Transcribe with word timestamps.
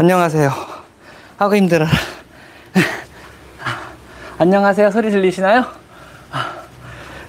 안녕하세요. 0.00 0.50
하고 1.36 1.56
힘들어라. 1.56 1.90
안녕하세요. 4.38 4.90
소리 4.92 5.10
들리시나요? 5.10 5.66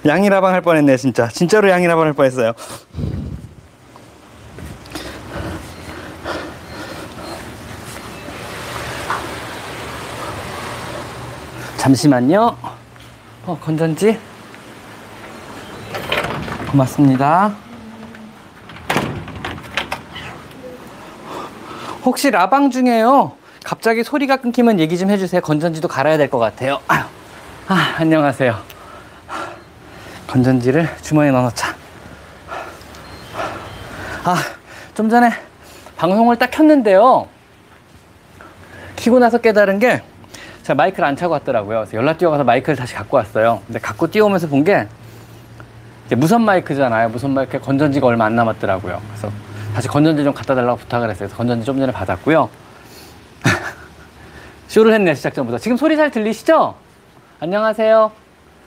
양이라방 0.06 0.54
할 0.54 0.62
뻔했네, 0.62 0.96
진짜. 0.96 1.28
진짜로 1.28 1.68
양이라방 1.68 2.06
할 2.06 2.14
뻔했어요. 2.14 2.54
잠시만요. 11.76 12.56
어, 13.44 13.58
건전지. 13.60 14.18
고맙습니다. 16.70 17.54
혹시 22.04 22.30
라방 22.30 22.70
중에요. 22.70 23.32
갑자기 23.64 24.02
소리가 24.02 24.36
끊기면 24.38 24.80
얘기 24.80 24.98
좀 24.98 25.10
해주세요. 25.10 25.40
건전지도 25.40 25.88
갈아야 25.88 26.16
될 26.16 26.28
것 26.28 26.38
같아요. 26.38 26.80
아, 26.88 27.94
안녕하세요. 27.98 28.56
건전지를 30.26 30.88
주머니에 31.02 31.30
넣어놓자. 31.30 31.74
아, 34.24 34.36
좀 34.94 35.08
전에 35.08 35.30
방송을 35.96 36.36
딱 36.38 36.50
켰는데요. 36.50 37.28
키고 38.96 39.18
나서 39.18 39.38
깨달은 39.38 39.78
게 39.78 40.02
제가 40.62 40.74
마이크를 40.74 41.04
안 41.06 41.16
차고 41.16 41.32
왔더라고요. 41.34 41.80
그래서 41.80 41.96
연락 41.96 42.18
뛰어가서 42.18 42.44
마이크를 42.44 42.76
다시 42.76 42.94
갖고 42.94 43.16
왔어요. 43.16 43.62
근데 43.66 43.78
갖고 43.78 44.06
뛰어오면서 44.08 44.48
본 44.48 44.64
게 44.64 44.86
무선 46.16 46.42
마이크잖아요. 46.42 47.08
무선 47.08 47.32
마이크 47.32 47.58
건전지가 47.58 48.06
얼마 48.06 48.26
안 48.26 48.36
남았더라고요. 48.36 49.00
그래서 49.08 49.30
다시 49.74 49.88
건전지 49.88 50.22
좀 50.22 50.34
갖다 50.34 50.54
달라고 50.54 50.78
부탁을 50.78 51.08
했어요. 51.08 51.28
그래서 51.28 51.36
건전지 51.36 51.64
좀 51.64 51.78
전에 51.78 51.92
받았고요. 51.92 52.50
쇼를 54.68 54.92
했네, 54.92 55.14
시작 55.14 55.34
전부터. 55.34 55.58
지금 55.58 55.76
소리 55.76 55.96
잘 55.96 56.10
들리시죠? 56.10 56.74
안녕하세요. 57.40 58.12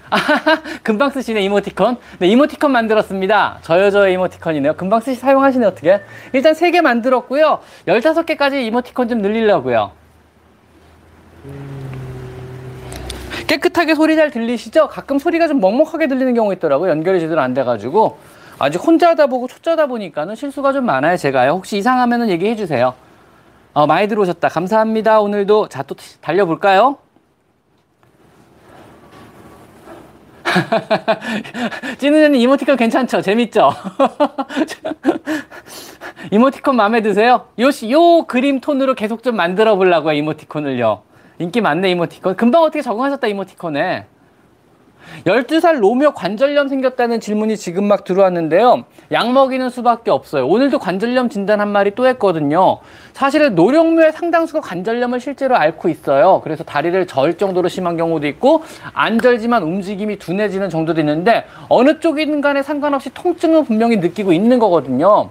아, 0.10 0.18
금방 0.84 1.12
쓰시네, 1.12 1.42
이모티콘. 1.42 1.98
네, 2.20 2.28
이모티콘 2.28 2.72
만들었습니다. 2.72 3.60
저요, 3.62 3.92
저요 3.92 4.08
이모티콘이네요. 4.10 4.76
금방 4.76 5.00
쓰시, 5.00 5.20
사용하시네, 5.20 5.66
어떻게. 5.66 6.02
일단 6.34 6.54
3개 6.54 6.82
만들었고요. 6.82 7.60
15개까지 7.88 8.66
이모티콘 8.66 9.08
좀 9.08 9.20
늘리려고요. 9.20 9.92
깨끗하게 13.48 13.94
소리 13.94 14.16
잘 14.16 14.32
들리시죠? 14.32 14.88
가끔 14.88 15.20
소리가 15.20 15.48
좀 15.48 15.60
먹먹하게 15.60 16.08
들리는 16.08 16.34
경우 16.34 16.52
있더라고요. 16.54 16.90
연결이 16.90 17.20
제대로 17.20 17.42
안 17.42 17.54
돼가지고. 17.54 18.18
아직 18.58 18.78
혼자다 18.78 19.28
보고 19.28 19.48
초짜다 19.48 19.88
보니까는 19.88 20.36
실수가 20.36 20.74
좀 20.74 20.86
많아요, 20.86 21.18
제가요. 21.18 21.52
혹시 21.52 21.78
이상하면은 21.78 22.30
얘기해 22.30 22.56
주세요. 22.56 22.94
어, 23.74 23.86
많이 23.86 24.08
들어오셨다. 24.08 24.48
감사합니다. 24.48 25.20
오늘도. 25.20 25.68
자, 25.68 25.84
또 25.84 25.96
달려볼까요? 26.22 26.98
찌느님 31.98 32.36
이모티콘 32.36 32.78
괜찮죠? 32.78 33.22
재밌죠? 33.22 33.72
이모티콘 36.32 36.78
마음에 36.78 37.02
드세요? 37.02 37.48
요, 37.60 37.68
요 37.90 38.24
그림 38.26 38.62
톤으로 38.62 38.96
계속 38.96 39.22
좀 39.22 39.36
만들어 39.36 39.76
보려고요, 39.76 40.14
이모티콘을요. 40.14 41.02
인기 41.40 41.60
많네, 41.60 41.90
이모티콘. 41.92 42.38
금방 42.38 42.64
어떻게 42.64 42.82
적응하셨다, 42.82 43.28
이모티콘에. 43.28 44.06
12살 45.26 45.80
노묘 45.80 46.14
관절염 46.14 46.68
생겼다는 46.68 47.20
질문이 47.20 47.58
지금 47.58 47.86
막 47.86 48.04
들어왔는데요. 48.04 48.86
약 49.12 49.32
먹이는 49.32 49.70
수밖에 49.70 50.12
없어요. 50.12 50.48
오늘도 50.48 50.80
관절염 50.80 51.30
진단 51.30 51.62
한 51.62 51.70
마리 51.70 51.94
또 51.96 52.08
했거든요. 52.08 52.80
사실은 53.14 53.56
노령묘의 53.56 54.12
상당수가 54.14 54.62
관절염을 54.62 55.20
실제로 55.20 55.56
앓고 55.56 55.90
있어요. 55.90 56.42
그래서 56.44 56.64
다리를 56.64 57.06
절 57.08 57.38
정도로 57.38 57.70
심한 57.70 57.98
경우도 57.98 58.28
있고 58.28 58.64
안 58.94 59.20
절지만 59.20 59.64
움직임이 59.64 60.18
둔해지는 60.18 60.70
정도도 60.70 61.00
있는데 61.02 61.46
어느 61.70 62.00
쪽이든 62.00 62.42
간에 62.42 62.62
상관없이 62.64 63.10
통증은 63.14 63.66
분명히 63.66 63.98
느끼고 63.98 64.34
있는 64.34 64.60
거거든요. 64.60 65.30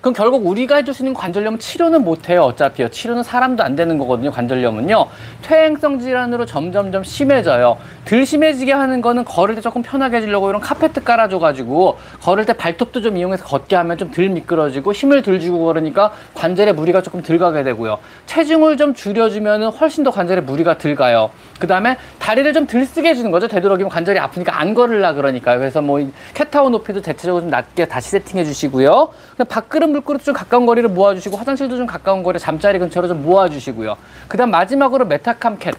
그럼 0.00 0.14
결국 0.14 0.46
우리가 0.46 0.76
해줄 0.76 0.94
수 0.94 1.02
있는 1.02 1.12
관절염은 1.12 1.58
치료는 1.58 2.02
못해요. 2.04 2.42
어차피요. 2.44 2.88
치료는 2.88 3.22
사람도 3.22 3.62
안 3.62 3.76
되는 3.76 3.98
거거든요. 3.98 4.30
관절염은요. 4.30 5.06
퇴행성 5.42 6.00
질환으로 6.00 6.46
점점점 6.46 7.04
심해져요. 7.04 7.76
덜 8.06 8.24
심해지게 8.24 8.72
하는 8.72 9.02
거는 9.02 9.24
걸을 9.26 9.54
때 9.56 9.60
조금 9.60 9.82
편하게 9.82 10.18
해주려고 10.18 10.48
이런 10.48 10.62
카페트 10.62 11.04
깔아줘가지고 11.04 11.98
걸을 12.22 12.46
때 12.46 12.54
발톱도 12.54 13.02
좀 13.02 13.16
이용해서 13.16 13.44
걷게 13.44 13.76
하면 13.76 13.98
좀 13.98 14.10
덜 14.10 14.28
미끄러지고 14.28 14.92
힘을 14.92 15.22
덜 15.22 15.38
주고 15.38 15.66
그러니까 15.66 16.12
관절에 16.34 16.72
무리가 16.72 17.00
조금 17.02 17.22
덜 17.22 17.38
가게 17.38 17.62
되고요. 17.62 17.98
체중을 18.26 18.76
좀 18.76 18.94
줄여주면 18.94 19.64
훨씬 19.64 20.02
더 20.02 20.10
관절에 20.10 20.40
무리가 20.40 20.78
덜 20.78 20.96
가요. 20.96 21.30
그 21.60 21.66
다음에 21.66 21.96
다리를 22.18 22.52
좀덜 22.52 22.84
쓰게 22.86 23.10
해주는 23.10 23.30
거죠. 23.30 23.46
되도록이면 23.46 23.90
관절이 23.90 24.18
아프니까 24.18 24.58
안 24.58 24.74
걸으려 24.74 25.14
그러니까요. 25.14 25.58
그래서 25.58 25.80
뭐 25.80 26.00
캣타워 26.34 26.70
높이도 26.70 27.02
대체적으로 27.02 27.42
좀 27.42 27.50
낮게 27.50 27.86
다시 27.86 28.10
세팅해 28.10 28.44
주시고요. 28.44 29.10
밥그릇 29.48 29.88
물그릇 29.90 30.24
좀 30.24 30.34
가까운 30.34 30.66
거리를 30.66 30.88
모아주시고 30.88 31.36
화장실도 31.36 31.76
좀 31.76 31.86
가까운 31.86 32.22
거리 32.22 32.38
잠자리 32.38 32.78
근처로 32.78 33.06
좀 33.06 33.22
모아주시고요. 33.22 33.96
그 34.26 34.36
다음 34.36 34.50
마지막으로 34.50 35.04
Metacam 35.04 35.58
Cat. 35.58 35.74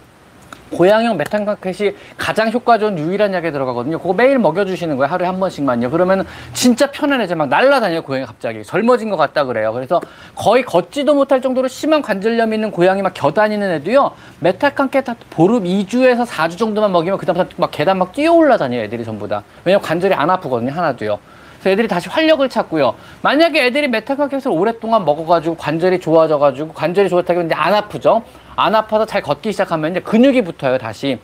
고양이용 0.72 1.16
메탄카켓이 1.16 1.94
가장 2.16 2.50
효과 2.50 2.78
좋은 2.78 2.98
유일한 2.98 3.32
약에 3.34 3.52
들어가거든요. 3.52 3.98
그거 3.98 4.12
매일 4.14 4.38
먹여주시는 4.38 4.96
거예요. 4.96 5.12
하루에 5.12 5.26
한 5.26 5.38
번씩만요. 5.38 5.90
그러면 5.90 6.26
진짜 6.52 6.90
편안해져. 6.90 7.36
막 7.36 7.48
날라다녀요. 7.48 8.02
고양이 8.02 8.24
갑자기. 8.26 8.64
젊어진 8.64 9.10
것 9.10 9.16
같다 9.16 9.44
그래요. 9.44 9.72
그래서 9.72 10.00
거의 10.34 10.64
걷지도 10.64 11.14
못할 11.14 11.40
정도로 11.40 11.68
심한 11.68 12.02
관절염 12.02 12.52
있는 12.52 12.70
고양이 12.70 13.02
막 13.02 13.12
겨다니는 13.14 13.70
애도요. 13.72 14.12
Metacam 14.40 14.85
Cat 14.85 15.04
보름 15.30 15.64
2주에서 15.64 16.26
4주 16.26 16.58
정도만 16.58 16.90
먹이면 16.92 17.18
그다음부터 17.18 17.54
막 17.58 17.70
계단 17.70 17.98
막 17.98 18.12
뛰어 18.12 18.32
올라다녀요. 18.32 18.82
애들이 18.82 19.04
전부 19.04 19.28
다. 19.28 19.42
왜냐면 19.64 19.82
관절이 19.82 20.14
안 20.14 20.30
아프거든요. 20.30 20.72
하나도요. 20.72 21.18
그래서 21.62 21.70
애들이 21.70 21.88
다시 21.88 22.08
활력을 22.08 22.48
찾고요. 22.48 22.94
만약에 23.22 23.64
애들이 23.66 23.86
메탈카켓을 23.88 24.50
오랫동안 24.50 25.04
먹어가지고 25.04 25.56
관절이 25.56 26.00
좋아져가지고 26.00 26.72
관절이 26.72 27.08
좋았다고 27.08 27.40
했는데 27.40 27.54
안 27.54 27.72
아프죠? 27.72 28.22
안 28.56 28.74
아파서 28.74 29.06
잘 29.06 29.22
걷기 29.22 29.52
시작하면 29.52 29.92
이제 29.92 30.00
근육이 30.00 30.42
붙어요, 30.42 30.76
다시. 30.78 31.18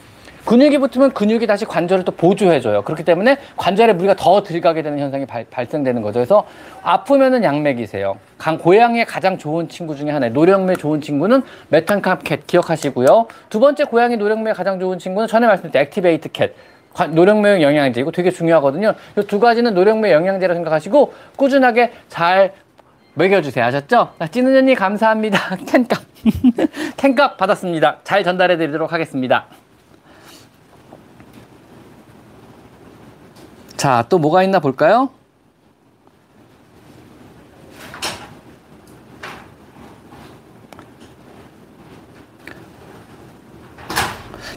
근육이 0.44 0.78
붙으면 0.78 1.12
근육이 1.12 1.46
다시 1.46 1.66
관절을 1.66 2.04
또 2.04 2.12
보조해줘요. 2.12 2.82
그렇기 2.82 3.04
때문에 3.04 3.36
관절에 3.56 3.92
무리가 3.92 4.14
덜 4.14 4.42
들어가게 4.42 4.80
되는 4.80 4.98
현상이 4.98 5.26
발, 5.26 5.44
발생되는 5.50 6.00
거죠. 6.00 6.14
그래서 6.14 6.46
아프면은 6.82 7.42
약 7.44 7.60
먹이세요. 7.60 8.16
강 8.38 8.56
고양이의 8.56 9.04
가장 9.04 9.36
좋은 9.36 9.68
친구 9.68 9.94
중에 9.94 10.10
하나예요. 10.10 10.32
노령묘 10.32 10.76
좋은 10.76 11.02
친구는 11.02 11.42
Metacam 11.68 12.22
Cat 12.24 12.46
기억하시고요. 12.46 13.26
두 13.50 13.60
번째 13.60 13.84
고양이 13.84 14.16
노령묘 14.16 14.52
가장 14.52 14.78
좋은 14.80 14.98
친구는 14.98 15.26
전에 15.26 15.46
말씀드린 15.48 15.82
Activait 15.84 16.30
Cat. 16.30 16.54
노령묘용 17.10 17.62
영양제 17.62 18.00
이거 18.00 18.10
되게 18.10 18.30
중요하거든요. 18.30 18.94
이 19.16 19.22
두 19.22 19.38
가지는 19.40 19.74
노령묘 19.74 20.12
영양제라 20.12 20.54
생각하시고 20.54 21.12
꾸준하게 21.36 21.92
잘 22.08 22.54
먹여주세요. 23.14 23.64
아셨죠? 23.64 24.12
찌는 24.30 24.56
언니 24.56 24.74
감사합니다. 24.74 25.56
캔값 25.66 26.02
캔값 26.96 27.36
받았습니다. 27.36 27.98
잘 28.04 28.22
전달해 28.24 28.56
드리도록 28.56 28.92
하겠습니다. 28.92 29.46
자, 33.76 34.04
또 34.08 34.18
뭐가 34.18 34.42
있나 34.42 34.58
볼까요? 34.58 35.10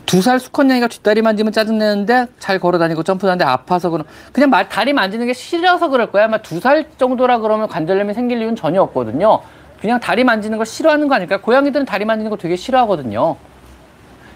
두 0.06 0.22
살 0.22 0.40
수컷냥이가 0.40 0.88
뒷다리 0.88 1.22
만지면 1.22 1.52
짜증내는데 1.54 2.28
잘 2.40 2.60
걸어다니고 2.60 3.04
점프하는데 3.04 3.44
아파서 3.46 3.90
그럼 3.90 4.06
그냥 4.32 4.50
말, 4.50 4.70
다리 4.70 4.94
만지는 4.94 5.26
게 5.28 5.34
싫어서 5.34 5.90
그럴 5.90 6.12
거야. 6.12 6.26
아마 6.26 6.38
두 6.40 6.60
살 6.60 6.86
정도라 6.98 7.40
그러면 7.40 7.68
관절염이 7.68 8.14
생길 8.14 8.38
이유는 8.40 8.56
전혀 8.56 8.82
없거든요. 8.84 9.42
그냥 9.80 10.00
다리 10.00 10.24
만지는 10.24 10.58
걸 10.58 10.66
싫어하는 10.66 11.08
거 11.08 11.16
아닐까? 11.16 11.42
고양이들은 11.42 11.86
다리 11.88 12.06
만지는 12.06 12.30
거 12.30 12.38
되게 12.38 12.56
싫어하거든요. 12.56 13.36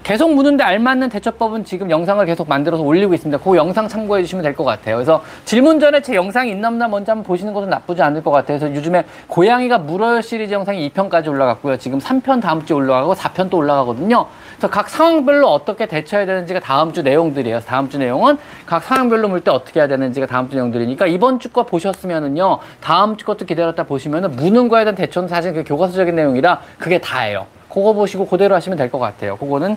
계속 0.06 0.31
무는데 0.36 0.63
알맞는 0.63 1.10
대처법은 1.10 1.66
지금 1.66 1.90
영상을 1.90 2.24
계속 2.28 2.48
만들어서 2.48 2.84
올리고 2.84 3.16
있습니다. 3.16 3.44
그 3.44 3.57
영상 3.57 3.88
참고해 3.88 4.22
주시면 4.22 4.44
될 4.44 4.54
것 4.56 4.63
같아요. 4.63 4.98
그래서 4.98 5.24
질문 5.46 5.80
전에 5.80 6.00
제 6.04 6.13
영상이 6.13 6.52
있나 6.52 6.68
없나 6.68 6.88
먼저 6.88 7.12
한번 7.12 7.24
보시는 7.25 7.54
것은 7.54 7.72
나쁘지 7.72 8.04
않을 8.04 8.24
것 8.24 8.30
같아요. 8.30 8.60
그래서 8.60 8.75
요즘에 8.75 9.04
고양이가 9.28 9.80
물어요 9.80 10.22
시리즈 10.22 10.54
영상이 10.54 10.88
2편까지 10.92 11.28
올라갔고요. 11.28 11.78
지금 11.78 11.98
3편 11.98 12.40
다음 12.40 12.63
주에 12.63 12.78
올라가고 12.78 13.16
4편 13.16 13.50
또 13.50 13.57
올라가거든요. 13.57 14.28
그래서 14.52 14.69
각 14.69 14.90
상황별로 14.90 15.48
어떻게 15.48 15.88
대처해야 15.88 16.28
되는지가 16.28 16.60
다음 16.60 16.94
주 16.94 17.01
내용들이에요. 17.01 17.62
다음 17.62 17.90
주 17.90 17.98
내용은 17.98 18.38
각 18.68 18.84
상황별로 18.84 19.28
물 19.28 19.42
때 19.42 19.50
어떻게 19.50 19.80
해야 19.80 19.88
되는지가 19.88 20.28
다음 20.28 20.50
주 20.51 20.56
내용들이니까 20.56 21.08
이번 21.08 21.40
주 21.40 21.50
거 21.50 21.63
보셨으면은요. 21.63 22.60
다음 22.80 23.18
주 23.18 23.25
것도 23.25 23.46
기다렸다 23.48 23.86
보시면은 23.86 24.36
무는 24.36 24.68
거에 24.69 24.84
대한 24.84 24.94
대처는 24.94 25.28
사실 25.30 25.54
그 25.54 25.63
교과서적인 25.63 26.16
내용이라 26.16 26.62
그게 26.78 27.00
다예요. 27.00 27.48
그거 27.75 27.94
보시고 27.94 28.25
그대로 28.25 28.56
하시면 28.56 28.77
될 28.77 28.89
것 28.89 28.98
같아요. 29.00 29.36
그거는 29.38 29.75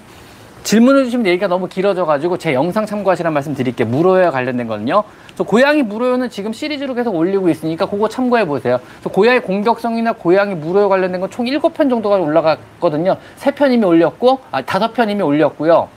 질문을 0.65 1.05
주시면 1.05 1.27
얘기가 1.27 1.47
너무 1.49 1.67
길어져가지고 1.69 2.37
제 2.39 2.53
영상 2.53 2.85
참고하시라는 2.85 3.33
말씀 3.33 3.55
드릴게요. 3.55 3.89
무로요와 3.89 4.31
관련된 4.31 4.67
거는요. 4.67 5.03
저 5.35 5.45
고양이 5.45 5.83
무로요는 5.83 6.31
지금 6.31 6.53
시리즈로 6.53 6.95
계속 6.95 7.15
올리고 7.15 7.49
있으니까 7.49 7.87
그거 7.87 8.09
참고해 8.09 8.45
보세요. 8.47 8.79
저 9.03 9.09
고양이 9.09 9.41
공격성이나 9.41 10.13
고양이 10.13 10.55
무로요 10.55 10.89
관련된 10.89 11.21
건총 11.21 11.47
7편 11.47 11.89
정도가 11.89 12.17
올라갔거든요. 12.17 13.17
3편 13.39 13.73
이미 13.73 13.85
올렸고, 13.85 14.41
아, 14.51 14.63
5편 14.63 15.11
이미 15.11 15.23
올렸고요. 15.23 15.89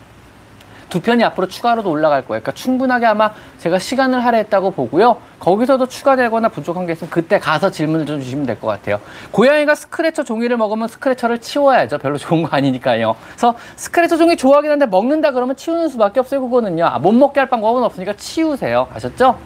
두 0.91 0.99
편이 0.99 1.23
앞으로 1.23 1.47
추가로도 1.47 1.89
올라갈 1.89 2.21
거예요. 2.21 2.41
그러니까 2.41 2.51
충분하게 2.51 3.05
아마 3.05 3.31
제가 3.59 3.79
시간을 3.79 4.23
할애했다고 4.25 4.71
보고요. 4.71 5.17
거기서도 5.39 5.87
추가되거나 5.87 6.49
부족한 6.49 6.85
게 6.85 6.91
있으면 6.91 7.09
그때 7.09 7.39
가서 7.39 7.71
질문을 7.71 8.05
좀 8.05 8.19
주시면 8.19 8.45
될 8.45 8.59
것 8.59 8.67
같아요. 8.67 8.99
고양이가 9.31 9.73
scratcher 9.73 10.23
종이를 10.23 10.57
먹으면 10.57 10.89
scratcher를 10.89 11.39
치워야죠. 11.39 11.97
별로 11.97 12.17
좋은 12.17 12.43
거 12.43 12.49
아니니까요. 12.57 13.15
그래서 13.29 13.55
scratcher 13.77 14.17
종이 14.17 14.35
좋아하긴 14.35 14.69
한데 14.69 14.85
먹는다 14.85 15.31
그러면 15.31 15.55
치우는 15.55 15.87
수밖에 15.87 16.19
없어요. 16.19 16.41
그거는요. 16.41 16.85
아, 16.85 16.99
못 16.99 17.13
먹게 17.13 17.39
할 17.39 17.49
방법은 17.49 17.81
없으니까 17.83 18.13
치우세요. 18.17 18.87
아셨죠? 18.93 19.39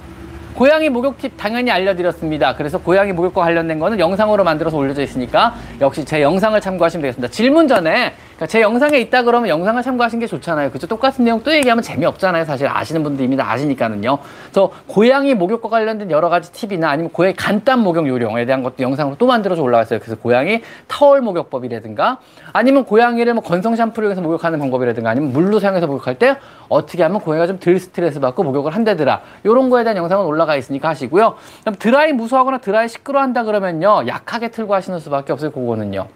고양이 0.56 0.88
목욕 0.90 1.18
팁 1.18 1.34
당연히 1.36 1.70
알려드렸습니다. 1.70 2.56
그래서 2.56 2.78
고양이 2.78 3.12
목욕과 3.12 3.42
관련된 3.42 3.78
거는 3.78 4.00
영상으로 4.00 4.46
만들어서 4.46 4.78
올려져 4.78 5.04
있으니까 5.04 5.54
역시 5.82 6.06
제 6.06 6.22
영상을 6.22 6.60
참고하시면 6.60 7.02
되겠습니다. 7.02 7.30
질문 7.32 7.68
전에 7.68 8.16
그러니까 8.36 8.48
제 8.48 8.62
영상에 8.62 8.98
있다 9.00 9.24
그러면 9.24 9.48
영상을 9.50 9.82
참고하시는 9.82 10.20
게 10.20 10.28
좋잖아요. 10.28 10.72
그죠? 10.72 10.88
똑같은 10.88 11.24
내용 11.24 11.42
또 11.42 11.54
얘기하면 11.54 11.82
재미없잖아요. 11.82 12.44
사실 12.46 12.68
아시는 12.68 13.02
분들 13.04 13.24
이미 13.24 13.38
다 13.38 13.50
아시니까는요. 13.50 14.18
그래서 14.52 14.72
고양이 14.88 15.34
목욕과 15.34 15.70
관련된 15.70 16.12
여러 16.12 16.28
가지 16.30 16.52
팁이나 16.52 16.90
아니면 16.90 17.12
고양이 17.12 17.34
간단 17.34 17.80
목욕 17.80 18.08
요령에 18.08 18.46
대한 18.46 18.62
것도 18.62 18.76
영상으로 18.80 19.16
또 19.18 19.26
만들어서 19.26 19.62
올라왔어요. 19.62 20.00
그래서 20.00 20.20
고양이 20.20 20.62
타월 20.88 21.22
목욕법이라든가 21.22 22.20
아니면 22.52 22.84
고양이를 22.84 23.34
뭐 23.34 23.42
건성 23.42 23.76
샴푸를 23.76 24.12
해서 24.12 24.22
목욕하는 24.22 24.60
방법이라든가 24.60 25.10
아니면 25.10 25.32
물로 25.32 25.60
사용해서 25.60 25.88
목욕할 25.88 26.16
때 26.20 26.36
어떻게 26.68 27.04
하면 27.04 27.22
고양이가 27.22 27.48
좀 27.48 27.60
덜 27.60 27.80
스트레스 27.80 28.20
받고 28.20 28.44
목욕을 28.44 28.76
한다더라. 28.76 29.22
이런 29.44 29.70
거에 29.70 29.84
대한 29.84 29.96
영상은 29.98 30.26
올라가 30.26 30.56
있으니까 30.56 30.90
하시고요. 30.90 31.36
그럼 31.62 31.76
드라이 31.80 32.12
무수하거나 32.14 32.58
드라이 32.60 32.90
시끄러 32.90 33.22
한다 33.22 33.44
그러면요. 33.44 34.04
약하게 34.08 34.50
틀고 34.50 34.76
하시는 34.76 35.00
수밖에 35.00 35.32
없어요. 35.34 35.52
그거는요. 35.52 36.08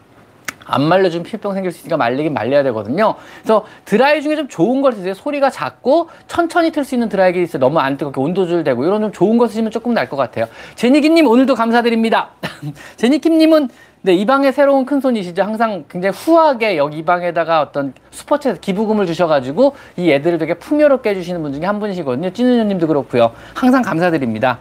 안 0.70 0.84
말려주면 0.84 1.24
피부병 1.24 1.54
생길 1.54 1.72
수 1.72 1.80
있으니까 1.80 1.98
말리긴 1.98 2.34
말려야 2.34 2.64
되거든요. 2.64 3.16
그래서 3.42 3.66
드라이 3.86 4.22
중에 4.22 4.36
좀 4.36 4.48
좋은 4.48 4.82
걸 4.82 4.94
쓰세요. 4.94 5.14
소리가 5.14 5.50
작고 5.50 6.10
천천히 6.28 6.72
틀 6.72 6.84
수 6.84 6.96
있는 6.96 7.10
드라이기 7.10 7.42
있어요. 7.42 7.60
너무 7.60 7.80
안 7.80 7.98
뜨겁게 7.98 8.22
온도 8.22 8.46
줄되고 8.48 8.84
이런 8.86 9.02
좀 9.02 9.12
좋은 9.12 9.38
거 9.38 9.48
쓰시면 9.48 9.72
조금 9.72 9.94
날 9.94 10.10
것 10.10 10.16
같아요. 10.18 10.48
제니기님 10.76 11.28
오늘도 11.28 11.54
감사드립니다. 11.56 12.30
제니킴님은 12.98 13.70
네, 14.02 14.14
이 14.14 14.26
방에 14.26 14.52
새로운 14.54 14.86
큰 14.86 15.02
손이시죠. 15.02 15.44
항상 15.44 15.84
굉장히 15.90 16.16
후하게 16.16 16.78
여기 16.78 17.00
이 17.00 17.04
방에다가 17.04 17.62
어떤 17.62 17.94
슈퍼챗 18.12 18.62
기부금을 18.62 19.06
주셔가지고 19.06 19.76
이 19.98 20.10
애들을 20.12 20.38
되게 20.38 20.54
풍요롭게 20.54 21.10
해주시는 21.10 21.42
분 21.42 21.52
중에 21.52 21.66
한 21.66 21.80
분이시거든요. 21.82 22.30
찐우녀님도 22.32 22.88
그렇고요. 22.88 23.34
항상 23.54 23.82
감사드립니다. 23.82 24.60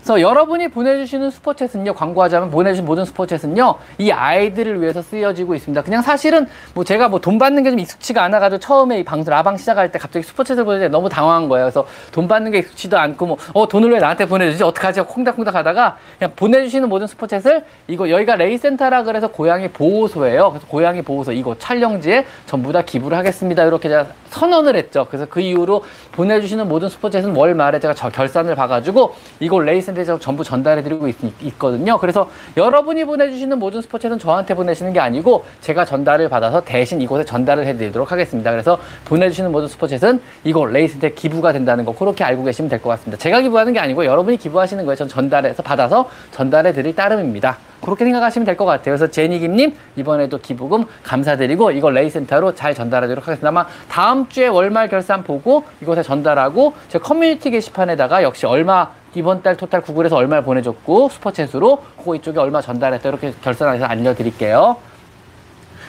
그래서 0.00 0.20
여러분이 0.20 0.68
보내주시는 0.68 1.30
슈퍼챗은요, 1.30 1.94
광고하자면 1.94 2.50
보내주신 2.50 2.84
모든 2.84 3.04
슈퍼챗은요, 3.04 3.76
이 3.98 4.10
아이들을 4.10 4.80
위해서 4.80 5.02
쓰여지고 5.02 5.54
있습니다. 5.54 5.82
그냥 5.82 6.02
사실은 6.02 6.46
뭐 6.74 6.84
제가 6.84 7.08
뭐 7.08 7.20
돈 7.20 7.38
받는 7.38 7.62
게 7.62 7.70
좀 7.70 7.78
익숙치가 7.78 8.22
않아가지고 8.24 8.58
처음에 8.60 8.98
이 9.00 9.04
방송, 9.04 9.30
라방 9.30 9.56
시작할 9.56 9.92
때 9.92 9.98
갑자기 9.98 10.26
보낼 10.64 10.80
때 10.80 10.88
너무 10.88 11.08
당황한 11.08 11.48
거예요. 11.48 11.66
그래서 11.66 11.86
돈 12.12 12.26
받는 12.26 12.50
게 12.50 12.58
익숙치도 12.58 12.98
않고 12.98 13.26
뭐, 13.26 13.36
어, 13.52 13.68
돈을 13.68 13.90
왜 13.92 13.98
나한테 13.98 14.26
보내주지? 14.26 14.64
어떡하지? 14.64 15.02
콩닥콩닥 15.02 15.54
하다가 15.54 15.96
그냥 16.18 16.32
보내주시는 16.34 16.88
모든 16.88 17.06
슈퍼챗을 17.06 17.62
이거 17.88 18.10
여기가 18.10 18.36
레이센터라 18.36 19.04
그래서 19.04 19.28
고양이 19.28 19.68
보호소예요. 19.68 20.50
그래서 20.50 20.66
고양이 20.66 21.02
보호소 21.02 21.32
이거 21.32 21.54
촬영지에 21.58 22.24
전부 22.46 22.72
다 22.72 22.82
기부를 22.82 23.16
하겠습니다. 23.18 23.64
이렇게 23.64 23.88
제가 23.88 24.06
선언을 24.30 24.76
했죠. 24.76 25.06
그래서 25.08 25.26
그 25.26 25.40
이후로 25.40 25.84
보내주시는 26.12 26.68
모든 26.68 26.88
슈퍼챗은 26.88 27.36
월 27.36 27.54
말에 27.54 27.78
제가 27.80 27.94
저 27.94 28.08
결산을 28.08 28.54
봐가지고 28.54 29.14
이거 29.40 29.60
레이센터 29.60 29.89
센터에서 29.90 30.18
전부 30.18 30.44
전달해드리고 30.44 31.08
있, 31.08 31.58
거든요 31.58 31.98
그래서 31.98 32.30
여러분이 32.56 33.04
보내주시는 33.04 33.58
모든 33.58 33.82
슈퍼챗은 33.82 34.18
저한테 34.18 34.54
보내시는 34.54 34.92
게 34.92 35.00
아니고 35.00 35.44
제가 35.60 35.84
전달을 35.84 36.28
받아서 36.28 36.60
대신 36.62 37.00
이곳에 37.00 37.24
전달을 37.24 37.66
해드리도록 37.66 38.10
하겠습니다. 38.12 38.50
그래서 38.50 38.78
보내주시는 39.04 39.52
모든 39.52 39.68
슈퍼챗은 39.68 40.20
이거 40.44 40.64
레이센터에 40.66 41.12
기부가 41.12 41.52
된다는 41.52 41.84
거 41.84 41.92
그렇게 41.94 42.24
알고 42.24 42.44
계시면 42.44 42.68
될 42.68 42.80
것 42.80 42.88
같습니다. 42.90 43.18
제가 43.18 43.42
기부하는 43.42 43.74
게 43.74 43.78
아니고 43.78 44.06
여러분이 44.06 44.38
기부하시는 44.38 44.84
거예요. 44.86 44.96
전 44.96 45.08
전달해서 45.08 45.62
받아서 45.62 46.08
전달해드릴 46.30 46.94
따름입니다. 46.94 47.58
그렇게 47.80 48.04
생각하시면 48.04 48.44
될 48.46 48.56
것 48.56 48.64
같아요. 48.64 48.96
그래서 48.96 49.10
제니김님 49.10 49.74
이번에도 49.96 50.38
기부금 50.38 50.84
감사드리고 51.02 51.70
이걸 51.70 51.94
레이센터로 51.94 52.54
잘 52.54 52.74
전달하도록 52.74 53.26
하겠습니다. 53.26 53.48
아마 53.48 53.66
다음 53.88 54.28
주에 54.28 54.48
월말 54.48 54.88
결산 54.88 55.24
보고 55.24 55.64
이곳에 55.80 56.02
전달하고 56.02 56.74
제 56.88 56.98
커뮤니티 56.98 57.50
게시판에다가 57.50 58.22
역시 58.22 58.46
얼마 58.46 58.90
이번 59.14 59.42
달 59.42 59.56
total 59.56 59.80
구글에서 59.80 60.16
얼마 60.16 60.40
보내줬고 60.42 61.08
슈퍼챗으로 61.08 61.80
그거 61.98 62.14
이쪽에 62.14 62.38
얼마 62.38 62.60
전달했다 62.60 63.08
이렇게 63.08 63.32
결산해서 63.42 63.84
알려드릴게요. 63.86 64.76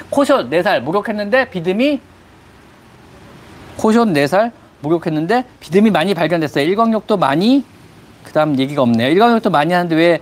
코숏 0.09 0.49
4살 0.49 0.81
목욕했는데 0.81 1.49
비듬이 1.49 1.99
코숏 3.77 4.07
4살 4.07 4.51
목욕했는데 4.81 5.45
비듬이 5.59 5.91
많이 5.91 6.13
발견됐어요. 6.13 6.65
일광욕도 6.65 7.17
많이 7.17 7.63
그 8.23 8.31
다음 8.33 8.57
얘기가 8.57 8.81
없네요. 8.81 9.09
일광욕도 9.09 9.49
많이 9.49 9.73
하는데 9.73 9.95
왜 9.95 10.19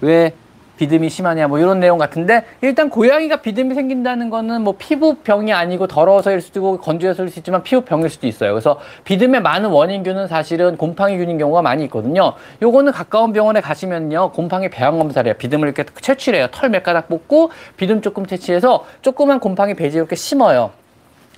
왜 0.00 0.32
비듬이 0.78 1.10
심하냐 1.10 1.48
뭐 1.48 1.58
이런 1.58 1.80
내용 1.80 1.98
같은데 1.98 2.44
일단 2.62 2.88
고양이가 2.88 3.42
비듬이 3.42 3.74
생긴다는 3.74 4.30
거는 4.30 4.62
뭐 4.62 4.76
피부병이 4.78 5.52
아니고 5.52 5.86
더러워서일 5.86 6.40
수도 6.40 6.60
있고 6.60 6.78
건조해서일 6.78 7.28
수 7.28 7.40
있지만 7.40 7.62
피부병일 7.62 8.08
수도 8.08 8.26
있어요. 8.26 8.52
그래서 8.52 8.78
비듬의 9.04 9.42
많은 9.42 9.70
원인균은 9.70 10.28
사실은 10.28 10.76
곰팡이균인 10.76 11.36
경우가 11.36 11.62
많이 11.62 11.84
있거든요. 11.84 12.32
요거는 12.62 12.92
가까운 12.92 13.32
병원에 13.32 13.60
가시면요. 13.60 14.32
곰팡이 14.32 14.70
배양 14.70 14.98
검사를 14.98 15.28
해요. 15.28 15.34
비듬을 15.36 15.68
이렇게 15.68 15.84
채취를 16.00 16.38
해요. 16.38 16.48
털 16.50 16.68
몇 16.68 16.82
가닥 16.82 17.08
뽑고 17.08 17.50
비듬 17.76 18.00
조금 18.00 18.26
채취해서 18.26 18.84
조그만 19.02 19.40
곰팡이 19.40 19.74
배지 19.74 19.96
이렇게 19.96 20.14
심어요. 20.16 20.70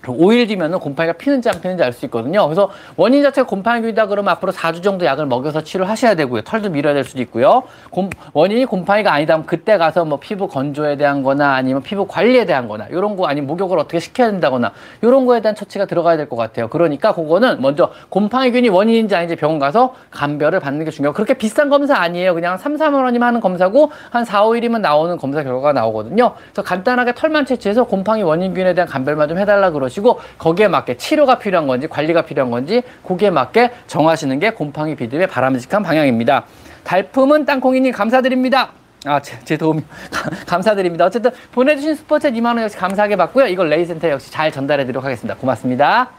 5일 0.02 0.48
뒤면은 0.48 0.78
곰팡이가 0.78 1.14
피는지 1.14 1.48
안 1.48 1.60
피는지 1.60 1.82
알 1.84 1.92
수 1.92 2.04
있거든요. 2.06 2.44
그래서 2.46 2.70
원인 2.96 3.22
자체가 3.22 3.46
곰팡이다 3.46 4.06
그러면 4.06 4.30
앞으로 4.32 4.52
4주 4.52 4.82
정도 4.82 5.04
약을 5.04 5.26
먹여서 5.26 5.62
치료를 5.62 5.90
하셔야 5.90 6.14
되고요. 6.14 6.42
털도 6.42 6.70
밀어야 6.70 6.94
될 6.94 7.04
수도 7.04 7.20
있고요. 7.22 7.64
곰, 7.90 8.10
원인이 8.32 8.64
곰팡이가 8.66 9.12
아니다 9.12 9.36
면 9.36 9.44
그때 9.46 9.76
가서 9.76 10.04
뭐 10.04 10.18
피부 10.18 10.48
건조에 10.48 10.96
대한 10.96 11.22
거나 11.22 11.54
아니면 11.54 11.82
피부 11.82 12.06
관리에 12.06 12.46
대한 12.46 12.68
거나 12.68 12.86
이런 12.90 13.16
거 13.16 13.26
아니면 13.26 13.48
목욕을 13.48 13.78
어떻게 13.78 13.98
시켜야 14.00 14.30
된다거나 14.30 14.72
이런 15.02 15.26
거에 15.26 15.40
대한 15.40 15.54
처치가 15.54 15.84
들어가야 15.86 16.16
될 16.16 16.28
것 16.30 16.36
같아요. 16.36 16.68
그러니까 16.68 17.12
그거는 17.12 17.60
먼저 17.60 17.90
곰팡이균이 18.08 18.68
원인인지 18.68 19.16
아닌지 19.16 19.34
병원 19.34 19.58
가서 19.58 19.94
감별을 20.12 20.60
받는 20.60 20.84
게 20.84 20.90
중요하고 20.92 21.14
그렇게 21.16 21.34
비싼 21.34 21.68
검사 21.68 21.96
아니에요. 21.96 22.34
그냥 22.34 22.56
3, 22.56 22.76
4만 22.76 23.02
원이면 23.02 23.26
하는 23.26 23.40
검사고 23.40 23.90
한 24.10 24.24
4, 24.24 24.44
5일이면 24.44 24.80
나오는 24.80 25.16
검사 25.16 25.42
결과가 25.42 25.72
나오거든요. 25.72 26.34
그래서 26.52 26.62
간단하게 26.62 27.14
털만 27.14 27.46
채취해서 27.46 27.84
곰팡이 27.84 28.22
원인균에 28.22 28.74
대한 28.74 28.86
감별만 28.88 29.28
좀 29.28 29.38
해달라 29.38 29.70
그러시 29.70 29.89
고 29.90 30.00
보시고 30.00 30.20
거기에 30.38 30.68
맞게 30.68 30.96
치료가 30.96 31.38
필요한 31.38 31.66
건지 31.66 31.88
관리가 31.88 32.22
필요한 32.22 32.50
건지 32.50 32.82
거기에 33.04 33.30
맞게 33.30 33.70
정하시는 33.86 34.38
게 34.38 34.50
곰팡이 34.50 34.94
비듬의 34.94 35.26
바람직한 35.26 35.82
방향입니다. 35.82 36.44
달품은 36.84 37.44
땅콩이님 37.44 37.92
감사드립니다. 37.92 38.72
아, 39.06 39.20
제, 39.20 39.38
제 39.44 39.56
도움이 39.56 39.82
감사드립니다. 40.46 41.06
어쨌든 41.06 41.30
보내주신 41.52 41.94
슈퍼챗 41.96 42.30
2만 42.30 42.46
원 42.46 42.62
역시 42.62 42.76
감사하게 42.76 43.16
받고요. 43.16 43.46
이걸 43.46 43.68
레이센터 43.68 44.08
역시 44.10 44.30
잘 44.30 44.52
전달해드리도록 44.52 45.04
하겠습니다. 45.04 45.36
고맙습니다. 45.36 46.10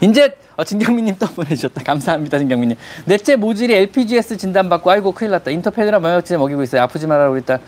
이제 0.00 0.36
어, 0.56 0.64
진경민님 0.64 1.16
또 1.18 1.26
보내주셨다. 1.34 1.82
감사합니다, 1.84 2.38
진경민님. 2.38 2.76
넷째 3.04 3.36
모질이 3.36 3.74
LPGS 3.74 4.36
진단받고 4.36 4.90
아이고 4.90 5.12
큰일 5.12 5.32
났다. 5.32 5.50
인터페드라 5.50 6.00
면역제 6.00 6.36
먹이고 6.36 6.62
있어요. 6.62 6.82
아프지 6.82 7.06
말아라 7.06 7.30
우리 7.30 7.42
딸. 7.42 7.60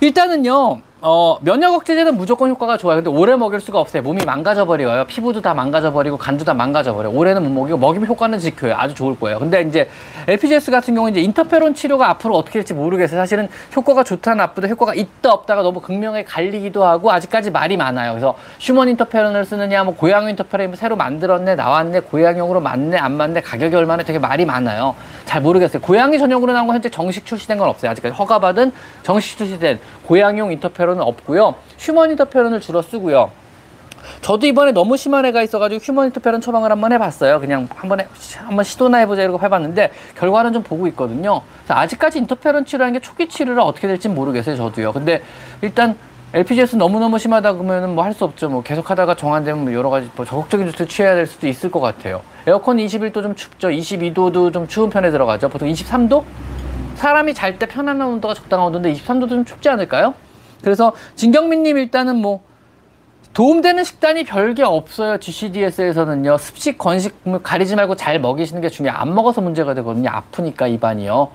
일단은요. 0.00 0.87
어, 1.00 1.38
면역 1.42 1.74
억제제는 1.74 2.16
무조건 2.16 2.50
효과가 2.50 2.76
좋아요. 2.76 2.96
근데 2.96 3.08
오래 3.08 3.36
먹일 3.36 3.60
수가 3.60 3.78
없어요. 3.78 4.02
몸이 4.02 4.24
망가져 4.24 4.64
버려요. 4.64 5.04
피부도 5.06 5.40
다 5.40 5.54
망가져 5.54 5.92
버리고 5.92 6.16
간도 6.16 6.44
다 6.44 6.54
망가져 6.54 6.92
버려요. 6.92 7.14
오래는 7.14 7.44
못 7.44 7.50
먹이고 7.50 7.78
먹이면 7.78 8.08
효과는 8.08 8.40
지켜요. 8.40 8.74
아주 8.76 8.96
좋을 8.96 9.16
거예요. 9.16 9.38
근데 9.38 9.62
이제 9.62 9.88
LPGS 10.26 10.72
같은 10.72 10.96
경우는 10.96 11.12
이제 11.12 11.20
인터페론 11.20 11.74
치료가 11.74 12.10
앞으로 12.10 12.34
어떻게 12.36 12.54
될지 12.54 12.74
모르겠어요. 12.74 13.20
사실은 13.20 13.48
효과가 13.76 14.02
좋다 14.02 14.34
나쁘다 14.34 14.66
효과가 14.66 14.94
있다 14.94 15.32
없다가 15.32 15.62
너무 15.62 15.80
극명하게 15.80 16.24
갈리기도 16.24 16.84
하고 16.84 17.12
아직까지 17.12 17.52
말이 17.52 17.76
많아요. 17.76 18.10
그래서 18.10 18.34
human 18.58 18.88
인터페론을 18.88 19.44
쓰느냐 19.44 19.84
뭐 19.84 19.94
고양이 19.94 20.30
인터페론 20.30 20.74
새로 20.74 20.96
만들었네 20.96 21.54
나왔네 21.54 22.00
고양이용으로 22.00 22.60
맞네 22.60 22.98
안 22.98 23.12
맞네 23.12 23.42
가격이 23.42 23.76
얼마나 23.76 24.02
되게 24.02 24.18
말이 24.18 24.44
많아요. 24.44 24.96
잘 25.26 25.42
모르겠어요. 25.42 25.80
고양이 25.80 26.18
전용으로 26.18 26.52
나온 26.52 26.66
건 26.66 26.74
현재 26.74 26.88
정식 26.88 27.24
출시된 27.24 27.56
건 27.56 27.68
없어요. 27.68 27.92
아직까지 27.92 28.16
허가받은 28.16 28.72
정식 29.04 29.38
출시된 29.38 29.78
고양이용 30.06 30.50
인터페론 30.50 30.87
은 30.96 31.00
없고요. 31.00 31.54
human 31.78 32.10
인터페론을 32.10 32.60
주로 32.60 32.82
쓰고요. 32.82 33.30
저도 34.22 34.46
이번에 34.46 34.72
너무 34.72 34.96
심한 34.96 35.24
애가 35.26 35.42
있어가지고 35.42 35.80
human 35.82 36.06
인터페론 36.06 36.40
처방을 36.40 36.70
한번 36.70 36.92
해봤어요. 36.92 37.40
그냥 37.40 37.68
한번 37.74 38.00
해, 38.00 38.06
한번 38.38 38.64
시도나 38.64 38.98
해보자 38.98 39.22
이러고 39.22 39.40
해봤는데 39.42 39.90
결과는 40.16 40.52
좀 40.52 40.62
보고 40.62 40.86
있거든요. 40.88 41.42
아직까지 41.68 42.18
인터페론 42.18 42.64
치료라는 42.64 42.94
게 42.94 43.00
초기 43.00 43.28
치료를 43.28 43.60
어떻게 43.60 43.86
될지 43.86 44.08
모르겠어요. 44.08 44.56
저도요. 44.56 44.92
근데 44.92 45.22
일단 45.62 45.96
LPG에서 46.32 46.76
너무너무 46.76 47.18
심하다 47.18 47.54
그러면 47.54 47.94
뭐할 47.94 48.12
수 48.12 48.24
없죠. 48.24 48.48
뭐 48.50 48.62
계속 48.62 48.90
하다가 48.90 49.14
정한되면 49.14 49.64
뭐 49.64 49.72
여러 49.72 49.88
가지 49.88 50.10
뭐 50.14 50.26
적극적인 50.26 50.66
조치를 50.66 50.86
취해야 50.88 51.14
될 51.14 51.26
수도 51.26 51.48
있을 51.48 51.70
것 51.70 51.80
같아요. 51.80 52.22
에어컨 52.46 52.76
21도 52.76 53.22
좀 53.22 53.34
춥죠. 53.34 53.68
22도도 53.68 54.52
좀 54.52 54.68
추운 54.68 54.90
편에 54.90 55.10
들어가죠. 55.10 55.48
보통 55.48 55.68
23도? 55.68 56.24
사람이 56.96 57.32
잘 57.32 57.58
때 57.58 57.66
편안한 57.66 58.08
온도가 58.08 58.34
적당한 58.34 58.66
온도인데 58.66 58.92
23도도 58.92 59.28
좀 59.30 59.44
춥지 59.44 59.68
않을까요? 59.68 60.14
그래서 60.62 60.92
진경민님 61.16 61.78
일단은 61.78 62.16
뭐 62.16 62.42
도움되는 63.32 63.84
식단이 63.84 64.24
별게 64.24 64.62
없어요. 64.64 65.18
GCDS에서는요. 65.18 66.38
습식, 66.38 66.78
건식 66.78 67.14
뭐 67.22 67.40
가리지 67.40 67.76
말고 67.76 67.94
잘 67.94 68.18
먹이시는 68.18 68.62
게 68.62 68.68
중요해요. 68.68 68.98
안 68.98 69.14
먹어서 69.14 69.40
문제가 69.40 69.74
되거든요. 69.74 70.10
아프니까 70.10 70.66
입안이요. 70.66 71.30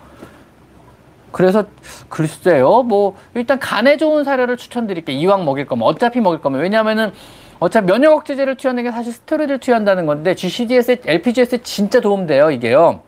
그래서 1.32 1.66
글쎄요. 2.10 2.84
뭐 2.84 3.16
일단 3.34 3.60
간에 3.60 3.98
좋은 3.98 4.24
사료를 4.24 4.58
추천드릴게요. 4.58 5.18
이왕 5.18 5.46
먹일 5.46 5.66
거면 5.66 5.88
어차피 5.88 6.20
먹일 6.20 6.42
거면 6.42 6.62
왜냐하면은 6.62 7.12
어차피 7.60 7.88
면역 7.88 8.14
억제제를 8.14 8.56
투여하는 8.56 8.84
게 8.84 8.92
사실 8.92 9.14
스테로이드를 9.14 9.60
투여한다는 9.60 10.06
건데 10.06 10.36
GCDS, 10.36 11.02
LPGS에 11.06 11.60
진짜 11.64 12.02
도움돼요. 12.02 12.52
이게요. 12.52 13.02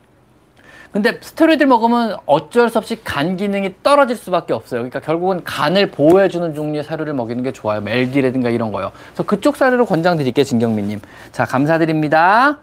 근데 0.96 1.20
스테로이드 1.20 1.66
먹으면 1.66 2.16
어쩔 2.26 2.70
수 2.70 2.78
없이 2.78 2.98
간 3.04 3.36
기능이 3.36 3.76
떨어질 3.84 4.16
수밖에 4.16 4.54
없어요. 4.54 4.80
그러니까 4.80 5.02
결국은 5.02 5.44
간을 5.44 5.92
보호해주는 5.92 6.54
종류의 6.56 6.86
사료를 6.86 7.14
먹이는 7.14 7.44
게 7.44 7.52
좋아요. 7.52 7.82
뭐 7.82 7.90
LD라든가 7.92 8.50
이런 8.50 8.72
거요. 8.72 8.94
그래서 9.08 9.24
그쪽 9.24 9.58
사료를 9.58 9.86
권장드릴게요, 9.86 10.46
진경민님. 10.46 11.02
자, 11.34 11.44
감사드립니다. 11.44 12.60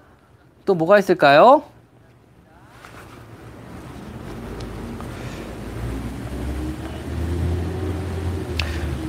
또 0.65 0.75
뭐가 0.75 0.99
있을까요? 0.99 1.63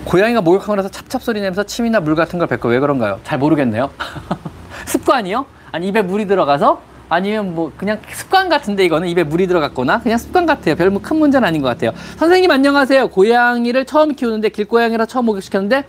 고양이가 0.04 0.42
목욕하고 0.42 0.76
나서 0.76 0.90
찹찹 0.90 1.22
소리 1.22 1.40
내면서 1.40 1.64
침이나 1.64 2.02
물 2.02 2.16
같은 2.16 2.40
걸 2.40 2.50
뱉고 2.50 2.68
왜 2.68 2.82
그런가요? 2.82 3.22
잘 3.24 3.40
모르겠네요. 3.40 3.90
습관이요? 4.86 5.46
아니 5.72 5.88
입에 5.88 6.02
물이 6.02 6.28
들어가서? 6.28 6.93
아니면 7.14 7.54
뭐 7.54 7.72
그냥 7.78 8.00
습관 8.12 8.50
같은데 8.50 8.84
이거는 8.86 9.08
입에 9.08 9.24
물이 9.24 9.48
들어갔거나 9.48 10.02
그냥 10.02 10.18
습관 10.18 10.46
같아요. 10.46 10.76
별뭐큰 10.76 11.18
문제는 11.18 11.48
아닌 11.48 11.62
것 11.62 11.68
같아요. 11.70 11.92
선생님 12.18 12.50
안녕하세요. 12.50 13.10
고양이를 13.10 13.86
처음 13.86 14.16
키우는데 14.16 14.50
길고양이라 14.50 15.06
처음 15.06 15.26
목욕시켰는데 15.26 15.86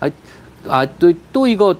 아, 0.00 0.10
아, 0.68 0.86
또, 0.98 1.12
또 1.32 1.46
이거 1.46 1.76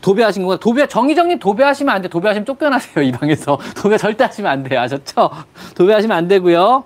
도배하신 0.00 0.42
거구나. 0.42 0.58
도배, 0.58 0.86
정희정님 0.86 1.38
도배하시면 1.38 1.94
안 1.94 2.02
돼. 2.02 2.08
도배하시면 2.08 2.44
쫓겨나세요. 2.44 3.04
이 3.04 3.10
방에서. 3.10 3.58
도배 3.74 3.96
절대 3.96 4.24
하시면 4.24 4.50
안 4.50 4.62
돼요. 4.62 4.80
아셨죠? 4.80 5.30
도배하시면 5.74 6.14
안 6.14 6.28
되고요. 6.28 6.84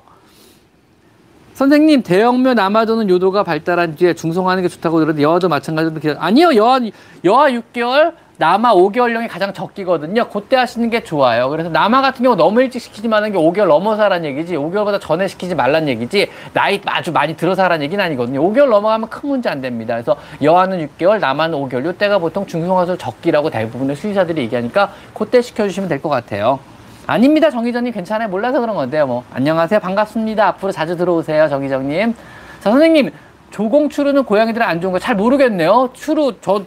선생님 1.54 2.04
대형묘 2.04 2.54
남아도는 2.54 3.08
요도가 3.08 3.42
발달한 3.42 3.96
뒤에 3.96 4.14
중성화하는 4.14 4.62
게 4.62 4.68
좋다고 4.68 5.00
들었는데 5.00 5.22
여아도 5.24 5.48
마찬가지로 5.48 5.98
기 5.98 6.10
아니요 6.16 6.54
여아 6.54 6.78
여아 7.24 7.50
6개월 7.50 8.14
남아 8.40 8.72
5개월령이 8.74 9.28
가장 9.28 9.52
적기거든요. 9.52 10.28
그때 10.28 10.54
하시는 10.56 10.88
게 10.90 11.02
좋아요. 11.02 11.48
그래서 11.50 11.70
남아 11.70 12.00
같은 12.02 12.22
경우 12.22 12.36
너무 12.36 12.62
일찍 12.62 12.78
시키지 12.80 13.08
마는 13.08 13.32
게 13.32 13.38
5개월 13.38 13.66
넘어서 13.66 14.04
하라는 14.04 14.26
얘기지 14.30 14.54
5개월보다 14.54 15.00
전에 15.00 15.26
시키지 15.26 15.56
말란 15.56 15.88
얘기지 15.88 16.30
나이 16.52 16.80
아주 16.86 17.10
많이 17.10 17.36
들어서 17.36 17.64
하라는 17.64 17.82
얘기는 17.84 18.02
아니거든요. 18.02 18.40
5개월 18.40 18.68
넘어가면 18.68 19.08
큰 19.08 19.28
문제 19.28 19.48
안 19.48 19.60
됩니다. 19.60 19.94
그래서 19.94 20.16
여아는 20.40 20.88
6개월, 20.98 21.18
남아는 21.18 21.58
5개월. 21.58 21.84
요때가 21.84 22.18
보통 22.18 22.46
중성화술 22.46 22.96
적기라고 22.98 23.50
대부분의 23.50 23.96
수의사들이 23.96 24.42
얘기하니까 24.42 24.92
그때 25.14 25.42
시켜주시면 25.42 25.88
될 25.88 26.00
것 26.00 26.08
같아요. 26.08 26.60
아닙니다, 27.08 27.50
정희정님. 27.50 27.92
괜찮아요. 27.92 28.28
몰라서 28.28 28.60
그런 28.60 28.76
건데요, 28.76 29.08
뭐. 29.08 29.24
안녕하세요. 29.34 29.80
반갑습니다. 29.80 30.46
앞으로 30.46 30.70
자주 30.70 30.96
들어오세요, 30.96 31.48
정희정님. 31.48 32.14
자, 32.60 32.70
선생님. 32.70 33.10
조공 33.50 33.88
추루는 33.88 34.24
고양이들은 34.24 34.64
안 34.64 34.80
좋은 34.80 34.92
거 34.92 34.98
잘 35.00 35.16
모르겠네요. 35.16 35.88
추루, 35.94 36.34
저, 36.42 36.62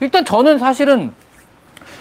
일단 0.00 0.24
저는 0.24 0.58
사실은 0.58 1.12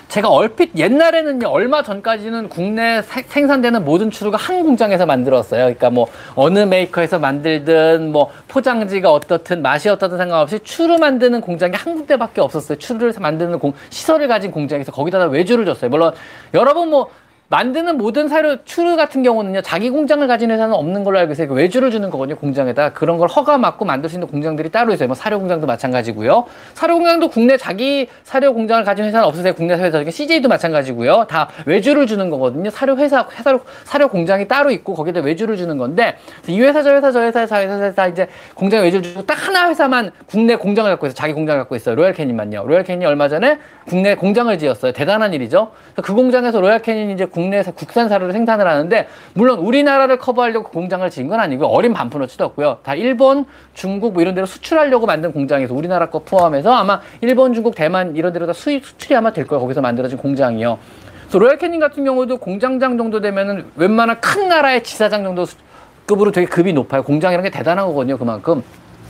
제가 0.08 0.30
얼핏 0.30 0.72
옛날에는요 0.76 1.48
얼마 1.48 1.84
전까지는 1.84 2.48
국내 2.48 3.02
생산되는 3.02 3.84
모든 3.84 4.10
추루가 4.10 4.38
한 4.38 4.64
공장에서 4.64 5.06
만들었어요. 5.06 5.64
그러니까 5.64 5.90
뭐 5.90 6.08
어느 6.36 6.60
메이커에서 6.60 7.20
만들든 7.20 8.12
뭐 8.12 8.32
포장지가 8.48 9.12
어떻든 9.12 9.62
맛이 9.62 9.90
어떻든 9.90 10.18
상관없이 10.18 10.60
추루 10.64 10.98
만드는 10.98 11.42
공장이 11.42 11.74
한 11.76 11.96
군데밖에 11.96 12.40
없었어요. 12.40 12.78
추루를 12.78 13.14
만드는 13.20 13.60
공, 13.60 13.74
시설을 13.90 14.30
가진 14.30 14.52
공장에서 14.52 14.94
거기다가 14.94 15.26
외주를 15.26 15.66
줬어요. 15.66 15.90
물론 15.90 16.14
여러분 16.54 16.90
뭐 16.90 17.10
만드는 17.50 17.98
모든 17.98 18.28
사료 18.28 18.58
추르 18.66 18.98
같은 18.98 19.24
경우는요 19.24 19.62
자기 19.62 19.90
공장을 19.90 20.26
가진 20.28 20.52
회사는 20.52 20.76
없는 20.76 21.06
걸로 21.06 21.18
알고 21.20 21.32
있어요 21.32 21.52
외주를 21.54 21.92
주는 21.92 22.10
거거든요 22.10 22.38
공장에다. 22.38 22.92
그런 22.92 23.18
걸 23.18 23.30
허가 23.30 23.58
받고 23.58 23.86
만들 23.86 24.10
수 24.10 24.18
있는 24.18 24.28
공장들이 24.28 24.70
따로 24.70 24.94
있어요. 24.94 25.08
뭐 25.08 25.16
사료 25.16 25.40
공장도 25.40 25.66
마찬가지고요. 25.66 26.46
사료 26.74 26.96
공장도 26.96 27.30
국내 27.30 27.56
자기 27.56 28.08
사료 28.24 28.54
공장을 28.54 28.84
가진 28.84 29.06
회사는 29.06 29.26
없으세요. 29.26 29.54
국내 29.54 29.76
회사 29.76 29.90
그러니까 29.92 30.12
CJ도 30.12 30.50
마찬가지고요. 30.50 31.26
다 31.30 31.48
외주를 31.66 32.06
주는 32.06 32.30
거거든요. 32.30 32.70
사료 32.70 32.98
회사 32.98 33.26
회사 33.38 33.58
사료 33.86 34.10
공장이 34.10 34.48
따로 34.50 34.70
있고 34.72 34.94
거기다 34.94 35.22
외주를 35.22 35.56
주는 35.56 35.78
건데 35.78 36.18
이 36.48 36.60
회사 36.60 36.84
저 36.84 36.94
회사 36.94 37.12
저 37.12 37.22
회사 37.22 37.46
저 37.46 37.56
회사, 37.56 37.82
회사 37.82 38.08
이제 38.08 38.28
공장 38.56 38.84
외주를 38.84 39.04
주고 39.04 39.26
딱 39.26 39.48
하나 39.48 39.70
회사만 39.70 40.12
국내 40.26 40.58
공장을 40.58 40.92
갖고 40.92 41.08
있어 41.08 41.16
자기 41.16 41.32
공장을 41.32 41.62
갖고 41.62 41.78
있어요. 41.78 41.96
로얄 41.96 42.12
캐닌만요. 42.12 42.66
로얄 42.68 42.84
캐닌이 42.84 43.06
얼마 43.06 43.30
전에 43.30 43.60
국내 43.88 44.16
공장을 44.16 44.58
지었어요. 44.58 44.92
대단한 44.92 45.34
일이죠. 45.34 45.72
그 46.04 46.14
공장에서 46.14 46.60
로얄 46.60 46.82
캐닌이 46.82 47.14
이제 47.14 47.26
국내에서 47.38 47.72
국산 47.72 48.10
사료를 48.10 48.34
생산을 48.34 48.68
하는데 48.68 49.08
물론 49.34 49.60
우리나라를 49.60 50.18
커버하려고 50.18 50.70
공장을 50.72 51.08
지은 51.10 51.28
건 51.28 51.40
아니고요. 51.40 51.68
어림 51.68 51.94
반푼어치도 51.94 52.44
없고요. 52.44 52.80
다 52.82 52.96
일본, 52.96 53.46
중국 53.76 54.14
뭐 54.14 54.22
이런 54.24 54.34
데로 54.34 54.48
수출하려고 54.48 55.06
만든 55.06 55.32
공장에서 55.32 55.74
우리나라 55.74 56.10
거 56.10 56.20
포함해서 56.20 56.74
아마 56.74 57.00
일본, 57.22 57.54
중국, 57.54 57.76
대만 57.76 58.16
이런 58.16 58.34
데로 58.34 58.48
다 58.48 58.54
수입 58.54 58.86
수출이 58.86 59.16
아마 59.16 59.32
될 59.32 59.46
거예요. 59.46 59.62
거기서 59.62 59.82
만들어진 59.82 60.18
공장이요. 60.18 60.80
그래서 61.22 61.40
로얄 61.40 61.58
캐닌 61.58 61.80
같은 61.80 62.04
경우도 62.04 62.38
공장장 62.38 62.98
정도 62.98 63.22
되면은 63.22 63.66
웬만한 63.76 64.20
큰 64.20 64.48
나라의 64.48 64.84
지사장 64.84 65.24
정도 65.24 65.46
급으로 66.08 66.32
되게 66.32 66.48
급이 66.48 66.74
높아요. 66.74 67.04
공장이라는 67.04 67.52
게 67.52 67.56
대단한 67.56 67.86
거거든요. 67.88 68.18
그만큼. 68.18 68.64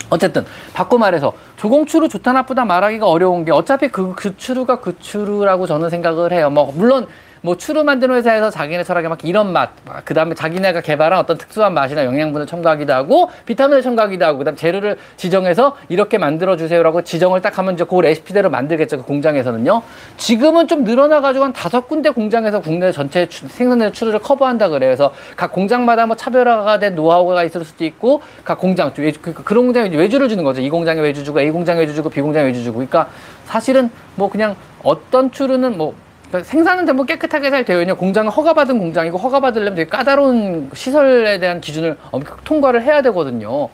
어쨌든 0.09 0.45
바꿔 0.73 0.97
말해서 0.97 1.33
조공추루 1.57 2.07
좋다 2.07 2.31
나쁘다 2.31 2.63
말하기가 2.65 3.05
어려운 3.05 3.43
게 3.43 3.51
어차피 3.51 3.89
그, 3.89 4.13
그 4.15 4.37
추루가 4.37 4.79
그 4.79 4.97
추루라고 4.99 5.67
저는 5.67 5.89
생각을 5.89 6.31
해요. 6.31 6.49
뭐 6.49 6.71
물론 6.73 7.07
뭐 7.41 7.57
추루 7.57 7.83
만드는 7.83 8.15
회사에서 8.15 8.49
자기네 8.49 8.83
철학에 8.83 9.07
막 9.07 9.23
이런 9.23 9.51
맛, 9.53 9.69
그 10.05 10.13
다음에 10.13 10.35
자기네가 10.35 10.81
개발한 10.81 11.19
어떤 11.19 11.37
특수한 11.37 11.73
맛이나 11.73 12.05
영양분을 12.05 12.47
첨가하기도 12.47 12.93
하고, 12.93 13.29
비타민을 13.45 13.81
첨가하기도 13.81 14.25
하고, 14.25 14.37
그 14.39 14.43
다음 14.43 14.55
재료를 14.55 14.97
지정해서 15.17 15.75
이렇게 15.89 16.17
만들어 16.17 16.57
주세요라고 16.57 17.03
지정을 17.03 17.41
딱 17.41 17.57
하면 17.57 17.75
이제 17.75 17.83
그 17.83 17.99
레시피대로 17.99 18.49
만들겠죠, 18.49 18.97
그 18.97 19.03
공장에서는요. 19.03 19.81
지금은 20.17 20.67
좀 20.67 20.83
늘어나가지고 20.83 21.45
한 21.45 21.53
다섯 21.53 21.87
군데 21.87 22.09
공장에서 22.09 22.59
국내 22.61 22.91
전체 22.91 23.27
생산되는 23.29 23.93
추루를 23.93 24.19
커버한다 24.19 24.69
그래요. 24.69 24.89
그래서 24.89 25.13
각 25.35 25.51
공장마다 25.51 26.05
뭐 26.05 26.15
차별화가 26.15 26.79
된 26.79 26.95
노하우가 26.95 27.43
있을 27.43 27.63
수도 27.63 27.85
있고, 27.85 28.21
각 28.43 28.59
공장, 28.59 28.93
그, 28.93 29.33
그런 29.33 29.65
공장에 29.65 29.95
외주를 29.95 30.29
주는 30.29 30.43
거죠. 30.43 30.61
이 30.61 30.69
공장에 30.69 31.01
외주 31.01 31.23
주고, 31.23 31.39
A 31.41 31.51
공장에 31.51 31.79
외주 31.79 31.93
주고, 31.93 32.09
B 32.09 32.21
공장에 32.21 32.45
외주 32.45 32.63
주고. 32.63 32.77
그러니까 32.77 33.09
사실은 33.45 33.89
뭐 34.15 34.29
그냥 34.29 34.55
어떤 34.83 35.31
추루는 35.31 35.77
뭐 35.77 35.93
그러니까 36.29 36.49
생산은 36.49 36.85
전부 36.85 37.05
깨끗하게 37.05 37.49
잘 37.49 37.65
되어 37.65 37.81
있냐 37.81 37.93
공장은 37.93 38.31
허가받은 38.31 38.79
공장이고 38.79 39.17
허가받으려면 39.17 39.75
되게 39.75 39.89
까다로운 39.89 40.69
시설에 40.73 41.39
대한 41.39 41.61
기준을 41.61 41.97
통과를 42.43 42.83
해야 42.83 43.01
되거든요. 43.03 43.69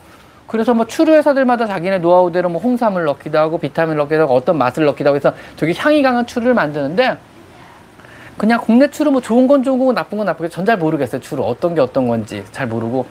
그래서 0.47 0.73
뭐 0.73 0.85
추루 0.85 1.13
회사들마다 1.13 1.65
자기네 1.65 1.99
노하우대로 1.99 2.49
뭐 2.49 2.61
홍삼을 2.61 3.05
넣기도 3.05 3.39
하고 3.39 3.57
비타민을 3.57 3.97
넣기도 3.97 4.23
하고 4.23 4.35
어떤 4.35 4.57
맛을 4.57 4.85
넣기도 4.85 5.09
하고 5.09 5.15
해서 5.15 5.33
되게 5.57 5.73
향이 5.75 6.03
강한 6.03 6.27
추루를 6.27 6.53
만드는데 6.53 7.17
그냥 8.37 8.59
국내 8.61 8.89
추루 8.89 9.11
뭐 9.11 9.21
좋은 9.21 9.47
건 9.47 9.63
좋은 9.63 9.79
거고 9.79 9.93
나쁜 9.93 10.17
건 10.17 10.25
나쁘게 10.27 10.49
전 10.49 10.65
잘 10.65 10.77
모르겠어요 10.77 11.21
추루. 11.21 11.43
어떤 11.43 11.73
게 11.73 11.81
어떤 11.81 12.07
건지 12.07 12.43
잘 12.51 12.67
모르고. 12.67 13.05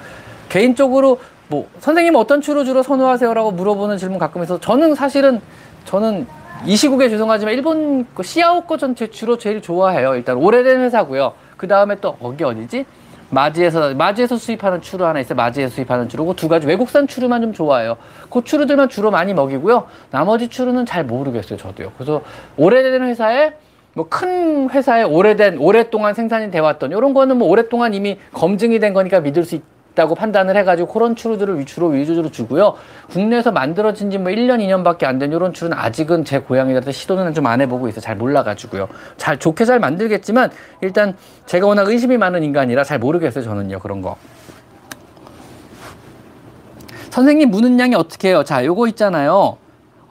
개인적으로 0.48 1.18
뭐 1.48 1.66
선생님 1.80 2.14
어떤 2.14 2.40
추루 2.40 2.64
주로 2.64 2.82
선호하세요라고 2.82 3.52
물어보는 3.52 3.98
질문 3.98 4.18
가끔 4.18 4.42
해서 4.42 4.60
저는 4.60 4.94
사실은 4.94 5.40
저는 5.84 6.26
이 6.66 6.76
시국에 6.76 7.08
죄송하지만 7.08 7.54
일본 7.54 8.06
그 8.14 8.22
시아오 8.22 8.62
거전 8.62 8.94
주로 8.94 9.36
제일 9.38 9.60
좋아해요. 9.60 10.14
일단 10.14 10.36
오래된 10.36 10.80
회사고요. 10.82 11.34
그 11.56 11.66
다음에 11.66 11.96
또 11.96 12.14
거기 12.16 12.44
어디지? 12.44 12.84
마지에서 13.30 13.94
마지에서 13.94 14.36
수입하는 14.36 14.82
추루 14.82 15.04
하나 15.06 15.18
있어요. 15.20 15.36
마지에서 15.36 15.74
수입하는 15.74 16.08
추루고 16.08 16.36
두 16.36 16.48
가지 16.48 16.66
외국산 16.66 17.06
추루만 17.06 17.40
좀 17.40 17.52
좋아해요. 17.52 17.96
그 18.30 18.44
추루들만 18.44 18.90
주로 18.90 19.10
많이 19.10 19.32
먹이고요. 19.32 19.86
나머지 20.10 20.48
추루는 20.48 20.86
잘 20.86 21.04
모르겠어요. 21.04 21.58
저도요. 21.58 21.92
그래서 21.96 22.22
오래된 22.56 23.02
회사에 23.02 23.54
뭐 23.94 24.06
큰 24.08 24.70
회사에 24.70 25.02
오래된 25.02 25.58
오랫동안 25.58 26.14
생산이 26.14 26.50
돼 26.50 26.58
왔던 26.58 26.90
이런 26.92 27.12
거는 27.14 27.38
뭐 27.38 27.48
오랫동안 27.48 27.94
이미 27.94 28.18
검증이 28.32 28.78
된 28.78 28.92
거니까 28.92 29.20
믿을 29.20 29.44
수 29.44 29.56
있. 29.56 29.62
있다고 29.92 30.14
판단을 30.14 30.56
해가지고 30.56 30.88
그런 30.88 31.14
추루들을 31.16 31.58
위주로 31.58 31.88
위주로 31.88 32.30
주고요. 32.30 32.74
국내에서 33.10 33.52
만들어진 33.52 34.10
지 34.10 34.18
뭐 34.18 34.30
1년, 34.32 34.58
2년밖에 34.60 35.04
안 35.04 35.18
된 35.18 35.30
이런 35.32 35.52
추루는 35.52 35.76
아직은 35.78 36.24
제 36.24 36.38
고향이라도 36.40 36.90
시도는 36.90 37.34
좀 37.34 37.46
안 37.46 37.60
해보고 37.60 37.88
있어요. 37.88 38.00
잘 38.00 38.16
몰라가지고요. 38.16 38.88
잘 39.16 39.38
좋게 39.38 39.64
잘 39.64 39.78
만들겠지만 39.80 40.50
일단 40.80 41.16
제가 41.46 41.66
워낙 41.66 41.88
의심이 41.88 42.16
많은 42.16 42.42
인간이라 42.42 42.84
잘 42.84 42.98
모르겠어요. 42.98 43.44
저는요. 43.44 43.78
그런 43.80 44.00
거. 44.00 44.16
선생님 47.10 47.50
무는 47.50 47.78
양이 47.78 47.94
어떻게 47.94 48.28
해요? 48.28 48.42
자, 48.42 48.64
요거 48.64 48.86
있잖아요. 48.88 49.58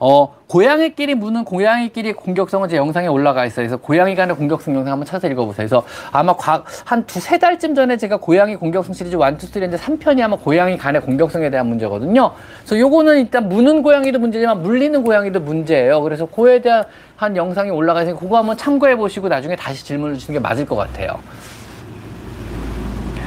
어, 0.04 0.34
고양이끼리 0.48 1.14
무는 1.14 1.44
고양이끼리 1.44 2.14
공격성은 2.14 2.68
제 2.68 2.76
영상에 2.76 3.06
올라가 3.06 3.46
있어요. 3.46 3.68
그래서 3.68 3.76
고양이 3.76 4.16
간의 4.16 4.34
공격성 4.34 4.74
영상 4.74 4.94
한번 4.94 5.06
찾아서 5.06 5.28
읽어보세요. 5.28 5.68
그래서 5.68 5.84
아마 6.10 6.32
과, 6.32 6.64
한 6.84 7.06
두세 7.06 7.38
달쯤 7.38 7.76
전에 7.76 7.96
제가 7.96 8.16
고양이 8.16 8.56
공격성 8.56 8.94
시리즈 8.94 9.14
1, 9.14 9.20
2, 9.20 9.22
3인데 9.36 9.78
3편이 9.78 10.20
아마 10.20 10.34
고양이 10.34 10.76
간의 10.76 11.02
공격성에 11.02 11.50
대한 11.50 11.68
문제거든요. 11.68 12.32
그래서 12.58 12.80
요거는 12.80 13.20
일단 13.20 13.48
무는 13.48 13.84
고양이도 13.84 14.18
문제지만 14.18 14.60
물리는 14.60 15.04
고양이도 15.04 15.38
문제예요. 15.38 16.02
그래서 16.02 16.26
그에 16.26 16.60
대한 16.60 16.84
한 17.14 17.36
영상이 17.36 17.70
올라가 17.70 18.02
있으니까 18.02 18.18
그거 18.18 18.38
한번 18.38 18.56
참고해 18.56 18.96
보시고 18.96 19.28
나중에 19.28 19.54
다시 19.54 19.84
질문을 19.84 20.18
주시는 20.18 20.40
게 20.40 20.42
맞을 20.42 20.66
것 20.66 20.74
같아요. 20.74 21.20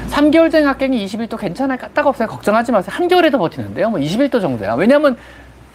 3개월 0.09 0.51
된 0.51 0.65
학생이 0.65 1.05
21도 1.05 1.37
괜찮아요. 1.37 1.77
까딱 1.77 2.05
없어요. 2.05 2.27
걱정하지 2.27 2.73
마세요. 2.73 2.93
한겨울에도 2.97 3.37
버티는데요. 3.37 3.89
뭐 3.89 3.99
21도 3.99 4.41
정도야. 4.41 4.75
왜냐면 4.75 5.17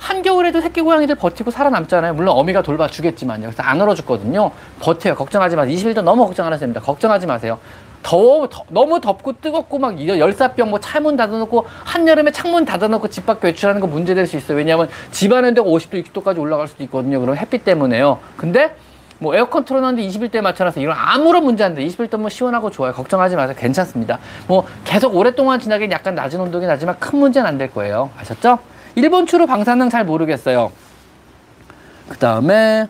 한겨울에도 0.01 0.61
새끼 0.63 0.81
고양이들 0.81 1.15
버티고 1.15 1.51
살아남잖아요. 1.51 2.15
물론 2.15 2.37
어미가 2.39 2.63
돌봐주겠지만요. 2.63 3.47
그래서 3.49 3.63
안 3.63 3.81
얼어죽거든요. 3.81 4.51
버텨요. 4.81 5.15
걱정하지 5.15 5.57
마세요. 5.57 5.75
21도 5.77 6.03
너무 6.03 6.27
걱정 6.27 6.47
안 6.47 6.53
하셔도 6.53 6.61
됩니다. 6.65 6.81
걱정하지 6.81 7.27
마세요. 7.27 7.59
더워, 8.03 8.49
더, 8.49 8.65
너무 8.71 8.99
덥고 8.99 9.35
뜨겁고 9.43 9.79
막 9.79 10.01
열사병 10.01 10.71
뭐 10.71 10.81
차문 10.81 11.17
닫아놓고 11.17 11.67
한여름에 11.85 12.33
창문 12.33 12.65
닫아놓고 12.65 13.09
집밖 13.09 13.45
외출하는 13.45 13.83
거 13.83 13.87
문제될 13.87 14.27
수 14.27 14.39
있어요. 14.39 14.57
왜냐하면 14.57 14.89
집 15.11 15.31
안에 15.35 15.53
데가 15.53 15.67
50도, 15.69 16.03
60도까지 16.07 16.39
올라갈 16.39 16.67
수도 16.67 16.83
있거든요. 16.85 17.21
그럼 17.21 17.37
햇빛 17.37 17.63
때문에요. 17.65 18.19
근데 18.39 18.75
뭐 19.19 19.35
에어컨 19.37 19.67
틀어놨는데 19.67 20.09
21도에 20.09 20.41
맞춰놔서 20.41 20.81
이런 20.81 20.97
아무런 20.99 21.45
문제 21.45 21.63
안 21.63 21.75
돼. 21.75 21.87
21도 21.87 22.17
뭐 22.17 22.31
시원하고 22.31 22.71
좋아요. 22.71 22.95
걱정하지 22.95 23.37
마세요. 23.37 23.55
괜찮습니다. 23.59 24.19
뭐 24.47 24.65
계속 24.85 25.15
오랫동안 25.15 25.61
지나긴 25.61 25.93
약간 25.93 26.15
낮은 26.15 26.41
온도긴 26.41 26.71
하지만 26.71 26.99
큰 26.99 27.19
문제는 27.19 27.47
안 27.47 27.59
될 27.59 27.71
거예요. 27.71 28.09
아셨죠? 28.19 28.59
1번 28.97 29.27
추로 29.27 29.47
방사능 29.47 29.89
잘 29.91 30.05
모르겠어요. 30.05 30.73
그 32.09 32.19
다음에 32.19 32.87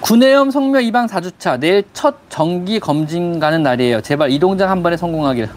구내염 0.00 0.50
성묘 0.50 0.80
이방 0.80 1.06
4주차 1.06 1.60
내일 1.60 1.84
첫 1.92 2.16
정기 2.30 2.80
검진 2.80 3.38
가는 3.38 3.62
날이에요. 3.62 4.00
제발 4.00 4.30
이동장 4.30 4.70
한 4.70 4.82
번에 4.82 4.96
성공하길. 4.96 5.48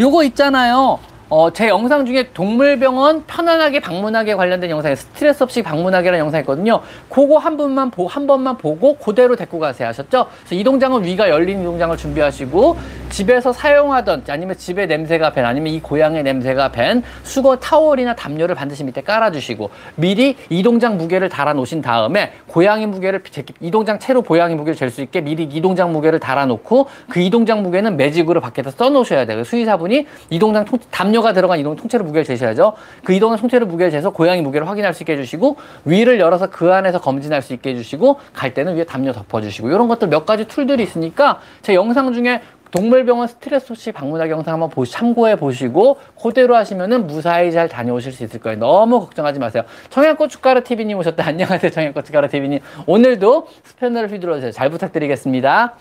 요거 0.00 0.24
있잖아요. 0.24 0.98
어, 1.32 1.52
제 1.52 1.68
영상 1.68 2.04
중에 2.04 2.30
동물병원 2.34 3.24
편안하게 3.24 3.78
방문하기 3.78 4.34
관련된 4.34 4.68
영상에 4.68 4.96
스트레스 4.96 5.44
없이 5.44 5.62
방문하기라는 5.62 6.18
영상이 6.18 6.42
있거든요. 6.42 6.80
그거 7.08 7.38
한 7.38 7.56
번만 7.56 7.92
보, 7.92 8.08
한 8.08 8.26
번만 8.26 8.58
보고 8.58 8.96
그대로 8.96 9.36
데리고 9.36 9.60
가세요. 9.60 9.86
하셨죠? 9.88 10.26
그래서 10.40 10.54
이 10.56 10.64
동장은 10.64 11.04
위가 11.04 11.28
열린 11.28 11.60
이동장을 11.60 11.96
준비하시고 11.96 12.76
집에서 13.10 13.52
사용하던 13.52 14.24
아니면 14.28 14.56
집에 14.56 14.86
냄새가 14.86 15.30
밴 15.30 15.44
아니면 15.44 15.72
이 15.72 15.80
고양이 15.80 16.20
냄새가 16.20 16.72
밴 16.72 17.04
수거 17.22 17.56
타월이나 17.56 18.16
담요를 18.16 18.56
반드시 18.56 18.82
밑에 18.82 19.00
깔아주시고 19.00 19.70
미리 19.94 20.36
이동장 20.48 20.96
무게를 20.98 21.28
달아 21.28 21.52
놓으신 21.52 21.80
다음에 21.80 22.32
고양이 22.48 22.86
무게를 22.86 23.22
이동장 23.60 24.00
채로 24.00 24.22
고양이 24.22 24.56
무게를 24.56 24.74
잴 24.74 24.90
수 24.90 25.00
있게 25.02 25.20
미리 25.20 25.44
이동장 25.44 25.92
무게를 25.92 26.18
달아 26.18 26.46
놓고 26.46 26.88
그 27.08 27.20
이동장 27.20 27.62
무게는 27.62 27.96
매직으로 27.96 28.40
밖에다 28.40 28.72
써 28.72 28.90
놓으셔야 28.90 29.26
돼요. 29.26 29.44
수의사분이 29.44 30.06
이동장 30.30 30.64
통, 30.64 30.80
담요 30.90 31.19
담요가 31.20 31.32
들어간 31.32 31.58
이동 31.58 31.76
통째로 31.76 32.04
무게를 32.04 32.24
재셔야죠. 32.24 32.74
그 33.04 33.12
이동은 33.12 33.36
통째로 33.38 33.66
무게를 33.66 33.90
재서 33.90 34.10
고양이 34.10 34.42
무게를 34.42 34.68
확인할 34.68 34.94
수 34.94 35.02
있게 35.02 35.12
해주시고 35.12 35.56
위를 35.84 36.18
열어서 36.18 36.50
그 36.50 36.72
안에서 36.72 37.00
검진할 37.00 37.42
수 37.42 37.52
있게 37.52 37.70
해주시고 37.70 38.18
갈 38.32 38.54
때는 38.54 38.76
위에 38.76 38.84
담요 38.84 39.12
덮어주시고 39.12 39.68
이런 39.68 39.88
것들 39.88 40.08
몇 40.08 40.26
가지 40.26 40.46
툴들이 40.46 40.82
있으니까 40.82 41.40
제 41.62 41.74
영상 41.74 42.12
중에 42.12 42.40
동물병원 42.70 43.26
스트레스 43.26 43.72
없이 43.72 43.90
방문하기 43.90 44.30
영상 44.30 44.54
한번 44.54 44.70
보시, 44.70 44.92
참고해 44.92 45.36
보시고 45.36 45.98
그대로 46.20 46.54
하시면은 46.54 47.06
무사히 47.06 47.50
잘 47.50 47.68
다녀오실 47.68 48.12
수 48.12 48.22
있을 48.22 48.38
거예요. 48.40 48.58
너무 48.58 49.00
걱정하지 49.00 49.40
마세요. 49.40 49.64
청양고춧가루 49.90 50.62
TV님 50.62 50.96
오셨다. 50.98 51.26
안녕하세요. 51.26 51.70
청양고춧가루 51.70 52.28
TV님. 52.28 52.60
오늘도 52.86 53.48
스패너를 53.64 54.12
휘둘러 54.12 54.36
주세요. 54.36 54.52
잘 54.52 54.70
부탁드리겠습니다. 54.70 55.74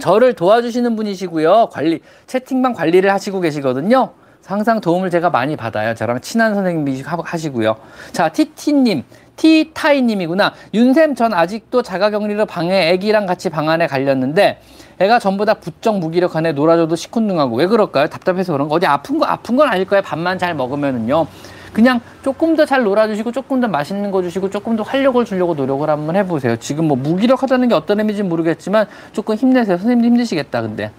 저를 0.00 0.34
도와주시는 0.34 0.96
분이시고요. 0.96 1.68
관리, 1.72 2.00
채팅방 2.26 2.74
관리를 2.74 3.10
하시고 3.10 3.40
계시거든요. 3.40 4.12
항상 4.44 4.80
도움을 4.80 5.10
제가 5.10 5.30
많이 5.30 5.56
받아요. 5.56 5.94
저랑 5.94 6.20
친한 6.20 6.54
선생님이 6.54 7.02
하시고요. 7.02 7.76
자, 8.12 8.28
티티님, 8.28 9.04
티타이님이구나. 9.36 10.52
윤쌤 10.74 11.14
전 11.14 11.32
아직도 11.32 11.82
자가격리로 11.82 12.46
방에 12.46 12.90
애기랑 12.90 13.26
같이 13.26 13.50
방 13.50 13.68
안에 13.68 13.86
갈렸는데 13.86 14.60
애가 14.98 15.18
전부 15.18 15.44
다 15.44 15.54
부쩍 15.54 15.98
무기력하네 15.98 16.52
놀아줘도 16.52 16.96
시큰둥하고 16.96 17.56
왜 17.56 17.66
그럴까요? 17.66 18.08
답답해서 18.08 18.52
그런 18.52 18.68
거 18.68 18.74
어디 18.74 18.86
아픈 18.86 19.18
거 19.18 19.24
아픈 19.26 19.56
건 19.56 19.68
아닐 19.68 19.86
거예요. 19.86 20.02
밥만 20.02 20.38
잘 20.38 20.54
먹으면은요. 20.54 21.26
그냥 21.72 22.00
조금 22.22 22.54
더 22.54 22.66
잘 22.66 22.82
놀아주시고 22.82 23.32
조금 23.32 23.60
더 23.60 23.68
맛있는 23.68 24.10
거 24.10 24.22
주시고 24.22 24.50
조금 24.50 24.76
더 24.76 24.82
활력을 24.82 25.24
주려고 25.24 25.54
노력을 25.54 25.88
한번 25.88 26.16
해보세요. 26.16 26.56
지금 26.56 26.86
뭐 26.86 26.96
무기력하다는 26.98 27.68
게 27.68 27.74
어떤 27.74 27.98
의미인지 28.00 28.22
모르겠지만 28.22 28.86
조금 29.12 29.36
힘내세요. 29.36 29.78
선생님도 29.78 30.06
힘드시겠다 30.08 30.60
근데. 30.62 30.90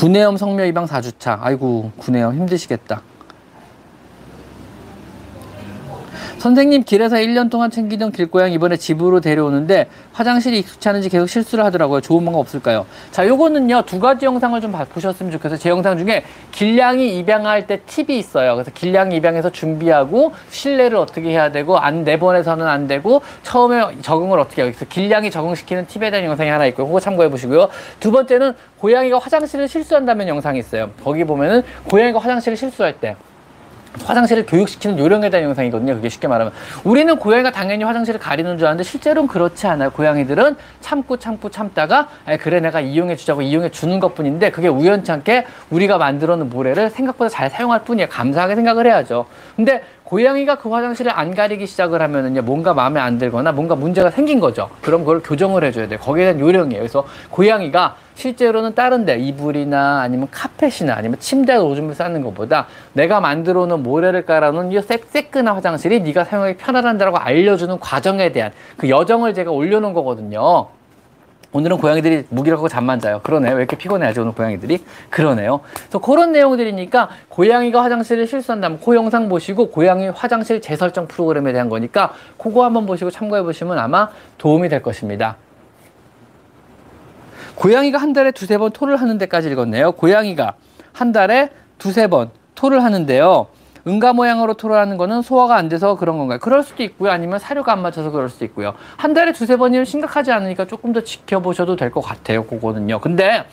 구내염 0.00 0.38
성묘 0.38 0.64
이방 0.64 0.86
4주차. 0.86 1.36
아이고, 1.42 1.92
구내염 1.98 2.34
힘드시겠다. 2.34 3.02
선생님 6.40 6.84
길에서 6.84 7.16
1년 7.16 7.50
동안 7.50 7.70
챙기던 7.70 8.12
길고양 8.12 8.52
이번에 8.52 8.78
집으로 8.78 9.20
데려오는데 9.20 9.88
화장실이 10.14 10.60
익숙치 10.60 10.88
않은지 10.88 11.10
계속 11.10 11.26
실수를 11.26 11.62
하더라고요. 11.66 12.00
좋은 12.00 12.24
방법 12.24 12.40
없을까요? 12.40 12.86
자, 13.10 13.28
요거는요. 13.28 13.82
두 13.82 14.00
가지 14.00 14.24
영상을 14.24 14.58
좀 14.62 14.72
보셨으면 14.72 15.32
좋겠어요. 15.32 15.58
제 15.58 15.68
영상 15.68 15.98
중에 15.98 16.24
길냥이 16.50 17.18
입양할 17.18 17.66
때 17.66 17.80
팁이 17.84 18.18
있어요. 18.18 18.54
그래서 18.54 18.70
길냥이 18.70 19.16
입양해서 19.16 19.50
준비하고 19.50 20.32
실내를 20.48 20.96
어떻게 20.96 21.28
해야 21.28 21.52
되고 21.52 21.76
안 21.76 22.04
내보내서는 22.04 22.66
안 22.66 22.86
되고 22.86 23.20
처음에 23.42 24.00
적응을 24.00 24.38
어떻게 24.38 24.62
해요. 24.62 24.70
그래서 24.72 24.86
길냥이 24.88 25.30
적응시키는 25.30 25.88
팁에 25.88 26.10
대한 26.10 26.24
영상이 26.24 26.48
하나 26.48 26.64
있고요. 26.68 26.86
그거 26.86 27.00
참고해 27.00 27.28
보시고요. 27.28 27.68
두 28.00 28.10
번째는 28.10 28.54
고양이가 28.78 29.18
화장실을 29.18 29.68
실수한다면 29.68 30.26
영상이 30.28 30.58
있어요. 30.58 30.88
거기 31.04 31.22
보면은 31.24 31.62
고양이가 31.86 32.18
화장실을 32.18 32.56
실수할 32.56 32.94
때 32.94 33.16
화장실을 34.04 34.46
교육시키는 34.46 34.98
요령에 34.98 35.30
대한 35.30 35.44
영상이거든요. 35.48 35.94
그게 35.94 36.08
쉽게 36.08 36.28
말하면. 36.28 36.52
우리는 36.84 37.16
고양이가 37.16 37.50
당연히 37.50 37.84
화장실을 37.84 38.20
가리는 38.20 38.58
줄 38.58 38.66
아는데 38.66 38.84
실제로는 38.84 39.28
그렇지 39.28 39.66
않아요. 39.66 39.90
고양이들은 39.90 40.56
참고 40.80 41.16
참고 41.16 41.50
참다가 41.50 42.08
그래 42.40 42.60
내가 42.60 42.80
이용해 42.80 43.16
주자고 43.16 43.42
이용해 43.42 43.70
주는 43.70 43.98
것 44.00 44.14
뿐인데 44.14 44.50
그게 44.50 44.68
우연찮게 44.68 45.46
우리가 45.70 45.98
만들어 45.98 46.36
놓은 46.36 46.50
모래를 46.50 46.90
생각보다 46.90 47.28
잘 47.28 47.50
사용할 47.50 47.84
뿐이에요. 47.84 48.08
감사하게 48.08 48.54
생각을 48.56 48.86
해야죠. 48.86 49.26
근데 49.56 49.82
고양이가 50.10 50.56
그 50.56 50.68
화장실을 50.68 51.12
안 51.16 51.36
가리기 51.36 51.68
시작을 51.68 52.02
하면은요, 52.02 52.42
뭔가 52.42 52.74
마음에 52.74 52.98
안 52.98 53.16
들거나 53.16 53.52
뭔가 53.52 53.76
문제가 53.76 54.10
생긴 54.10 54.40
거죠. 54.40 54.68
그럼 54.82 55.02
그걸 55.02 55.22
교정을 55.22 55.62
해줘야 55.62 55.86
돼요. 55.86 56.00
거기에 56.00 56.24
대한 56.24 56.40
요령이에요. 56.40 56.80
그래서 56.80 57.06
고양이가 57.30 57.94
실제로는 58.16 58.74
다른데 58.74 59.20
이불이나 59.20 60.00
아니면 60.00 60.26
카펫이나 60.32 60.94
아니면 60.96 61.20
침대 61.20 61.54
오줌을 61.54 61.94
싸는 61.94 62.22
것보다 62.22 62.66
내가 62.92 63.20
만들어 63.20 63.66
놓은 63.66 63.84
모래를 63.84 64.26
깔아놓은 64.26 64.72
이 64.72 64.80
새끈한 64.82 65.54
화장실이 65.54 66.00
네가 66.00 66.24
사용하기 66.24 66.56
편하다고 66.56 67.16
알려주는 67.16 67.78
과정에 67.78 68.32
대한 68.32 68.50
그 68.76 68.88
여정을 68.88 69.32
제가 69.32 69.52
올려놓은 69.52 69.94
거거든요. 69.94 70.66
오늘은 71.52 71.78
고양이들이 71.78 72.26
무기력하고 72.28 72.68
잠만 72.68 73.00
자요. 73.00 73.20
그러네요. 73.22 73.54
왜 73.54 73.58
이렇게 73.58 73.76
피곤해하지 73.76 74.20
오늘 74.20 74.32
고양이들이? 74.32 74.84
그러네요. 75.10 75.60
그래서 75.72 75.98
그런 75.98 76.30
내용들이니까 76.30 77.08
고양이가 77.28 77.82
화장실을 77.82 78.28
실수한다면 78.28 78.78
그 78.84 78.94
영상 78.94 79.28
보시고 79.28 79.70
고양이 79.70 80.08
화장실 80.08 80.60
재설정 80.60 81.08
프로그램에 81.08 81.52
대한 81.52 81.68
거니까 81.68 82.14
그거 82.38 82.64
한번 82.64 82.86
보시고 82.86 83.10
참고해 83.10 83.42
보시면 83.42 83.78
아마 83.78 84.10
도움이 84.38 84.68
될 84.68 84.80
것입니다. 84.80 85.36
고양이가 87.56 87.98
한 87.98 88.12
달에 88.12 88.30
두세 88.30 88.56
번 88.56 88.70
토를 88.70 88.96
하는 88.96 89.18
데까지 89.18 89.50
읽었네요. 89.50 89.92
고양이가 89.92 90.54
한 90.92 91.12
달에 91.12 91.50
두세 91.78 92.06
번 92.06 92.30
토를 92.54 92.84
하는데요. 92.84 93.48
응가 93.86 94.12
모양으로 94.12 94.54
토로하는 94.54 94.96
거는 94.96 95.22
소화가 95.22 95.56
안 95.56 95.68
돼서 95.68 95.96
그런 95.96 96.18
건가요? 96.18 96.38
그럴 96.40 96.62
수도 96.62 96.82
있고요. 96.82 97.10
아니면 97.10 97.38
사료가 97.38 97.72
안 97.72 97.82
맞춰서 97.82 98.10
그럴 98.10 98.28
수도 98.28 98.44
있고요. 98.44 98.74
한 98.96 99.14
달에 99.14 99.32
두세 99.32 99.56
번이면 99.56 99.84
심각하지 99.84 100.32
않으니까 100.32 100.66
조금 100.66 100.92
더 100.92 101.00
지켜보셔도 101.02 101.76
될 101.76 101.90
것 101.90 102.00
같아요. 102.02 102.44
그거는요. 102.46 103.00
근데 103.00 103.44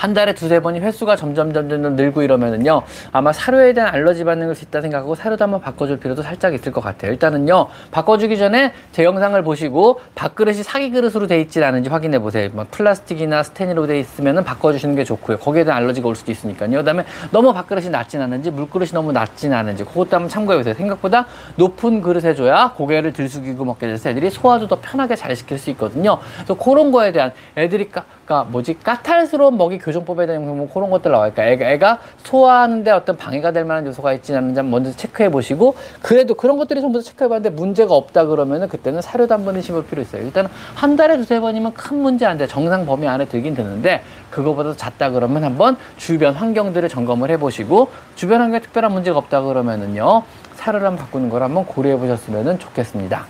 한 0.00 0.14
달에 0.14 0.32
두세 0.32 0.60
번이 0.60 0.80
횟수가 0.80 1.14
점점 1.16 1.52
점점 1.52 1.94
늘고 1.94 2.22
이러면은요 2.22 2.80
아마 3.12 3.34
사료에 3.34 3.74
대한 3.74 3.92
알러지 3.92 4.24
반응일 4.24 4.54
수 4.54 4.64
있다 4.64 4.80
생각하고 4.80 5.14
사료도 5.14 5.44
한번 5.44 5.60
바꿔줄 5.60 6.00
필요도 6.00 6.22
살짝 6.22 6.54
있을 6.54 6.72
것 6.72 6.80
같아요. 6.80 7.12
일단은요 7.12 7.66
바꿔주기 7.90 8.38
전에 8.38 8.72
제 8.92 9.04
영상을 9.04 9.40
보시고 9.42 10.00
밥그릇이 10.14 10.62
사기 10.62 10.90
그릇으로 10.90 11.26
돼 11.26 11.38
있지 11.42 11.62
않은지 11.62 11.90
확인해 11.90 12.18
보세요. 12.18 12.48
뭐 12.54 12.64
플라스틱이나 12.70 13.42
스테인으로 13.42 13.86
돼 13.88 14.00
있으면은 14.00 14.42
바꿔주시는 14.42 14.96
게 14.96 15.04
좋고요. 15.04 15.36
거기에 15.36 15.64
대한 15.64 15.82
알러지가 15.82 16.08
올 16.08 16.16
수도 16.16 16.32
있으니까요. 16.32 16.78
그다음에 16.78 17.04
너무 17.30 17.52
밥그릇이 17.52 17.90
낮진 17.90 18.22
않은지 18.22 18.50
물그릇이 18.50 18.92
너무 18.92 19.12
낮진 19.12 19.52
않은지 19.52 19.84
그것도 19.84 20.16
한번 20.16 20.30
참고해 20.30 20.56
보세요. 20.56 20.72
생각보다 20.72 21.26
높은 21.56 22.00
그릇에 22.00 22.34
줘야 22.34 22.72
고개를 22.74 23.12
들숙이고 23.12 23.66
먹게 23.66 23.86
돼서 23.86 24.08
애들이 24.08 24.30
소화도 24.30 24.66
더 24.66 24.78
편하게 24.80 25.14
잘 25.14 25.36
시킬 25.36 25.58
수 25.58 25.68
있거든요. 25.70 26.18
그래서 26.36 26.54
그런 26.54 26.90
거에 26.90 27.12
대한 27.12 27.32
애들이 27.58 27.90
까, 27.90 28.04
까 28.24 28.44
뭐지 28.44 28.78
까탈스러운 28.82 29.58
먹이 29.58 29.76
교 29.76 29.89
정법에 29.92 30.26
대한 30.26 30.46
뭐 30.46 30.68
그런 30.72 30.90
것들 30.90 31.10
나와요. 31.10 31.32
그러니까 31.34 31.64
애가, 31.64 31.72
애가 31.72 31.98
소화하는데 32.24 32.90
어떤 32.90 33.16
방해가 33.16 33.52
될 33.52 33.64
만한 33.64 33.86
요소가 33.86 34.12
있지 34.14 34.34
않는지 34.34 34.62
먼저 34.62 34.90
체크해 34.92 35.30
보시고 35.30 35.74
그래도 36.02 36.34
그런 36.34 36.56
것들이 36.56 36.80
전부 36.80 36.98
다 36.98 37.04
체크해 37.04 37.28
봤는데 37.28 37.50
문제가 37.56 37.94
없다 37.94 38.26
그러면은 38.26 38.68
그때는 38.68 39.02
사료도 39.02 39.34
한 39.34 39.44
번은 39.44 39.62
심을 39.62 39.84
필요 39.84 40.02
있어요. 40.02 40.22
일단은 40.22 40.50
한 40.74 40.96
달에 40.96 41.16
두세 41.16 41.40
번이면 41.40 41.74
큰 41.74 41.98
문제 41.98 42.26
안 42.26 42.38
돼. 42.38 42.46
정상 42.46 42.86
범위 42.86 43.06
안에 43.08 43.26
들긴 43.26 43.54
드는데 43.54 44.02
그거보다 44.30 44.74
작다 44.76 45.10
그러면 45.10 45.44
한번 45.44 45.76
주변 45.96 46.34
환경들을 46.34 46.88
점검을 46.88 47.30
해 47.30 47.36
보시고 47.36 47.90
주변 48.14 48.40
환경에 48.40 48.60
특별한 48.60 48.92
문제가 48.92 49.18
없다 49.18 49.42
그러면은요. 49.42 50.22
사료를 50.54 50.86
한번 50.86 51.04
바꾸는 51.04 51.30
걸 51.30 51.42
한번 51.42 51.64
고려해 51.66 51.96
보셨으면 51.96 52.58
좋겠습니다. 52.58 53.26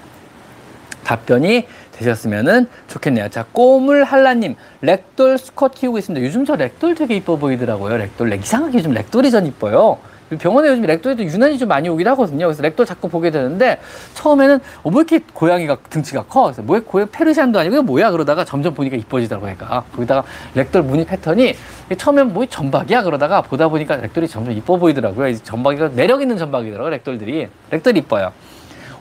답변이 1.04 1.66
되셨으면 2.00 2.68
좋겠네요. 2.88 3.28
자, 3.28 3.44
꼬물 3.52 4.04
한라님, 4.04 4.56
렉돌 4.80 5.38
수컷 5.38 5.74
키우고 5.74 5.98
있습니다. 5.98 6.26
요즘 6.26 6.44
저 6.44 6.56
렉돌 6.56 6.94
되게 6.94 7.16
이뻐 7.16 7.36
보이더라고요. 7.36 7.96
렉돌. 7.96 8.30
렉, 8.30 8.42
이상하게 8.42 8.78
요즘 8.78 8.92
렉돌이 8.92 9.30
전 9.30 9.46
이뻐요. 9.46 9.98
병원에 10.38 10.68
요즘 10.68 10.82
렉돌도 10.82 11.24
유난히 11.24 11.58
좀 11.58 11.68
많이 11.68 11.88
오긴 11.88 12.06
하거든요. 12.08 12.46
그래서 12.46 12.62
렉돌 12.62 12.86
자꾸 12.86 13.08
보게 13.08 13.30
되는데 13.30 13.80
처음에는 14.14 14.60
어, 14.84 14.90
뭐 14.90 15.02
이렇게 15.02 15.24
고양이가 15.34 15.78
등치가 15.90 16.22
커? 16.22 16.44
그래서 16.44 16.62
뭐 16.62 16.78
고양 16.80 17.08
페르시안도 17.10 17.58
아니고 17.58 17.82
뭐야? 17.82 18.12
그러다가 18.12 18.44
점점 18.44 18.72
보니까 18.74 18.96
이뻐지더라고요. 18.96 19.56
그러니까 19.56 19.84
거기다가 19.92 20.22
렉돌 20.54 20.82
무늬 20.82 21.04
패턴이 21.04 21.56
처음엔 21.98 22.32
뭐 22.32 22.46
점박이야? 22.46 23.02
그러다가 23.02 23.42
보다 23.42 23.66
보니까 23.66 23.96
렉돌이 23.96 24.28
점점 24.28 24.54
이뻐 24.54 24.76
보이더라고요. 24.76 25.36
점박이가 25.38 25.90
매력 25.96 26.22
있는 26.22 26.38
점박이더라고요. 26.38 26.90
렉돌들이. 26.90 27.48
렉돌 27.70 27.96
이뻐요. 27.96 28.32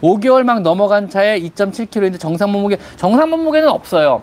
5개월 0.01 0.43
막 0.43 0.61
넘어간 0.61 1.09
차에 1.09 1.39
2.7kg인데 1.41 2.19
정상 2.19 2.51
몸무게 2.51 2.77
정상 2.97 3.29
몸무게는 3.29 3.67
없어요. 3.69 4.21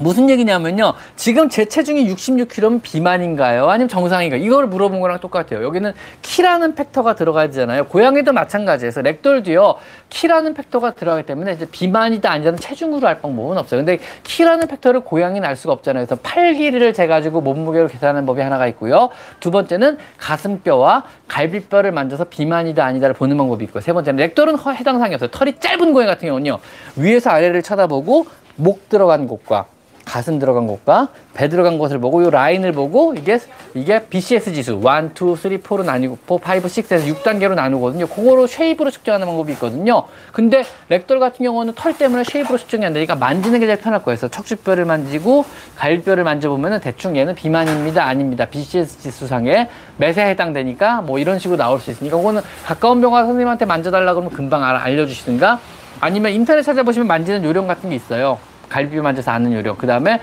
무슨 0.00 0.30
얘기냐면요. 0.30 0.94
지금 1.14 1.48
제 1.48 1.66
체중이 1.66 2.12
66kg면 2.14 2.82
비만인가요? 2.82 3.68
아니면 3.68 3.88
정상인가요? 3.88 4.42
이걸 4.42 4.66
물어본 4.66 5.00
거랑 5.00 5.20
똑같아요. 5.20 5.62
여기는 5.62 5.92
키라는 6.22 6.74
factor가 6.74 7.14
들어가야 7.14 7.46
되잖아요. 7.48 7.84
고양이도 7.86 8.32
마찬가지에서 8.32 9.02
렉돌도요. 9.02 9.76
키라는 10.08 10.54
factor가 10.54 10.92
들어가기 10.92 11.26
때문에 11.26 11.52
이제 11.52 11.66
비만이다 11.70 12.30
아니다는 12.30 12.58
체중으로 12.58 13.06
알 13.06 13.20
방법은 13.20 13.58
없어요. 13.58 13.80
근데 13.80 13.98
키라는 14.22 14.66
factor를 14.68 15.00
고양이는 15.00 15.46
알 15.46 15.54
수가 15.54 15.74
없잖아요. 15.74 16.06
그래서 16.06 16.20
팔 16.22 16.54
길이를 16.54 16.94
재가지고 16.94 17.42
몸무게로 17.42 17.88
계산하는 17.88 18.24
법이 18.24 18.40
하나가 18.40 18.66
있고요. 18.68 19.10
두 19.38 19.50
번째는 19.50 19.98
가슴뼈와 20.16 21.04
갈비뼈를 21.28 21.92
만져서 21.92 22.24
비만이다 22.24 22.82
아니다를 22.84 23.14
보는 23.14 23.36
방법이 23.36 23.64
있고요. 23.66 23.82
세 23.82 23.92
번째는 23.92 24.16
렉돌은 24.16 24.56
해당 24.76 24.98
사항이 24.98 25.14
없어요. 25.14 25.30
털이 25.30 25.60
짧은 25.60 25.92
고양이 25.92 26.08
같은 26.08 26.26
경우는요. 26.28 26.58
위에서 26.96 27.30
아래를 27.30 27.62
쳐다보고 27.62 28.26
목 28.56 28.88
들어간 28.88 29.28
곳과 29.28 29.66
가슴 30.10 30.40
들어간 30.40 30.66
곳과 30.66 31.08
배 31.34 31.48
들어간 31.48 31.78
곳을 31.78 32.00
보고 32.00 32.20
이 32.20 32.28
라인을 32.28 32.72
보고 32.72 33.14
이게 33.14 33.38
이게 33.74 34.04
BCS 34.06 34.52
지수 34.52 34.72
1, 34.72 34.78
2, 34.78 34.80
3, 34.80 35.12
4로 35.14 35.84
나뉘고 35.84 36.18
4, 36.26 36.34
5, 36.34 36.38
6에서 36.38 37.14
6단계로 37.14 37.54
나누거든요. 37.54 38.08
그거로 38.08 38.48
shape으로 38.48 38.90
측정하는 38.90 39.24
방법이 39.28 39.52
있거든요. 39.52 40.02
근데 40.32 40.64
렉돌 40.88 41.20
같은 41.20 41.44
경우는 41.44 41.74
털 41.76 41.96
때문에 41.96 42.24
shape으로 42.24 42.58
측정이 42.58 42.84
안 42.84 42.92
되니까 42.92 43.14
만지는 43.14 43.60
게 43.60 43.66
제일 43.66 43.78
편할 43.78 44.02
거예요. 44.02 44.16
그래서 44.16 44.26
척추뼈를 44.26 44.84
만지고 44.84 45.44
갈비뼈를 45.76 46.24
만져보면은 46.24 46.80
대충 46.80 47.16
얘는 47.16 47.36
비만입니다. 47.36 48.04
아닙니다. 48.04 48.46
BCS 48.46 48.98
지수상에 48.98 49.68
매세에 49.98 50.30
해당되니까 50.30 51.02
뭐 51.02 51.20
이런 51.20 51.38
식으로 51.38 51.56
나올 51.56 51.78
수 51.78 51.92
있으니까 51.92 52.16
그거는 52.16 52.42
가까운 52.64 53.00
병원 53.00 53.26
선생님한테 53.26 53.64
만져달라 53.64 54.14
그러면 54.14 54.32
금방 54.32 54.64
알려주시든가 54.64 55.60
아니면 56.00 56.32
인터넷 56.32 56.62
찾아보시면 56.62 57.06
만지는 57.06 57.44
요령 57.44 57.68
같은 57.68 57.90
게 57.90 57.94
있어요. 57.94 58.49
갈비뼈 58.70 59.02
만져서 59.02 59.30
아는 59.30 59.52
요령. 59.52 59.76
그 59.76 59.86
다음에 59.86 60.20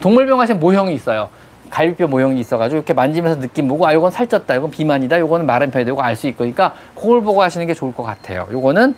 동물병 0.00 0.38
가시면 0.38 0.58
모형이 0.58 0.92
있어요. 0.94 1.28
갈비뼈 1.70 2.08
모형이 2.08 2.40
있어가지고 2.40 2.78
이렇게 2.78 2.92
만지면서 2.94 3.40
느낌 3.40 3.68
보고 3.68 3.86
아 3.86 3.94
요건 3.94 4.10
살쪘다 4.10 4.56
요건 4.56 4.72
비만이다 4.72 5.20
요거는 5.20 5.46
마른 5.46 5.70
편이 5.70 5.84
되고 5.84 6.02
알 6.02 6.16
수 6.16 6.26
있으니까 6.26 6.74
그걸 6.96 7.22
보고 7.22 7.40
하시는 7.42 7.64
게 7.66 7.74
좋을 7.74 7.94
것 7.94 8.02
같아요. 8.02 8.48
요거는 8.50 8.96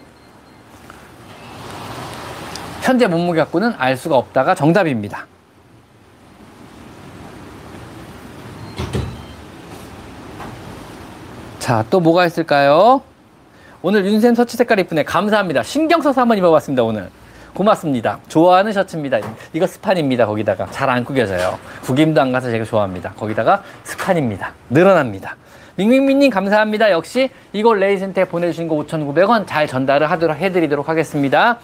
현재 2.80 3.06
몸무게 3.06 3.40
갖고는 3.40 3.74
알 3.76 3.96
수가 3.96 4.16
없다가 4.16 4.54
정답입니다. 4.54 5.26
자 11.58 11.84
또 11.90 12.00
뭐가 12.00 12.26
있을까요? 12.26 13.02
오늘 13.82 14.04
윤센 14.06 14.34
서치 14.34 14.56
색깔 14.56 14.78
이쁘네. 14.80 15.04
감사합니다. 15.04 15.62
신경 15.62 16.00
써서 16.02 16.20
한번 16.20 16.38
입어봤습니다 16.38 16.82
오늘 16.82 17.10
고맙습니다. 17.54 18.18
좋아하는 18.28 18.72
셔츠입니다. 18.72 19.18
이거 19.52 19.66
스판입니다. 19.66 20.26
거기다가 20.26 20.66
잘 20.70 20.88
안 20.92 21.04
구겨져요. 21.04 21.58
구김도 21.82 22.20
안 22.20 22.32
가서 22.32 22.50
제가 22.50 22.64
좋아합니다. 22.64 23.12
거기다가 23.16 23.62
스판입니다. 23.84 24.52
늘어납니다. 24.70 25.36
밍밍밍님 25.76 26.30
감사합니다. 26.30 26.90
역시 26.90 27.30
이걸 27.52 27.78
레이센터에 27.80 28.26
보내주신 28.26 28.68
거 28.68 28.74
5,900원 28.76 29.46
잘 29.46 29.66
전달을 29.66 30.10
하도록 30.10 30.36
해드리도록 30.36 30.88
하겠습니다. 30.88 31.58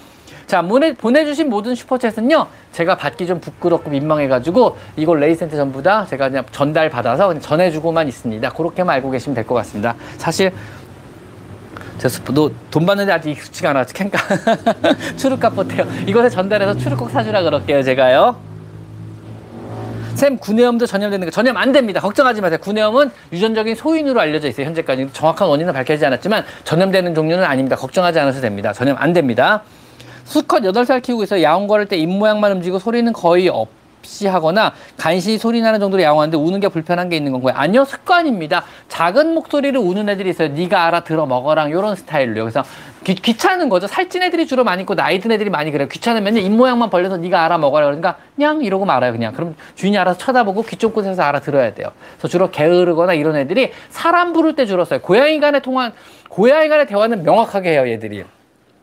자, 0.47 0.63
보내주신 0.63 1.51
모든 1.51 1.75
슈퍼챗은요, 1.75 2.47
제가 2.73 2.97
받기 2.97 3.27
좀 3.27 3.39
부끄럽고 3.39 3.91
민망해가지고, 3.91 4.79
이걸 4.97 5.21
레이센터 5.21 5.57
전부 5.57 5.83
다 5.83 6.07
제가 6.09 6.31
그냥 6.31 6.45
전달 6.53 6.89
받아서 6.89 7.27
그냥 7.29 7.43
전해주고만 7.43 8.09
있습니다. 8.09 8.49
그렇게만 8.51 8.95
알고 8.97 9.11
계시면 9.11 9.35
될 9.35 9.45
것 9.47 9.55
같습니다. 9.57 9.95
사실, 10.17 10.51
제 11.99 12.09
스프도 12.09 12.53
돈 12.71 12.87
받는데 12.87 13.13
아직 13.13 13.31
익숙치가 13.31 13.71
않아. 13.71 13.85
캔과 13.85 14.19
추르 15.17 15.38
값 15.38 15.55
못해요. 15.55 15.87
이곳에 16.07 16.29
전달해서 16.29 16.77
추르 16.79 16.99
꼭 16.99 17.11
사주라 17.11 17.43
그럴게요. 17.43 17.83
제가요. 17.83 18.37
샘 20.15 20.37
구내염도 20.37 20.87
전염되는 20.87 21.27
거 21.27 21.31
전염 21.31 21.57
안 21.57 21.71
됩니다. 21.71 22.01
걱정하지 22.01 22.41
마세요. 22.41 22.59
구내염은 22.61 23.11
유전적인 23.33 23.77
소인으로 23.77 24.21
알려져 24.21 24.49
있어요. 24.49 24.67
현재까지 24.67 25.09
정확한 25.13 25.47
원인은 25.49 25.73
밝혀지지 25.73 26.07
않았지만 26.07 26.45
전염되는 26.65 27.15
종류는 27.15 27.45
아닙니다. 27.45 27.77
걱정하지 27.77 28.19
않으셔도 28.19 28.43
됩니다. 28.43 28.73
전염 28.73 28.97
안 28.99 29.13
됩니다. 29.13 29.63
수컷 30.25 30.63
8살 30.65 31.03
키우고 31.03 31.23
있어요. 31.23 31.43
야옹 31.43 31.69
걸을 31.69 31.87
때 31.87 31.97
입 31.97 32.09
모양만 32.09 32.51
움직이고 32.53 32.79
소리는 32.81 33.13
거의 33.13 33.49
없 33.49 33.69
없이 34.09 34.27
하거나 34.27 34.73
간신히 34.97 35.37
소리 35.37 35.61
나는 35.61 35.79
정도로 35.79 36.03
야옹하는데 36.03 36.37
우는 36.39 36.61
게 36.61 36.69
불편한 36.69 37.11
게 37.11 37.17
있는 37.17 37.31
건가요? 37.33 37.55
아니요 37.57 37.85
습관입니다. 37.85 38.65
작은 38.89 39.35
목소리를 39.35 39.79
우는 39.79 40.09
애들이 40.09 40.31
있어요. 40.31 40.49
네가 40.49 40.87
알아 40.87 41.01
들어 41.01 41.27
먹어랑 41.27 41.69
이런 41.69 41.95
스타일로 41.95 42.41
그래서 42.41 42.65
귀, 43.05 43.15
귀찮은 43.15 43.69
거죠. 43.69 43.87
살찐 43.87 44.23
애들이 44.23 44.47
주로 44.47 44.65
많이 44.65 44.83
있고 44.83 44.95
나이 44.95 45.21
든 45.21 45.31
애들이 45.31 45.51
많이 45.51 45.71
그래요. 45.71 45.89
귀찮으면 45.89 46.39
입 46.39 46.51
모양만 46.51 46.89
벌려서 46.91 47.19
네가 47.19 47.45
알아 47.45 47.59
먹어라 47.59 47.87
그러니까 47.87 48.17
그냥 48.35 48.65
이러고 48.65 48.87
말아요. 48.87 49.13
그냥 49.13 49.35
그럼 49.35 49.55
주인이 49.75 49.97
알아서 49.99 50.19
쳐다보고 50.19 50.63
귀 50.63 50.77
쫑긋해서 50.77 51.23
알아 51.23 51.41
들어야 51.41 51.75
돼요. 51.75 51.89
그래서 52.13 52.29
주로 52.29 52.51
게으르거나 52.51 53.13
이런 53.13 53.37
애들이 53.37 53.73
사람 53.91 54.33
부를 54.33 54.55
때 54.55 54.67
써요. 54.67 55.01
고양이 55.01 55.39
간의 55.39 55.63
통화 55.63 55.93
고양이 56.29 56.69
간의 56.69 56.87
대화는 56.87 57.23
명확하게 57.23 57.71
해요. 57.71 57.89
얘들이. 57.89 58.25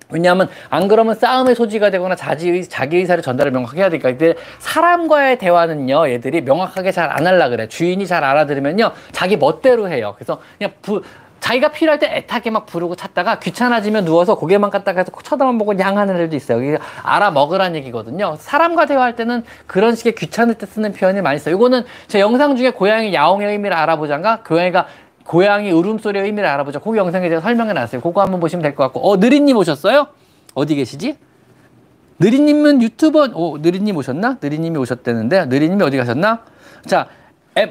왜냐하면 0.10 0.50
안 0.70 0.88
그러면 0.88 1.16
싸움의 1.16 1.56
소지가 1.56 1.90
되거나 1.90 2.16
자기, 2.16 2.64
자기 2.68 2.98
의사를 2.98 3.22
전달을 3.24 3.52
명확하게 3.52 3.82
해야 3.82 3.90
되니까 3.90 4.10
이때 4.10 4.36
사람과의 4.60 5.38
대화는요 5.40 6.10
얘들이 6.10 6.42
명확하게 6.42 6.92
잘 6.92 7.06
안 7.06 7.26
하려 7.26 7.50
그래 7.50 7.68
주인이 7.68 8.06
잘 8.08 8.24
알아들으면요 8.24 8.92
자기 9.12 9.38
멋대로 9.38 9.88
해요 9.90 10.14
그래서 10.18 10.42
그냥 10.58 10.74
부, 10.82 11.02
자기가 11.40 11.68
필요할 11.70 12.00
때 12.00 12.08
애타게 12.08 12.50
막 12.50 12.66
부르고 12.66 12.96
찾다가 12.96 13.38
귀찮아지면 13.40 14.04
누워서 14.04 14.34
고개만 14.36 14.72
갖다가 14.72 15.02
해서 15.02 15.12
쳐다만 15.24 15.60
보고 15.60 15.74
냥하는 15.74 16.16
애들도 16.16 16.36
있어요. 16.36 16.64
이게 16.64 16.80
알아 17.04 17.30
먹으란 17.30 17.76
얘기거든요. 17.76 18.36
사람과 18.40 18.88
대화할 18.88 19.16
때는 19.16 19.44
그런 19.68 19.96
식의 19.96 20.16
귀찮을 20.16 20.56
때 20.56 20.66
쓰는 20.66 20.94
표현이 20.94 21.22
많이 21.22 21.38
써요. 21.38 21.56
이거는 21.56 21.84
제 22.08 22.20
영상 22.20 22.56
중에 22.56 22.72
고양이 22.72 23.14
야옹의 23.14 23.48
의미를 23.48 23.78
알아보자가 23.78 24.40
고양이가 24.42 24.88
고양이 25.26 25.72
울음소리의 25.72 26.26
의미를 26.26 26.48
알아보자. 26.48 26.80
그 26.80 26.96
영상에 26.96 27.30
제가 27.30 27.42
설명해 27.42 27.74
놨어요. 27.74 28.02
그거 28.02 28.22
한번 28.22 28.40
보시면 28.40 28.62
될 28.62 28.76
것 28.76 28.84
같고. 28.84 29.10
어, 29.10 29.18
느리님 29.18 29.58
오셨어요? 29.58 30.08
어디 30.54 30.76
계시지? 30.76 31.18
느리님은 32.20 32.82
유튜버, 32.82 33.30
어, 33.34 33.58
느리님 33.60 33.98
오셨나? 33.98 34.38
느리님이 34.42 34.78
오셨다는데, 34.78 35.48
느리님이 35.48 35.84
어디 35.84 35.98
가셨나? 35.98 36.46
자, 36.86 37.08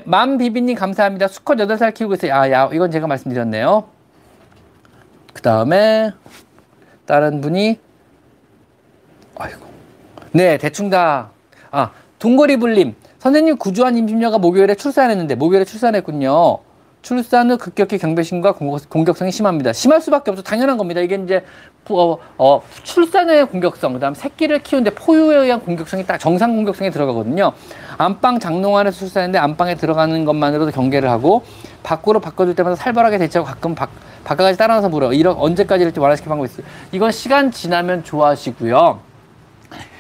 맘비비님 0.04 0.74
감사합니다. 0.76 1.28
수컷 1.28 1.56
8살 1.58 1.94
키우고 1.94 2.14
있어요. 2.14 2.34
아, 2.34 2.50
야, 2.50 2.68
이건 2.72 2.90
제가 2.90 3.06
말씀드렸네요. 3.06 3.84
그 5.32 5.40
다음에, 5.40 6.10
다른 7.06 7.40
분이, 7.40 7.78
아이고. 9.36 9.60
네, 10.32 10.58
대충 10.58 10.90
다, 10.90 11.30
아, 11.70 11.92
둥거리 12.18 12.56
불림. 12.56 12.94
선생님 13.20 13.56
구주한 13.56 13.96
임신녀가 13.96 14.38
목요일에 14.38 14.74
출산했는데 14.74 15.36
목요일에 15.36 15.64
출산했군요. 15.64 16.58
출산 17.04 17.50
후 17.50 17.58
급격히 17.58 17.98
경배심과 17.98 18.52
공격성이 18.88 19.30
심합니다. 19.30 19.74
심할 19.74 20.00
수밖에 20.00 20.30
없죠. 20.30 20.42
당연한 20.42 20.78
겁니다. 20.78 21.02
이게 21.02 21.16
이제 21.22 21.44
어, 21.90 22.16
어, 22.38 22.62
출산의 22.82 23.46
공격성, 23.48 23.92
그다음 23.92 24.14
새끼를 24.14 24.62
키우는데 24.62 24.94
포유에 24.94 25.36
의한 25.36 25.60
공격성이 25.60 26.06
딱 26.06 26.16
정상 26.16 26.56
공격성에 26.56 26.88
들어가거든요. 26.88 27.52
안방 27.98 28.40
장롱 28.40 28.78
안에서 28.78 29.00
출산했는데 29.00 29.38
안방에 29.38 29.74
들어가는 29.74 30.24
것만으로도 30.24 30.72
경계를 30.72 31.10
하고 31.10 31.44
밖으로 31.82 32.20
바꿔줄 32.20 32.54
때마다 32.54 32.74
살벌하게 32.74 33.18
대처하고 33.18 33.46
가끔 33.46 33.74
밖, 33.74 33.90
바깥까지 34.24 34.56
따라와서 34.56 34.88
물어. 34.88 35.12
이런 35.12 35.36
언제까지 35.36 35.84
이렇게 35.84 36.00
완화시킬 36.00 36.30
방법이 36.30 36.50
있어요. 36.50 36.66
이건 36.90 37.12
시간 37.12 37.50
지나면 37.50 38.04
좋아하시고요. 38.04 39.03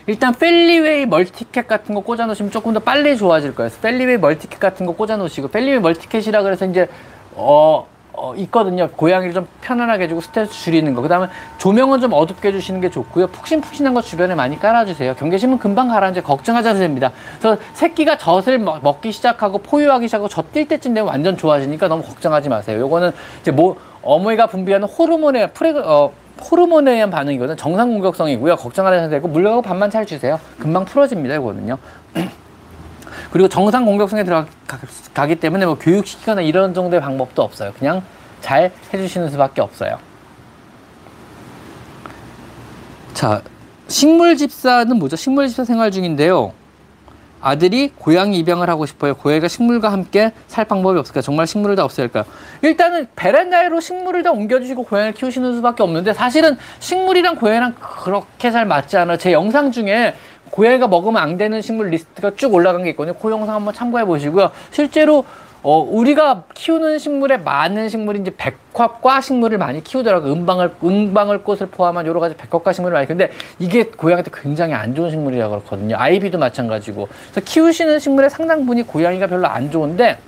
일단 0.06 0.34
펠리웨이 0.34 1.06
멀티캣 1.06 1.66
같은 1.66 1.94
거 1.94 2.02
꽂아 2.02 2.26
놓으시면 2.26 2.50
조금 2.50 2.74
더 2.74 2.80
빨리 2.80 3.16
좋아질 3.16 3.54
거예요. 3.54 3.70
펠리웨이 3.80 4.18
멀티캣 4.18 4.60
같은 4.60 4.84
거 4.84 4.92
꽂아 4.92 5.16
놓으시고 5.16 5.48
펠리웨이 5.48 5.80
멀티캣이라 5.80 6.42
그래서 6.42 6.66
이제 6.66 6.88
어, 7.34 7.86
어 8.12 8.34
있거든요. 8.36 8.90
고양이를 8.90 9.32
좀 9.32 9.48
편안하게 9.62 10.04
해주고 10.04 10.20
스트레스 10.20 10.52
줄이는 10.52 10.94
거. 10.94 11.00
그다음에 11.00 11.28
조명은 11.56 12.00
좀 12.00 12.12
어둡게 12.12 12.48
해주시는 12.48 12.82
게 12.82 12.90
좋고요. 12.90 13.28
푹신푹신한 13.28 13.94
거 13.94 14.02
주변에 14.02 14.34
많이 14.34 14.60
깔아주세요. 14.60 15.14
경계심은 15.14 15.58
금방 15.58 15.88
가라앉아 15.88 16.20
걱정하지 16.22 16.68
않아도 16.68 16.80
됩니다. 16.80 17.10
그래서 17.38 17.58
새끼가 17.72 18.18
젖을 18.18 18.58
먹기 18.58 19.10
시작하고 19.10 19.58
포유하기 19.58 20.06
시작하고 20.06 20.28
젖뗄 20.28 20.68
때쯤 20.68 20.92
되면 20.92 21.08
완전 21.08 21.38
좋아지니까 21.38 21.88
너무 21.88 22.02
걱정하지 22.02 22.50
마세요. 22.50 22.78
요거는 22.78 23.12
이제 23.40 23.50
뭐 23.50 23.76
어머니가 24.02 24.48
분비하는 24.48 24.86
호르몬의 24.86 25.52
프레 25.54 25.70
어 25.70 26.12
호르몬에 26.40 26.92
의한 26.92 27.10
반응이거든. 27.10 27.56
정상 27.56 27.90
공격성이고요. 27.90 28.56
걱정 28.56 28.86
안 28.86 28.92
하셔도 28.94 29.10
되고 29.10 29.28
물려고 29.28 29.62
밥만 29.62 29.90
잘 29.90 30.04
주세요. 30.04 30.40
금방 30.58 30.84
풀어집니다. 30.84 31.36
이거는요. 31.36 31.78
그리고 33.30 33.48
정상 33.48 33.84
공격성에 33.84 34.24
들어가기 34.24 35.36
때문에 35.36 35.66
뭐 35.66 35.76
교육시키거나 35.78 36.42
이런 36.42 36.74
정도의 36.74 37.00
방법도 37.00 37.42
없어요. 37.42 37.72
그냥 37.78 38.02
잘 38.40 38.72
해주시는 38.92 39.30
수밖에 39.30 39.60
없어요. 39.60 39.98
자, 43.14 43.42
식물 43.88 44.36
집사는 44.36 44.96
뭐죠? 44.98 45.16
식물 45.16 45.48
집사 45.48 45.64
생활 45.64 45.90
중인데요. 45.90 46.52
아들이 47.44 47.92
고양이 47.98 48.38
입양을 48.38 48.70
하고 48.70 48.86
싶어요. 48.86 49.14
고양이가 49.14 49.48
식물과 49.48 49.92
함께 49.92 50.32
살 50.46 50.64
방법이 50.64 50.98
없을까? 50.98 51.20
정말 51.20 51.46
식물을 51.46 51.76
다 51.76 51.84
없애야 51.84 52.04
할까요? 52.04 52.24
일단은 52.62 53.06
베란다로 53.14 53.80
식물을 53.80 54.22
다 54.22 54.32
옮겨주시고 54.32 54.84
고양이를 54.84 55.12
키우시는 55.12 55.54
수밖에 55.56 55.82
없는데 55.82 56.14
사실은 56.14 56.56
식물이랑 56.80 57.36
고양이랑 57.36 57.74
그렇게 58.02 58.50
잘 58.50 58.64
맞지 58.64 58.96
않아요. 58.96 59.18
제 59.18 59.32
영상 59.32 59.70
중에 59.70 60.14
고양이가 60.48 60.88
먹으면 60.88 61.20
안 61.20 61.36
되는 61.36 61.60
식물 61.60 61.90
리스트가 61.90 62.32
쭉 62.36 62.54
올라간 62.54 62.84
게 62.84 62.90
있거든요. 62.90 63.14
그 63.14 63.30
영상 63.30 63.56
한번 63.56 63.74
참고해 63.74 64.06
보시고요. 64.06 64.50
실제로 64.70 65.26
어, 65.64 65.78
우리가 65.78 66.44
키우는 66.52 66.98
식물에 66.98 67.38
많은 67.38 67.88
식물이 67.88 68.20
이제 68.20 68.30
백합과 68.36 69.22
식물을 69.22 69.56
많이 69.56 69.82
키우더라고요. 69.82 70.30
은방울, 70.30 70.74
은방울꽃을 70.84 71.68
포함한 71.70 72.06
여러 72.06 72.20
가지 72.20 72.36
백합과 72.36 72.74
식물을 72.74 72.94
많이 72.94 73.06
키우는데 73.06 73.32
이게 73.58 73.84
고양이한테 73.84 74.30
굉장히 74.34 74.74
안 74.74 74.94
좋은 74.94 75.10
식물이라고 75.10 75.50
그렇거든요. 75.56 75.96
아이비도 75.98 76.36
마찬가지고. 76.36 77.08
그래서 77.30 77.40
키우시는 77.40 77.98
식물의 77.98 78.28
상당 78.28 78.66
부분이 78.66 78.82
고양이가 78.82 79.26
별로 79.26 79.46
안 79.46 79.70
좋은데 79.70 80.18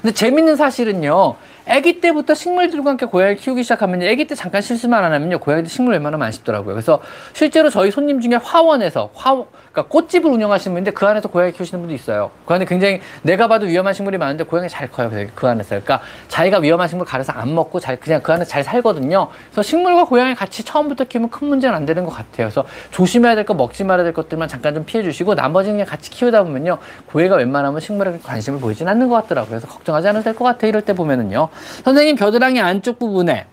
근데 0.00 0.14
재밌는 0.14 0.54
사실은요. 0.54 1.34
아기 1.70 2.00
때부터 2.00 2.34
식물들과 2.34 2.90
함께 2.90 3.06
고양이를 3.06 3.36
키우기 3.36 3.62
시작하면 3.62 4.02
아기 4.02 4.26
때 4.26 4.34
잠깐 4.34 4.60
실수만 4.60 5.04
안 5.04 5.12
하면요. 5.12 5.38
고양이들 5.38 5.70
식물 5.70 5.92
웬만하면 5.94 6.26
안 6.26 6.32
씹더라고요. 6.32 6.74
그래서 6.74 7.00
실제로 7.32 7.70
저희 7.70 7.92
손님 7.92 8.20
중에 8.20 8.34
화원에서 8.34 9.10
화 9.14 9.44
그러니까 9.70 9.88
꽃집을 9.88 10.28
운영하시는 10.28 10.74
분인데 10.74 10.90
그 10.90 11.06
안에서 11.06 11.28
고양이 11.28 11.52
키우시는 11.52 11.80
분도 11.80 11.94
있어요. 11.94 12.32
그 12.44 12.52
안에 12.54 12.64
굉장히 12.64 13.00
내가 13.22 13.46
봐도 13.46 13.66
위험한 13.66 13.94
식물이 13.94 14.18
많은데 14.18 14.42
고양이 14.42 14.68
잘 14.68 14.90
커요. 14.90 15.08
그 15.36 15.46
안에서. 15.46 15.68
그러니까 15.68 16.00
자기가 16.26 16.58
위험한 16.58 16.88
식물 16.88 17.06
가려서 17.06 17.32
안 17.32 17.54
먹고 17.54 17.78
잘 17.78 17.96
그냥 17.96 18.20
그 18.20 18.32
안에 18.32 18.44
잘 18.44 18.64
살거든요. 18.64 19.28
그래서 19.52 19.62
식물과 19.62 20.06
고양이 20.06 20.34
같이 20.34 20.64
처음부터 20.64 21.04
키우면 21.04 21.30
큰 21.30 21.46
문제는 21.46 21.76
안 21.76 21.86
되는 21.86 22.04
것 22.04 22.10
같아요. 22.10 22.48
그래서 22.48 22.64
조심해야 22.90 23.36
될 23.36 23.44
거 23.44 23.54
먹지 23.54 23.84
말아야 23.84 24.04
될 24.04 24.12
것들만 24.12 24.48
잠깐 24.48 24.74
좀 24.74 24.84
피해 24.84 25.02
주시고 25.04 25.34
나머지는 25.34 25.76
그냥 25.76 25.86
같이 25.86 26.10
키우다 26.10 26.42
보면요. 26.42 26.78
고양이가 27.06 27.36
웬만하면 27.36 27.80
식물에 27.80 28.18
관심을 28.24 28.58
보이진 28.60 28.88
않는 28.88 29.08
것 29.08 29.14
같더라고요. 29.22 29.50
그래서 29.50 29.68
걱정하지 29.68 30.08
않아도 30.08 30.24
될 30.24 30.34
것 30.34 30.44
같아요. 30.44 30.68
이럴 30.68 30.82
때 30.82 30.92
보면은요. 30.94 31.48
선생님 31.84 32.16
겨드랑이 32.16 32.60
안쪽 32.60 32.98
부분에 32.98 33.46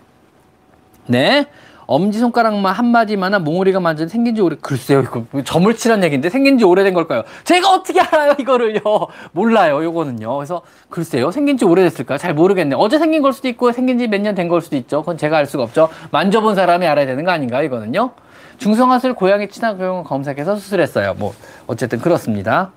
네. 1.06 1.46
엄지손가락만 1.90 2.74
한마디만한 2.74 3.44
몽우리가 3.44 3.80
만든 3.80 4.08
생긴 4.08 4.34
지 4.34 4.42
오래, 4.42 4.56
글쎄요, 4.60 5.00
이거 5.00 5.24
점을 5.42 5.74
칠한 5.74 6.04
얘기인데 6.04 6.28
생긴 6.28 6.58
지 6.58 6.64
오래된 6.66 6.92
걸까요? 6.92 7.22
제가 7.44 7.70
어떻게 7.72 7.98
알아요, 7.98 8.34
이거를요? 8.38 8.82
몰라요, 9.32 9.82
요거는요. 9.82 10.36
그래서 10.36 10.60
글쎄요, 10.90 11.30
생긴 11.30 11.56
지 11.56 11.64
오래됐을까요? 11.64 12.18
잘 12.18 12.34
모르겠네요. 12.34 12.76
어제 12.78 12.98
생긴 12.98 13.22
걸 13.22 13.32
수도 13.32 13.48
있고 13.48 13.72
생긴 13.72 13.98
지 13.98 14.04
몇 14.06 14.20
년 14.20 14.34
된 14.34 14.48
걸 14.50 14.60
수도 14.60 14.76
있죠. 14.76 15.00
그건 15.00 15.16
제가 15.16 15.38
알 15.38 15.46
수가 15.46 15.62
없죠. 15.62 15.88
만져본 16.10 16.56
사람이 16.56 16.86
알아야 16.86 17.06
되는 17.06 17.24
거 17.24 17.30
아닌가, 17.30 17.62
이거는요? 17.62 18.10
중성화술 18.58 19.14
고양이 19.14 19.48
친화교육을 19.48 20.04
검색해서 20.04 20.56
수술했어요. 20.56 21.14
뭐, 21.14 21.32
어쨌든 21.66 22.00
그렇습니다. 22.00 22.70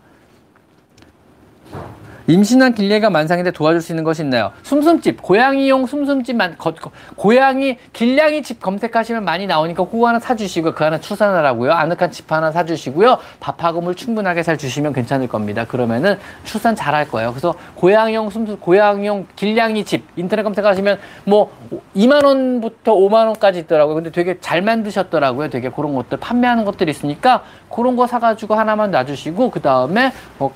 임신한 2.27 2.75
길래가 2.75 3.09
만상인데 3.09 3.51
도와줄 3.51 3.81
수 3.81 3.91
있는 3.91 4.03
것이 4.03 4.21
있나요? 4.21 4.51
숨숨집, 4.63 5.21
고양이용 5.21 5.87
숨숨집 5.87 6.35
만, 6.35 6.57
거, 6.57 6.73
거, 6.73 6.91
고양이, 7.15 7.77
길냥이 7.93 8.43
집 8.43 8.61
검색하시면 8.61 9.25
많이 9.25 9.47
나오니까 9.47 9.85
그거 9.85 10.07
하나 10.07 10.19
사주시고요. 10.19 10.73
그 10.75 10.83
하나 10.83 10.99
출산하라고요. 10.99 11.71
아늑한 11.71 12.11
집 12.11 12.31
하나 12.31 12.51
사주시고요. 12.51 13.17
밥하고 13.39 13.81
물 13.81 13.95
충분하게 13.95 14.43
잘 14.43 14.57
주시면 14.57 14.93
괜찮을 14.93 15.27
겁니다. 15.27 15.65
그러면은 15.65 16.19
출산 16.43 16.75
잘 16.75 16.91
할 16.91 17.07
거예요. 17.07 17.31
그래서 17.31 17.55
고양이용 17.75 18.29
숨숨, 18.29 18.57
고양이용 18.59 19.27
길냥이 19.37 19.85
집, 19.85 20.05
인터넷 20.17 20.43
검색하시면 20.43 20.99
뭐 21.23 21.51
2만원부터 21.95 22.87
5만원까지 22.87 23.55
있더라고요. 23.59 23.95
근데 23.95 24.11
되게 24.11 24.39
잘 24.41 24.61
만드셨더라고요. 24.61 25.49
되게 25.49 25.69
그런 25.69 25.95
것들 25.95 26.17
판매하는 26.19 26.65
것들이 26.65 26.91
있으니까 26.91 27.43
그런 27.69 27.95
거 27.95 28.07
사가지고 28.07 28.55
하나만 28.55 28.91
놔주시고, 28.91 29.51
그 29.51 29.61
다음에 29.61 30.11
뭐, 30.37 30.51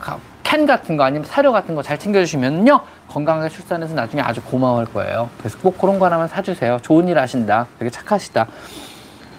캔 0.45 0.65
같은 0.67 0.95
거 0.95 1.03
아니면 1.03 1.25
사료 1.25 1.51
같은 1.51 1.73
거 1.75 1.81
잘 1.81 1.97
챙겨주시면요 1.97 2.79
건강하게 3.09 3.49
출산해서 3.49 3.93
나중에 3.95 4.21
아주 4.21 4.41
고마워할 4.41 4.85
거예요. 4.85 5.29
그래서 5.39 5.57
꼭 5.57 5.77
그런 5.77 5.97
거 5.99 6.05
하나만 6.05 6.27
사주세요. 6.27 6.79
좋은 6.83 7.07
일 7.07 7.17
하신다. 7.19 7.67
되게 7.79 7.89
착하시다. 7.89 8.47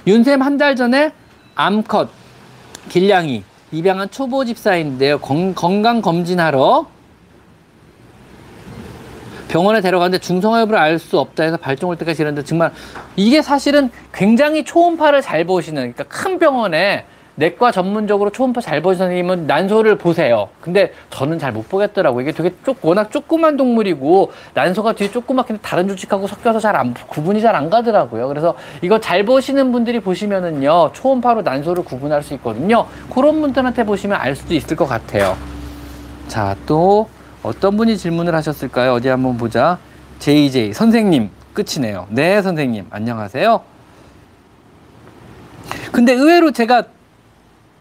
윤쌤 0.07 0.43
한 0.43 0.59
달 0.59 0.75
전에 0.77 1.13
암컷 1.55 2.09
길냥이 2.89 3.45
입양한 3.73 4.11
초보 4.11 4.45
집사인데요. 4.45 5.19
건, 5.19 5.55
건강 5.55 6.01
검진하러 6.03 6.87
병원에 9.49 9.81
데려갔는데 9.81 10.19
중성화 10.21 10.61
여부를 10.63 10.79
알 10.79 10.99
수 10.99 11.19
없다 11.19 11.45
해서 11.45 11.57
발종 11.57 11.91
올 11.91 11.97
때까지 11.97 12.23
이랬는데 12.23 12.47
정말 12.47 12.73
이게 13.15 13.43
사실은 13.43 13.91
굉장히 14.13 14.65
초음파를 14.65 15.23
잘 15.23 15.45
보시는 15.45 15.93
그러니까 15.93 16.05
큰 16.05 16.39
병원에 16.39 17.05
내과 17.37 17.71
전문적으로 17.71 18.31
초음파 18.31 18.61
잘 18.63 18.81
보신 18.83 18.99
선생님은 18.99 19.47
난소를 19.47 19.97
보세요. 19.99 20.49
근데 20.61 20.93
저는 21.11 21.39
잘 21.39 21.53
못 21.53 21.69
보겠더라고요. 21.69 22.23
이게 22.23 22.33
되게 22.33 22.55
쪼, 22.65 22.75
워낙 22.83 23.11
조그만 23.11 23.57
동물이고 23.57 24.33
난소가 24.55 24.95
뒤에 24.95 25.11
조그맣게 25.11 25.59
다른 25.63 25.87
조직하고 25.89 26.27
섞여서 26.27 26.61
잘 26.61 26.77
안, 26.77 26.95
구분이 26.95 27.41
잘 27.41 27.55
안 27.55 27.71
가더라고요. 27.71 28.29
그래서 28.29 28.55
이거 28.83 28.99
잘 29.01 29.25
보시는 29.25 29.71
분들이 29.73 30.01
보시면은요, 30.01 30.91
초음파로 30.93 31.43
난소를 31.43 31.85
구분할 31.85 32.23
수 32.23 32.35
있거든요. 32.35 32.87
그런 33.15 33.41
분들한테 33.41 33.85
보시면 33.85 34.19
알 34.21 34.35
수도 34.35 34.55
있을 34.55 34.77
것 34.77 34.87
같아요. 34.87 35.37
자, 36.29 36.57
또 36.67 37.09
어떤 37.43 37.77
분이 37.77 37.97
질문을 37.97 38.35
하셨을까요? 38.35 38.95
어디 38.95 39.09
한번 39.09 39.37
보자. 39.37 39.79
JJ 40.19 40.73
선생님 40.73 41.31
끝이네요. 41.53 42.07
네, 42.11 42.41
선생님 42.43 42.87
안녕하세요. 42.91 43.61
근데 45.93 46.13
의외로 46.13 46.51
제가 46.51 46.85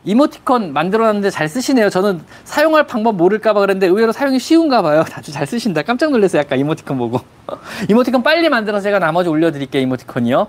이모티콘 0.05 0.71
만들어놨는데 0.71 1.31
잘 1.31 1.49
쓰시네요. 1.49 1.89
저는 1.89 2.21
사용할 2.43 2.85
방법 2.85 3.15
모를까봐 3.15 3.59
그랬는데 3.59 3.87
의외로 3.87 4.11
사용이 4.11 4.39
쉬운가 4.39 4.81
봐요. 4.81 5.03
아주 5.13 5.31
잘 5.31 5.47
쓰신다. 5.47 5.81
깜짝 5.81 6.11
놀랐어요. 6.11 6.39
약간 6.41 6.59
이모티콘 6.59 6.97
보고. 6.97 7.19
이모티콘 7.89 8.23
빨리 8.23 8.47
만들어서 8.49 8.83
제가 8.83 8.99
나머지 8.99 9.29
올려드릴게요. 9.29 9.81
이모티콘이요. 9.81 10.47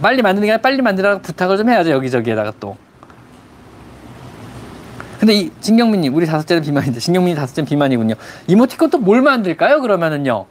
빨리 0.00 0.22
만드는 0.22 0.46
게 0.46 0.52
아니라 0.52 0.62
빨리 0.62 0.80
만들라고 0.82 1.20
부탁을 1.22 1.56
좀 1.56 1.68
해야죠. 1.68 1.90
여기저기에다가 1.90 2.52
또. 2.60 2.76
근데 5.18 5.34
이 5.34 5.50
진경민님 5.60 6.14
우리 6.14 6.26
다섯째는 6.26 6.62
비만인데 6.62 7.00
진경민이 7.00 7.36
다섯째는 7.36 7.66
비만이군요. 7.66 8.14
이모티콘 8.46 8.90
또 8.90 8.98
뭘 8.98 9.22
만들까요? 9.22 9.80
그러면은요. 9.80 10.46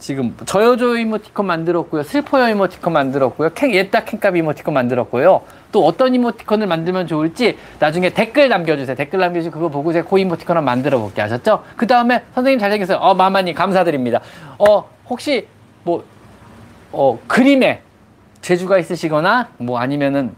지금 0.00 0.36
저여조 0.46 0.96
이모티콘 0.96 1.44
만들었고요. 1.46 2.02
슬퍼요 2.04 2.48
이모티콘 2.50 2.92
만들었고요. 2.92 3.50
캔, 3.54 3.74
옛다 3.74 4.04
캔값 4.04 4.36
이모티콘 4.36 4.72
만들었고요. 4.74 5.42
또 5.70 5.84
어떤 5.84 6.14
이모티콘을 6.14 6.66
만들면 6.66 7.06
좋을지 7.06 7.58
나중에 7.78 8.10
댓글 8.10 8.48
남겨주세요. 8.48 8.96
댓글 8.96 9.20
남겨주시고 9.20 9.54
그거 9.54 9.68
보고 9.68 9.92
제가 9.92 10.08
그 10.08 10.18
이모티콘 10.18 10.56
한번 10.56 10.64
만들어 10.64 10.98
볼게요. 10.98 11.26
아셨죠? 11.26 11.64
그 11.76 11.86
다음에 11.86 12.22
선생님 12.34 12.58
잘생겼어요. 12.58 12.98
어, 12.98 13.14
마마님 13.14 13.54
감사드립니다. 13.54 14.20
어, 14.58 14.88
혹시 15.08 15.46
뭐, 15.84 16.04
어, 16.92 17.18
그림에 17.26 17.82
재주가 18.40 18.78
있으시거나 18.78 19.48
뭐 19.58 19.78
아니면은 19.78 20.34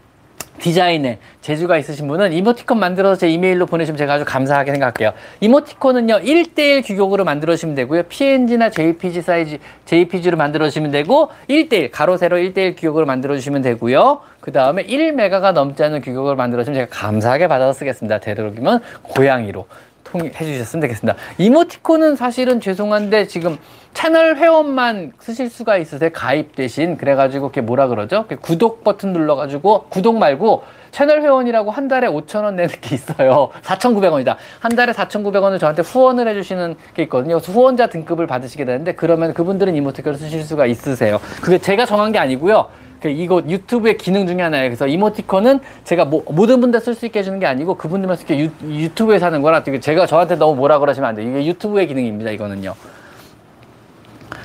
디자인에 0.61 1.17
재주가 1.41 1.77
있으신 1.77 2.07
분은 2.07 2.33
이모티콘 2.33 2.79
만들어서 2.79 3.19
제 3.19 3.29
이메일로 3.29 3.65
보내시면 3.65 3.97
제가 3.97 4.13
아주 4.13 4.25
감사하게 4.25 4.71
생각할게요. 4.71 5.13
이모티콘은요, 5.39 6.19
1대1 6.19 6.85
규격으로 6.85 7.25
만들어주시면 7.25 7.75
되고요. 7.75 8.03
PNG나 8.03 8.69
JPG 8.69 9.23
사이즈, 9.23 9.57
JPG로 9.85 10.37
만들어주시면 10.37 10.91
되고, 10.91 11.29
1대1, 11.49 11.89
가로, 11.91 12.17
세로 12.17 12.37
1대1 12.37 12.75
규격으로 12.75 13.05
만들어주시면 13.07 13.63
되고요. 13.63 14.21
그 14.39 14.51
다음에 14.51 14.85
1메가가 14.85 15.51
넘지 15.53 15.83
않는 15.83 16.01
규격으로 16.01 16.35
만들어주시면 16.35 16.79
제가 16.79 16.87
감사하게 16.91 17.47
받아서 17.47 17.73
쓰겠습니다. 17.73 18.19
되도록이면 18.19 18.81
고양이로. 19.01 19.65
통해 20.03 20.31
주셨으면 20.31 20.81
되겠습니다. 20.81 21.17
이모티콘은 21.37 22.15
사실은 22.15 22.59
죄송한데 22.59 23.27
지금 23.27 23.57
채널 23.93 24.37
회원만 24.37 25.11
쓰실 25.19 25.49
수가 25.49 25.77
있으세요. 25.77 26.09
가입 26.13 26.55
대신. 26.55 26.97
그래가지고 26.97 27.49
그게 27.49 27.61
뭐라 27.61 27.87
그러죠? 27.87 28.25
구독 28.41 28.83
버튼 28.83 29.11
눌러가지고 29.13 29.85
구독 29.89 30.17
말고 30.17 30.63
채널 30.91 31.21
회원이라고 31.21 31.71
한 31.71 31.87
달에 31.87 32.07
5천원 32.07 32.55
내는 32.55 32.75
게 32.81 32.95
있어요. 32.95 33.49
4,900원이다. 33.63 34.35
한 34.59 34.75
달에 34.75 34.91
4,900원을 34.93 35.59
저한테 35.59 35.81
후원을 35.81 36.27
해주시는 36.27 36.75
게 36.93 37.03
있거든요. 37.03 37.37
후원자 37.37 37.87
등급을 37.87 38.27
받으시게 38.27 38.65
되는데 38.65 38.93
그러면 38.93 39.33
그분들은 39.33 39.75
이모티콘을 39.75 40.17
쓰실 40.17 40.43
수가 40.43 40.65
있으세요. 40.65 41.19
그게 41.41 41.57
제가 41.57 41.85
정한 41.85 42.11
게 42.11 42.19
아니고요. 42.19 42.67
그 43.01 43.09
이거 43.09 43.41
유튜브의 43.47 43.97
기능 43.97 44.27
중에 44.27 44.41
하나예요. 44.41 44.69
그래서 44.69 44.87
이모티콘은 44.87 45.59
제가 45.83 46.05
뭐, 46.05 46.23
모든 46.29 46.61
분들 46.61 46.79
쓸 46.79 46.93
수 46.93 47.05
있게 47.07 47.19
해주는 47.19 47.39
게 47.39 47.47
아니고 47.47 47.75
그분들만 47.75 48.15
쓸수 48.15 48.31
있게 48.31 48.51
유, 48.69 48.89
튜브에 48.93 49.17
사는 49.17 49.41
거라 49.41 49.63
제가 49.63 50.05
저한테 50.05 50.35
너무 50.35 50.55
뭐라 50.55 50.79
그러시면 50.79 51.09
안 51.09 51.15
돼요. 51.15 51.27
이게 51.27 51.45
유튜브의 51.47 51.87
기능입니다. 51.87 52.31
이거는요. 52.31 52.75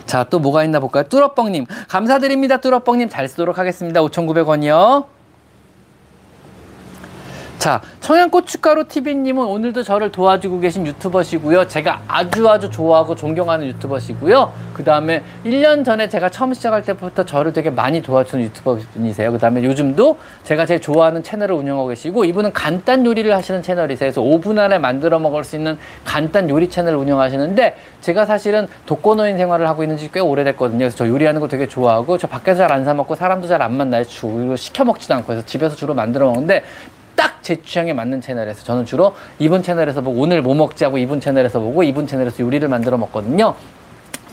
자, 0.06 0.24
또 0.24 0.38
뭐가 0.38 0.64
있나 0.64 0.80
볼까요? 0.80 1.04
뚜러뻥님. 1.04 1.66
감사드립니다. 1.88 2.58
뚜러뻥님. 2.58 3.08
잘 3.08 3.28
쓰도록 3.28 3.58
하겠습니다. 3.58 4.00
5,900원이요. 4.00 5.15
자, 7.66 7.80
청양고춧가루 7.98 8.86
TV님은 8.86 9.44
오늘도 9.44 9.82
저를 9.82 10.12
도와주고 10.12 10.60
계신 10.60 10.86
유튜버시고요. 10.86 11.66
제가 11.66 12.00
아주 12.06 12.48
아주 12.48 12.70
좋아하고 12.70 13.16
존경하는 13.16 13.66
유튜버시고요. 13.66 14.52
그 14.72 14.84
다음에 14.84 15.24
1년 15.44 15.84
전에 15.84 16.08
제가 16.08 16.28
처음 16.28 16.54
시작할 16.54 16.82
때부터 16.84 17.24
저를 17.24 17.52
되게 17.52 17.70
많이 17.70 18.00
도와주는 18.02 18.44
유튜버분이세요. 18.44 19.32
그 19.32 19.38
다음에 19.38 19.64
요즘도 19.64 20.16
제가 20.44 20.64
제일 20.64 20.80
좋아하는 20.80 21.24
채널을 21.24 21.56
운영하고 21.56 21.88
계시고 21.88 22.24
이분은 22.26 22.52
간단 22.52 23.04
요리를 23.04 23.34
하시는 23.34 23.60
채널이세요. 23.62 24.12
그래서 24.12 24.22
5분 24.22 24.60
안에 24.60 24.78
만들어 24.78 25.18
먹을 25.18 25.42
수 25.42 25.56
있는 25.56 25.76
간단 26.04 26.48
요리 26.48 26.70
채널을 26.70 26.96
운영하시는데 26.96 27.76
제가 28.00 28.26
사실은 28.26 28.68
독거노인 28.86 29.38
생활을 29.38 29.66
하고 29.68 29.82
있는 29.82 29.96
지 29.96 30.08
꽤 30.12 30.20
오래됐거든요. 30.20 30.78
그래서 30.78 30.96
저 30.98 31.08
요리하는 31.08 31.40
거 31.40 31.48
되게 31.48 31.66
좋아하고 31.66 32.16
저 32.16 32.28
밖에서 32.28 32.58
잘 32.58 32.70
안 32.70 32.84
사 32.84 32.94
먹고 32.94 33.16
사람도 33.16 33.48
잘 33.48 33.60
안 33.60 33.76
만나요. 33.76 34.04
주로 34.04 34.54
시켜 34.54 34.84
먹지도 34.84 35.14
않고 35.14 35.32
해서 35.32 35.44
집에서 35.44 35.74
주로 35.74 35.94
만들어 35.94 36.26
먹는데 36.26 36.62
딱 37.16 37.36
제 37.46 37.62
취향에 37.62 37.92
맞는 37.92 38.22
채널에서 38.22 38.64
저는 38.64 38.86
주로 38.86 39.14
이분 39.38 39.62
채널에서 39.62 40.00
보고 40.00 40.20
오늘 40.20 40.42
뭐 40.42 40.52
먹지 40.56 40.82
하고 40.82 40.98
이분 40.98 41.20
채널에서 41.20 41.60
보고 41.60 41.84
이분 41.84 42.08
채널에서 42.08 42.42
요리를 42.42 42.66
만들어 42.66 42.98
먹거든요. 42.98 43.54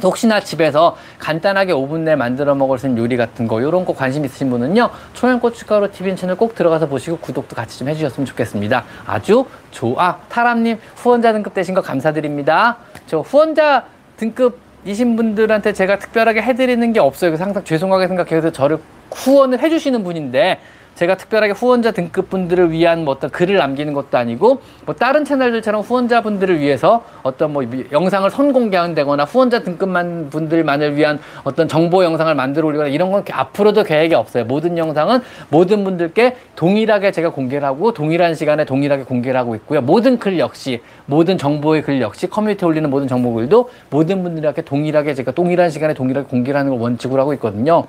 혹시나 0.02 0.40
집에서 0.40 0.98
간단하게 1.20 1.74
5분 1.74 2.00
내에 2.00 2.16
만들어 2.16 2.56
먹을 2.56 2.80
수 2.80 2.88
있는 2.88 3.04
요리 3.04 3.16
같은 3.16 3.48
거 3.48 3.62
이런 3.62 3.86
거 3.86 3.94
관심 3.94 4.26
있으신 4.26 4.50
분은요 4.50 4.90
초양 5.14 5.40
고춧가루 5.40 5.92
TV 5.92 6.16
채널 6.16 6.36
꼭 6.38 6.56
들어가서 6.56 6.88
보시고 6.88 7.18
구독도 7.18 7.56
같이 7.56 7.78
좀 7.78 7.88
해주셨으면 7.88 8.26
좋겠습니다. 8.26 8.84
아주 9.06 9.46
좋아. 9.70 10.18
타람님 10.30 10.80
후원자 10.96 11.34
등급 11.34 11.54
되신 11.54 11.76
거 11.76 11.82
감사드립니다. 11.82 12.78
저 13.06 13.20
후원자 13.20 13.86
등급이신 14.18 15.16
분들한테 15.16 15.74
제가 15.74 16.00
특별하게 16.00 16.42
해드리는 16.42 16.94
게 16.94 17.00
없어요. 17.00 17.30
그래서 17.30 17.44
항상 17.44 17.64
죄송하게 17.64 18.08
생각해서 18.08 18.52
저를 18.52 18.80
후원을 19.12 19.60
해주시는 19.60 20.04
분인데 20.04 20.58
제가 20.96 21.18
특별하게 21.18 21.54
후원자 21.54 21.92
등급 21.92 22.30
분들을 22.30 22.72
위한 22.72 23.04
뭐 23.04 23.14
어떤 23.14 23.30
글을 23.30 23.56
남기는 23.56 23.94
것도 23.94 24.18
아니고 24.18 24.62
뭐 24.86 24.96
다른 24.96 25.26
채널들처럼 25.26 25.82
후원자 25.82 26.22
분들을 26.22 26.60
위해서 26.60 27.04
어떤 27.24 27.54
뭐 27.54 27.64
영상을 27.92 28.30
선공개한다거나 28.30 29.24
후원자 29.24 29.64
등급만 29.64 30.30
분들만을 30.30 30.96
위한 30.96 31.20
어떤 31.44 31.68
정보 31.68 32.04
영상을 32.04 32.34
만들어 32.36 32.68
올리거나 32.68 32.90
이런 32.90 33.12
건 33.12 33.24
앞으로도 33.30 33.84
계획이 33.84 34.14
없어요. 34.14 34.46
모든 34.46 34.78
영상은 34.78 35.22
모든 35.50 35.84
분들께 35.84 36.36
동일하게 36.56 37.12
제가 37.12 37.30
공개를 37.30 37.66
하고 37.66 37.94
동일한 37.94 38.36
시간에 38.36 38.66
동일하게 38.66 39.04
공개를 39.04 39.40
하고 39.40 39.56
있고요. 39.56 39.82
모든 39.82 40.20
글 40.20 40.38
역시 40.40 40.82
모든 41.06 41.38
정보의 41.38 41.82
글 41.82 42.02
역시 42.02 42.28
커뮤니티에 42.28 42.68
올리는 42.68 42.90
모든 42.90 43.08
정보 43.08 43.34
글도 43.34 43.70
모든 43.90 44.24
분들에게 44.24 44.62
동일하게 44.62 45.16
제가 45.16 45.32
동일한 45.32 45.70
시간에 45.70 45.94
동일하게 45.94 46.28
공개를 46.28 46.60
하는 46.60 46.72
걸 46.72 46.80
원칙으로 46.80 47.22
하고 47.22 47.34
있거든요. 47.34 47.86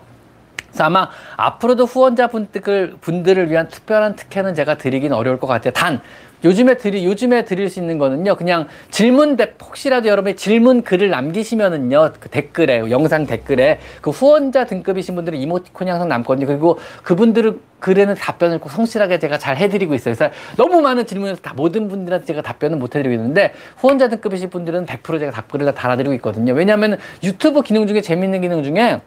그래서 0.74 0.84
아마 0.84 1.08
앞으로도 1.36 1.84
후원자 1.84 2.26
분들 2.26 2.96
분들을 3.00 3.48
위한 3.48 3.68
특별한 3.68 4.16
특혜는 4.16 4.54
제가 4.54 4.76
드리긴 4.76 5.12
어려울 5.12 5.38
것 5.38 5.46
같아요. 5.46 5.72
단 5.72 6.00
요즘에 6.42 6.76
드리 6.76 7.06
요즘에 7.06 7.44
드릴 7.44 7.70
수 7.70 7.78
있는 7.78 7.96
거는요. 7.96 8.34
그냥 8.34 8.66
질문 8.90 9.36
대 9.36 9.54
혹시라도 9.62 10.08
여러분이 10.08 10.36
질문 10.36 10.82
글을 10.82 11.08
남기시면은요. 11.08 12.12
그 12.20 12.28
댓글에 12.28 12.90
영상 12.90 13.24
댓글에 13.26 13.78
그 14.02 14.10
후원자 14.10 14.66
등급이신 14.66 15.14
분들은 15.14 15.38
이모티콘이 15.38 15.88
항상 15.90 16.08
남거든요. 16.08 16.46
그리고 16.46 16.78
그분들은 17.02 17.60
글에는 17.78 18.14
답변을 18.16 18.58
꼭 18.58 18.70
성실하게 18.70 19.20
제가 19.20 19.38
잘 19.38 19.56
해드리고 19.56 19.94
있어요. 19.94 20.14
그래서 20.14 20.34
너무 20.56 20.82
많은 20.82 21.06
질문에서 21.06 21.40
다 21.40 21.54
모든 21.54 21.88
분들한테 21.88 22.26
제가 22.26 22.42
답변을 22.42 22.76
못 22.76 22.96
해드리고 22.96 23.14
있는데 23.14 23.54
후원자 23.76 24.08
등급이신 24.08 24.50
분들은 24.50 24.86
100% 24.86 25.20
제가 25.20 25.30
답글을 25.30 25.66
다 25.66 25.72
달아드리고 25.72 26.14
있거든요. 26.14 26.52
왜냐하면 26.52 26.98
유튜브 27.22 27.62
기능 27.62 27.86
중에 27.86 28.00
재밌는 28.00 28.40
기능 28.42 28.62
중에 28.62 29.00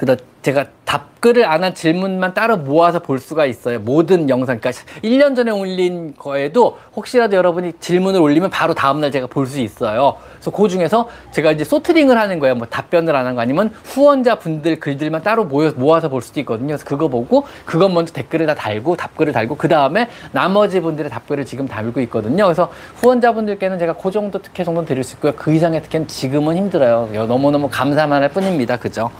그다 0.00 0.16
제가 0.40 0.64
답글을 0.86 1.44
안 1.44 1.62
한 1.62 1.74
질문만 1.74 2.32
따로 2.32 2.56
모아서 2.56 3.00
볼 3.00 3.18
수가 3.18 3.44
있어요. 3.44 3.78
모든 3.80 4.30
영상. 4.30 4.58
그러니까 4.58 4.82
1년 5.04 5.36
전에 5.36 5.50
올린 5.50 6.14
거에도 6.16 6.78
혹시라도 6.96 7.36
여러분이 7.36 7.74
질문을 7.80 8.18
올리면 8.18 8.48
바로 8.48 8.72
다음날 8.72 9.10
제가 9.10 9.26
볼 9.26 9.46
수 9.46 9.60
있어요. 9.60 10.16
그래서 10.32 10.50
그 10.50 10.68
중에서 10.70 11.06
제가 11.32 11.52
이제 11.52 11.64
소트링을 11.64 12.18
하는 12.18 12.38
거예요. 12.38 12.54
뭐 12.54 12.66
답변을 12.66 13.14
안 13.14 13.26
한 13.26 13.34
거 13.34 13.42
아니면 13.42 13.74
후원자 13.84 14.36
분들 14.36 14.80
글들만 14.80 15.22
따로 15.22 15.44
모여, 15.44 15.70
모아서 15.76 16.08
볼 16.08 16.22
수도 16.22 16.40
있거든요. 16.40 16.68
그래서 16.68 16.86
그거 16.86 17.08
보고 17.08 17.46
그것 17.66 17.90
먼저 17.90 18.14
댓글을 18.14 18.46
다 18.46 18.54
달고 18.54 18.96
답글을 18.96 19.34
달고 19.34 19.56
그 19.58 19.68
다음에 19.68 20.08
나머지 20.32 20.80
분들의 20.80 21.10
답글을 21.10 21.44
지금 21.44 21.68
달고 21.68 22.00
있거든요. 22.00 22.44
그래서 22.44 22.72
후원자 22.96 23.32
분들께는 23.34 23.78
제가 23.78 23.92
그 23.92 24.10
정도 24.10 24.38
특혜 24.40 24.64
정도는 24.64 24.86
드릴 24.88 25.04
수 25.04 25.16
있고요. 25.16 25.32
그 25.36 25.52
이상의 25.52 25.82
특혜는 25.82 26.08
지금은 26.08 26.56
힘들어요. 26.56 27.26
너무너무 27.26 27.68
감사만 27.70 28.22
할 28.22 28.30
뿐입니다. 28.30 28.78
그죠? 28.78 29.10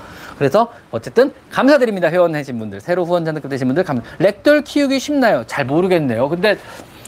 그래서 0.40 0.72
어쨌든 0.90 1.34
감사드립니다. 1.50 2.08
회원해신 2.08 2.58
분들. 2.58 2.80
새로 2.80 3.04
후원자 3.04 3.30
등급 3.30 3.50
되신 3.50 3.66
분들 3.68 3.84
감 3.84 4.00
렉돌 4.20 4.62
키우기 4.62 4.98
쉽나요? 4.98 5.44
잘 5.46 5.66
모르겠네요. 5.66 6.30
근데 6.30 6.56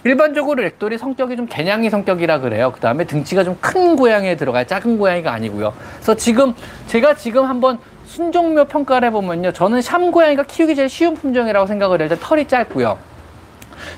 일반적으로 0.04 0.60
렉돌이 0.60 0.98
성격이 0.98 1.36
좀 1.36 1.46
개냥이 1.46 1.88
성격이라 1.88 2.40
그래요. 2.40 2.72
그 2.74 2.80
다음에 2.80 3.04
등치가 3.04 3.42
좀 3.42 3.56
큰 3.62 3.96
고양이에 3.96 4.36
들어가요. 4.36 4.66
작은 4.66 4.98
고양이가 4.98 5.32
아니고요. 5.32 5.72
그래서 5.94 6.14
지금 6.14 6.52
제가 6.88 7.14
지금 7.16 7.46
한번 7.46 7.78
순종묘 8.04 8.66
평가를 8.66 9.08
해보면요. 9.08 9.52
저는 9.52 9.80
샴 9.80 10.10
고양이가 10.10 10.42
키우기 10.42 10.76
제일 10.76 10.90
쉬운 10.90 11.14
품종이라고 11.14 11.66
생각을 11.66 12.02
해요. 12.02 12.10
털이 12.20 12.46
짧고요. 12.48 12.98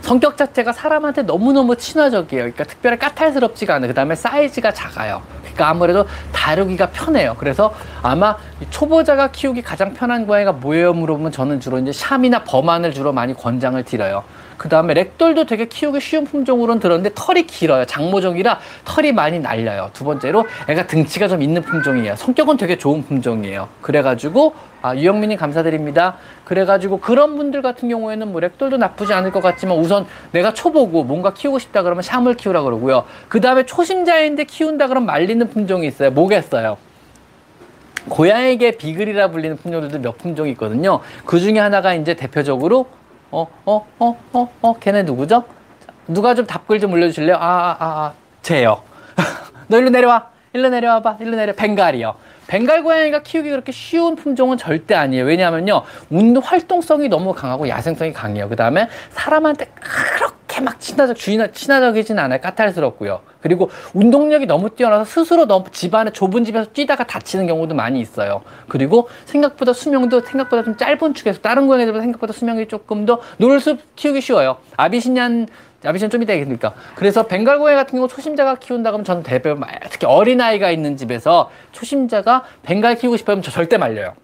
성격 0.01 0.37
자체가 0.37 0.73
사람한테 0.73 1.23
너무너무 1.23 1.77
친화적이에요. 1.77 2.43
그러니까 2.43 2.65
특별히 2.65 2.99
까탈스럽지가 2.99 3.75
않아요. 3.75 3.89
그 3.89 3.95
다음에 3.95 4.15
사이즈가 4.15 4.73
작아요. 4.73 5.23
그러니까 5.43 5.69
아무래도 5.69 6.07
다루기가 6.33 6.91
편해요. 6.91 7.37
그래서 7.39 7.75
아마 8.03 8.37
초보자가 8.71 9.31
키우기 9.31 9.63
가장 9.63 9.95
편한 9.95 10.27
고양이가 10.27 10.53
뭐예요? 10.53 10.93
물어보면 10.93 11.33
저는 11.33 11.61
주로 11.61 11.79
이제 11.79 11.93
샴이나 11.93 12.43
범안을 12.45 12.93
주로 12.93 13.13
많이 13.13 13.35
권장을 13.35 13.83
드려요. 13.85 14.25
그 14.57 14.69
다음에 14.69 14.95
렉돌도 14.95 15.47
되게 15.47 15.67
키우기 15.67 16.01
쉬운 16.01 16.25
품종으로는 16.25 16.81
들었는데 16.81 17.11
털이 17.15 17.47
길어요. 17.47 17.85
장모종이라 17.87 18.61
털이 18.85 19.13
많이 19.13 19.39
날려요. 19.39 19.91
두 19.93 20.05
번째로 20.05 20.47
애가 20.69 20.87
등치가 20.87 21.29
좀 21.29 21.43
있는 21.43 21.63
품종이에요. 21.63 22.17
성격은 22.17 22.57
되게 22.57 22.77
좋은 22.77 23.05
품종이에요. 23.05 23.69
그래가지고 23.81 24.55
아, 24.85 24.95
유영민님 24.95 25.39
감사드립니다. 25.39 26.19
그래가지고 26.45 27.01
그런 27.01 27.39
분들 27.39 27.63
같은 27.63 27.89
경우에는 27.89 28.31
뭐 28.31 28.41
렉돌도 28.43 28.77
나쁘지 28.77 29.15
않을 29.15 29.33
것 29.33 29.43
같지만 29.43 29.79
우선 29.79 30.05
내가 30.31 30.53
초보고 30.53 31.05
뭔가 31.05 31.33
키우고 31.33 31.59
싶다 31.59 31.83
그러면 31.83 32.03
샴을 32.03 32.35
키우라 32.35 32.63
그러고요. 32.63 33.05
그 33.29 33.41
다음에 33.41 33.65
초심자인데 33.65 34.45
키운다 34.45 34.89
그러면 34.89 35.07
말리는 35.07 35.49
품종이 35.49 35.87
있어요. 35.87 36.11
뭐겠어요? 36.11 36.77
고양이계 38.11 38.73
비글이라 38.73 39.31
불리는 39.31 39.57
품종들도 39.57 40.01
몇 40.01 40.19
품종이 40.19 40.51
있거든요. 40.51 41.01
그 41.25 41.41
중에 41.41 41.59
하나가 41.59 41.95
이제 41.95 42.13
대표적으로 42.13 42.87
어, 43.31 43.47
어, 43.65 43.87
어, 43.99 44.19
어, 44.35 44.53
어, 44.61 44.79
걔네 44.81 45.05
누구죠? 45.05 45.45
누가 46.09 46.35
좀 46.35 46.45
답글 46.47 46.79
좀 46.79 46.93
올려주실래요? 46.93 47.37
아, 47.37 47.41
아, 47.41 47.77
아, 47.81 47.87
아 47.87 48.13
쟤요. 48.43 48.83
너 49.69 49.79
일로 49.79 49.89
내려와. 49.89 50.29
일로 50.53 50.69
내려와봐. 50.69 51.17
일로 51.21 51.37
내려. 51.37 51.55
벵갈이요. 51.55 52.17
벵갈 52.47 52.83
고양이가 52.83 53.23
키우기 53.23 53.51
그렇게 53.51 53.73
쉬운 53.73 54.17
품종은 54.17 54.59
절대 54.59 54.95
아니에요. 54.95 55.25
왜냐하면요. 55.25 55.83
운동 56.11 56.43
활동성이 56.43 57.09
너무 57.09 57.33
강하고 57.35 57.69
야생성이 57.69 58.13
강해요. 58.13 58.49
그 58.49 58.57
다음에 58.57 58.89
사람한테 59.11 59.67
그렇게 59.81 60.61
막 60.61 60.79
친화적 60.81 61.17
주인 61.17 61.47
친화적이진 61.53 62.19
않아요. 62.19 62.41
까탈스럽고요. 62.41 63.21
그리고 63.41 63.71
운동력이 63.93 64.47
너무 64.47 64.71
뛰어나서 64.71 65.05
스스로 65.05 65.47
너무 65.47 65.67
집안에 65.71 66.11
좁은 66.13 66.45
집에서 66.45 66.71
뛰다가 66.73 67.05
다치는 67.05 67.47
경우도 67.47 67.75
많이 67.75 68.01
있어요. 68.01 68.43
그리고 68.69 69.09
생각보다 69.27 69.73
수명도 69.73 70.21
생각보다 70.21 70.63
좀 70.63 70.77
짧은 70.77 71.15
축에서 71.15 71.41
다른 71.41 71.67
고양이들보다 71.67 72.03
생각보다 72.03 72.33
수명이 72.33 72.69
조금 72.69 73.05
더 73.05 73.21
놀수 73.39 73.79
키우기 73.97 74.21
쉬워요. 74.21 74.59
아비시니안 74.77 75.49
아비시는 75.85 76.11
좀 76.11 76.23
이따 76.23 76.35
얘기니까. 76.35 76.75
그래서 76.95 77.27
벵갈 77.27 77.59
고양이 77.59 77.77
같은 77.77 77.97
경우 77.97 78.09
초심자가 78.09 78.57
키운다 78.57 78.91
그러면 78.91 79.05
저는 79.05 79.23
대부분 79.23 79.67
특히 79.91 80.07
어린 80.07 80.41
아이가 80.41 80.71
있는 80.71 80.97
집에서 80.97 81.51
초심자가 81.73 82.45
벵갈 82.63 82.97
키우고 82.97 83.17
싶으면 83.17 83.43
저 83.43 83.51
절대 83.51 83.77
말려요. 83.77 84.15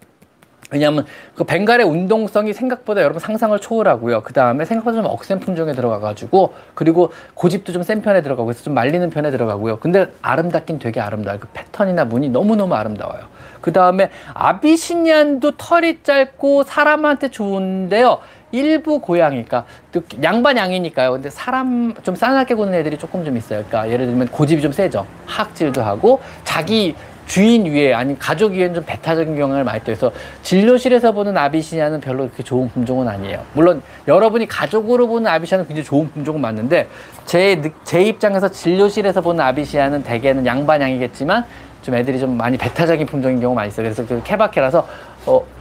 왜냐하면 0.72 1.04
그 1.34 1.42
벵갈의 1.42 1.84
운동성이 1.84 2.52
생각보다 2.52 3.02
여러분 3.02 3.18
상상을 3.18 3.58
초월하고요. 3.58 4.22
그 4.22 4.32
다음에 4.32 4.64
생각보다 4.64 5.02
좀 5.02 5.06
억센 5.06 5.40
품종에 5.40 5.72
들어가가지고 5.72 6.54
그리고 6.74 7.12
고집도 7.34 7.72
좀 7.72 7.82
센 7.82 8.02
편에 8.02 8.22
들어가고 8.22 8.46
그래서 8.46 8.62
좀 8.62 8.74
말리는 8.74 9.10
편에 9.10 9.32
들어가고요. 9.32 9.78
근데 9.78 10.06
아름답긴 10.22 10.78
되게 10.78 11.00
아름다워요. 11.00 11.40
그 11.40 11.48
패턴이나 11.52 12.04
무늬 12.04 12.28
너무너무 12.28 12.74
아름다워요. 12.74 13.22
그 13.60 13.72
다음에 13.72 14.10
아비시니안도 14.32 15.52
털이 15.56 16.02
짧고 16.02 16.62
사람한테 16.62 17.30
좋은데요. 17.30 18.20
일부 18.52 19.00
고양이니까 19.00 19.64
또 19.92 20.02
양반 20.22 20.56
양이니까요. 20.56 21.12
근데 21.12 21.30
사람 21.30 21.94
좀 22.02 22.14
싸납게 22.14 22.54
구는 22.54 22.74
애들이 22.74 22.98
조금 22.98 23.24
좀 23.24 23.36
있어요. 23.36 23.64
그러니까 23.68 23.92
예를 23.92 24.06
들면 24.06 24.28
고집이 24.28 24.60
좀 24.62 24.72
세죠. 24.72 25.06
학질도 25.26 25.82
하고 25.82 26.20
자기 26.44 26.94
주인 27.30 27.64
위에 27.64 27.94
아니 27.94 28.18
가족 28.18 28.52
위에는 28.52 28.74
좀 28.74 28.84
배타적인 28.84 29.36
경향을 29.36 29.62
많이 29.62 29.84
떠서 29.84 30.10
진료실에서 30.42 31.12
보는 31.12 31.36
아비시니아는 31.36 32.00
별로 32.00 32.24
그렇게 32.24 32.42
좋은 32.42 32.68
품종은 32.70 33.06
아니에요. 33.06 33.44
물론 33.52 33.82
여러분이 34.08 34.48
가족으로 34.48 35.06
보는 35.06 35.30
아비시아는 35.30 35.68
굉장히 35.68 35.84
좋은 35.84 36.10
품종은 36.10 36.40
맞는데 36.40 36.88
제, 37.26 37.62
제 37.84 38.02
입장에서 38.02 38.48
진료실에서 38.48 39.20
보는 39.20 39.44
아비시아는 39.44 40.02
대개는 40.02 40.44
양반양이겠지만 40.44 41.44
좀 41.82 41.94
애들이 41.94 42.18
좀 42.18 42.36
많이 42.36 42.58
배타적인 42.58 43.06
품종인 43.06 43.40
경우가 43.40 43.60
많이 43.60 43.68
있어요. 43.68 43.84
그래서 43.84 44.04
그 44.04 44.20
케바케라서 44.24 44.88
어 45.26 45.59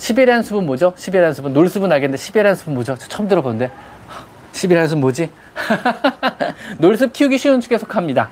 시베리안 0.00 0.42
숲은 0.42 0.64
뭐죠? 0.64 0.94
시베리안 0.96 1.34
숲은 1.34 1.52
놀숲은 1.52 1.92
알겠는데 1.92 2.16
시베리안 2.16 2.54
숲은 2.54 2.72
뭐죠? 2.72 2.96
처음 2.96 3.28
들어보는데 3.28 3.70
시베리안 4.52 4.88
숲 4.88 4.98
뭐지? 4.98 5.30
놀숲 6.80 7.12
키우기 7.12 7.36
쉬운 7.36 7.60
축에 7.60 7.76
속합니다. 7.76 8.30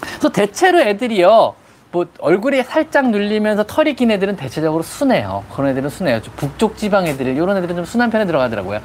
그래서 0.00 0.28
대체로 0.30 0.80
애들이요. 0.80 1.56
뭐 1.90 2.06
얼굴이 2.20 2.62
살짝 2.62 3.10
눌리면서 3.10 3.64
털이 3.64 3.94
긴 3.96 4.12
애들은 4.12 4.36
대체적으로 4.36 4.84
순해요. 4.84 5.42
그런 5.52 5.70
애들은 5.70 5.90
순해요. 5.90 6.22
좀 6.22 6.32
북쪽 6.36 6.76
지방 6.76 7.08
애들, 7.08 7.26
이런 7.26 7.56
애들은 7.56 7.74
좀 7.74 7.84
순한 7.84 8.08
편에 8.08 8.24
들어가더라고요. 8.24 8.80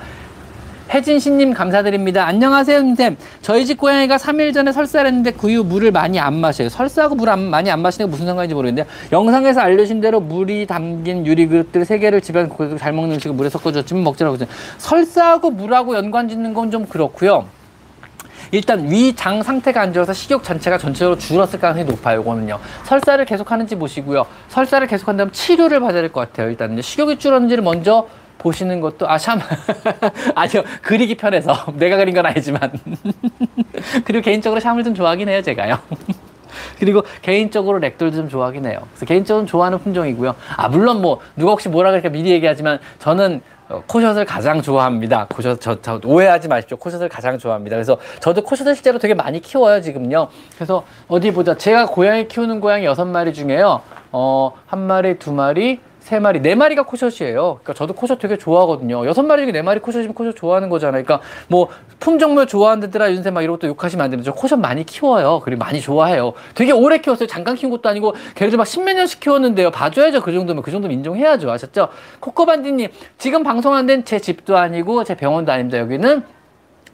혜진씨님 0.90 1.54
감사드립니다. 1.54 2.26
안녕하세요, 2.28 2.80
선생님. 2.80 3.18
저희 3.42 3.66
집 3.66 3.78
고양이가 3.78 4.16
3일 4.16 4.54
전에 4.54 4.72
설사를 4.72 5.06
했는데 5.06 5.32
그 5.32 5.50
이후 5.50 5.64
물을 5.64 5.92
많이 5.92 6.18
안 6.18 6.36
마셔요. 6.36 6.70
설사하고 6.70 7.16
물 7.16 7.30
안, 7.30 7.50
많이 7.50 7.70
안 7.70 7.82
마시는 7.82 8.06
게 8.08 8.10
무슨 8.10 8.26
상관인지 8.26 8.56
모르겠는데 8.56 8.90
영상에서 9.12 9.60
알려진 9.60 10.00
대로 10.00 10.22
물이 10.22 10.66
담긴 10.66 11.26
유리 11.26 11.46
그릇들 11.48 11.84
3개를 11.84 12.24
집에 12.24 12.48
잘 12.80 12.94
먹는 12.94 13.16
음식을 13.16 13.36
물에 13.36 13.50
섞어줬지만 13.50 14.02
먹지라고 14.04 14.36
하죠. 14.36 14.46
설사하고 14.78 15.52
물하고 15.52 15.96
연관 15.96 16.30
짓는 16.30 16.54
건 16.54 16.68
좀 16.72 16.86
그렇고요. 16.86 17.46
일단 18.52 18.90
위장 18.90 19.42
상태가 19.44 19.82
안 19.82 19.92
좋아서 19.94 20.12
식욕 20.14 20.42
전체가 20.44 20.78
전체적으로 20.78 21.18
줄었을 21.18 21.60
가능성이 21.60 21.86
높아요. 21.90 22.22
이거는요. 22.22 22.60
설사를 22.86 23.24
계속 23.26 23.52
하는지 23.52 23.76
보시고요. 23.76 24.26
설사를 24.50 24.86
계속 24.88 25.08
한다면 25.10 25.32
치료를 25.34 25.80
받아야 25.82 26.02
될 26.02 26.12
것 26.12 26.22
같아요. 26.22 26.50
일단 26.50 26.82
식욕이 26.82 27.20
줄었는지를 27.20 27.62
먼저 27.64 28.08
보시는 28.38 28.82
것도 28.82 29.10
아 29.10 29.18
참 29.18 29.40
아니요 30.36 30.64
그리기 30.82 31.16
편해서 31.16 31.54
내가 31.76 31.98
그린 31.98 32.16
건 32.16 32.26
아니지만 32.26 32.72
그리고 34.06 34.24
개인적으로 34.24 34.60
샴을 34.60 34.84
좀 34.84 34.94
좋아하긴 34.94 35.28
해요 35.30 35.42
제가요 35.42 35.80
그리고 36.80 37.04
개인적으로 37.22 37.80
렉돌도 37.80 38.16
좀 38.16 38.30
좋아하긴 38.30 38.66
해요 38.66 38.80
그래서 38.92 39.06
개인적으로 39.06 39.46
좋아하는 39.46 39.80
품종이고요 39.80 40.36
아 40.56 40.68
물론 40.70 41.02
뭐 41.02 41.20
누가 41.36 41.52
혹시 41.52 41.70
뭐라 41.70 41.90
그럴까 41.92 42.10
미리 42.10 42.32
얘기하지만 42.32 42.80
저는 43.00 43.42
어, 43.70 43.84
코숏을 43.86 44.24
가장 44.24 44.62
좋아합니다. 44.62 45.28
코숏, 45.30 45.60
저, 45.60 45.82
저, 45.82 46.00
오해하지 46.06 46.48
마십시오. 46.48 46.78
코숏을 46.78 47.10
가장 47.10 47.38
좋아합니다. 47.38 47.76
그래서 47.76 47.98
저도 48.22 48.42
코숏을 48.42 48.76
실제로 48.76 48.98
되게 48.98 49.14
많이 49.14 49.42
키워요, 49.42 49.82
지금요. 49.82 50.30
그래서 50.56 50.86
어디 51.10 51.32
보자. 51.32 51.58
제가 51.58 51.88
고양이 51.88 52.30
키우는 52.30 52.62
고양이 52.62 52.86
여섯 52.86 53.04
마리 53.04 53.34
중에요. 53.34 53.82
어, 54.14 54.54
한 54.68 54.88
마리, 54.88 55.20
두 55.20 55.34
마리, 55.34 55.82
세 56.08 56.20
마리, 56.20 56.40
네 56.42 56.56
마리가 56.56 56.84
코숏이에요. 56.84 57.60
그러니까 57.62 57.74
저도 57.74 57.94
코숏 57.94 58.18
되게 58.18 58.38
좋아하거든요. 58.38 59.06
여섯 59.06 59.24
마리 59.24 59.42
중에 59.42 59.52
네 59.52 59.62
마리 59.62 59.82
코숏이면 59.82 60.14
코숏 60.14 60.38
좋아하는 60.38 60.70
거잖아요. 60.70 61.04
그러니까 61.04 61.28
뭐 61.50 61.68
품종묘 62.00 62.48
좋아한다더라 62.48 63.12
윤샘 63.12 63.30
막 63.30 63.42
이런 63.42 63.58
것도 63.58 63.68
욕하시면 63.68 64.06
안 64.06 64.10
됩니다. 64.10 64.32
저 64.32 64.34
코숏 64.34 64.58
많이 64.58 64.86
키워요. 64.86 65.42
그리고 65.44 65.60
많이 65.60 65.82
좋아해요. 65.82 66.32
되게 66.56 66.72
오래 66.72 67.00
키웠어요. 67.00 67.28
잠깐 67.28 67.56
키운 67.56 67.72
것도 67.72 67.90
아니고 67.90 68.16
걔네들 68.36 68.58
막 68.58 68.66
십몇 68.66 68.96
년씩 68.96 69.20
키웠는데요. 69.20 69.70
봐줘야죠. 69.70 70.22
그 70.22 70.32
정도면 70.32 70.64
그 70.64 70.72
정도면 70.72 70.96
인정해야죠. 70.96 71.52
아셨죠? 71.52 71.90
코코반디님 72.22 72.88
지금 73.18 73.44
방송한 73.44 73.86
데는 73.86 74.06
제 74.06 74.20
집도 74.20 74.58
아니고 74.58 75.04
제 75.04 75.14
병원도 75.14 75.52
아닙니다. 75.52 75.78
여기는 75.78 76.24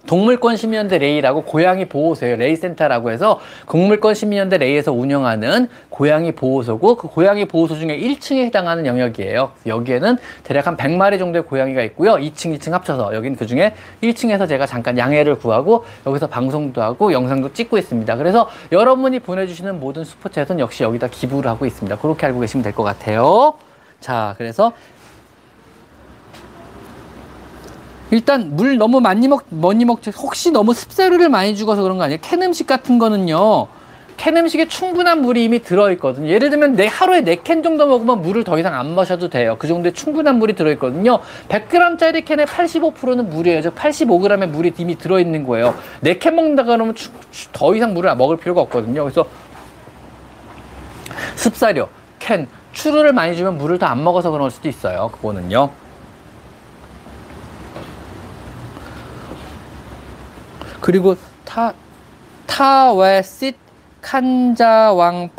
동물권 0.05 0.57
시민연대 0.57 0.97
레이라고 0.97 1.43
고양이 1.43 1.85
보호소예요. 1.85 2.35
레이센터라고 2.35 3.11
해서 3.11 3.39
동물권 3.69 4.15
시민연대 4.15 4.57
레이에서 4.57 4.91
운영하는 4.91 5.69
고양이 5.89 6.33
보호소고 6.33 6.95
그 6.95 7.07
고양이 7.07 7.45
보호소 7.45 7.75
중에 7.77 7.97
1층에 7.97 8.43
해당하는 8.45 8.85
영역이에요. 8.85 9.51
여기에는 9.65 10.17
대략 10.43 10.67
한 10.67 10.75
100마리 10.75 11.17
정도의 11.19 11.43
고양이가 11.45 11.81
있고요. 11.83 12.15
2층, 12.15 12.57
2층 12.57 12.71
합쳐서 12.71 13.15
여기는 13.15 13.37
그 13.37 13.45
중에 13.47 13.73
1층에서 14.01 14.47
제가 14.47 14.65
잠깐 14.65 14.97
양해를 14.97 15.35
구하고 15.35 15.85
여기서 16.05 16.27
방송도 16.27 16.81
하고 16.81 17.13
영상도 17.13 17.53
찍고 17.53 17.77
있습니다. 17.77 18.17
그래서 18.17 18.49
여러분이 18.73 19.19
보내주시는 19.21 19.79
모든 19.79 20.03
스포츠에서는 20.03 20.59
역시 20.59 20.83
여기다 20.83 21.07
기부를 21.07 21.49
하고 21.49 21.65
있습니다. 21.65 21.97
그렇게 21.99 22.25
알고 22.25 22.41
계시면 22.41 22.63
될 22.63 22.73
것 22.73 22.83
같아요. 22.83 23.53
자, 23.99 24.35
그래서 24.37 24.73
일단 28.13 28.55
물 28.55 28.77
너무 28.77 28.99
많이 29.01 29.27
먹, 29.27 29.43
많이 29.49 29.85
먹지. 29.85 30.11
혹시 30.11 30.51
너무 30.51 30.75
습사료를 30.75 31.29
많이 31.29 31.55
죽어서 31.55 31.81
그런 31.81 31.97
거 31.97 32.03
아니에요? 32.03 32.19
캔 32.21 32.43
음식 32.43 32.67
같은 32.67 32.99
거는요. 32.99 33.65
캔 34.17 34.37
음식에 34.37 34.67
충분한 34.67 35.23
물이 35.23 35.43
이미 35.43 35.63
들어있거든요. 35.63 36.27
예를 36.29 36.51
들면 36.51 36.75
내 36.75 36.85
하루에 36.85 37.21
네 37.21 37.37
캔 37.37 37.63
정도 37.63 37.87
먹으면 37.87 38.21
물을 38.21 38.43
더 38.43 38.59
이상 38.59 38.75
안 38.75 38.93
마셔도 38.93 39.29
돼요. 39.29 39.55
그 39.57 39.67
정도의 39.67 39.93
충분한 39.93 40.37
물이 40.37 40.53
들어있거든요. 40.53 41.21
100g짜리 41.49 42.23
캔의 42.23 42.45
85%는 42.45 43.31
물이에요. 43.31 43.63
즉 43.63 43.73
85g의 43.73 44.45
물이 44.47 44.73
이미 44.77 44.95
들어있는 44.95 45.43
거예요. 45.47 45.73
네 46.01 46.19
캔 46.19 46.35
먹는다 46.35 46.65
그러면 46.65 46.93
더 47.51 47.73
이상 47.73 47.95
물을 47.95 48.15
먹을 48.15 48.37
필요가 48.37 48.61
없거든요. 48.61 49.01
그래서 49.05 49.25
습사료, 51.35 51.89
캔, 52.19 52.47
추루를 52.73 53.11
많이 53.11 53.35
주면 53.35 53.57
물을 53.57 53.79
더 53.79 53.87
안 53.87 54.03
먹어서 54.03 54.29
그럴 54.29 54.51
수도 54.51 54.69
있어요. 54.69 55.09
그거는요. 55.13 55.71
그리고 60.83 61.15
타 61.45 61.73
타웨싯 62.45 63.55
칸자왕파샤란 64.01 65.31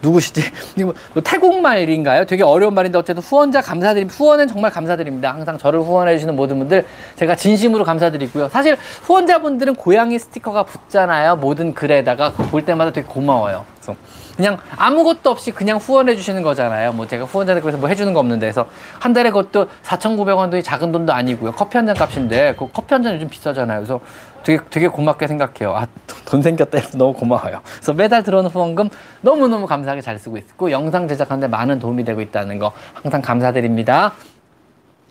누구시지? 0.00 0.42
뭐 0.84 0.94
태국 1.24 1.60
말인가요? 1.60 2.24
되게 2.24 2.42
어려운 2.44 2.74
말인데 2.74 2.98
어쨌든 2.98 3.22
후원자 3.22 3.60
감사드립니다. 3.60 4.16
후원은 4.16 4.46
정말 4.48 4.70
감사드립니다. 4.70 5.32
항상 5.32 5.58
저를 5.58 5.80
후원해 5.80 6.14
주시는 6.16 6.36
모든 6.36 6.58
분들 6.58 6.86
제가 7.16 7.34
진심으로 7.34 7.84
감사드리고요. 7.84 8.48
사실 8.48 8.76
후원자분들은 9.02 9.74
고양이 9.74 10.18
스티커가 10.18 10.62
붙잖아요. 10.64 11.36
모든 11.36 11.74
글에다가 11.74 12.30
볼 12.32 12.64
때마다 12.64 12.92
되게 12.92 13.06
고마워요. 13.08 13.64
그래서 13.80 13.98
그냥 14.36 14.56
아무것도 14.76 15.30
없이 15.30 15.50
그냥 15.50 15.78
후원해 15.78 16.14
주시는 16.14 16.42
거잖아요. 16.44 16.92
뭐 16.92 17.08
제가 17.08 17.24
후원자들 17.24 17.60
그래서 17.60 17.76
뭐 17.76 17.88
해주는 17.88 18.12
거 18.14 18.20
없는데 18.20 18.46
해서 18.46 18.66
한 19.00 19.12
달에 19.12 19.30
그것도 19.30 19.66
4,900원 19.84 20.48
돈이 20.52 20.62
작은 20.62 20.92
돈도 20.92 21.12
아니고요. 21.12 21.50
커피 21.52 21.76
한 21.76 21.86
잔 21.88 21.96
값인데 21.96 22.54
그 22.56 22.68
커피 22.72 22.94
한 22.94 23.02
잔 23.02 23.14
요즘 23.16 23.28
비싸잖아요. 23.28 23.80
그래서 23.80 23.98
되게 24.44 24.62
되게 24.70 24.88
고맙게 24.88 25.26
생각해요. 25.26 25.76
아, 25.76 25.86
돈 26.24 26.42
생겼다 26.42 26.78
해서 26.78 26.98
너무 26.98 27.12
고마워요. 27.12 27.60
그래서 27.64 27.92
매달 27.92 28.22
들어오는 28.22 28.50
후원금 28.50 28.90
너무너무 29.20 29.66
감사하게 29.66 30.00
잘 30.00 30.18
쓰고 30.18 30.36
있고 30.38 30.70
영상 30.70 31.08
제작하는데 31.08 31.48
많은 31.48 31.78
도움이 31.78 32.04
되고 32.04 32.20
있다는 32.20 32.58
거 32.58 32.72
항상 32.94 33.20
감사드립니다. 33.22 34.12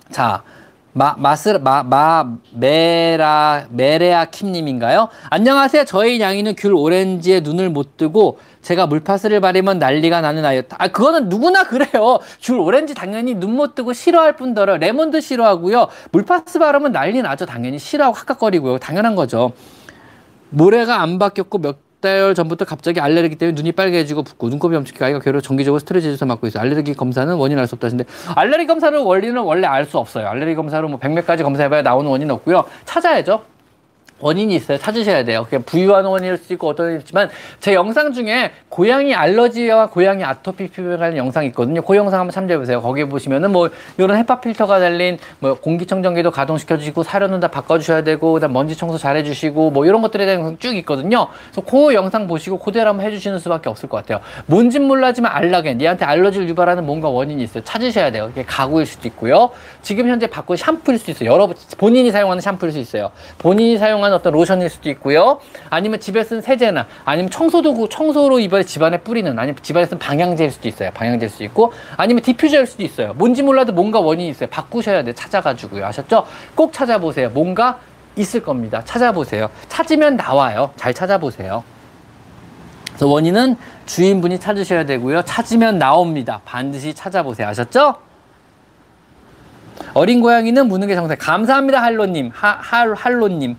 자, 0.09 0.43
마, 0.97 1.13
마스, 1.15 1.49
마, 1.61 1.83
마, 1.83 2.25
메라, 2.51 3.67
메레아 3.69 4.25
킴님인가요? 4.25 5.09
안녕하세요. 5.29 5.85
저희 5.85 6.19
양이는 6.19 6.55
귤 6.55 6.73
오렌지에 6.73 7.41
눈을 7.41 7.69
못 7.69 7.97
뜨고 7.97 8.39
제가 8.63 8.87
물파스를 8.87 9.39
바르면 9.39 9.77
난리가 9.77 10.21
나는 10.21 10.43
아이였다. 10.43 10.75
아, 10.79 10.87
그거는 10.87 11.29
누구나 11.29 11.65
그래요. 11.65 12.17
귤 12.41 12.59
오렌지 12.59 12.95
당연히 12.95 13.35
눈 13.35 13.57
못 13.57 13.75
뜨고 13.75 13.93
싫어할 13.93 14.35
뿐더러 14.37 14.77
레몬도 14.77 15.19
싫어하고요. 15.19 15.87
물파스 16.11 16.57
바르면 16.57 16.93
난리 16.93 17.21
나죠. 17.21 17.45
당연히 17.45 17.77
싫어하고 17.77 18.15
깍깍거리고요. 18.15 18.79
당연한 18.79 19.15
거죠. 19.15 19.51
모래가 20.49 21.01
안 21.01 21.19
바뀌었고 21.19 21.59
몇 21.59 21.77
달 22.07 22.33
전부터 22.35 22.65
갑자기 22.65 22.99
알레르기 23.01 23.35
때문에 23.35 23.55
눈이 23.55 23.73
빨개지고 23.73 24.23
붓고 24.23 24.49
눈곱이 24.49 24.75
엄청 24.75 24.95
아이가 25.05 25.19
괴로 25.19 25.41
정기적으로 25.41 25.79
스트레스 25.79 26.09
주사 26.11 26.25
맞고 26.25 26.47
있어요. 26.47 26.61
알레르기 26.63 26.93
검사는 26.93 27.33
원인 27.35 27.59
알 27.59 27.67
수 27.67 27.75
없다 27.75 27.87
하시는데 27.87 28.09
알레르기 28.35 28.67
검사를 28.67 28.97
원리는 28.97 29.37
원래 29.41 29.67
알 29.67 29.85
수 29.85 29.97
없어요. 29.97 30.27
알레르기 30.27 30.55
검사로 30.55 30.87
뭐 30.89 30.99
100몇 30.99 31.25
가지 31.25 31.43
검사해봐야 31.43 31.81
나오는 31.81 32.09
원인 32.09 32.31
없고요. 32.31 32.65
찾아야죠. 32.85 33.41
원인이 34.19 34.55
있어요. 34.55 34.77
찾으셔야 34.77 35.23
돼요. 35.23 35.45
그냥 35.49 35.63
부유한 35.63 36.05
원인일 36.05 36.37
수도 36.37 36.53
있고 36.55 36.69
어떤 36.69 36.97
있지만 36.99 37.29
제 37.59 37.73
영상 37.73 38.13
중에 38.13 38.51
고양이 38.69 39.13
알러지와 39.13 39.87
고양이 39.87 40.23
아토피 40.23 40.69
피부에 40.69 40.97
관련 40.97 41.17
영상이 41.17 41.47
있거든요. 41.47 41.81
그 41.81 41.95
영상 41.95 42.19
한번 42.19 42.31
참조해 42.33 42.57
보세요. 42.57 42.81
거기에 42.81 43.05
보시면은 43.05 43.51
뭐 43.51 43.69
이런 43.97 44.17
헤파 44.17 44.41
필터가 44.41 44.79
달린 44.79 45.17
뭐 45.39 45.53
공기청정기도 45.55 46.31
가동시켜 46.31 46.77
주시고 46.77 47.03
사료는 47.03 47.39
다 47.39 47.47
바꿔 47.47 47.77
주셔야 47.79 48.03
되고 48.03 48.33
그다음 48.33 48.53
먼지 48.53 48.75
청소 48.75 48.97
잘해 48.97 49.23
주시고 49.23 49.71
뭐 49.71 49.85
이런 49.85 50.01
것들에 50.01 50.25
대한 50.25 50.57
쭉 50.59 50.75
있거든요. 50.77 51.27
그래서 51.51 51.61
그 51.61 51.93
영상 51.93 52.27
보시고 52.27 52.59
그대로 52.59 52.89
한번 52.89 53.05
해 53.05 53.11
주시는 53.11 53.39
수밖에 53.39 53.69
없을 53.69 53.87
것 53.89 53.97
같아요. 53.97 54.19
뭔진 54.45 54.83
몰라지만 54.83 55.31
allergen 55.31 55.81
얘한테 55.81 56.05
알러지를 56.05 56.49
유발하는 56.49 56.85
뭔가 56.85 57.09
원인이 57.09 57.43
있어요. 57.43 57.63
찾으셔야 57.63 58.11
돼요. 58.11 58.29
이게 58.31 58.43
가구일 58.43 58.85
수도 58.85 59.07
있고요. 59.07 59.51
지금 59.81 60.07
현재 60.07 60.27
바꾼 60.27 60.55
샴푸일 60.55 60.97
수도 60.97 61.11
있어요. 61.11 61.31
여러 61.31 61.49
본인이 61.77 62.11
사용하는 62.11 62.41
샴푸일 62.41 62.71
수 62.71 62.79
있어요. 62.79 63.11
본인이 63.37 63.77
사용하는 63.77 64.06
어떤 64.13 64.33
로션일 64.33 64.69
수도 64.69 64.89
있고요. 64.89 65.39
아니면 65.69 65.99
집에 65.99 66.23
쓴 66.23 66.41
세제나 66.41 66.87
아니면 67.05 67.29
청소도구 67.29 67.89
청소로 67.89 68.39
이번에 68.39 68.63
집안에 68.63 68.99
뿌리는 68.99 69.37
아니면 69.37 69.57
집안에 69.61 69.85
쓴 69.85 69.99
방향제일 69.99 70.51
수도 70.51 70.67
있어요. 70.67 70.91
방향제일 70.91 71.29
수도 71.29 71.43
있고 71.45 71.73
아니면 71.95 72.23
디퓨저일 72.23 72.65
수도 72.65 72.83
있어요. 72.83 73.13
뭔지 73.15 73.43
몰라도 73.43 73.73
뭔가 73.73 73.99
원인이 73.99 74.29
있어요. 74.29 74.49
바꾸셔야 74.49 75.03
돼. 75.03 75.13
찾아가지고요. 75.13 75.85
아셨죠? 75.85 76.25
꼭 76.55 76.73
찾아보세요. 76.73 77.29
뭔가 77.29 77.79
있을 78.15 78.41
겁니다. 78.41 78.81
찾아보세요. 78.83 79.49
찾으면 79.69 80.17
나와요. 80.17 80.71
잘 80.75 80.93
찾아보세요. 80.93 81.63
그래서 82.87 83.07
원인은 83.07 83.57
주인분이 83.85 84.39
찾으셔야 84.39 84.85
되고요. 84.85 85.21
찾으면 85.21 85.77
나옵니다. 85.77 86.41
반드시 86.45 86.93
찾아보세요. 86.93 87.47
아셨죠? 87.47 87.95
어린 89.93 90.21
고양이는 90.21 90.67
무는 90.67 90.87
게 90.87 90.95
정상. 90.95 91.15
감사합니다, 91.19 91.81
할로님. 91.81 92.31
하, 92.33 92.49
할, 92.59 92.93
할로님. 92.95 93.55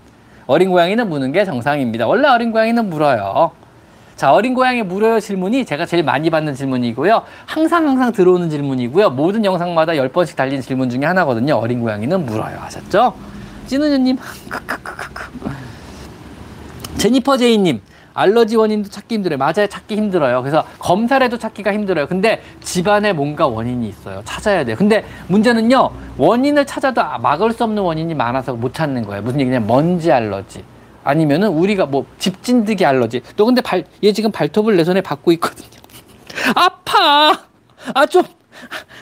어린 0.48 0.70
고양이는 0.70 1.08
무는 1.08 1.30
게 1.30 1.44
정상입니다. 1.44 2.06
원래 2.06 2.26
어린 2.26 2.52
고양이는 2.52 2.88
물어요. 2.88 3.50
자, 4.16 4.32
어린 4.32 4.54
고양이 4.54 4.82
물어요 4.82 5.20
질문이 5.20 5.66
제가 5.66 5.84
제일 5.84 6.02
많이 6.02 6.30
받는 6.30 6.54
질문이고요. 6.54 7.22
항상 7.44 7.86
항상 7.86 8.10
들어오는 8.10 8.48
질문이고요. 8.48 9.10
모든 9.10 9.44
영상마다 9.44 9.92
10번씩 9.92 10.36
달린 10.36 10.62
질문 10.62 10.88
중에 10.88 11.04
하나거든요. 11.04 11.54
어린 11.54 11.80
고양이는 11.80 12.24
물어요. 12.24 12.58
아셨죠? 12.62 13.12
찐우유님. 13.66 14.16
제니퍼 16.96 17.36
제이님. 17.36 17.82
알러지 18.14 18.56
원인도 18.56 18.88
찾기 18.90 19.14
힘들어요. 19.16 19.38
맞아요. 19.38 19.66
찾기 19.68 19.96
힘들어요. 19.96 20.42
그래서 20.42 20.64
검사를 20.78 21.24
해도 21.24 21.38
찾기가 21.38 21.72
힘들어요. 21.72 22.06
근데 22.06 22.42
집안에 22.60 23.12
뭔가 23.12 23.46
원인이 23.46 23.88
있어요. 23.88 24.22
찾아야 24.24 24.64
돼요. 24.64 24.76
근데 24.76 25.04
문제는요. 25.28 25.90
원인을 26.16 26.66
찾아도 26.66 27.00
막을 27.20 27.52
수 27.52 27.64
없는 27.64 27.82
원인이 27.82 28.14
많아서 28.14 28.54
못 28.54 28.74
찾는 28.74 29.04
거예요. 29.06 29.22
무슨 29.22 29.40
얘기냐. 29.40 29.60
먼지 29.60 30.10
알러지. 30.10 30.64
아니면은 31.04 31.48
우리가 31.48 31.86
뭐 31.86 32.06
집진드기 32.18 32.84
알러지. 32.84 33.22
너 33.36 33.44
근데 33.44 33.60
발, 33.60 33.84
얘 34.02 34.12
지금 34.12 34.30
발톱을 34.32 34.76
내 34.76 34.84
손에 34.84 35.00
받고 35.00 35.32
있거든요. 35.32 35.68
아파! 36.54 37.38
아, 37.94 38.06
좀, 38.06 38.24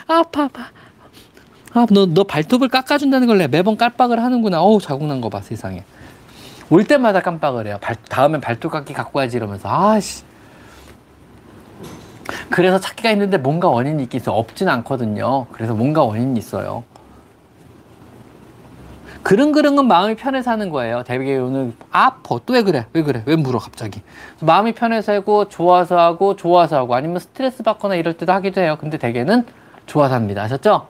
아파, 0.07 0.45
아파. 0.45 0.63
아, 1.73 1.87
너, 1.91 2.07
너 2.07 2.23
발톱을 2.25 2.69
깎아준다는 2.69 3.27
걸 3.27 3.49
매번 3.49 3.77
깜빡을 3.77 4.23
하는구나. 4.23 4.63
어우, 4.63 4.81
자국 4.81 5.07
난 5.07 5.21
거 5.21 5.29
봐, 5.29 5.41
세상에. 5.41 5.83
올 6.71 6.85
때마다 6.85 7.21
깜빡을 7.21 7.67
해요. 7.67 7.79
발, 7.81 7.97
다음엔 8.09 8.41
발톱깎이 8.41 8.93
갖고 8.93 9.19
와야지 9.19 9.37
이러면서. 9.37 9.69
아씨. 9.69 10.25
그래서 12.51 12.81
찾기가 12.81 13.11
힘든데 13.11 13.39
뭔가 13.39 13.69
원인이 13.69 14.03
있긴 14.05 14.21
있어. 14.21 14.33
없진 14.33 14.69
않거든요. 14.69 15.47
그래서 15.53 15.75
뭔가 15.75 16.03
원인이 16.03 16.39
있어요. 16.39 16.85
그릉그릉은 19.23 19.87
마음이 19.87 20.14
편해서 20.14 20.53
하는 20.53 20.71
거예요. 20.71 21.03
대개 21.03 21.37
오늘 21.37 21.73
아퍼. 21.91 22.41
또 22.47 22.55
왜 22.55 22.62
그래? 22.62 22.87
왜 22.93 23.03
그래? 23.03 23.23
왜 23.27 23.35
물어 23.37 23.59
갑자기? 23.59 24.03
마음이 24.41 24.73
편해서 24.73 25.12
하고 25.12 25.49
좋아서 25.49 25.99
하고 25.99 26.37
좋아서 26.37 26.77
하고 26.77 26.95
아니면 26.95 27.19
스트레스 27.19 27.62
받거나 27.64 27.97
이럴 27.97 28.17
때도 28.17 28.33
하기도 28.33 28.61
해요. 28.61 28.77
근데 28.81 28.99
대개는 28.99 29.45
좋아서 29.87 30.14
합니다. 30.14 30.43
아셨죠? 30.43 30.87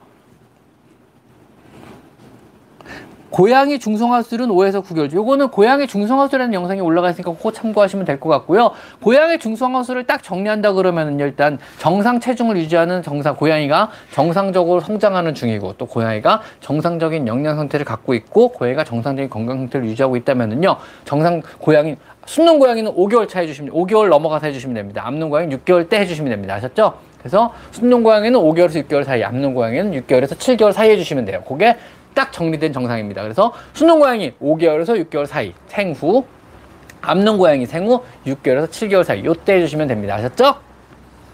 고양이 3.37 3.77
중성화술은 3.77 4.47
5에서 4.47 4.83
9개월. 4.83 5.13
요거는 5.13 5.49
고양이 5.49 5.85
중성화술이라는 5.85 6.55
영상이 6.55 6.81
올라가 6.81 7.11
있으니까 7.11 7.35
꼭 7.39 7.51
참고하시면 7.51 8.03
될 8.03 8.19
것 8.19 8.29
같고요. 8.29 8.71
고양이 8.99 9.37
중성화술을 9.37 10.05
딱 10.07 10.23
정리한다 10.23 10.73
그러면은 10.73 11.19
일단 11.19 11.59
정상 11.77 12.19
체중을 12.19 12.57
유지하는 12.57 13.03
정상 13.03 13.35
고양이가 13.35 13.91
정상적으로 14.11 14.79
성장하는 14.79 15.35
중이고 15.35 15.75
또 15.77 15.85
고양이가 15.85 16.41
정상적인 16.61 17.27
영양 17.27 17.57
상태를 17.57 17.85
갖고 17.85 18.15
있고 18.15 18.47
고양이가 18.49 18.83
정상적인 18.83 19.29
건강 19.29 19.59
상태를 19.59 19.85
유지하고 19.85 20.15
있다면은요. 20.17 20.75
정상 21.05 21.43
고양이 21.59 21.95
순놈 22.25 22.57
고양이는 22.57 22.91
5개월 22.91 23.29
차 23.29 23.41
해주시면 23.41 23.71
5개월 23.71 24.09
넘어가서 24.09 24.47
해주시면 24.47 24.73
됩니다. 24.73 25.03
암놈 25.05 25.29
고양이 25.29 25.55
6개월 25.55 25.87
때 25.87 25.99
해주시면 25.99 26.31
됩니다. 26.31 26.55
아셨죠? 26.55 26.95
그래서 27.19 27.53
순놈 27.69 28.01
고양이는 28.01 28.39
5개월에서 28.39 28.87
6개월 28.87 29.03
사이, 29.03 29.23
암놈 29.23 29.53
고양이는 29.53 29.91
6개월에서 29.91 30.37
7개월 30.37 30.73
사이 30.73 30.89
해주시면 30.89 31.25
돼요. 31.25 31.43
그게 31.47 31.75
딱 32.17 32.33
정리된 32.33 32.73
정상입니다. 32.73 33.21
그래서 33.21 33.53
순놈 33.73 33.99
고양이 33.99 34.33
5개월에서 34.41 35.07
6개월 35.07 35.27
사이 35.27 35.53
생후 35.67 36.25
암놈 37.01 37.37
고양이 37.37 37.67
생후 37.67 38.03
6개월에서 38.25 38.67
7개월 38.69 39.03
사이 39.03 39.23
요때 39.23 39.53
해주시면 39.53 39.87
됩니다. 39.87 40.15
아셨죠? 40.15 40.55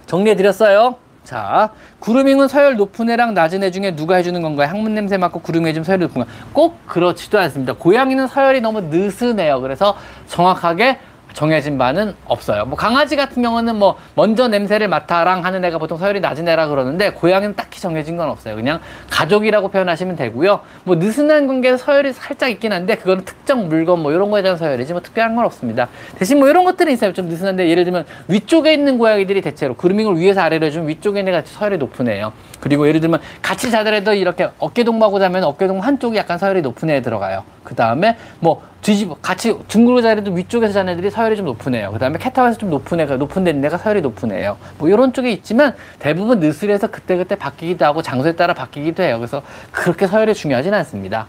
정리해드렸어요. 0.08 0.98
자, 1.24 1.72
구루밍은 2.00 2.50
서열 2.50 2.76
높은 2.76 3.10
애랑 3.10 3.34
낮은 3.34 3.64
애 3.64 3.72
중에 3.72 3.96
누가 3.96 4.18
해주는 4.18 4.42
건가요? 4.42 4.68
항문 4.68 4.94
냄새 4.94 5.16
맡고 5.16 5.40
구루밍 5.40 5.70
해주면 5.70 5.86
서열이 5.86 6.02
높은 6.08 6.24
거. 6.24 6.28
꼭 6.52 6.86
그렇지도 6.86 7.40
않습니다. 7.40 7.72
고양이는 7.74 8.28
서열이 8.28 8.60
너무 8.60 8.82
느슨해요. 8.82 9.62
그래서 9.62 9.96
정확하게 10.28 11.00
정해진 11.34 11.78
바는 11.78 12.16
없어요. 12.26 12.66
뭐 12.66 12.78
강아지 12.78 13.16
같은 13.16 13.42
경우는 13.42 13.76
뭐 13.76 13.98
먼저 14.16 14.48
냄새를 14.48 14.88
맡아랑 14.88 15.44
하는 15.44 15.66
애가 15.66 15.78
보통 15.80 15.98
서열이 15.98 16.20
낮은 16.20 16.48
애라 16.48 16.68
그러는데 16.68 17.12
고양이는 17.12 17.56
딱히 17.56 17.82
정해진 17.82 18.18
건 18.18 18.30
없어요. 18.30 18.56
그냥 18.56 18.80
가족이라고 19.10 19.70
표현하시면 19.70 20.16
되고요. 20.16 20.62
뭐 20.84 20.96
느슨한 20.96 21.48
관계에서 21.48 21.78
서열이 21.78 22.14
살짝 22.14 22.50
있긴 22.52 22.72
한데 22.72 22.96
그거는 22.96 23.26
특정 23.26 23.68
물건 23.68 24.00
뭐 24.00 24.12
이런 24.12 24.30
거에 24.30 24.42
대한 24.42 24.58
서열이지 24.58 24.94
뭐 24.94 25.02
특별한 25.02 25.36
건 25.36 25.46
없습니다. 25.46 25.88
대신 26.18 26.40
뭐 26.40 26.48
이런 26.48 26.64
것들은 26.64 26.92
있어요. 26.94 27.14
좀 27.14 27.28
느슨한데 27.28 27.68
예를 27.70 27.84
들면 27.84 28.06
위쪽에 28.28 28.74
있는 28.74 28.98
고양이들이 28.98 29.42
대체로 29.42 29.76
그루밍을 29.76 30.18
위에서 30.18 30.42
아래로 30.42 30.66
해주면 30.68 30.88
위쪽에 30.88 31.20
있는 31.20 31.34
애가 31.34 31.44
서열이 31.46 31.78
높은 31.78 32.08
애예요. 32.08 32.32
그리고 32.60 32.88
예를 32.88 33.02
들면 33.02 33.20
같이 33.42 33.72
자더라도 33.72 34.14
이렇게 34.14 34.50
어깨 34.60 34.84
동무하고 34.84 35.20
자면 35.20 35.44
어깨 35.44 35.68
동무 35.68 35.82
한쪽이 35.84 36.18
약간 36.18 36.38
서열이 36.38 36.62
높은 36.62 36.90
애에 36.90 37.02
들어가요. 37.02 37.44
그 37.64 37.76
다음에 37.76 38.18
뭐 38.40 38.62
뒤집어 38.84 39.16
같이 39.22 39.58
둥그러 39.70 40.02
자리도 40.02 40.34
위쪽에서 40.34 40.74
자는 40.74 40.94
애들이 40.94 41.10
서열이 41.10 41.38
좀 41.38 41.46
높은 41.46 41.74
애요. 41.74 41.92
그 41.94 42.00
다음에 42.00 42.18
캣타워에서 42.20 42.58
좀 42.58 42.70
높은 42.70 43.00
애가 43.00 43.16
높은 43.16 43.46
데 43.46 43.52
있는 43.52 43.66
애가 43.66 43.78
서열이 43.78 44.02
높은 44.02 44.32
애예요. 44.34 44.58
뭐 44.78 44.90
이런 44.90 45.14
쪽에 45.14 45.32
있지만 45.32 45.76
대부분 46.00 46.40
느슬해서 46.42 46.88
그때 46.88 47.16
그때 47.16 47.36
바뀌기도 47.36 47.86
하고 47.86 48.02
장소에 48.02 48.36
따라 48.36 48.54
바뀌기도 48.54 49.02
해요. 49.02 49.18
그래서 49.18 49.42
그렇게 49.72 50.06
서열이 50.06 50.34
중요하진 50.34 50.74
않습니다. 50.74 51.28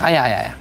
아야야야. 0.00 0.54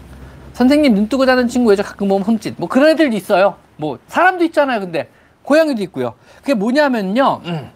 선생님 0.53 0.95
눈 0.95 1.09
뜨고 1.09 1.25
자는 1.25 1.49
친구 1.49 1.71
왜죠? 1.71 1.83
가끔 1.83 2.07
보면 2.07 2.25
흠칫. 2.25 2.55
뭐 2.57 2.69
그런 2.69 2.89
애들도 2.89 3.15
있어요. 3.17 3.57
뭐 3.75 3.99
사람도 4.07 4.45
있잖아요. 4.45 4.79
근데 4.79 5.09
고양이도 5.41 5.83
있고요. 5.83 6.13
그게 6.37 6.53
뭐냐면요. 6.53 7.41
음. 7.45 7.69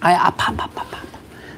아야 0.00 0.20
아파 0.20 0.52
아파 0.52 0.64
아파. 0.64 1.13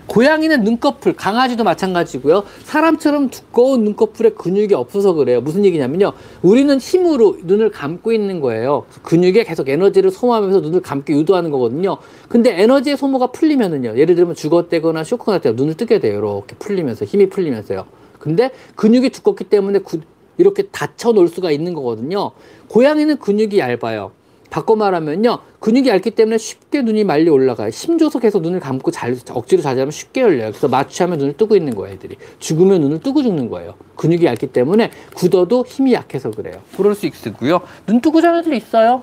고양이는 0.06 0.62
눈꺼풀, 0.62 1.14
강아지도 1.14 1.64
마찬가지고요. 1.64 2.44
사람처럼 2.64 3.30
두꺼운 3.30 3.84
눈꺼풀에 3.84 4.30
근육이 4.30 4.74
없어서 4.74 5.14
그래요. 5.14 5.40
무슨 5.40 5.64
얘기냐면요. 5.64 6.12
우리는 6.42 6.78
힘으로 6.78 7.38
눈을 7.42 7.70
감고 7.70 8.12
있는 8.12 8.40
거예요. 8.40 8.86
근육에 9.02 9.44
계속 9.44 9.68
에너지를 9.68 10.10
소모하면서 10.10 10.60
눈을 10.60 10.80
감게 10.80 11.12
유도하는 11.14 11.50
거거든요. 11.50 11.98
근데 12.28 12.60
에너지의 12.62 12.96
소모가 12.96 13.28
풀리면은요. 13.28 13.98
예를 13.98 14.14
들면 14.14 14.34
죽었대거나 14.34 15.04
쇼크가 15.04 15.38
때 15.38 15.52
눈을 15.52 15.74
뜨게 15.74 15.98
돼요. 15.98 16.18
이렇게 16.18 16.54
풀리면서 16.56 17.04
힘이 17.04 17.28
풀리면서요. 17.28 17.86
근데 18.18 18.50
근육이 18.76 19.10
두껍기 19.10 19.44
때문에 19.44 19.80
구, 19.80 20.00
이렇게 20.38 20.64
닫혀 20.64 21.12
놓을 21.12 21.28
수가 21.28 21.50
있는 21.50 21.74
거거든요. 21.74 22.32
고양이는 22.68 23.18
근육이 23.18 23.58
얇아요. 23.58 24.12
바꿔 24.50 24.76
말하면요. 24.76 25.38
근육이 25.60 25.88
얇기 25.88 26.12
때문에 26.12 26.38
쉽게 26.38 26.82
눈이 26.82 27.04
말리 27.04 27.28
올라가요. 27.28 27.68
힘 27.70 27.98
줘서 27.98 28.18
계속 28.18 28.42
눈을 28.42 28.60
감고 28.60 28.90
잘, 28.90 29.16
억지로 29.30 29.62
자자면 29.62 29.90
쉽게 29.90 30.22
열려요. 30.22 30.50
그래서 30.50 30.68
마취하면 30.68 31.18
눈을 31.18 31.36
뜨고 31.36 31.56
있는 31.56 31.74
거예요, 31.74 31.94
애들이. 31.94 32.16
죽으면 32.38 32.80
눈을 32.80 33.00
뜨고 33.00 33.22
죽는 33.22 33.48
거예요. 33.50 33.74
근육이 33.96 34.24
얇기 34.24 34.48
때문에 34.48 34.90
굳어도 35.14 35.64
힘이 35.66 35.94
약해서 35.94 36.30
그래요. 36.30 36.60
그럴 36.76 36.94
수 36.94 37.06
있고요. 37.06 37.60
눈 37.86 38.00
뜨고 38.00 38.20
자는 38.20 38.40
애들 38.40 38.54
있어요. 38.54 39.02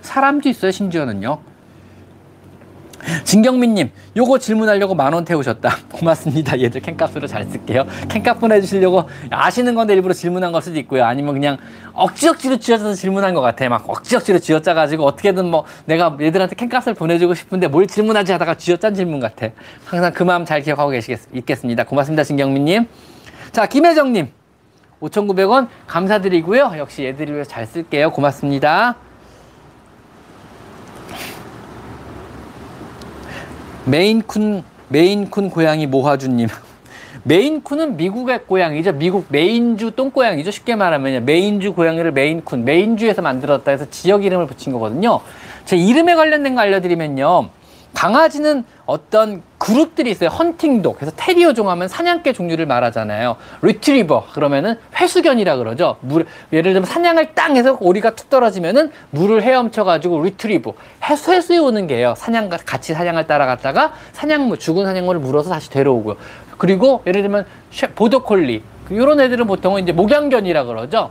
사람도 0.00 0.48
있어요, 0.48 0.70
심지어는요. 0.70 1.49
진경민님, 3.24 3.90
요거 4.16 4.38
질문하려고 4.38 4.94
만 4.94 5.10
원 5.12 5.24
태우셨다. 5.24 5.76
고맙습니다. 5.92 6.60
얘들 6.60 6.80
캔값으로 6.80 7.26
잘 7.26 7.44
쓸게요. 7.44 7.84
캔값 8.08 8.38
보내주시려고 8.40 9.08
아시는 9.30 9.74
건데 9.74 9.94
일부러 9.94 10.14
질문한 10.14 10.52
걸 10.52 10.62
수도 10.62 10.78
있고요. 10.78 11.04
아니면 11.04 11.34
그냥 11.34 11.56
억지억지로 11.92 12.58
쥐어짜서 12.58 12.94
질문한 12.94 13.34
것 13.34 13.40
같아. 13.40 13.68
막 13.68 13.88
억지억지로 13.88 14.38
쥐어짜가지고 14.38 15.04
어떻게든 15.04 15.46
뭐 15.50 15.64
내가 15.86 16.16
얘들한테 16.20 16.54
캔값을 16.54 16.94
보내주고 16.94 17.34
싶은데 17.34 17.66
뭘 17.68 17.86
질문하지 17.86 18.30
하다가 18.32 18.54
쥐어짠 18.54 18.94
질문 18.94 19.18
같아. 19.20 19.48
항상 19.84 20.12
그 20.12 20.22
마음 20.22 20.44
잘 20.44 20.62
기억하고 20.62 20.90
계시겠, 20.90 21.18
있겠습니다. 21.34 21.84
고맙습니다. 21.84 22.22
진경민님. 22.22 22.86
자, 23.52 23.66
김혜정님. 23.66 24.28
5,900원 25.00 25.68
감사드리고요. 25.86 26.74
역시 26.76 27.04
얘들이 27.04 27.32
위해서 27.32 27.50
잘 27.50 27.66
쓸게요. 27.66 28.10
고맙습니다. 28.12 28.96
메인쿤 33.90 34.62
메인쿤 34.88 35.50
고양이 35.50 35.86
모하주님. 35.86 36.46
메인쿤은 37.24 37.96
미국의 37.96 38.44
고양이죠. 38.46 38.92
미국 38.92 39.26
메인주 39.28 39.90
똥고양이죠. 39.92 40.52
쉽게 40.52 40.76
말하면 40.76 41.24
메인주 41.24 41.74
고양이를 41.74 42.12
메인쿤, 42.12 42.62
메인주에서 42.62 43.20
만들었다 43.20 43.70
해서 43.70 43.90
지역 43.90 44.24
이름을 44.24 44.46
붙인 44.46 44.72
거거든요. 44.72 45.20
제 45.64 45.76
이름에 45.76 46.14
관련된 46.14 46.54
거 46.54 46.60
알려드리면요. 46.60 47.50
강아지는 47.94 48.64
어떤 48.86 49.42
그룹들이 49.58 50.10
있어요. 50.10 50.30
Hunting 50.30 50.72
dog. 50.72 50.96
그래서 50.98 51.12
테리어 51.16 51.52
종하면 51.52 51.86
사냥개 51.88 52.32
종류를 52.32 52.66
말하잖아요. 52.66 53.36
리트리버. 53.62 54.28
그러면은 54.32 54.76
회수견이라 54.96 55.56
그러죠. 55.56 55.96
물, 56.00 56.26
예를 56.52 56.72
들면 56.72 56.86
사냥을 56.86 57.34
땅 57.34 57.56
해서 57.56 57.76
오리가 57.80 58.14
툭 58.14 58.30
떨어지면은 58.30 58.90
물을 59.10 59.42
헤엄쳐 59.42 59.84
가지고 59.84 60.22
리트리버. 60.22 60.72
회수, 61.04 61.32
회수해 61.32 61.58
오는 61.58 61.86
개예요. 61.86 62.14
사냥과 62.16 62.58
같이 62.64 62.94
사냥을 62.94 63.26
따라갔다가 63.26 63.92
사냥물, 64.12 64.58
죽은 64.58 64.86
사냥물을 64.86 65.20
물어서 65.20 65.50
다시 65.50 65.70
데려오고요. 65.70 66.16
그리고 66.58 67.02
예를 67.06 67.22
들면 67.22 67.46
보더콜리. 67.94 68.62
이런 68.90 69.20
애들은 69.20 69.46
보통은 69.46 69.82
이제 69.82 69.92
목양견이라 69.92 70.64
그러죠. 70.64 71.10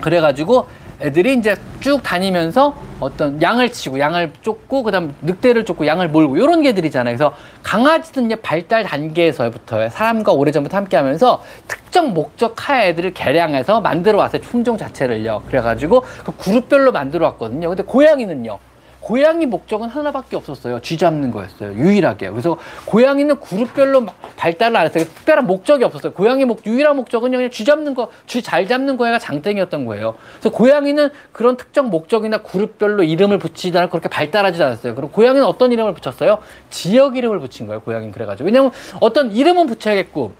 그래가지고 0.00 0.66
애들이 1.00 1.34
이제 1.34 1.56
쭉 1.80 2.02
다니면서 2.02 2.74
어떤 3.00 3.40
양을 3.40 3.72
치고 3.72 3.98
양을 3.98 4.32
쫓고 4.42 4.82
그다음 4.82 5.14
늑대를 5.22 5.64
쫓고 5.64 5.86
양을 5.86 6.08
몰고 6.08 6.36
이런 6.36 6.62
개들이잖아요. 6.62 7.16
그래서 7.16 7.34
강아지든 7.62 8.26
이제 8.26 8.36
발달 8.36 8.84
단계에서부터 8.84 9.88
사람과 9.88 10.32
오래전부터 10.32 10.76
함께하면서 10.76 11.42
특정 11.66 12.12
목적 12.12 12.68
하에 12.68 12.88
애들을 12.88 13.14
개량해서 13.14 13.80
만들어 13.80 14.18
왔어요. 14.18 14.42
품종 14.42 14.76
자체를요. 14.76 15.44
그래가지고 15.46 16.04
그 16.24 16.36
그룹별로 16.36 16.92
만들어 16.92 17.26
왔거든요. 17.26 17.68
근데 17.68 17.82
고양이는요. 17.82 18.58
고양이 19.00 19.46
목적은 19.46 19.88
하나밖에 19.88 20.36
없었어요. 20.36 20.80
쥐 20.80 20.96
잡는 20.96 21.30
거였어요. 21.30 21.72
유일하게. 21.74 22.30
그래서 22.30 22.58
고양이는 22.84 23.40
그룹별로 23.40 24.06
발달을 24.36 24.76
안 24.76 24.86
했어요. 24.86 25.04
특별한 25.04 25.46
목적이 25.46 25.84
없었어요. 25.84 26.12
고양이 26.12 26.44
목, 26.44 26.64
유일한 26.66 26.96
목적은 26.96 27.30
그냥 27.30 27.50
쥐 27.50 27.64
잡는 27.64 27.94
거, 27.94 28.10
쥐 28.26 28.42
잘 28.42 28.68
잡는 28.68 28.96
거가 28.96 29.18
장땡이었던 29.18 29.86
거예요. 29.86 30.16
그래서 30.38 30.50
고양이는 30.56 31.10
그런 31.32 31.56
특정 31.56 31.90
목적이나 31.90 32.38
그룹별로 32.38 33.02
이름을 33.02 33.38
않고 33.80 33.90
그렇게 33.90 34.08
발달하지 34.08 34.62
않았어요. 34.62 34.94
그리고 34.94 35.10
고양이는 35.10 35.44
어떤 35.44 35.72
이름을 35.72 35.94
붙였어요? 35.94 36.38
지역 36.68 37.16
이름을 37.16 37.40
붙인 37.40 37.66
거예요. 37.66 37.80
고양이는 37.80 38.12
그래가지고. 38.12 38.46
왜냐면 38.46 38.70
어떤 39.00 39.32
이름은 39.32 39.66
붙여야겠고, 39.66 40.32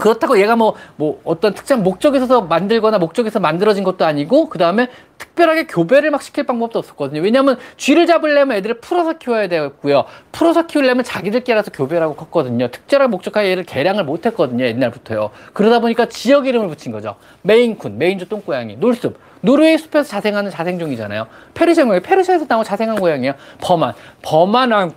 그렇다고 0.00 0.40
얘가 0.40 0.56
뭐, 0.56 0.74
뭐 0.96 1.20
어떤 1.24 1.54
특정 1.54 1.82
목적에 1.82 2.18
있어서 2.18 2.40
만들거나 2.42 2.98
목적에서 2.98 3.38
만들어진 3.38 3.84
것도 3.84 4.04
아니고, 4.04 4.48
그 4.48 4.58
다음에 4.58 4.88
특별하게 5.18 5.66
교배를 5.66 6.10
막 6.10 6.22
시킬 6.22 6.44
방법도 6.44 6.78
없었거든요. 6.78 7.20
왜냐하면 7.20 7.58
쥐를 7.76 8.06
잡으려면 8.06 8.56
애들을 8.56 8.80
풀어서 8.80 9.14
키워야 9.14 9.48
되었고요. 9.48 10.04
풀어서 10.32 10.66
키우려면 10.66 11.04
자기들끼리 11.04 11.52
알아서 11.52 11.70
교배라고 11.70 12.16
컸거든요. 12.16 12.68
특별한 12.68 13.10
목적하에 13.10 13.50
얘를 13.50 13.64
개량을 13.64 14.04
못 14.04 14.26
했거든요. 14.26 14.64
옛날부터요. 14.64 15.30
그러다 15.52 15.78
보니까 15.80 16.06
지역 16.06 16.46
이름을 16.46 16.68
붙인 16.68 16.90
거죠. 16.90 17.16
메인쿤, 17.42 17.92
메인주 17.92 18.28
똥고양이, 18.28 18.76
놀숲. 18.76 19.18
노르웨이 19.42 19.78
숲에서 19.78 20.08
자생하는 20.08 20.50
자생종이잖아요. 20.50 21.26
페르시아 21.54 21.84
고양이, 21.84 22.00
페르시아에서 22.02 22.46
나온 22.46 22.64
자생한 22.64 22.96
고양이에요. 22.96 23.34
버만. 23.60 23.94
버만 24.22 24.92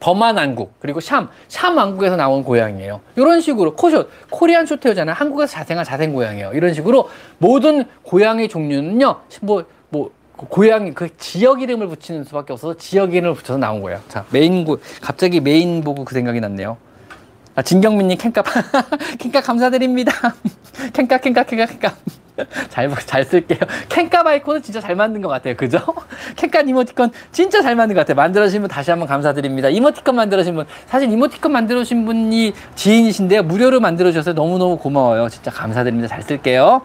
버만 0.00 0.36
왕국 0.36 0.74
그리고 0.80 1.00
샴, 1.00 1.28
샴 1.48 1.76
왕국에서 1.76 2.16
나온 2.16 2.44
고양이에요. 2.44 3.00
이런 3.16 3.40
식으로 3.40 3.74
코숏, 3.76 4.08
Korean 4.30 4.66
Shorthair잖아요. 4.66 5.14
한국에서 5.14 5.52
자생한 5.52 5.84
자생 5.84 6.12
고양이에요. 6.12 6.52
이런 6.54 6.74
식으로 6.74 7.08
모든 7.38 7.84
고양이 8.02 8.48
종류는요. 8.48 9.20
뭐, 9.42 9.64
뭐 9.88 10.10
고양이 10.36 10.92
그 10.92 11.16
지역 11.16 11.62
이름을 11.62 11.88
붙이는 11.88 12.24
수밖에 12.24 12.52
없어서 12.52 12.76
지역 12.76 13.14
이름을 13.14 13.34
붙여서 13.34 13.58
나온 13.58 13.80
거예요. 13.80 14.00
자, 14.08 14.24
메인 14.30 14.64
고 14.64 14.78
갑자기 15.00 15.40
메인 15.40 15.82
보고 15.82 16.04
그 16.04 16.14
생각이 16.14 16.40
났네요. 16.40 16.76
아, 17.56 17.62
진경민님 17.62 18.18
캔값 18.18 18.44
캔값 19.18 19.44
감사드립니다. 19.44 20.12
캔값 20.92 21.22
캔값 21.22 21.46
캔값 21.46 21.70
캔값. 21.70 21.94
잘, 22.68 22.94
잘 23.06 23.24
쓸게요. 23.24 23.60
캔값 23.88 24.26
아이콘은 24.26 24.60
진짜 24.62 24.78
잘 24.78 24.94
만든 24.94 25.22
것 25.22 25.28
같아요. 25.28 25.56
그죠? 25.56 25.80
캔값 26.36 26.68
이모티콘 26.68 27.10
진짜 27.32 27.62
잘 27.62 27.74
만든 27.74 27.94
것 27.94 28.00
같아요. 28.02 28.14
만들어주신 28.14 28.60
분 28.60 28.68
다시 28.68 28.90
한번 28.90 29.08
감사드립니다. 29.08 29.70
이모티콘 29.70 30.14
만들어주신 30.14 30.54
분, 30.54 30.66
사실 30.86 31.10
이모티콘 31.10 31.50
만들어주신 31.50 32.04
분이 32.04 32.52
지인이신데요. 32.74 33.42
무료로 33.44 33.80
만들어주셔서 33.80 34.34
너무너무 34.34 34.76
고마워요. 34.76 35.30
진짜 35.30 35.50
감사드립니다. 35.50 36.08
잘 36.08 36.22
쓸게요. 36.22 36.82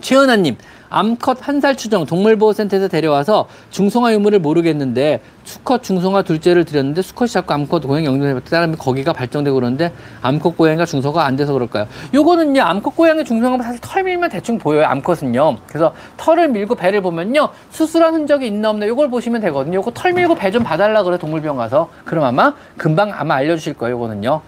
최은아님, 0.00 0.56
암컷 0.88 1.46
한 1.48 1.60
살 1.60 1.76
추정 1.76 2.04
동물보호센터에서 2.06 2.88
데려와서 2.88 3.46
중성화 3.70 4.12
유무를 4.12 4.38
모르겠는데 4.40 5.20
수컷 5.44 5.82
중성화 5.82 6.22
둘째를 6.22 6.64
드렸는데 6.64 7.02
수컷이 7.02 7.30
자꾸 7.30 7.54
암컷 7.54 7.82
고양이 7.86 8.04
영등해봤다. 8.06 8.50
따르면 8.50 8.76
거기가 8.78 9.12
발정되고 9.12 9.54
그러는데 9.54 9.92
암컷 10.22 10.56
고양이가 10.56 10.84
중성화가 10.86 11.24
안 11.24 11.36
돼서 11.36 11.52
그럴까요? 11.52 11.86
요거는요 12.14 12.62
암컷 12.62 12.96
고양이 12.96 13.24
중성화가 13.24 13.62
사실 13.62 13.80
털 13.80 14.02
밀면 14.04 14.30
대충 14.30 14.58
보여요 14.58 14.84
암컷은요. 14.86 15.56
그래서 15.68 15.94
털을 16.16 16.48
밀고 16.48 16.74
배를 16.74 17.00
보면요. 17.00 17.48
수술한 17.70 18.14
흔적이 18.14 18.48
있나 18.48 18.70
없나 18.70 18.86
요걸 18.86 19.10
보시면 19.10 19.40
되거든요. 19.40 19.76
요거 19.78 19.92
털 19.92 20.12
밀고 20.12 20.34
배 20.34 20.50
좀 20.50 20.62
봐달라 20.62 21.02
그래 21.02 21.18
동물병 21.18 21.56
가서. 21.56 21.90
그럼 22.04 22.24
아마 22.24 22.54
금방 22.76 23.12
아마 23.14 23.34
알려주실 23.36 23.74
거예요 23.74 23.96
요거는요 23.96 24.40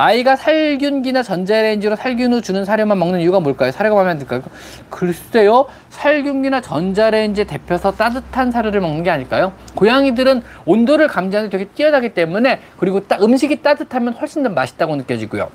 아이가 0.00 0.34
살균기나 0.34 1.22
전자레인지로 1.22 1.94
살균 1.94 2.32
후 2.32 2.40
주는 2.40 2.64
사료만 2.64 2.98
먹는 2.98 3.20
이유가 3.20 3.38
뭘까요? 3.38 3.70
사료가 3.70 3.96
마음에 3.96 4.12
안 4.12 4.18
들까요? 4.18 4.40
글쎄요. 4.88 5.66
살균기나 5.90 6.62
전자레인지에 6.62 7.44
데펴서 7.44 7.92
따뜻한 7.92 8.50
사료를 8.50 8.80
먹는 8.80 9.02
게 9.02 9.10
아닐까요? 9.10 9.52
고양이들은 9.74 10.42
온도를 10.64 11.06
감지하는 11.06 11.50
데 11.50 11.58
되게 11.58 11.70
뛰어나기 11.72 12.14
때문에 12.14 12.60
그리고 12.78 13.06
따, 13.06 13.18
음식이 13.20 13.60
따뜻하면 13.60 14.14
훨씬 14.14 14.42
더 14.42 14.48
맛있다고 14.48 14.96
느껴지고요. 14.96 15.50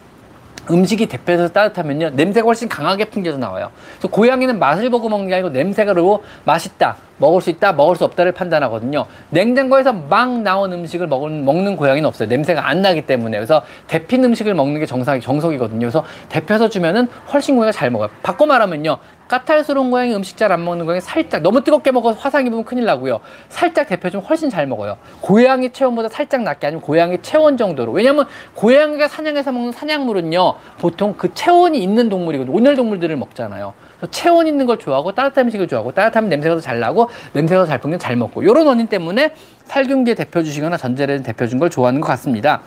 음식이 0.69 1.07
데펴서 1.07 1.47
따뜻하면요 1.47 2.11
냄새가 2.11 2.45
훨씬 2.45 2.69
강하게 2.69 3.05
풍겨져 3.05 3.37
나와요. 3.37 3.71
그래서 3.97 4.09
고양이는 4.09 4.59
맛을 4.59 4.91
보고 4.91 5.09
먹는 5.09 5.27
게 5.27 5.33
아니고 5.33 5.49
냄새가 5.49 5.95
그리고 5.95 6.23
맛있다, 6.43 6.97
먹을 7.17 7.41
수 7.41 7.49
있다, 7.49 7.73
먹을 7.73 7.95
수 7.95 8.03
없다를 8.03 8.31
판단하거든요. 8.31 9.05
냉장고에서 9.29 9.93
막 9.93 10.41
나온 10.41 10.73
음식을 10.73 11.07
먹는, 11.07 11.45
먹는 11.45 11.77
고양이는 11.77 12.07
없어요. 12.07 12.27
냄새가 12.27 12.67
안 12.67 12.81
나기 12.81 13.05
때문에 13.05 13.37
그래서 13.37 13.63
데핀 13.87 14.23
음식을 14.25 14.53
먹는 14.53 14.79
게 14.79 14.85
정상 14.85 15.19
정석이거든요. 15.19 15.79
그래서 15.79 16.03
데펴서 16.29 16.69
주면은 16.69 17.07
훨씬 17.31 17.55
고양이가 17.55 17.71
잘 17.71 17.89
먹어요. 17.89 18.09
바꿔 18.21 18.45
말하면요. 18.45 18.97
까탈스러운 19.27 19.89
고양이 19.89 20.13
음식 20.13 20.37
잘 20.37 20.51
안 20.51 20.63
먹는 20.63 20.85
고양이 20.85 21.01
살짝 21.01 21.41
너무 21.41 21.63
뜨겁게 21.63 21.91
먹어서 21.91 22.19
화상 22.19 22.45
입으면 22.45 22.63
큰일 22.63 22.85
나고요. 22.85 23.19
살짝 23.49 23.87
데펴주면 23.87 24.23
훨씬 24.25 24.51
잘 24.51 24.67
먹어요. 24.67 24.97
고양이 25.21 25.71
체온보다 25.71 26.09
살짝 26.09 26.43
낮게 26.43 26.67
아니면 26.67 26.81
고양이 26.81 27.17
체온 27.23 27.57
정도로. 27.57 27.91
왜냐면 27.91 28.27
고양이가 28.53 29.07
사냥해서 29.07 29.51
먹는 29.51 29.71
사냥물은요. 29.71 30.53
보통 30.77 31.15
그 31.17 31.33
체온이 31.33 31.81
있는 31.81 32.09
동물이거든요. 32.09 32.55
온열 32.55 32.75
동물들을 32.75 33.15
먹잖아요. 33.15 33.73
체온 34.11 34.47
있는 34.47 34.65
걸 34.65 34.77
좋아하고 34.77 35.13
따뜻한 35.13 35.45
음식을 35.45 35.67
좋아하고 35.67 35.91
따뜻하면 35.93 36.29
냄새가 36.29 36.55
더 36.55 36.61
잘 36.61 36.79
나고 36.79 37.09
냄새가 37.33 37.61
더 37.63 37.67
잘 37.67 37.79
풍기면 37.79 37.99
잘 37.99 38.15
먹고 38.15 38.43
이런 38.43 38.67
원인 38.67 38.87
때문에 38.87 39.33
살균기에 39.65 40.15
데펴주시거나 40.15 40.77
전자레인지 40.77 41.23
데펴준 41.23 41.59
걸 41.59 41.69
좋아하는 41.69 42.01
것 42.01 42.07
같습니다. 42.09 42.61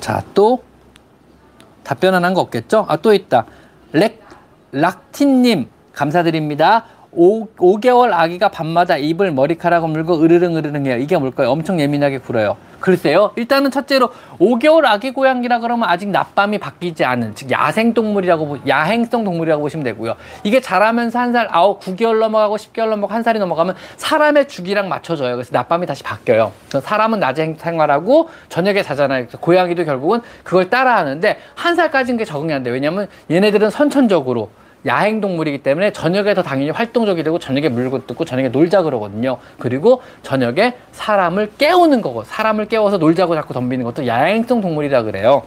자, 0.00 0.22
또 0.34 0.62
답변 1.84 2.14
안 2.14 2.24
한 2.24 2.34
거 2.34 2.40
없겠죠? 2.40 2.86
아, 2.88 2.96
또 2.96 3.12
있다. 3.14 3.46
렉, 3.92 4.20
락틴님, 4.72 5.68
감사드립니다. 5.92 6.86
5, 7.14 7.46
5개월 7.56 8.10
아기가 8.12 8.48
밤마다 8.48 8.96
입을 8.96 9.32
머리카락을 9.32 9.88
물고 9.88 10.22
으르릉 10.22 10.56
으르릉 10.56 10.86
해요. 10.86 10.96
이게 10.96 11.16
뭘까요? 11.18 11.50
엄청 11.50 11.78
예민하게 11.78 12.18
굴어요. 12.18 12.56
글쎄요. 12.80 13.32
일단은 13.36 13.70
첫째로 13.70 14.10
5개월 14.40 14.86
아기 14.86 15.12
고양이라 15.12 15.60
그러면 15.60 15.88
아직 15.88 16.08
낮밤이 16.08 16.58
바뀌지 16.58 17.04
않은 17.04 17.34
즉 17.34 17.50
야생 17.50 17.94
동물이라고 17.94 18.60
야행성 18.66 19.24
동물이라고 19.24 19.62
보시면 19.62 19.84
되고요. 19.84 20.16
이게 20.42 20.60
자라면서 20.60 21.18
한 21.18 21.32
살 21.32 21.48
아홉 21.50 21.80
9개월 21.80 22.18
넘어가고 22.18 22.56
10개월 22.56 22.88
넘어가고 22.88 23.14
한 23.14 23.22
살이 23.22 23.38
넘어가면 23.38 23.74
사람의 23.96 24.48
주기랑 24.48 24.88
맞춰져요. 24.88 25.36
그래서 25.36 25.50
낮밤이 25.52 25.86
다시 25.86 26.02
바뀌어요. 26.02 26.52
사람은 26.82 27.20
낮에 27.20 27.54
생활하고 27.58 28.30
저녁에 28.48 28.82
자잖아요. 28.82 29.24
그래서 29.24 29.38
고양이도 29.38 29.84
결국은 29.84 30.20
그걸 30.42 30.68
따라하는데 30.68 31.38
한 31.54 31.76
살까지는 31.76 32.18
게 32.18 32.24
적응이 32.24 32.52
안 32.52 32.62
돼요. 32.62 32.74
왜냐면 32.74 33.06
얘네들은 33.30 33.70
선천적으로 33.70 34.50
야행 34.86 35.20
동물이기 35.20 35.58
때문에 35.58 35.92
저녁에 35.92 36.34
더 36.34 36.42
당연히 36.42 36.70
활동적이 36.70 37.22
되고 37.22 37.38
저녁에 37.38 37.68
물고 37.68 38.06
뜯고 38.06 38.24
저녁에 38.24 38.48
놀자 38.48 38.82
그러거든요. 38.82 39.38
그리고 39.58 40.02
저녁에 40.22 40.74
사람을 40.92 41.52
깨우는 41.58 42.02
거고 42.02 42.24
사람을 42.24 42.66
깨워서 42.66 42.98
놀자고 42.98 43.34
자꾸 43.34 43.54
덤비는 43.54 43.84
것도 43.84 44.06
야행성 44.06 44.60
동물이라 44.60 45.04
그래요. 45.04 45.42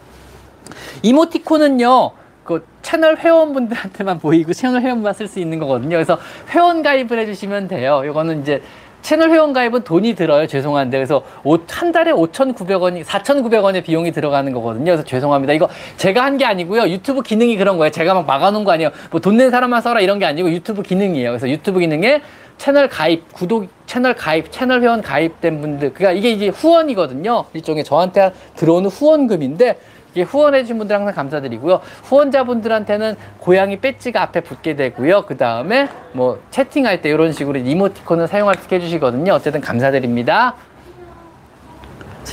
이모티콘은요. 1.03 2.11
그 2.43 2.63
채널 2.83 3.17
회원분들한테만 3.17 4.19
보이고 4.19 4.53
채널 4.53 4.81
회원만 4.81 5.13
쓸 5.13 5.27
수 5.27 5.39
있는 5.39 5.57
거거든요. 5.59 5.95
그래서 5.95 6.19
회원 6.49 6.83
가입을 6.83 7.17
해주시면 7.19 7.67
돼요. 7.67 8.03
이거는 8.05 8.41
이제 8.41 8.61
채널 9.05 9.29
회원 9.29 9.53
가입은 9.53 9.83
돈이 9.83 10.15
들어요. 10.15 10.47
죄송한데. 10.47 10.97
그래서 10.97 11.21
오- 11.43 11.59
한 11.69 11.91
달에 11.91 12.11
5,900원이, 12.11 13.03
4,900원의 13.03 13.83
비용이 13.83 14.11
들어가는 14.11 14.51
거거든요. 14.51 14.85
그래서 14.85 15.03
죄송합니다. 15.03 15.53
이거 15.53 15.69
제가 15.97 16.23
한 16.25 16.35
게 16.39 16.43
아니고요. 16.43 16.89
유튜브 16.89 17.21
기능이 17.21 17.55
그런 17.55 17.77
거예요. 17.77 17.91
제가 17.91 18.15
막 18.15 18.25
막아놓은 18.25 18.63
거 18.65 18.71
아니에요. 18.71 18.89
뭐 19.11 19.21
돈 19.21 19.37
낸 19.37 19.51
사람만 19.51 19.81
써라 19.83 20.01
이런 20.01 20.17
게 20.17 20.25
아니고 20.25 20.49
유튜브 20.49 20.81
기능이에요. 20.81 21.29
그래서 21.29 21.47
유튜브 21.47 21.79
기능에 21.79 22.21
채널 22.57 22.89
가입, 22.89 23.31
구독, 23.31 23.67
채널 23.85 24.15
가입, 24.15 24.51
채널 24.51 24.81
회원 24.81 25.01
가입된 25.03 25.61
분들. 25.61 25.93
그러니까 25.93 26.17
이게 26.17 26.31
이제 26.31 26.47
후원이거든요. 26.47 27.45
일종의 27.53 27.83
저한테 27.83 28.31
들어오는 28.55 28.89
후원금인데 28.89 29.77
후원해주신 30.23 30.77
분들 30.77 30.95
항상 30.95 31.13
감사드리고요. 31.13 31.81
후원자분들한테는 32.03 33.15
고양이 33.39 33.79
배지가 33.79 34.21
앞에 34.21 34.41
붙게 34.41 34.75
되고요. 34.75 35.25
그 35.25 35.37
다음에 35.37 35.89
뭐 36.13 36.39
채팅할 36.51 37.01
때 37.01 37.09
이런 37.09 37.31
식으로 37.31 37.59
이모티콘을 37.59 38.27
사용할 38.27 38.55
수 38.55 38.67
해주시거든요. 38.73 39.33
어쨌든 39.33 39.61
감사드립니다. 39.61 40.55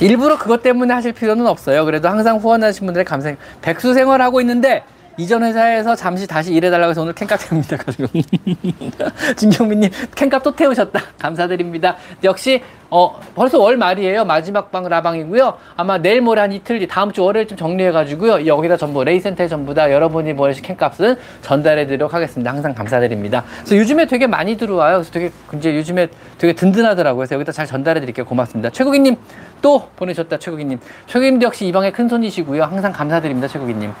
일부러 0.01 0.37
그것 0.37 0.63
때문에 0.63 0.93
하실 0.93 1.13
필요는 1.13 1.45
없어요. 1.45 1.85
그래도 1.85 2.09
항상 2.09 2.37
후원하신 2.37 2.85
분들의 2.85 3.05
감사. 3.05 3.33
백수 3.61 3.93
생활하고 3.93 4.41
있는데 4.41 4.83
이전 5.17 5.43
회사에서 5.43 5.95
잠시 5.95 6.25
다시 6.25 6.53
일해달라고 6.53 6.91
해서 6.91 7.01
오늘 7.01 7.13
캔값 7.13 7.39
태웁니다. 7.47 7.77
진경민님 9.35 9.89
캔값 10.15 10.41
또 10.43 10.55
태우셨다. 10.55 10.99
감사드립니다. 11.19 11.97
역시 12.23 12.63
어 12.89 13.19
벌써 13.35 13.59
월 13.59 13.77
말이에요. 13.77 14.25
마지막 14.25 14.71
방 14.71 14.87
라방이고요. 14.87 15.57
아마 15.75 15.97
내일 15.97 16.21
모레 16.21 16.41
한 16.41 16.51
이틀 16.51 16.79
뒤 16.79 16.87
다음 16.87 17.11
주 17.11 17.23
월요일 17.23 17.47
좀 17.47 17.57
정리해가지고요. 17.57 18.45
여기다 18.47 18.77
전부 18.77 19.03
레이센터에 19.03 19.47
전부 19.47 19.73
다 19.73 19.91
여러분이 19.91 20.35
보내신 20.35 20.63
캔값은 20.63 21.15
전달해드리도록 21.41 22.13
하겠습니다. 22.13 22.51
항상 22.51 22.73
감사드립니다. 22.73 23.43
그래서 23.59 23.77
요즘에 23.77 24.05
되게 24.07 24.27
많이 24.27 24.57
들어와요. 24.57 24.97
그래서 24.97 25.11
되게 25.11 25.31
이제 25.55 25.75
요즘에 25.75 26.07
되게 26.37 26.53
든든하더라고요. 26.53 27.19
그래서 27.19 27.35
여기다 27.35 27.51
잘 27.51 27.65
전달해드릴게요. 27.65 28.25
고맙습니다. 28.25 28.69
최국이님 28.71 29.15
또 29.61 29.89
보내셨다. 29.95 30.37
최국이님. 30.39 30.79
최국님도 31.07 31.45
역시 31.45 31.65
이 31.67 31.71
방의 31.71 31.91
큰 31.91 32.07
손이시고요. 32.09 32.63
항상 32.63 32.91
감사드립니다. 32.91 33.47
최국이님. 33.47 33.91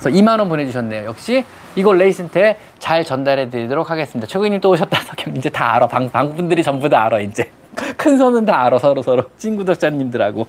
그래서 0.00 0.18
2만 0.18 0.38
원 0.38 0.48
보내주셨네요. 0.48 1.04
역시 1.04 1.44
이걸 1.76 1.98
레이센터에 1.98 2.56
잘 2.78 3.04
전달해 3.04 3.50
드리도록 3.50 3.90
하겠습니다. 3.90 4.26
최고님 4.26 4.60
또 4.60 4.70
오셨다. 4.70 4.98
석형 5.02 5.36
이제 5.36 5.50
다 5.50 5.74
알아. 5.74 5.86
방, 5.86 6.10
방 6.10 6.34
분들이 6.34 6.62
전부 6.62 6.88
다 6.88 7.04
알아. 7.04 7.20
이제 7.20 7.50
큰 7.98 8.16
손은 8.16 8.46
다 8.46 8.64
알아. 8.64 8.78
서로 8.78 9.02
서로 9.02 9.24
찐 9.36 9.56
구독자님들하고. 9.56 10.46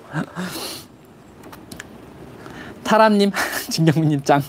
타람님, 2.82 3.30
진경민님 3.70 4.22
짱. 4.22 4.42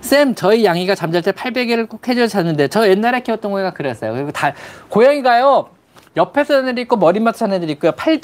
쌤, 0.00 0.34
저희 0.34 0.64
양이가 0.64 0.94
잠잘 0.94 1.22
때 1.22 1.30
800개를 1.32 1.88
꼭 1.88 2.06
해줘야 2.08 2.26
자는데 2.26 2.68
저 2.68 2.88
옛날에 2.88 3.20
키웠던 3.20 3.50
고양이가 3.50 3.74
그랬어요. 3.74 4.12
그리고 4.14 4.32
다 4.32 4.52
고양이가요. 4.88 5.68
옆에서 6.16 6.54
자는 6.54 6.68
애들 6.70 6.82
있고 6.84 6.96
머리맡에 6.96 7.38
자는 7.38 7.56
애들 7.56 7.70
있고요. 7.70 7.92
팔 7.92 8.20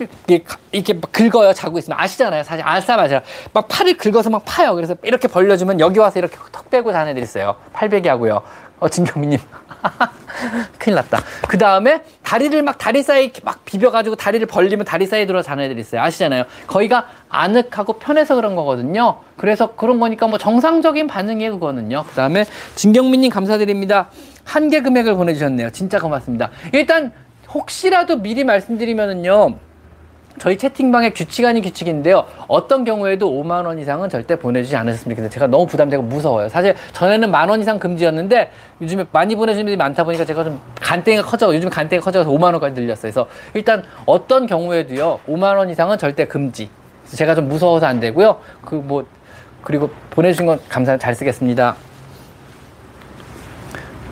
이렇게, 0.73 0.93
막 0.95 1.13
긁어요. 1.13 1.53
자고 1.53 1.79
있으면 1.79 1.99
아시잖아요. 1.99 2.43
사실 2.45 2.65
알싸마자 2.65 3.23
막 3.53 3.67
팔을 3.69 3.97
긁어서 3.97 4.31
막 4.31 4.43
파요. 4.45 4.75
그래서 4.75 4.95
이렇게 5.03 5.29
벌려주면 5.29 5.81
여기 5.81 5.99
와서 5.99 6.19
이렇게 6.19 6.37
턱 6.53 6.71
빼고 6.71 6.93
자는 6.93 7.13
애들 7.13 7.23
있어요. 7.23 7.57
팔베개 7.73 8.09
하고요. 8.09 8.43
어 8.79 8.89
진경민님 8.89 9.39
큰일 10.79 10.95
났다. 10.97 11.21
그 11.49 11.59
다음에 11.59 12.03
다리를 12.23 12.63
막 12.63 12.79
다리 12.79 13.03
사이 13.03 13.25
이렇게 13.25 13.41
막 13.45 13.63
비벼가지고 13.65 14.17
다리를 14.17 14.47
벌리면 14.47 14.87
다리 14.87 15.07
사이에 15.07 15.27
들어 15.27 15.43
자는 15.43 15.65
애들 15.65 15.79
있어요. 15.79 16.01
아시잖아요. 16.01 16.45
거기가 16.67 17.09
아늑하고 17.29 17.95
편해서 17.95 18.37
그런 18.37 18.57
거거든요. 18.57 19.19
그래서 19.37 19.75
그런 19.75 20.01
거니까 20.01 20.29
뭐 20.29 20.39
정상적인 20.39 21.09
반응이에요. 21.09 21.53
그거는요. 21.59 22.05
그 22.09 22.15
다음에 22.15 22.47
진경민님 22.75 23.31
감사드립니다. 23.31 24.09
한 24.45 24.71
개 24.71 24.81
금액을 24.81 25.15
보내주셨네요. 25.15 25.71
진짜 25.71 25.99
고맙습니다. 25.99 26.51
일단 26.73 27.13
혹시라도 27.55 28.17
미리 28.17 28.45
말씀드리면은요. 28.45 29.57
저희 30.39 30.57
채팅방의 30.57 31.13
규칙 31.13 31.45
아닌 31.45 31.63
규칙인데요. 31.63 32.25
어떤 32.47 32.85
경우에도 32.85 33.31
5만 33.31 33.67
원 33.67 33.79
이상은 33.81 34.09
절대 34.09 34.37
보내주지 34.37 34.77
않으셨으면 34.77 35.15
좋겠는데 35.17 35.35
제가 35.35 35.49
너무 35.49 35.67
부담되고 35.67 36.03
무서워요. 36.05 36.49
사실 36.49 36.75
전에는 36.93 37.31
만 37.31 37.51
원 37.51 37.61
이상 37.61 37.79
금지였는데 37.79 38.51
요즘에 38.81 39.05
많이 39.11 39.35
보내주는 39.35 39.65
분들이 39.65 39.77
많다 39.77 40.05
보니까 40.05 40.25
제가 40.25 40.45
좀 40.45 40.61
간땡이가 40.81 41.25
커져 41.25 41.55
요즘 41.55 41.69
간땡이가 41.69 42.05
커져서 42.05 42.31
5만 42.31 42.45
원까지 42.53 42.81
늘렸어요. 42.81 43.13
그래서 43.13 43.29
일단 43.55 43.83
어떤 44.07 44.47
경우에도요. 44.47 45.21
5만 45.29 45.57
원 45.57 45.69
이상은 45.69 45.99
절대 45.99 46.25
금지. 46.27 46.71
제가 47.13 47.35
좀 47.35 47.49
무서워서 47.49 47.87
안 47.87 47.99
되고요. 48.01 48.39
그 48.65 48.77
뭐 48.77 49.05
그리고 49.63 49.91
보내주신 50.09 50.47
건 50.47 50.59
감사 50.71 50.97
잘 50.97 51.15
쓰겠습니다. 51.15 51.77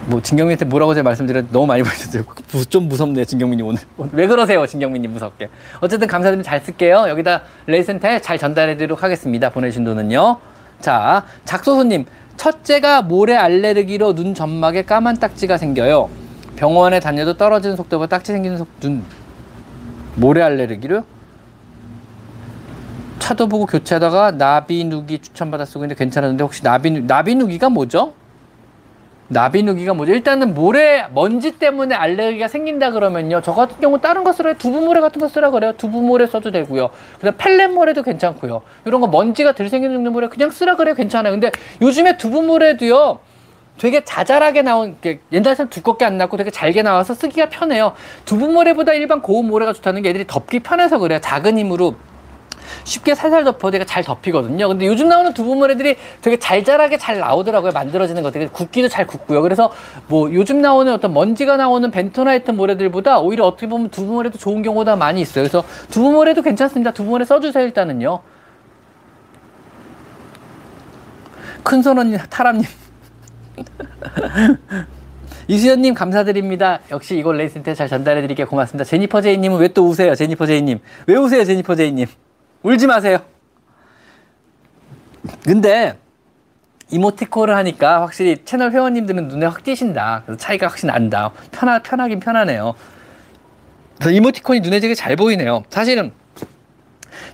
뭐 0.09 0.23
진경민한테 0.23 0.65
뭐라고 0.65 0.95
제가 0.95 1.05
말씀드렸는데 1.05 1.53
너무 1.53 1.67
많이 1.67 1.83
보내셨어요. 1.83 2.25
좀 2.71 2.89
무섭네요, 2.89 3.25
진경민님 3.27 3.67
오늘. 3.67 3.81
왜 4.13 4.27
그러세요, 4.27 4.67
진경민님 4.67 5.13
무섭게. 5.13 5.49
어쨌든 5.81 6.09
감사드립니다. 6.09 6.51
잘 6.51 6.61
쓸게요. 6.61 7.07
여기다 7.09 7.43
레이센터에 7.67 8.21
잘 8.21 8.39
전달해드리도록 8.39 9.03
하겠습니다. 9.03 9.51
보내신 9.51 9.85
돈은요. 9.85 10.39
자, 10.81 11.25
작소소님. 11.45 12.07
첫째가 12.39 13.03
모래 13.03 13.35
알레르기로 13.35 14.15
눈 14.15 14.33
점막에 14.33 14.83
까만 14.83 15.17
딱지가 15.19 15.59
생겨요. 15.59 16.09
병원에 16.57 17.01
다녀도 17.01 17.37
떨어지는 17.37 17.77
속도보다 17.77 18.17
딱지 18.17 18.33
생기는 18.33 18.57
속, 18.57 18.69
눈. 18.81 19.05
모래 20.15 20.43
알레르기로요? 20.43 21.05
차도 23.19 23.49
보고 23.49 23.67
교체하다가 23.67 24.31
나비누기 24.33 25.19
추천받아 25.19 25.65
쓰고 25.65 25.81
있는데 25.81 25.97
괜찮았는데 25.97 26.43
혹시 26.45 26.65
나비누, 26.65 27.01
나비누기가 27.07 27.69
뭐죠? 27.69 28.15
나비누기가 29.29 29.95
뭐죠? 29.95 30.13
일단은 30.13 30.55
모래 30.55 31.07
먼지 31.13 31.53
때문에 31.53 31.95
알레르기가 31.95 32.49
생긴다 32.49 32.93
그러면요. 32.93 33.43
저 33.43 33.55
같은 33.55 33.77
경우 33.81 34.01
다른 34.01 34.25
거 34.25 34.33
쓰라 34.33 34.55
두부모래 34.55 35.01
같은 35.01 35.21
거 35.21 35.29
쓰라 35.29 35.51
그래요. 35.51 35.73
두부모래 35.77 36.27
써도 36.27 36.51
되고요. 36.51 36.91
그다음 37.17 37.35
펠렛모래도 37.37 38.03
괜찮고요. 38.03 38.63
이런 38.87 39.01
거 39.01 39.07
먼지가 39.07 39.53
들 39.53 39.69
생기는 39.69 39.97
정도 39.97 40.11
모래 40.11 40.29
그냥 40.29 40.51
쓰라 40.51 40.77
그래요. 40.77 40.95
괜찮아요. 40.95 41.33
근데 41.33 41.51
요즘에 41.83 42.17
두부모래도요. 42.17 43.21
되게 43.79 44.03
자잘하게 44.03 44.63
나온 44.63 44.97
게 45.01 45.21
옛날에는 45.31 45.69
두껍게 45.69 46.05
안 46.05 46.19
나고 46.19 46.37
되게 46.37 46.51
잘게 46.51 46.83
나와서 46.83 47.15
쓰기가 47.15 47.49
편해요. 47.49 47.93
두부모래보다 48.25 48.93
일반 48.95 49.23
고운 49.23 49.47
모래가 49.47 49.73
좋다는 49.73 50.03
게 50.03 50.09
애들이 50.11 50.27
덮기 50.27 50.61
편해서 50.61 50.99
그래요. 50.99 51.21
작은 51.21 51.59
힘으로 51.59 51.95
쉽게 52.85 53.15
살살 53.15 53.45
덮어 53.45 53.71
되게 53.71 53.85
잘 53.85 54.03
덮이거든요. 54.03 54.69
근데 54.69 54.87
요즘 54.87 55.09
나오는 55.09 55.33
두부모래들이 55.35 55.97
되게 56.23 56.39
잘 56.39 56.65
자라게 56.65 56.99
잘 56.99 57.19
나오더라고요. 57.19 57.73
만들어지는 57.73 58.23
것들이 58.23 58.49
굵기도 58.49 58.89
잘 58.89 59.07
굵고요. 59.07 59.43
그래서 59.43 59.73
뭐 60.09 60.33
요즘 60.33 60.61
나오는 60.61 60.93
어떤 60.93 61.13
먼지가 61.13 61.57
나오는 61.57 61.91
벤토나이트 61.91 62.51
모래들보다 62.51 63.19
오히려 63.21 63.45
어떻게 63.47 63.67
보면 63.69 63.91
두부모래도 63.91 64.39
좋은 64.39 64.63
경우가 64.63 64.97
많이 64.97 65.21
있어요. 65.21 65.45
그래서 65.45 65.65
두부모래도 65.91 66.43
괜찮습니다. 66.43 66.93
두부모래 66.93 67.25
써주세요 67.25 67.65
일단은요. 67.65 68.21
큰손 71.63 71.99
언니 71.99 72.17
타람님. 72.31 72.65
이수연님 75.49 75.95
감사드립니다. 75.95 76.81
역시 76.91 77.17
이걸 77.19 77.39
레이센터에 77.39 77.75
잘 77.75 77.89
전달해드릴게 77.89 78.45
고맙습니다. 78.45 78.85
제니퍼 78.85 79.23
제이님은 79.23 79.59
왜 79.59 79.69
또 79.69 79.87
우세요? 79.89 80.15
제니퍼 80.15 80.47
제이님. 80.47 80.79
왜 81.07 81.17
우세요? 81.17 81.45
제니퍼 81.45 81.75
제이님. 81.75 82.07
울지 82.63 82.87
마세요. 82.87 83.19
근데 85.45 85.97
이모티콘을 86.91 87.55
하니까 87.57 88.01
확실히 88.03 88.39
채널 88.45 88.73
회원님들은 88.73 89.29
눈에 89.29 89.47
확 89.47 89.63
띄신다. 89.63 90.23
그래서 90.25 90.39
차이가 90.39 90.69
확실히 90.69 90.93
난다. 90.93 91.33
편하, 91.53 91.81
편하긴 91.81 92.21
편하네요. 92.21 92.75
이모티콘이 94.11 94.61
눈에 94.61 94.81
되게 94.81 94.95
잘 94.95 95.17
보이네요. 95.17 95.65
사실은 95.69 96.13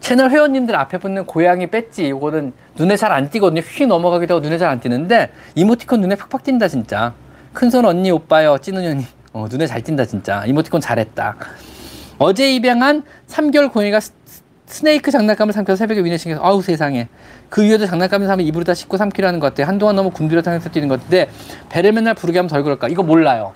채널 0.01 0.31
회원님들 0.31 0.75
앞에 0.75 0.99
붙는 0.99 1.27
고양이 1.27 1.67
배지 1.69 2.09
이거는 2.09 2.53
눈에 2.77 2.97
잘 2.97 3.13
안 3.13 3.31
띄거든요. 3.31 3.61
휙 3.61 3.87
넘어가기도 3.87 4.35
하고 4.35 4.45
눈에 4.45 4.59
잘 4.59 4.69
안 4.71 4.81
띄는데 4.81 5.33
이모티콘 5.55 6.01
눈에 6.01 6.17
팍팍 6.17 6.43
띈다 6.43 6.69
진짜. 6.69 7.15
큰손 7.53 7.85
언니 7.85 8.11
오빠요 8.11 8.59
찐우년이 8.59 9.07
어, 9.35 9.47
눈에 9.49 9.67
잘 9.67 9.83
띈다 9.83 10.07
진짜. 10.07 10.45
이모티콘 10.47 10.81
잘했다. 10.81 11.37
어제 12.19 12.53
입양한 12.55 13.05
3개월 13.29 13.71
고양이가 13.73 14.01
스- 14.67 14.79
스네이크 14.79 15.11
장난감을 15.11 15.53
삼켜서 15.53 15.77
새벽에 15.77 16.03
위내 16.03 16.17
신경서 16.17 16.45
아우 16.45 16.63
세상에. 16.63 17.09
그 17.49 17.63
위에도 17.63 17.87
장난감을 17.87 18.27
사면 18.27 18.47
입으로 18.47 18.65
다 18.65 18.75
씻고 18.75 18.97
삼키려 18.97 19.29
하는 19.29 19.41
것 19.41 19.55
같아. 19.55 19.69
한동안 19.69 19.97
너무 19.97 20.11
굶주려 20.11 20.43
다녀서 20.43 20.69
뛰는 20.71 20.89
것 20.89 20.97
같은데 21.01 21.29
배를 21.69 21.93
맨날 21.93 22.15
부르게 22.15 22.39
하면 22.39 22.49
덜 22.49 22.63
그럴까? 22.63 22.89
이거 22.89 23.03
몰라요 23.03 23.53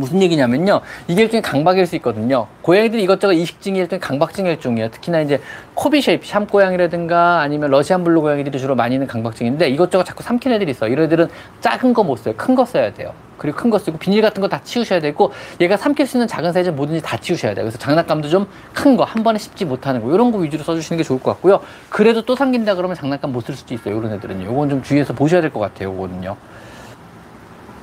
무슨 0.00 0.20
얘기냐면요. 0.22 0.80
이게 1.06 1.22
일종의 1.22 1.42
강박일 1.42 1.86
수 1.86 1.94
있거든요. 1.96 2.46
고양이들이 2.62 3.02
이것저것 3.02 3.34
이식증이 3.34 3.78
일종의 3.78 4.00
강박증의 4.00 4.52
일종이에요. 4.54 4.90
특히나 4.90 5.20
이제 5.20 5.40
코비 5.74 6.00
쉐입, 6.02 6.24
샴 6.26 6.46
고양이라든가 6.46 7.40
아니면 7.40 7.70
러시안 7.70 8.02
블루 8.02 8.20
고양이들이 8.22 8.58
주로 8.58 8.74
많이 8.74 8.94
있는 8.94 9.06
강박증인데 9.06 9.68
이것저것 9.68 10.04
자꾸 10.04 10.22
삼키는 10.22 10.56
애들이 10.56 10.70
있어. 10.72 10.88
이런 10.88 11.04
애들은 11.06 11.28
작은 11.60 11.94
거 11.94 12.02
못 12.02 12.16
써요. 12.16 12.34
큰 12.36 12.54
거 12.56 12.64
써야 12.64 12.92
돼요. 12.92 13.12
그리고 13.38 13.56
큰 13.56 13.70
거 13.70 13.78
쓰고 13.78 13.96
비닐 13.98 14.20
같은 14.22 14.40
거 14.42 14.48
다 14.48 14.60
치우셔야 14.62 15.00
되고 15.00 15.32
얘가 15.60 15.76
삼킬 15.76 16.06
수 16.06 16.16
있는 16.16 16.26
작은 16.26 16.52
사이즈 16.52 16.70
뭐든지 16.70 17.00
다 17.02 17.16
치우셔야 17.18 17.54
돼요. 17.54 17.64
그래서 17.64 17.78
장난감도 17.78 18.28
좀 18.28 18.46
큰 18.74 18.96
거 18.96 19.04
한 19.04 19.22
번에 19.22 19.38
씹지 19.38 19.64
못하는 19.66 20.02
거 20.02 20.12
이런 20.12 20.32
거 20.32 20.38
위주로 20.38 20.62
써주시는 20.64 20.98
게 20.98 21.04
좋을 21.04 21.20
것 21.20 21.32
같고요. 21.32 21.60
그래도 21.88 22.22
또 22.22 22.34
삼킨다 22.36 22.74
그러면 22.74 22.96
장난감 22.96 23.32
못 23.32 23.44
쓸 23.46 23.54
수도 23.54 23.72
있어요. 23.74 23.98
이런 23.98 24.12
애들은요. 24.12 24.44
요건 24.46 24.68
좀 24.68 24.82
주의해서 24.82 25.12
보셔야 25.14 25.40
될 25.40 25.50
것 25.50 25.60
같아요. 25.60 25.88
요거는요. 25.94 26.36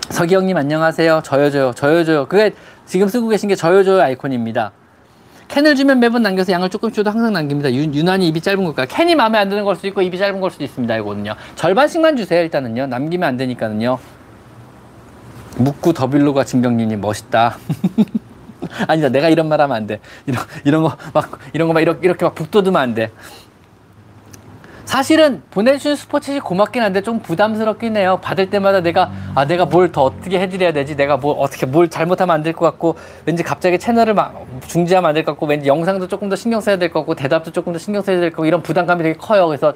서기영님 0.09 0.55
안녕하세요. 0.55 1.21
저요 1.23 1.51
저요. 1.51 1.73
저요 1.73 2.03
저요. 2.05 2.25
그게 2.27 2.53
지금 2.85 3.07
쓰고 3.07 3.27
계신 3.29 3.49
게 3.49 3.55
저요 3.55 3.83
저요 3.83 4.01
아이콘입니다. 4.01 4.71
캔을 5.49 5.75
주면 5.75 5.99
매번 5.99 6.21
남겨서 6.23 6.51
양을 6.51 6.69
조금 6.69 6.91
줘도 6.91 7.09
항상 7.09 7.31
남깁니다. 7.33 7.73
유, 7.73 7.83
유난히 7.93 8.27
입이 8.27 8.41
짧은 8.41 8.63
걸까요? 8.65 8.87
캔이 8.89 9.15
마음에 9.15 9.37
안 9.37 9.49
드는 9.49 9.63
걸 9.63 9.75
수도 9.75 9.87
있고 9.87 10.01
입이 10.01 10.17
짧은 10.17 10.41
걸 10.41 10.51
수도 10.51 10.63
있습니다. 10.63 10.97
이거는요. 10.97 11.35
절반씩만 11.55 12.17
주세요. 12.17 12.41
일단은요. 12.41 12.87
남기면 12.87 13.27
안 13.27 13.37
되니까는요. 13.37 13.97
묵구 15.57 15.93
더빌로가 15.93 16.43
진경님이 16.43 16.97
멋있다. 16.97 17.57
아니다. 18.87 19.09
내가 19.09 19.29
이런 19.29 19.47
말 19.47 19.61
하면 19.61 19.75
안 19.75 19.87
돼. 19.87 19.99
이런, 20.25 20.43
이런 20.65 20.83
거 20.83 20.97
막, 21.13 21.39
이런 21.53 21.67
거 21.69 21.73
막 21.73 21.79
이렇게, 21.81 21.99
이렇게 22.05 22.25
막 22.25 22.35
북돋으면 22.35 22.75
안 22.81 22.93
돼. 22.93 23.11
사실은 24.87 25.41
보내주신 25.51 25.95
슈퍼챗이 25.95 26.41
고맙긴 26.41 26.81
한데 26.81 27.01
좀 27.01 27.19
부담스럽긴 27.19 27.97
해요. 27.97 28.19
받을 28.23 28.49
때마다 28.49 28.79
내가 28.79 29.11
아 29.35 29.45
내가 29.45 29.65
뭘 29.65 29.91
더 29.91 30.03
어떻게 30.03 30.39
해드려야 30.39 30.71
되지? 30.71 30.95
내가 30.95 31.17
뭘 31.17 31.35
어떻게 31.39 31.65
뭘 31.65 31.89
잘못하면 31.89 32.35
안 32.35 32.41
될 32.43 32.53
것 32.53 32.65
같고 32.65 32.95
왠지 33.25 33.43
갑자기 33.43 33.77
채널을 33.77 34.13
막 34.13 34.45
중지하면 34.65 35.09
안 35.09 35.13
될 35.13 35.25
것 35.25 35.33
같고 35.33 35.45
왠지 35.45 35.67
영상도 35.67 36.07
조금 36.07 36.29
더 36.29 36.37
신경 36.37 36.61
써야 36.61 36.77
될 36.77 36.89
것 36.89 36.99
같고 37.01 37.15
대답도 37.15 37.51
조금 37.51 37.73
더 37.73 37.79
신경 37.79 38.01
써야 38.01 38.15
될 38.17 38.29
것 38.29 38.37
같고 38.37 38.45
이런 38.45 38.63
부담감이 38.63 39.03
되게 39.03 39.17
커요. 39.17 39.47
그래서 39.47 39.73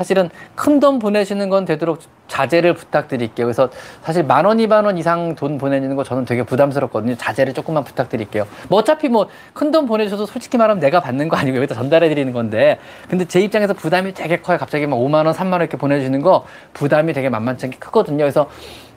사실은 0.00 0.30
큰 0.54 0.80
돈 0.80 0.98
보내시는 0.98 1.50
건 1.50 1.66
되도록 1.66 1.98
자제를 2.26 2.72
부탁드릴게요. 2.72 3.44
그래서 3.44 3.68
사실 4.02 4.24
만 4.24 4.46
원, 4.46 4.58
이만 4.58 4.86
원 4.86 4.96
이상 4.96 5.34
돈 5.34 5.58
보내는 5.58 5.94
거 5.94 6.04
저는 6.04 6.24
되게 6.24 6.42
부담스럽거든요. 6.42 7.16
자제를 7.18 7.52
조금만 7.52 7.84
부탁드릴게요. 7.84 8.46
뭐 8.70 8.78
어차피 8.78 9.10
뭐 9.10 9.28
큰 9.52 9.70
돈 9.70 9.84
보내주셔도 9.84 10.24
솔직히 10.24 10.56
말하면 10.56 10.80
내가 10.80 11.00
받는 11.00 11.28
거 11.28 11.36
아니고 11.36 11.58
여기다 11.58 11.74
전달해 11.74 12.08
드리는 12.08 12.32
건데 12.32 12.78
근데 13.10 13.26
제 13.26 13.40
입장에서 13.42 13.74
부담이 13.74 14.14
되게 14.14 14.40
커요. 14.40 14.56
갑자기 14.56 14.86
막 14.86 14.96
5만 14.96 15.26
원, 15.26 15.34
3만 15.34 15.52
원 15.52 15.60
이렇게 15.60 15.76
보내주는 15.76 16.18
거 16.22 16.46
부담이 16.72 17.12
되게 17.12 17.28
만만치 17.28 17.66
않게 17.66 17.76
크거든요. 17.78 18.24
그래서 18.24 18.48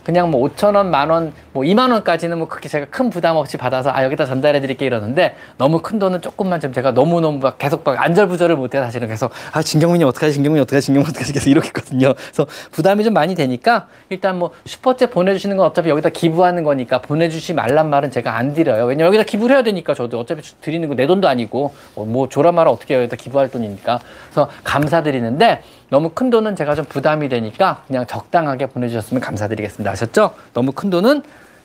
그냥 0.03 0.31
뭐 0.31 0.47
5천 0.49 0.75
원, 0.75 0.89
만 0.89 1.09
원, 1.09 1.33
뭐 1.51 1.63
2만 1.63 1.91
원까지는 1.91 2.37
뭐 2.37 2.47
그렇게 2.47 2.69
제가 2.69 2.87
큰 2.89 3.09
부담 3.09 3.35
없이 3.35 3.57
받아서 3.57 3.91
아 3.93 4.03
여기다 4.05 4.25
전달해 4.25 4.61
드릴게 4.61 4.85
이러는데 4.85 5.35
너무 5.57 5.81
큰 5.81 5.99
돈은 5.99 6.21
조금만 6.21 6.59
좀 6.59 6.73
제가 6.73 6.93
너무 6.93 7.21
너무 7.21 7.39
막 7.39 7.57
계속 7.57 7.83
막 7.83 8.01
안절부절을 8.01 8.55
못해요 8.55 8.83
사실은. 8.83 9.07
그래서 9.07 9.29
아 9.51 9.61
진경민이 9.61 10.03
어떡하지 10.05 10.33
진경민이 10.33 10.61
어떡하지 10.61 10.85
진경민 10.85 11.09
어떡하지 11.09 11.33
계속 11.33 11.49
이렇게 11.49 11.67
했거든요. 11.67 12.13
그래서 12.15 12.47
부담이 12.71 13.03
좀 13.03 13.13
많이 13.13 13.35
되니까 13.35 13.87
일단 14.09 14.39
뭐 14.39 14.51
슈퍼챗 14.65 15.11
보내주시는 15.11 15.57
건 15.57 15.67
어차피 15.67 15.89
여기다 15.89 16.09
기부하는 16.09 16.63
거니까 16.63 16.99
보내주시 17.01 17.53
말란 17.53 17.89
말은 17.89 18.11
제가 18.11 18.35
안 18.37 18.53
드려요. 18.53 18.85
왜냐면 18.85 19.07
여기다 19.07 19.23
기부를 19.23 19.55
해야 19.55 19.63
되니까 19.63 19.93
저도 19.93 20.19
어차피 20.19 20.41
드리는 20.61 20.87
거 20.87 20.93
내 20.93 21.07
돈도 21.07 21.27
아니고 21.27 21.73
어, 21.95 22.05
뭐 22.05 22.29
조라 22.29 22.51
말을 22.51 22.71
어떻게 22.71 22.93
여기다 22.93 23.15
기부할 23.15 23.49
돈이니까? 23.49 23.99
그래서 24.29 24.49
감사드리는데 24.63 25.61
너무 25.93 26.09
큰 26.09 26.31
돈은 26.31 26.55
제가 26.55 26.73
좀 26.73 26.85
부담이 26.85 27.29
되니까 27.29 27.83
그냥 27.85 28.07
적당하게 28.07 28.65
보내주셨으면 28.65 29.21
감사드리겠습니다. 29.21 29.91
아셨죠? 29.91 30.33
너무 30.51 30.71
큰 30.71 30.89
돈은 30.89 31.21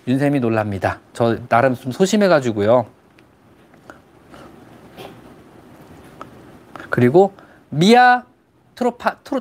윤쌤이 0.07 0.41
놀랍니다. 0.41 0.99
저 1.14 1.39
나름 1.49 1.74
좀 1.74 1.93
소심해가지고요. 1.93 2.85
그리고 6.91 7.33
미아 7.70 8.24
트로파 8.74 9.16
트로 9.24 9.41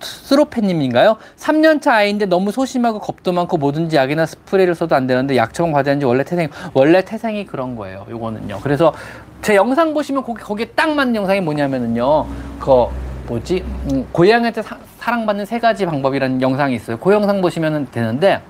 스로페님인가요? 0.00 1.16
3년차 1.38 1.92
아이인데 1.92 2.26
너무 2.26 2.52
소심하고 2.52 2.98
겁도 2.98 3.32
많고 3.32 3.56
뭐든지 3.56 3.96
약이나 3.96 4.26
스프레이를 4.26 4.74
써도 4.74 4.94
안 4.94 5.06
되는데 5.06 5.38
약 5.38 5.54
처방 5.54 5.72
받았는지 5.72 6.04
원래 6.04 6.22
태생 6.22 6.50
원래 6.74 7.02
태생이 7.02 7.46
그런 7.46 7.76
거예요. 7.76 8.04
요거는요. 8.10 8.60
그래서 8.62 8.92
제 9.40 9.56
영상 9.56 9.94
보시면 9.94 10.22
거기 10.22 10.42
거기에 10.42 10.66
딱 10.74 10.90
맞는 10.90 11.14
영상이 11.14 11.40
뭐냐면은요. 11.40 12.26
그 12.60 13.11
뭐지? 13.26 13.64
음, 13.92 14.08
고양이한테 14.12 14.62
사, 14.62 14.76
사랑받는 14.98 15.44
세 15.46 15.58
가지 15.58 15.86
방법이라는 15.86 16.42
영상이 16.42 16.74
있어요. 16.74 16.96
그 16.98 17.12
영상 17.12 17.40
보시면 17.40 17.88
되는데 17.90 18.40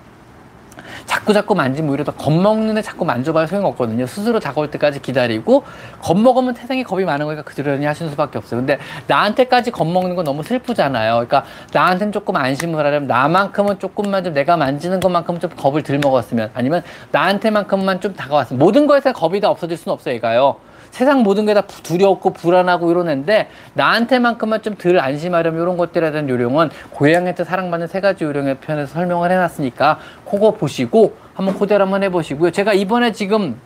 자꾸 1.07 1.33
자꾸 1.33 1.55
만지면 1.55 1.91
오히려 1.91 2.05
더 2.05 2.13
겁먹는 2.13 2.79
애 2.79 2.83
자꾸 2.83 3.05
만져봐야 3.05 3.47
소용없거든요. 3.47 4.07
스스로 4.07 4.41
다가올 4.41 4.71
때까지 4.71 5.01
기다리고 5.03 5.65
겁먹으면 6.01 6.55
태생이 6.55 6.85
겁이 6.85 7.05
많은 7.05 7.27
거니까 7.27 7.43
그러려니 7.43 7.85
하시는 7.87 8.11
수밖에 8.11 8.39
없어요. 8.39 8.61
근데 8.61 8.79
나한테까지 9.07 9.71
겁먹는 9.71 10.17
건 10.17 10.25
너무 10.25 10.43
슬프잖아요. 10.43 11.13
그러니까 11.15 11.45
나한테는 11.73 12.13
조금 12.13 12.37
안심을 12.37 12.85
하려면 12.85 13.09
나만큼은 13.09 13.79
조금만 13.79 14.25
좀 14.25 14.35
내가 14.35 14.57
만지는 14.57 15.01
것만큼은 15.01 15.41
좀 15.41 15.51
겁을 15.51 15.83
덜 15.83 15.99
먹었으면 15.99 16.51
아니면 16.55 16.83
나한테만큼만 17.11 18.01
좀 18.01 18.15
다가왔으면 18.15 18.59
모든 18.59 18.87
거에서 18.87 19.13
겁이 19.13 19.41
다 19.41 19.51
없어질 19.51 19.77
수는 19.77 19.95
없어요. 19.95 20.15
얘가요. 20.15 20.57
세상 20.93 21.23
모든 21.23 21.47
게 21.47 21.55
다 21.55 21.63
두렵고 21.63 22.31
불안하고 22.31 23.09
애인데 23.09 23.49
나한테만큼만 23.75 24.63
좀 24.63 24.77
덜 24.77 24.99
안심하려면 25.01 25.63
이런 25.63 25.77
것들에 25.77 26.11
대한 26.13 26.29
요령은 26.29 26.71
고양이한테 26.91 27.45
사랑받는 27.45 27.87
세 27.89 28.01
가지 28.01 28.25
요령의 28.25 28.59
편에서 28.61 28.93
설명을 28.93 29.31
해놨으니까 29.31 29.99
그거 30.31 30.53
보시고 30.53 31.17
한번 31.35 31.59
그대로 31.59 31.85
한번 31.85 32.03
해보시고요. 32.05 32.51
제가 32.53 32.75
이번에 32.75 33.13
지금 33.13 33.59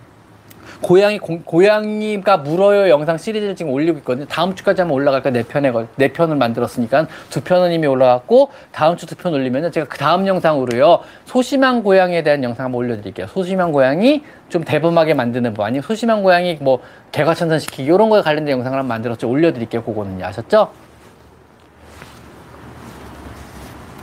고양이 0.80 1.18
고, 1.18 1.40
고양이가 1.42 2.38
물어요 2.38 2.88
영상 2.88 3.16
시리즈를 3.18 3.56
지금 3.56 3.72
올리고 3.72 3.98
있거든요. 3.98 4.26
다음 4.26 4.54
주까지 4.54 4.80
한번 4.82 4.96
올라갈까 4.96 5.30
네 5.30 5.42
편에 5.42 5.72
네 5.96 6.12
편을 6.12 6.36
만들었으니까 6.36 7.06
두 7.30 7.40
편은 7.42 7.72
이미 7.72 7.86
올라갔고 7.86 8.50
다음 8.72 8.96
주 8.96 9.06
두 9.06 9.16
편 9.16 9.32
올리면은 9.34 9.72
제가 9.72 9.86
그 9.86 9.98
다음 9.98 10.26
영상으로요 10.26 11.00
소심한 11.24 11.82
고양이에 11.82 12.22
대한 12.22 12.42
영상 12.44 12.66
한번 12.66 12.78
올려드릴게요. 12.80 13.26
소심한 13.28 13.72
고양이 13.72 14.22
좀 14.48 14.62
대범하게 14.64 15.14
만드는 15.14 15.54
법 15.54 15.64
아니면 15.64 15.82
소심한 15.82 16.22
고양이 16.22 16.56
뭐 16.60 16.80
개과천선 17.12 17.58
시키기 17.60 17.84
이런 17.84 18.08
거에 18.10 18.22
관련된 18.22 18.52
영상을 18.52 18.78
한번 18.78 18.88
만들었죠. 18.88 19.28
올려드릴게요. 19.28 19.82
그거는요. 19.82 20.24
아셨죠? 20.24 20.70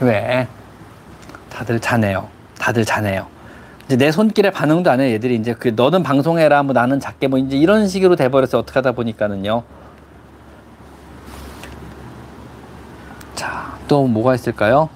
왜? 0.00 0.46
다들 1.50 1.78
자네요. 1.80 2.28
다들 2.58 2.84
자네요. 2.84 3.26
이제 3.86 3.96
내 3.96 4.10
손길에 4.10 4.50
반응도 4.50 4.90
안 4.90 5.00
해. 5.00 5.12
얘들이 5.12 5.36
이제 5.36 5.54
그 5.54 5.68
너는 5.68 6.02
방송해라, 6.02 6.62
뭐 6.62 6.72
나는 6.72 7.00
작게 7.00 7.28
뭐 7.28 7.38
이제 7.38 7.56
이런 7.56 7.86
식으로 7.86 8.16
돼버려서 8.16 8.58
어떻게 8.58 8.78
하다 8.78 8.92
보니까는요. 8.92 9.62
자, 13.34 13.76
또 13.86 14.06
뭐가 14.06 14.34
있을까요? 14.34 14.88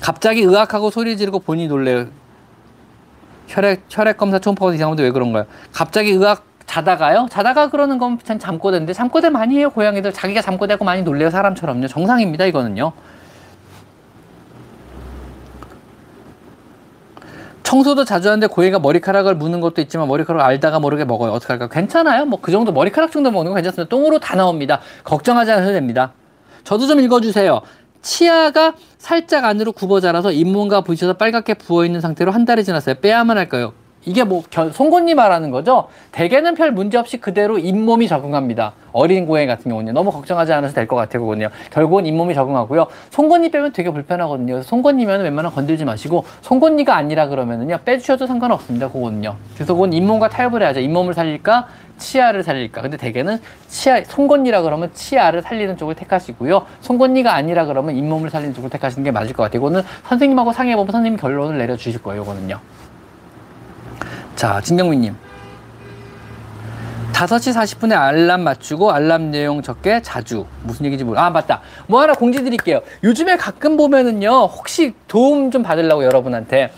갑자기 0.00 0.40
의학하고 0.40 0.90
소리 0.90 1.16
지르고 1.16 1.40
본인이 1.40 1.68
놀래요. 1.68 2.06
혈액, 3.48 3.84
혈액 3.90 4.16
검사 4.16 4.38
초음파가 4.38 4.72
이상한데 4.74 5.02
왜 5.02 5.10
그런가요? 5.10 5.44
갑자기 5.72 6.12
의학 6.12 6.44
자다가요? 6.66 7.26
자다가 7.30 7.68
그러는 7.68 7.98
건참 7.98 8.38
잠꼬대인데 8.38 8.92
잠꼬대 8.92 9.28
많이 9.28 9.58
해요, 9.58 9.70
고양이들. 9.70 10.12
자기가 10.12 10.40
잠꼬대하고 10.40 10.84
많이 10.84 11.02
놀래요, 11.02 11.28
사람처럼요. 11.30 11.88
정상입니다, 11.88 12.46
이거는요. 12.46 12.92
청소도 17.70 18.04
자주 18.04 18.28
하는데 18.28 18.48
고양이가 18.48 18.80
머리카락을 18.80 19.36
무는 19.36 19.60
것도 19.60 19.80
있지만 19.82 20.08
머리카락을 20.08 20.44
알다가 20.44 20.80
모르게 20.80 21.04
먹어요. 21.04 21.30
어떡할까? 21.32 21.68
괜찮아요. 21.68 22.24
뭐 22.26 22.40
그 22.40 22.50
정도 22.50 22.72
머리카락 22.72 23.12
정도 23.12 23.30
먹는 23.30 23.52
거 23.52 23.56
괜찮습니다. 23.56 23.88
똥으로 23.88 24.18
다 24.18 24.34
나옵니다. 24.34 24.80
걱정하지 25.04 25.52
않아도 25.52 25.72
됩니다. 25.72 26.12
저도 26.64 26.88
좀 26.88 26.98
읽어주세요. 26.98 27.60
치아가 28.02 28.74
살짝 28.98 29.44
안으로 29.44 29.70
굽어 29.72 30.00
자라서 30.00 30.32
잇몸과 30.32 30.80
부딪혀서 30.80 31.12
빨갛게 31.14 31.54
부어있는 31.54 32.00
상태로 32.00 32.32
한 32.32 32.44
달이 32.44 32.64
지났어요. 32.64 32.96
빼야만 32.96 33.38
할까요? 33.38 33.72
이게 34.06 34.24
뭐 34.24 34.42
송곳니 34.72 35.14
말하는 35.14 35.50
거죠. 35.50 35.88
대개는 36.12 36.54
별 36.54 36.72
문제 36.72 36.96
없이 36.96 37.18
그대로 37.18 37.58
잇몸이 37.58 38.08
적응합니다. 38.08 38.72
어린 38.92 39.26
고양이 39.26 39.46
같은 39.46 39.70
경우는 39.70 39.92
너무 39.92 40.10
걱정하지 40.10 40.52
않아도 40.54 40.72
될 40.72 40.86
것 40.86 40.96
같아요. 40.96 41.22
그거는요. 41.22 41.50
결국은 41.70 42.06
잇몸이 42.06 42.34
적응하고요. 42.34 42.86
송곳니 43.10 43.50
빼면 43.50 43.72
되게 43.72 43.90
불편하거든요. 43.90 44.62
송곳니면 44.62 45.20
웬만하면 45.20 45.54
건들지 45.54 45.84
마시고 45.84 46.24
송곳니가 46.40 46.96
아니라 46.96 47.28
그러면은요 47.28 47.78
빼주셔도 47.84 48.26
상관없습니다. 48.26 48.88
그거는요. 48.90 49.36
그래서 49.54 49.74
그건 49.74 49.92
잇몸과 49.92 50.28
타협을 50.30 50.62
해야죠. 50.62 50.80
잇몸을 50.80 51.12
살릴까 51.12 51.68
치아를 51.98 52.42
살릴까. 52.42 52.80
근데 52.80 52.96
대개는 52.96 53.38
치아 53.68 54.02
송곳니라 54.02 54.62
그러면 54.62 54.90
치아를 54.94 55.42
살리는 55.42 55.76
쪽을 55.76 55.94
택하시고요. 55.94 56.64
송곳니가 56.80 57.34
아니라 57.34 57.66
그러면 57.66 57.94
잇몸을 57.96 58.30
살리는 58.30 58.54
쪽을 58.54 58.70
택하시는 58.70 59.04
게 59.04 59.10
맞을 59.10 59.34
것 59.34 59.42
같아요. 59.42 59.60
이거는 59.60 59.82
선생님하고 60.08 60.52
상의해 60.54 60.76
보면 60.76 60.90
선생님 60.90 61.20
결론을 61.20 61.58
내려 61.58 61.76
주실 61.76 62.02
거예요. 62.02 62.22
이거는요. 62.22 62.58
자, 64.40 64.58
진경민님. 64.58 65.14
5시 67.12 67.52
40분에 67.54 67.92
알람 67.92 68.40
맞추고 68.40 68.90
알람 68.90 69.30
내용 69.30 69.60
적게 69.60 70.00
자주. 70.00 70.46
무슨 70.62 70.86
얘기인지 70.86 71.04
모르 71.04 71.18
아, 71.18 71.28
맞다. 71.28 71.60
뭐 71.86 72.00
하나 72.00 72.14
공지 72.14 72.42
드릴게요. 72.42 72.80
요즘에 73.04 73.36
가끔 73.36 73.76
보면은요, 73.76 74.46
혹시 74.46 74.94
도움 75.08 75.50
좀 75.50 75.62
받으려고 75.62 76.04
여러분한테 76.04 76.72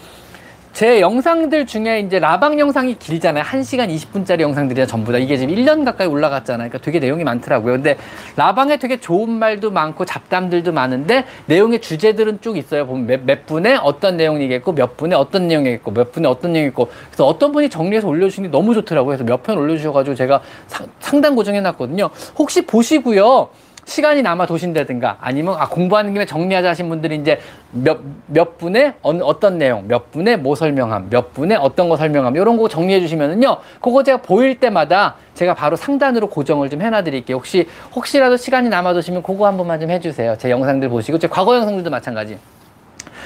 제 0.73 1.03
영상들 1.03 1.67
중에 1.67 2.01
이제 2.01 2.19
라방 2.19 2.59
영상이 2.59 2.99
길잖아요. 2.99 3.45
1시간 3.45 3.95
20분짜리 3.95 4.41
영상들이 4.41 4.87
전부 4.87 5.13
다 5.13 5.19
이게 5.19 5.37
지금 5.37 5.55
1년 5.55 5.85
가까이 5.85 6.07
올라갔잖아요. 6.07 6.71
그러니까 6.71 6.79
되게 6.79 6.99
내용이 6.99 7.25
많더라고요. 7.25 7.75
근데 7.75 7.99
라방에 8.37 8.79
되게 8.79 8.99
좋은 8.99 9.29
말도 9.31 9.71
많고 9.71 10.07
잡담들도 10.07 10.73
많은데 10.73 11.27
내용의 11.45 11.83
주제들은 11.83 12.41
쭉 12.41 12.57
있어요. 12.57 12.87
보면 12.87 13.07
몇, 13.07 13.21
몇 13.25 13.45
분에 13.45 13.77
어떤 13.83 14.17
내용 14.17 14.41
얘기했고 14.41 14.73
몇 14.73 14.97
분에 14.97 15.15
어떤 15.15 15.47
내용 15.47 15.67
얘기했고 15.67 15.91
몇 15.91 16.11
분에 16.11 16.27
어떤 16.27 16.55
내용 16.55 16.67
있고 16.69 16.89
그래서 17.09 17.27
어떤 17.27 17.53
분이 17.53 17.69
정리해서 17.69 18.09
올려주시니 18.09 18.49
너무 18.49 18.73
좋더라고요. 18.75 19.19
그래서 19.19 19.25
몇 19.25 19.43
편 19.43 19.59
올려주셔가지고 19.59 20.15
제가 20.15 20.41
상, 20.69 20.87
상단 21.01 21.35
고정해놨거든요. 21.35 22.09
혹시 22.39 22.63
보시고요. 22.65 23.49
시간이 23.85 24.23
남아 24.23 24.47
도신다든가 24.47 25.19
아니면 25.21 25.57
아 25.59 25.69
공부하는 25.69 26.13
김에 26.13 26.25
정리하자 26.25 26.71
하신 26.71 26.89
분들이 26.89 27.17
이제 27.17 27.41
몇, 27.73 28.01
몇 28.27 28.59
분의 28.59 28.95
어, 29.03 29.41
떤 29.41 29.59
내용, 29.59 29.89
몇 29.89 30.11
분의 30.13 30.39
뭐 30.39 30.55
설명함, 30.55 31.09
몇 31.11 31.35
분의 31.35 31.59
어떤 31.59 31.89
거 31.89 31.97
설명함, 31.97 32.37
이런 32.37 32.57
거 32.57 32.69
정리해 32.69 33.01
주시면은요, 33.01 33.59
그거 33.81 34.03
제가 34.03 34.19
보일 34.19 34.61
때마다 34.61 35.17
제가 35.35 35.55
바로 35.55 35.77
상단으로 35.77 36.29
고정을 36.29 36.71
좀 36.71 36.83
해놔 36.83 37.03
드릴게요. 37.03 37.39
혹시, 37.39 37.67
혹시라도 37.95 38.37
시간이 38.37 38.69
남아 38.69 38.93
도시면 38.93 39.23
그거 39.23 39.47
한 39.47 39.57
번만 39.57 39.81
좀 39.81 39.91
해주세요. 39.91 40.37
제 40.39 40.51
영상들 40.51 40.89
보시고, 40.89 41.19
제 41.19 41.27
과거 41.27 41.57
영상들도 41.57 41.91
마찬가지. 41.91 42.39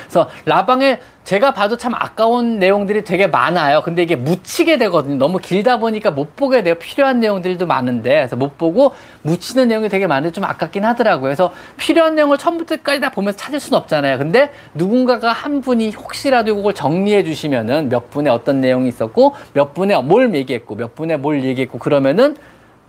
그래서 0.07 0.29
라방에 0.45 1.01
제가 1.25 1.53
봐도 1.53 1.77
참 1.77 1.93
아까운 1.93 2.61
내용들이 2.61 3.03
되게 3.03 3.27
많아요. 3.27 3.83
근데 3.83 4.03
이게 4.03 4.15
묻히게 4.15 4.79
되거든요. 4.79 5.17
너무 5.17 5.39
길다 5.39 5.79
보니까 5.79 6.13
못 6.13 6.37
보게 6.37 6.63
돼요. 6.63 6.77
필요한 6.77 7.19
내용들도 7.19 7.67
많은데. 7.67 8.11
그래서 8.11 8.37
못 8.37 8.57
보고 8.57 8.95
묻히는 9.23 9.67
내용이 9.67 9.89
되게 9.89 10.07
많은데 10.07 10.33
좀 10.33 10.45
아깝긴 10.45 10.85
하더라고요. 10.85 11.23
그래서 11.23 11.53
필요한 11.77 12.15
내용을 12.15 12.39
처음부터 12.39 12.77
끝까지 12.77 13.01
다 13.01 13.11
보면서 13.11 13.37
찾을 13.39 13.59
수는 13.59 13.77
없잖아요. 13.81 14.19
근데 14.19 14.53
누군가가 14.75 15.33
한 15.33 15.61
분이 15.61 15.91
혹시라도 15.91 16.57
이걸 16.57 16.75
정리해 16.75 17.25
주시면은 17.25 17.89
몇 17.89 18.09
분에 18.11 18.31
어떤 18.31 18.61
내용이 18.61 18.89
있었고 18.89 19.35
몇 19.53 19.75
분에 19.75 20.01
뭘 20.03 20.33
얘기했고 20.33 20.77
몇 20.77 20.95
분에 20.95 21.17
뭘 21.17 21.43
얘기했고 21.43 21.79
그러면은 21.81 22.37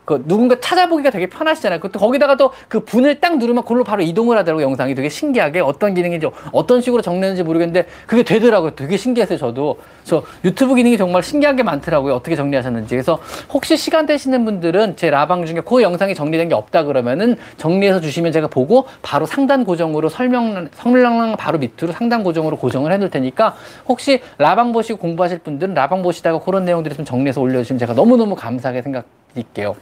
그 0.07 0.23
누군가 0.25 0.57
찾아보기가 0.59 1.09
되게 1.09 1.27
편하시잖아요. 1.27 1.79
또 1.91 1.99
거기다가 1.99 2.35
또 2.37 2.47
그 2.67 2.79
분을 2.81 3.19
딱 3.19 3.37
누르면 3.37 3.63
그걸로 3.63 3.83
바로 3.83 4.01
이동을 4.01 4.37
하더라고요. 4.37 4.65
영상이 4.65 4.95
되게 4.95 5.09
신기하게 5.09 5.59
어떤 5.59 5.93
기능인지 5.93 6.27
어떤 6.51 6.81
식으로 6.81 7.01
정리했는지 7.01 7.43
모르겠는데 7.43 7.87
그게 8.05 8.23
되더라고요. 8.23 8.71
되게 8.75 8.97
신기했어요. 8.97 9.37
저도. 9.37 9.77
그래서 10.03 10.23
유튜브 10.43 10.75
기능이 10.75 10.97
정말 10.97 11.23
신기한 11.23 11.55
게 11.55 11.63
많더라고요. 11.63 12.13
어떻게 12.13 12.35
정리하셨는지. 12.35 12.89
그래서 12.95 13.19
혹시 13.51 13.77
시간 13.77 14.05
되시는 14.05 14.45
분들은 14.45 14.95
제 14.95 15.09
라방 15.09 15.45
중에 15.45 15.61
그 15.65 15.81
영상이 15.81 16.15
정리된 16.15 16.49
게 16.49 16.55
없다 16.55 16.83
그러면은 16.83 17.37
정리해서 17.57 17.99
주시면 17.99 18.31
제가 18.31 18.47
보고 18.47 18.85
바로 19.01 19.25
상단 19.25 19.65
고정으로 19.65 20.09
설명 20.09 20.69
설명 20.73 21.35
바로 21.37 21.57
밑으로 21.59 21.91
상단 21.91 22.23
고정으로 22.23 22.57
고정을 22.57 22.91
해놓을 22.91 23.09
테니까 23.09 23.55
혹시 23.87 24.21
라방 24.37 24.71
보시고 24.71 24.99
공부하실 24.99 25.39
분들은 25.39 25.73
라방 25.73 26.01
보시다가 26.01 26.39
그런 26.39 26.65
내용들이 26.65 26.95
좀 26.95 27.05
정리해서 27.05 27.41
올려주시면 27.41 27.79
제가 27.79 27.93
너무너무 27.93 28.35
감사하게 28.35 28.81
생각드릴게요. 28.81 29.75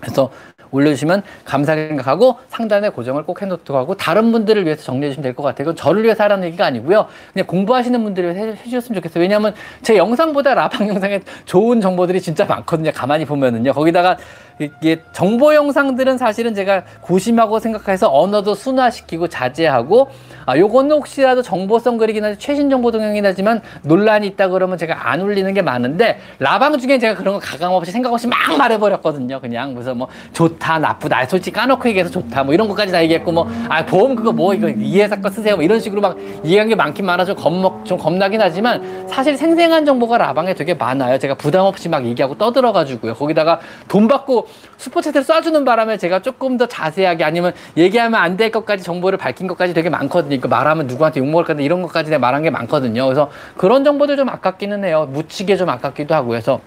그래서 0.00 0.30
올려주시면 0.72 1.22
감사하게 1.44 1.88
생각하고 1.88 2.36
상단에 2.48 2.90
고정을 2.90 3.24
꼭 3.24 3.42
해놓도록 3.42 3.80
하고 3.80 3.96
다른 3.96 4.30
분들을 4.30 4.64
위해서 4.64 4.84
정리해 4.84 5.10
주시면 5.10 5.22
될 5.24 5.34
것 5.34 5.42
같아요. 5.42 5.64
그건 5.64 5.76
저를 5.76 6.04
위해서 6.04 6.22
하라는 6.24 6.46
얘기가 6.46 6.64
아니고요. 6.66 7.06
그냥 7.32 7.46
공부하시는 7.46 8.02
분들을 8.02 8.34
위해서 8.34 8.56
해주셨으면 8.62 8.96
좋겠어요. 9.00 9.20
왜냐하면 9.22 9.54
제 9.82 9.96
영상보다 9.96 10.54
라방 10.54 10.88
영상에 10.88 11.20
좋은 11.44 11.80
정보들이 11.80 12.20
진짜 12.20 12.44
많거든요. 12.44 12.92
가만히 12.94 13.24
보면은요. 13.24 13.72
거기다가 13.72 14.16
이게 14.60 15.02
정보 15.12 15.54
영상들은 15.54 16.18
사실은 16.18 16.54
제가 16.54 16.82
고심하고 17.00 17.58
생각해서 17.60 18.12
언어도 18.12 18.54
순화시키고 18.54 19.28
자제하고 19.28 20.08
아 20.46 20.56
요거는 20.58 20.92
혹시라도 20.92 21.42
정보성 21.42 21.96
글이긴 21.96 22.24
하지 22.24 22.38
최신 22.38 22.68
정보 22.70 22.90
동영이긴 22.90 23.24
하지만 23.24 23.60
논란이 23.82 24.26
있다 24.28 24.48
그러면 24.48 24.76
제가 24.78 25.10
안 25.10 25.20
올리는 25.20 25.52
게 25.54 25.62
많은데 25.62 26.18
라방 26.38 26.78
중에 26.78 26.98
제가 26.98 27.14
그런 27.14 27.34
거 27.34 27.40
가감 27.40 27.72
없이 27.72 27.92
생각 27.92 28.12
없이 28.12 28.26
막 28.26 28.38
말해버렸거든요. 28.58 29.40
그냥 29.40 29.74
그래서 29.74 29.94
뭐 29.94 30.08
좋다 30.32 30.78
나쁘다 30.78 31.24
솔직히 31.26 31.56
까놓고 31.56 31.88
얘기해서 31.88 32.10
좋다 32.10 32.44
뭐 32.44 32.52
이런 32.54 32.68
것까지 32.68 32.92
다 32.92 33.02
얘기했고 33.02 33.32
뭐 33.32 33.50
아 33.68 33.84
보험 33.84 34.14
그거 34.16 34.32
뭐 34.32 34.52
이거 34.54 34.68
이해사 34.68 35.16
거 35.20 35.30
쓰세요 35.30 35.56
뭐 35.56 35.64
이런 35.64 35.80
식으로 35.80 36.00
막 36.00 36.16
이해한 36.42 36.68
게 36.68 36.74
많긴 36.74 37.06
많아서 37.06 37.34
겁먹 37.34 37.84
좀 37.84 37.98
겁나긴 37.98 38.40
하지만 38.40 39.06
사실 39.08 39.36
생생한 39.36 39.84
정보가 39.84 40.18
라방에 40.18 40.54
되게 40.54 40.74
많아요. 40.74 41.18
제가 41.18 41.34
부담 41.34 41.66
없이 41.66 41.88
막 41.88 42.04
얘기하고 42.04 42.36
떠들어가지고요. 42.36 43.14
거기다가 43.14 43.60
돈 43.88 44.08
받고 44.08 44.48
슈퍼챗을 44.78 45.24
쏴주는 45.24 45.64
바람에 45.64 45.98
제가 45.98 46.20
조금 46.22 46.56
더 46.56 46.66
자세하게 46.66 47.24
아니면 47.24 47.52
얘기하면 47.76 48.20
안 48.20 48.36
될 48.36 48.50
것까지 48.50 48.82
정보를 48.82 49.18
밝힌 49.18 49.46
것까지 49.46 49.74
되게 49.74 49.90
많거든요. 49.90 50.40
그 50.40 50.46
말하면 50.46 50.86
누구한테 50.86 51.20
욕먹을 51.20 51.44
건데 51.44 51.62
이런 51.62 51.82
것까지 51.82 52.10
내가 52.10 52.20
말한 52.20 52.42
게 52.42 52.48
많거든요. 52.50 53.04
그래서 53.04 53.30
그런 53.56 53.84
정보들 53.84 54.16
좀 54.16 54.28
아깝기는 54.30 54.82
해요. 54.84 55.06
묻히게 55.12 55.56
좀 55.56 55.68
아깝기도 55.68 56.14
하고 56.14 56.34
해서 56.36 56.60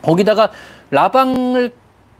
거기다가 0.00 0.50
라방을 0.90 1.72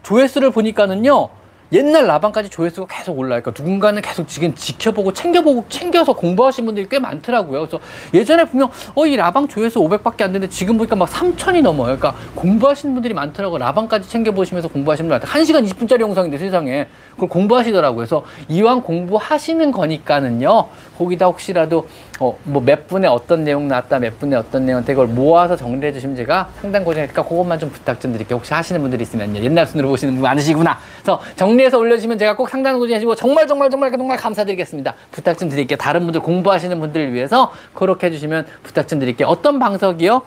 조회수를 0.03 0.51
보니까는요. 0.51 1.29
옛날 1.73 2.07
라방까지 2.07 2.51
조회수가 2.51 2.87
계속 2.95 3.19
올라요. 3.19 3.41
그러니까 3.43 3.63
누군가는 3.63 4.01
계속 4.03 4.29
지금 4.29 4.55
지켜보고 4.55 5.13
챙겨보고 5.13 5.65
챙겨서 5.69 6.13
공부하신 6.13 6.67
분들이 6.67 6.89
꽤 6.89 6.99
많더라고요. 6.99 7.61
그래서 7.61 7.81
예전에 8.13 8.45
보면 8.45 8.69
어 8.95 9.07
이 9.07 9.17
라방 9.17 9.49
조회수 9.49 9.79
500밖에 9.81 10.23
안 10.23 10.33
되는데 10.33 10.49
지금 10.49 10.77
보니까 10.79 10.97
막 10.97 11.09
3천이 11.09 11.61
넘어요. 11.63 11.97
그러니까 11.99 12.15
공부하시는 12.35 12.95
분들이 12.95 13.13
많더라고요. 13.15 13.59
라방까지 13.59 14.09
챙겨보시면서 14.09 14.69
공부하시는 14.69 15.09
분들 15.11 15.29
1시간 15.29 15.69
20분짜리 15.69 16.01
영상인데 16.01 16.39
세상에 16.39 16.87
그걸 17.13 17.29
공부하시더라고요. 17.29 17.97
그래서 17.97 18.25
이왕 18.49 18.83
공부하시는 18.83 19.71
거니까는요. 19.73 20.67
거기다 20.99 21.27
혹시라도 21.27 21.89
어, 22.21 22.37
뭐 22.45 22.63
몇 22.63 22.87
분에 22.87 23.09
어떤 23.09 23.43
내용 23.45 23.67
나왔다, 23.69 23.99
몇 23.99 24.19
분에 24.21 24.37
어떤 24.37 24.65
내용 24.67 24.85
되걸 24.85 25.09
모아서 25.09 25.57
정리해 25.57 25.93
주시면 25.93 26.17
제가 26.17 26.49
상당 26.61 26.85
고정이니까 26.85 27.23
그것만 27.25 27.59
좀 27.59 27.71
부탁 27.71 28.01
좀 28.01 28.13
드릴게요. 28.13 28.39
혹시 28.39 28.55
하시는 28.55 28.81
분들이 28.81 29.03
있으면요. 29.03 29.41
옛날 29.43 29.67
순으로 29.67 29.89
보시는 29.89 30.15
분 30.15 30.23
많으시구나. 30.23 30.79
그래서 31.03 31.21
정리해서 31.37 31.79
올려주시면 31.79 32.19
제가 32.19 32.37
꼭 32.37 32.49
고정해 32.53 33.01
주고 33.01 33.15
정말 33.15 33.47
정말 33.47 33.71
정말 33.71 33.91
정말 33.91 34.17
감사드리겠습니다. 34.17 34.95
부탁 35.11 35.39
좀 35.39 35.49
드릴게요. 35.49 35.77
다른 35.77 36.03
분들 36.03 36.21
공부하시는 36.21 36.79
분들을 36.79 37.13
위해서 37.13 37.53
그렇게 37.75 38.07
해주시면 38.07 38.47
부탁 38.63 38.87
좀 38.89 39.01
드릴게요. 39.01 39.29
어떤 39.29 39.59
방석이요? 39.59 40.23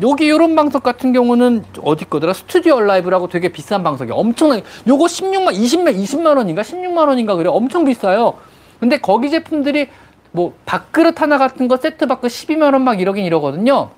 여기 0.00 0.24
이런 0.26 0.56
방석 0.56 0.82
같은 0.82 1.12
경우는 1.12 1.64
어디 1.82 2.06
거더라? 2.06 2.32
스튜디오 2.32 2.80
라이브라고 2.80 3.28
되게 3.28 3.48
비싼 3.50 3.82
방석이 3.82 4.10
엄청나게 4.12 4.62
요거 4.88 5.04
16만 5.04 5.52
20만 5.54 5.94
20만 6.02 6.36
원인가 6.38 6.62
16만 6.62 7.08
원인가 7.08 7.34
그래 7.34 7.50
엄청 7.50 7.84
비싸요. 7.84 8.38
근데 8.80 8.98
거기 8.98 9.30
제품들이 9.30 9.88
뭐 10.30 10.54
밥그릇 10.64 11.20
하나 11.20 11.36
같은 11.36 11.68
거 11.68 11.76
세트 11.76 12.06
받고 12.06 12.26
12만 12.28 12.72
원 12.72 12.82
막 12.84 13.00
이러긴 13.00 13.24
이러거든요. 13.26 13.90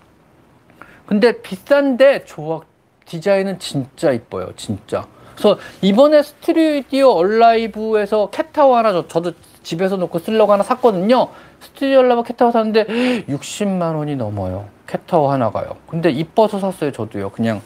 근데 1.06 1.40
비싼데 1.42 2.24
좋아 2.24 2.60
디자인은 3.04 3.58
진짜 3.60 4.10
이뻐요, 4.10 4.50
진짜. 4.56 5.06
그래서 5.36 5.58
이번에 5.82 6.22
스튜디오 6.22 7.10
얼라이브에서 7.12 8.30
캣타워 8.30 8.76
하나 8.78 8.92
저, 8.92 9.06
저도 9.06 9.32
집에서 9.62 9.96
놓고 9.96 10.18
쓰려고 10.18 10.52
하나 10.52 10.62
샀거든요. 10.64 11.28
스튜디오 11.60 12.00
얼라이브 12.00 12.22
캣타워 12.24 12.50
샀는데 12.50 12.84
60만 13.28 13.94
원이 13.96 14.16
넘어요. 14.16 14.66
캣타워 14.86 15.32
하나가요. 15.32 15.76
근데 15.86 16.10
이뻐서 16.10 16.58
샀어요, 16.58 16.92
저도요. 16.92 17.30
그냥 17.30 17.62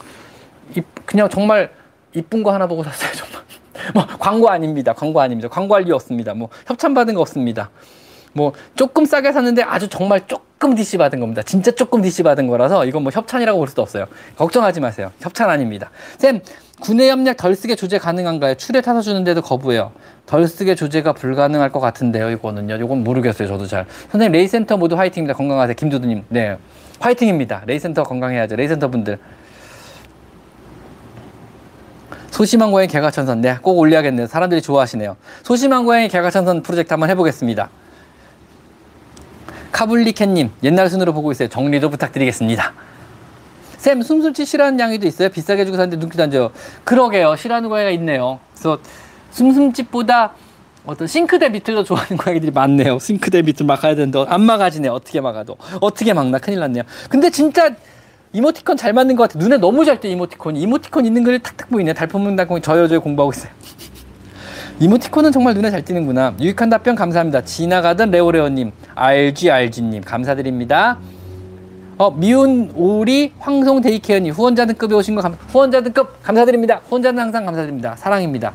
이, 0.77 0.83
그냥 1.05 1.29
정말 1.29 1.71
이쁜 2.15 2.43
거 2.43 2.53
하나 2.53 2.67
보고 2.67 2.83
샀어요, 2.83 3.13
정말. 3.13 3.39
뭐 3.95 4.07
광고 4.19 4.49
아닙니다. 4.49 4.93
광고 4.93 5.21
아닙니다. 5.21 5.49
광고할 5.49 5.87
이유 5.87 5.95
없습니다. 5.95 6.35
뭐 6.35 6.49
협찬 6.67 6.95
받은 6.95 7.15
거 7.15 7.21
없습니다. 7.21 7.71
뭐 8.33 8.53
조금 8.75 9.05
싸게 9.05 9.33
샀는데 9.33 9.63
아주 9.63 9.89
정말 9.89 10.27
조금 10.27 10.75
DC 10.75 10.99
받은 10.99 11.21
겁니다. 11.21 11.43
진짜 11.43 11.71
조금 11.71 12.03
DC 12.03 12.23
받은 12.23 12.47
거라서 12.47 12.85
이건 12.85 13.03
뭐 13.03 13.13
협찬이라고 13.13 13.59
볼 13.59 13.69
수도 13.69 13.83
없어요. 13.83 14.07
걱정하지 14.37 14.81
마세요. 14.81 15.11
협찬 15.21 15.49
아닙니다. 15.49 15.91
쌤, 16.19 16.41
구내염약 16.81 17.37
덜 17.37 17.55
쓰게 17.55 17.75
조제 17.75 17.99
가능한가요? 17.99 18.55
츄르에 18.55 18.81
타서 18.81 19.01
주는데도 19.01 19.43
거부해요. 19.43 19.93
덜 20.27 20.47
쓰게 20.47 20.75
조제가 20.75 21.15
불가능할 21.15 21.73
것 21.73 21.81
같은데요. 21.81 22.31
이거는요. 22.31 22.77
이건 22.77 23.03
모르겠어요. 23.03 23.49
저도 23.49 23.67
잘. 23.67 23.87
선생님 24.11 24.33
레이센터 24.33 24.77
모두 24.77 24.97
화이팅입니다. 24.97 25.35
건강하세요. 25.35 25.75
김두두님. 25.75 26.25
네. 26.29 26.59
화이팅입니다. 27.01 27.63
레이센터 27.67 28.03
건강해야죠. 28.03 28.57
레이센터 28.57 28.89
분들. 28.89 29.19
소심한 32.31 32.71
고양이 32.71 32.89
개과천선. 32.89 33.41
네, 33.41 33.57
꼭 33.61 33.79
올려야겠네요. 33.79 34.27
사람들이 34.27 34.63
좋아하시네요. 34.63 35.17
소심한 35.43 35.85
고양이 35.85 36.09
개과천선 36.09 36.63
프로젝트 36.63 36.93
한번 36.93 37.11
해보겠습니다. 37.11 37.69
카블리캣님, 39.73 40.51
옛날 40.63 40.89
순으로 40.89 41.13
보고 41.13 41.31
있어요. 41.33 41.49
정리도 41.49 41.91
부탁드리겠습니다. 41.91 42.73
쌤, 43.77 44.03
숨숨집 44.03 44.45
싫어하는 44.45 44.81
양이도 44.81 45.07
있어요? 45.07 45.29
비싸게 45.29 45.65
주고 45.65 45.77
샀는데 45.77 45.99
눈빛 45.99 46.21
안 46.21 46.31
줘요. 46.31 46.51
그러게요. 46.85 47.37
싫어하는 47.37 47.69
고양이가 47.69 47.91
있네요. 47.93 48.41
그래서 48.53 48.79
숨숨집보다 49.31 50.33
어떤 50.89 51.07
싱크대 51.07 51.53
더 51.61 51.85
좋아하는 51.85 52.17
고양이들이 52.17 52.51
많네요. 52.51 52.99
싱크대 52.99 53.43
밑을 53.43 53.67
막아야 53.67 53.95
되는데 53.95 54.25
안 54.27 54.41
막아지네. 54.41 54.89
어떻게 54.89 55.21
막아도. 55.21 55.57
어떻게 55.81 56.15
막나 56.15 56.39
큰일 56.39 56.61
났네요. 56.61 56.83
근데 57.11 57.31
진짜 57.31 57.71
이모티콘 58.33 58.77
잘 58.79 58.95
맞는 58.95 59.15
것 59.15 59.29
같아. 59.29 59.39
눈에 59.39 59.59
너무 59.59 59.85
잘 59.85 60.01
띄, 60.01 60.11
이모티콘. 60.11 60.57
이모티콘 60.57 61.05
있는 61.05 61.25
글이 61.25 61.41
탁탁 61.41 61.69
보이네. 61.69 61.93
달콤문 61.93 62.37
달콤이 62.37 62.63
저요, 62.63 62.89
저요 62.89 63.03
공부하고 63.03 63.33
있어요. 63.33 63.51
이모티콘은 64.81 65.31
정말 65.33 65.55
눈에 65.55 65.71
잘 65.71 65.85
띄는구나. 65.85 66.35
유익한 66.41 66.71
답변 66.71 66.95
감사합니다. 66.95 67.43
지나가던 67.43 68.11
레오레오님, 68.11 68.73
알지, 68.95 69.51
알지님, 69.51 70.03
감사드립니다. 70.05 70.99
어, 71.99 72.11
미운 72.13 72.71
오리 72.77 73.33
황송 73.41 73.81
데이케어님 73.81 74.33
후원자 74.33 74.67
등급에 74.67 74.95
오신 74.95 75.17
거 75.17 75.21
감, 75.21 75.37
후원자 75.49 75.83
등급 75.83 76.23
감사드립니다. 76.23 76.81
후원자는 76.89 77.21
항상 77.21 77.45
감사드립니다. 77.45 77.97
사랑입니다. 77.97 78.53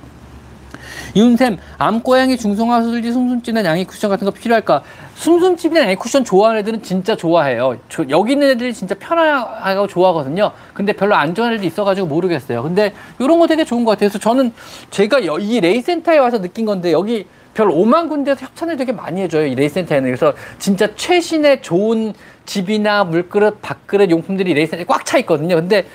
윤샘 1.15 1.57
암고양이 1.77 2.37
중성화 2.37 2.81
수술지 2.83 3.11
숨숨찌는 3.11 3.65
양이 3.65 3.85
쿠션 3.85 4.09
같은 4.09 4.25
거 4.25 4.31
필요할까? 4.31 4.83
숨숨찌는 5.15 5.81
양이 5.81 5.95
쿠션 5.95 6.25
좋아하는 6.25 6.61
애들은 6.61 6.83
진짜 6.83 7.15
좋아해요. 7.15 7.77
저, 7.89 8.03
여기 8.09 8.33
있는 8.33 8.49
애들이 8.49 8.73
진짜 8.73 8.95
편하고 8.95 9.87
좋아하거든요. 9.87 10.51
근데 10.73 10.93
별로 10.93 11.15
안 11.15 11.35
좋아하는 11.35 11.57
애들이 11.57 11.67
있어가지고 11.67 12.07
모르겠어요. 12.07 12.63
근데 12.63 12.93
이런 13.19 13.39
거 13.39 13.47
되게 13.47 13.63
좋은 13.63 13.85
것 13.85 13.91
같아요. 13.91 14.09
그래서 14.09 14.19
저는 14.19 14.53
제가 14.89 15.25
여, 15.25 15.37
이 15.37 15.59
레이센터에 15.59 16.17
와서 16.17 16.41
느낀 16.41 16.65
건데 16.65 16.91
여기 16.91 17.25
별 17.53 17.67
5만 17.67 18.09
군데에서 18.09 18.45
협찬을 18.47 18.77
되게 18.77 18.91
많이 18.91 19.21
해줘요. 19.21 19.45
이 19.45 19.55
레이센터에는. 19.55 20.09
그래서 20.09 20.33
진짜 20.57 20.87
최신의 20.95 21.61
좋은 21.61 22.13
집이나 22.45 23.03
물그릇, 23.03 23.61
밥그릇 23.61 24.09
용품들이 24.09 24.53
레이센터에 24.53 24.85
꽉 24.85 25.05
차 25.05 25.17
있거든요. 25.19 25.55
근데 25.55 25.85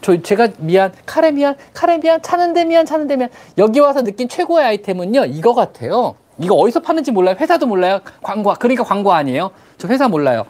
저 0.00 0.20
제가 0.22 0.48
미안 0.58 0.92
카레 1.06 1.30
미안 1.32 1.56
카레 1.74 1.98
미안 1.98 2.22
차는데 2.22 2.64
미안 2.64 2.86
차는데 2.86 3.16
미안. 3.16 3.30
여기 3.58 3.80
와서 3.80 4.02
느낀 4.02 4.28
최고의 4.28 4.64
아이템은요 4.64 5.26
이거 5.26 5.54
같아요. 5.54 6.16
이거 6.38 6.54
어디서 6.54 6.80
파는지 6.80 7.10
몰라요. 7.10 7.36
회사도 7.38 7.66
몰라요. 7.66 8.00
광고 8.22 8.54
그러니까 8.54 8.84
광고 8.84 9.12
아니에요. 9.12 9.50
저 9.76 9.88
회사 9.88 10.08
몰라요. 10.08 10.46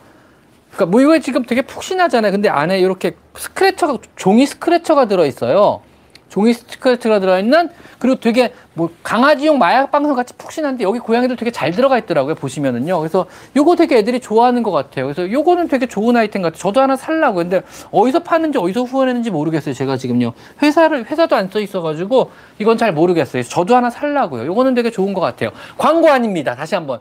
그러니까 0.72 0.86
뭐 0.86 1.00
이거 1.00 1.18
지금 1.18 1.44
되게 1.44 1.62
푹신하잖아요. 1.62 2.30
근데 2.32 2.48
안에 2.48 2.78
이렇게 2.78 3.12
스크래처가 3.36 3.98
종이 4.16 4.46
스크래처가 4.46 5.06
들어 5.08 5.24
있어요 5.24 5.80
종이 6.28 6.52
스크래처가 6.52 7.20
들어있는 7.20 7.70
그리고 7.98 8.20
되게 8.20 8.52
뭐 8.74 8.90
강아지용 9.02 9.58
마약 9.58 9.90
방석 9.90 10.14
같이 10.14 10.34
푹신한데 10.34 10.84
여기 10.84 10.98
고양이들 10.98 11.36
되게 11.36 11.50
잘 11.50 11.72
들어가 11.72 11.98
있더라고요 11.98 12.34
보시면은요. 12.36 12.98
그래서 12.98 13.26
요거 13.56 13.76
되게 13.76 13.96
애들이 13.98 14.20
좋아하는 14.20 14.62
것 14.62 14.70
같아요. 14.70 15.06
그래서 15.06 15.30
요거는 15.30 15.68
되게 15.68 15.86
좋은 15.86 16.16
아이템 16.16 16.42
같아요. 16.42 16.58
저도 16.58 16.80
하나 16.80 16.96
살라고 16.96 17.36
근데 17.38 17.62
어디서 17.90 18.20
파는지 18.20 18.58
어디서 18.58 18.84
후원했는지 18.84 19.30
모르겠어요 19.30 19.74
제가 19.74 19.96
지금요. 19.96 20.34
회사를 20.62 21.06
회사도 21.06 21.34
안 21.34 21.48
써 21.48 21.60
있어 21.60 21.80
가지고 21.80 22.30
이건 22.58 22.76
잘 22.76 22.92
모르겠어요. 22.92 23.42
저도 23.42 23.74
하나 23.74 23.88
살라고요. 23.88 24.44
요거는 24.46 24.74
되게 24.74 24.90
좋은 24.90 25.14
것 25.14 25.22
같아요. 25.22 25.50
광고 25.78 26.10
아닙니다. 26.10 26.54
다시 26.54 26.74
한번. 26.74 27.00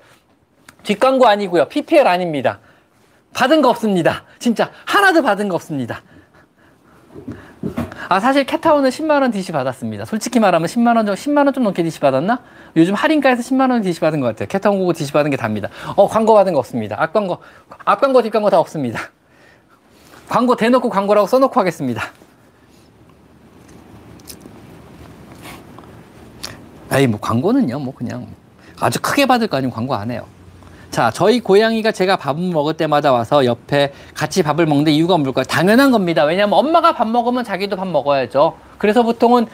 뒷광고 0.84 1.28
아니고요. 1.28 1.66
PPL 1.68 2.08
아닙니다. 2.08 2.60
받은 3.34 3.62
거 3.62 3.70
없습니다. 3.70 4.24
진짜 4.40 4.72
하나도 4.86 5.22
받은 5.22 5.50
거 5.50 5.56
없습니다 5.56 6.02
아 8.10 8.20
사실 8.20 8.46
캣타운은 8.46 8.90
10만 8.90 9.22
원 9.22 9.32
DC 9.32 9.52
받았습니다. 9.52 10.06
솔직히 10.06 10.40
말하면 10.40 10.68
10만 10.68 10.96
원 10.96 11.06
정도 11.06 11.14
10만 11.14 11.46
원 11.46 11.54
좀 11.54 11.64
넘게 11.64 11.84
DC 11.84 12.00
받았나? 12.00 12.42
요즘 12.76 12.94
할인가에서 12.94 13.42
10만 13.42 13.70
원 13.72 13.82
DC 13.82 14.00
받은 14.00 14.20
것 14.22 14.28
같아요. 14.28 14.48
캣타운 14.48 14.80
고고 14.80 14.94
DC 14.94 15.12
받은 15.12 15.32
게 15.32 15.38
답니다. 15.38 15.70
어 15.96 16.08
광고 16.08 16.34
받은 16.34 16.54
거 16.54 16.60
없습니다. 16.60 16.96
앞 17.00 17.14
광고 17.14 17.40
앞 17.84 18.00
광고 18.00 18.22
뒷 18.22 18.30
광고 18.30 18.50
다 18.50 18.60
없습니다. 18.60 19.00
광고 20.30 20.56
대놓고 20.56 20.90
광고라고 20.90 21.28
써놓고 21.28 21.60
하겠습니다. 21.60 22.04
에이 26.92 27.08
뭐 27.08 27.20
광고는요 27.20 27.80
뭐 27.80 27.94
그냥 27.94 28.28
아주 28.80 29.00
크게 29.02 29.26
받을 29.26 29.48
거 29.48 29.58
아니면 29.58 29.74
광고 29.74 29.96
안 29.96 30.12
해요. 30.12 30.26
자, 30.98 31.12
저희 31.12 31.40
고양이가 31.40 31.92
제가 31.92 32.16
밥을 32.16 32.50
먹을 32.50 32.74
때마다 32.74 33.12
와서 33.12 33.46
옆에 33.46 33.94
같이 34.16 34.42
밥을 34.42 34.66
먹는데 34.66 34.92
이유가 34.92 35.16
뭘까요? 35.16 35.46
당연한 35.46 35.92
겁니다. 35.92 36.24
왜냐하면 36.24 36.58
엄마가 36.58 36.94
밥 36.94 37.08
먹으면 37.08 37.44
자기도 37.44 37.76
밥 37.76 37.88
먹어야죠. 37.88 38.58
그래서 38.80 39.04
보통은 39.04 39.46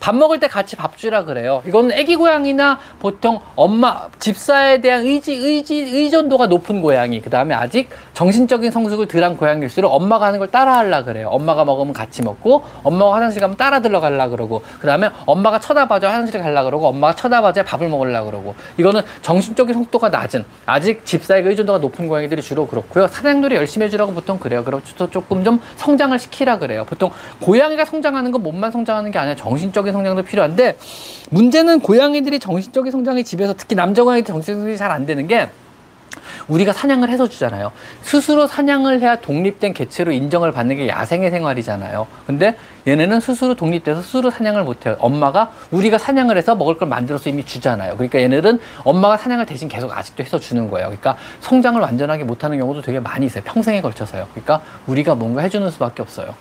밥 0.00 0.14
먹을 0.14 0.38
때 0.38 0.48
같이 0.48 0.76
밥 0.76 0.96
주라 0.96 1.24
그래요. 1.24 1.62
이건 1.66 1.92
애기 1.92 2.16
고양이나 2.16 2.78
보통 2.98 3.40
엄마 3.56 4.08
집사에 4.18 4.80
대한 4.80 5.04
의지 5.04 5.32
의지 5.32 5.76
의존도가 5.76 6.46
높은 6.46 6.82
고양이. 6.82 7.20
그다음에 7.20 7.54
아직 7.54 7.88
정신적인 8.12 8.70
성숙을 8.70 9.06
덜한 9.08 9.36
고양이일수록 9.36 9.92
엄마가 9.92 10.26
하는 10.26 10.38
걸 10.38 10.50
따라 10.50 10.78
하려 10.78 11.04
그래요. 11.04 11.28
엄마가 11.28 11.64
먹으면 11.64 11.92
같이 11.92 12.22
먹고 12.22 12.64
엄마가 12.82 13.14
화장실 13.16 13.40
가면 13.40 13.56
따라 13.56 13.80
들어가려 13.80 14.28
그러고 14.28 14.62
그다음에 14.80 15.10
엄마가 15.26 15.58
쳐다봐줘 15.60 16.08
화장실 16.08 16.42
가려 16.42 16.64
그러고 16.64 16.88
엄마가 16.88 17.14
쳐다봐줘야 17.14 17.64
밥을 17.64 17.88
먹으려 17.88 18.24
그러고 18.24 18.54
이거는 18.76 19.02
정신적인 19.22 19.74
속도가 19.74 20.10
낮은 20.10 20.44
아직 20.66 21.04
집사의 21.04 21.42
의존도가 21.44 21.78
높은 21.78 22.08
고양이들이 22.08 22.42
주로 22.42 22.66
그렇고요. 22.66 23.06
사냥놀이 23.06 23.56
열심히 23.56 23.86
해 23.86 23.90
주라고 23.90 24.12
보통 24.12 24.38
그래요. 24.38 24.64
그래서 24.64 25.08
조금 25.10 25.44
좀 25.44 25.60
성장을 25.76 26.18
시키라 26.18 26.58
그래요. 26.58 26.84
보통 26.84 27.10
고양이가 27.40 27.84
성장하는 27.84 28.32
건 28.32 28.42
몸만 28.42 28.70
성장하는 28.70 29.10
게 29.10 29.18
아니라 29.18 29.36
정신적 29.36 29.83
인 29.86 29.92
성장도 29.92 30.22
필요한데 30.22 30.76
문제는 31.30 31.80
고양이들이 31.80 32.38
정신적인 32.38 32.92
성장이 32.92 33.24
집에서 33.24 33.54
특히 33.54 33.74
남자 33.76 34.02
고양이들 34.02 34.26
정신적인 34.32 34.60
성장이 34.60 34.78
잘 34.78 34.90
안 34.94 35.06
되는 35.06 35.26
게 35.26 35.48
우리가 36.48 36.72
사냥을 36.72 37.10
해서 37.10 37.28
주잖아요. 37.28 37.72
스스로 38.02 38.46
사냥을 38.46 39.00
해야 39.00 39.16
독립된 39.16 39.72
개체로 39.72 40.12
인정을 40.12 40.52
받는 40.52 40.76
게 40.76 40.88
야생의 40.88 41.30
생활이잖아요. 41.30 42.06
근데 42.26 42.56
얘네는 42.86 43.20
스스로 43.20 43.54
독립돼서 43.54 44.02
스스로 44.02 44.30
사냥을 44.30 44.62
못해요. 44.64 44.96
엄마가 44.98 45.52
우리가 45.70 45.98
사냥을 45.98 46.36
해서 46.36 46.54
먹을 46.54 46.76
걸 46.76 46.88
만들어서 46.88 47.30
이미 47.30 47.44
주잖아요. 47.44 47.94
그러니까 47.94 48.20
얘네들은 48.20 48.60
엄마가 48.84 49.16
사냥을 49.16 49.46
대신 49.46 49.68
계속 49.68 49.96
아직도 49.96 50.22
해서 50.22 50.38
주는 50.38 50.70
거예요. 50.70 50.88
그러니까 50.88 51.16
성장을 51.40 51.80
완전하게 51.80 52.24
못하는 52.24 52.58
경우도 52.58 52.82
되게 52.82 53.00
많이 53.00 53.26
있어요. 53.26 53.42
평생에 53.44 53.80
걸쳐서요. 53.80 54.28
그러니까 54.32 54.62
우리가 54.86 55.14
뭔가 55.14 55.42
해주는 55.42 55.68
수밖에 55.70 56.02
없어요. 56.02 56.34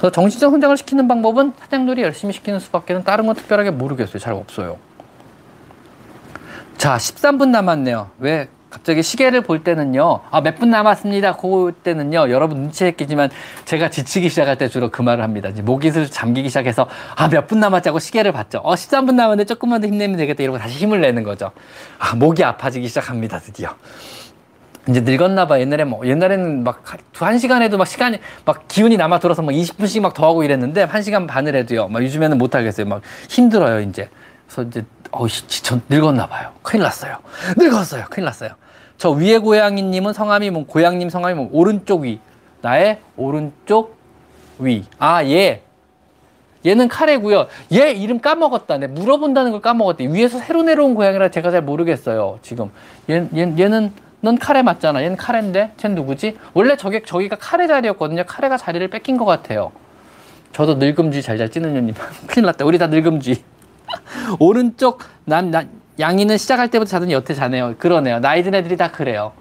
그래서 0.00 0.10
정신적 0.12 0.50
성장을 0.50 0.76
시키는 0.78 1.06
방법은 1.08 1.52
사냥놀이 1.68 2.00
열심히 2.02 2.32
시키는 2.32 2.58
수밖에는 2.58 3.04
다른 3.04 3.26
건 3.26 3.36
특별하게 3.36 3.70
모르겠어요. 3.70 4.18
잘 4.18 4.32
없어요. 4.32 4.78
자, 6.78 6.96
13분 6.96 7.48
남았네요. 7.50 8.10
왜 8.18 8.48
갑자기 8.70 9.02
시계를 9.02 9.42
볼 9.42 9.62
때는요. 9.62 10.20
아, 10.30 10.40
몇 10.40 10.56
분 10.56 10.70
남았습니다. 10.70 11.36
그 11.36 11.74
때는요. 11.82 12.30
여러분 12.30 12.58
눈치했겠지만 12.62 13.28
제가 13.66 13.90
지치기 13.90 14.30
시작할 14.30 14.56
때 14.56 14.68
주로 14.68 14.88
그 14.90 15.02
말을 15.02 15.22
합니다. 15.22 15.50
이제 15.50 15.60
목이 15.60 15.90
슬 15.90 16.08
잠기기 16.10 16.48
시작해서 16.48 16.88
아, 17.16 17.28
몇 17.28 17.46
분 17.46 17.60
남았자고 17.60 17.98
시계를 17.98 18.32
봤죠. 18.32 18.58
어, 18.64 18.74
13분 18.74 19.14
남았는데 19.14 19.44
조금만 19.44 19.82
더 19.82 19.86
힘내면 19.88 20.16
되겠다. 20.16 20.42
이러고 20.42 20.56
다시 20.58 20.78
힘을 20.78 21.02
내는 21.02 21.24
거죠. 21.24 21.50
아, 21.98 22.14
목이 22.14 22.42
아파지기 22.42 22.88
시작합니다. 22.88 23.40
드디어. 23.40 23.74
이제 24.88 25.00
늙었나 25.02 25.46
봐. 25.46 25.60
옛날에 25.60 25.84
뭐 25.84 26.06
옛날에는 26.06 26.64
막 26.64 26.82
한 27.14 27.38
시간에도 27.38 27.76
막 27.76 27.84
시간이 27.86 28.18
막 28.46 28.66
기운이 28.66 28.96
남아 28.96 29.18
들어서 29.18 29.42
뭐 29.42 29.52
20분씩 29.52 30.00
막 30.00 30.14
더 30.14 30.26
하고 30.26 30.42
이랬는데 30.42 30.84
한 30.84 31.02
시간 31.02 31.26
반을 31.26 31.54
해도요. 31.54 31.88
막 31.88 32.02
요즘에는 32.02 32.38
못 32.38 32.54
하겠어요. 32.54 32.86
막 32.86 33.02
힘들어요, 33.28 33.80
이제. 33.80 34.08
그래서 34.46 34.62
이제 34.62 34.84
어이씨, 35.10 35.62
전 35.62 35.82
늙었나 35.88 36.26
봐요. 36.26 36.50
큰일 36.62 36.82
났어요. 36.84 37.18
늙었어요. 37.58 38.04
큰일 38.10 38.24
났어요. 38.24 38.50
저 38.96 39.10
위에 39.10 39.38
고양이님은 39.38 40.12
성함이 40.14 40.50
뭐 40.50 40.64
고양님 40.66 41.10
성함이 41.10 41.34
뭐 41.34 41.48
오른쪽 41.52 42.02
위. 42.02 42.20
나의 42.62 42.98
오른쪽 43.16 43.96
위. 44.58 44.84
아, 44.98 45.22
얘. 45.24 45.62
얘는 46.66 46.88
카레고요. 46.88 47.46
얘 47.72 47.92
이름 47.92 48.20
까먹었다. 48.20 48.78
내 48.78 48.86
물어본다는 48.86 49.52
걸 49.52 49.60
까먹었대. 49.62 50.06
위에서 50.12 50.38
새로 50.38 50.62
내려온 50.62 50.94
고양이라 50.94 51.30
제가 51.30 51.50
잘 51.50 51.62
모르겠어요. 51.62 52.38
지금 52.42 52.70
얘, 53.08 53.26
얘 53.34 53.54
얘는 53.58 53.92
넌 54.22 54.38
카레 54.38 54.62
맞잖아. 54.62 55.02
얘는 55.02 55.16
카레인데 55.16 55.72
쟨 55.76 55.94
누구지? 55.94 56.36
원래 56.52 56.76
저기 56.76 57.02
저기가 57.04 57.36
카레 57.36 57.66
자리였거든요. 57.66 58.24
카레가 58.26 58.56
자리를 58.56 58.86
뺏긴 58.88 59.16
것 59.16 59.24
같아요. 59.24 59.72
저도 60.52 60.74
늙음쥐 60.74 61.22
잘잘 61.22 61.50
찌는 61.50 61.72
년님 61.74 61.94
큰일 62.26 62.46
났다. 62.46 62.64
우리 62.64 62.78
다 62.78 62.86
늙음쥐. 62.88 63.42
오른쪽 64.38 65.00
남, 65.24 65.50
남 65.50 65.68
양이는 65.98 66.38
시작할 66.38 66.68
때부터 66.68 66.88
자더니 66.90 67.12
여태 67.12 67.34
자네요. 67.34 67.74
그러네요. 67.78 68.20
나이 68.20 68.42
든 68.42 68.54
애들이 68.54 68.76
다 68.76 68.90
그래요. 68.90 69.32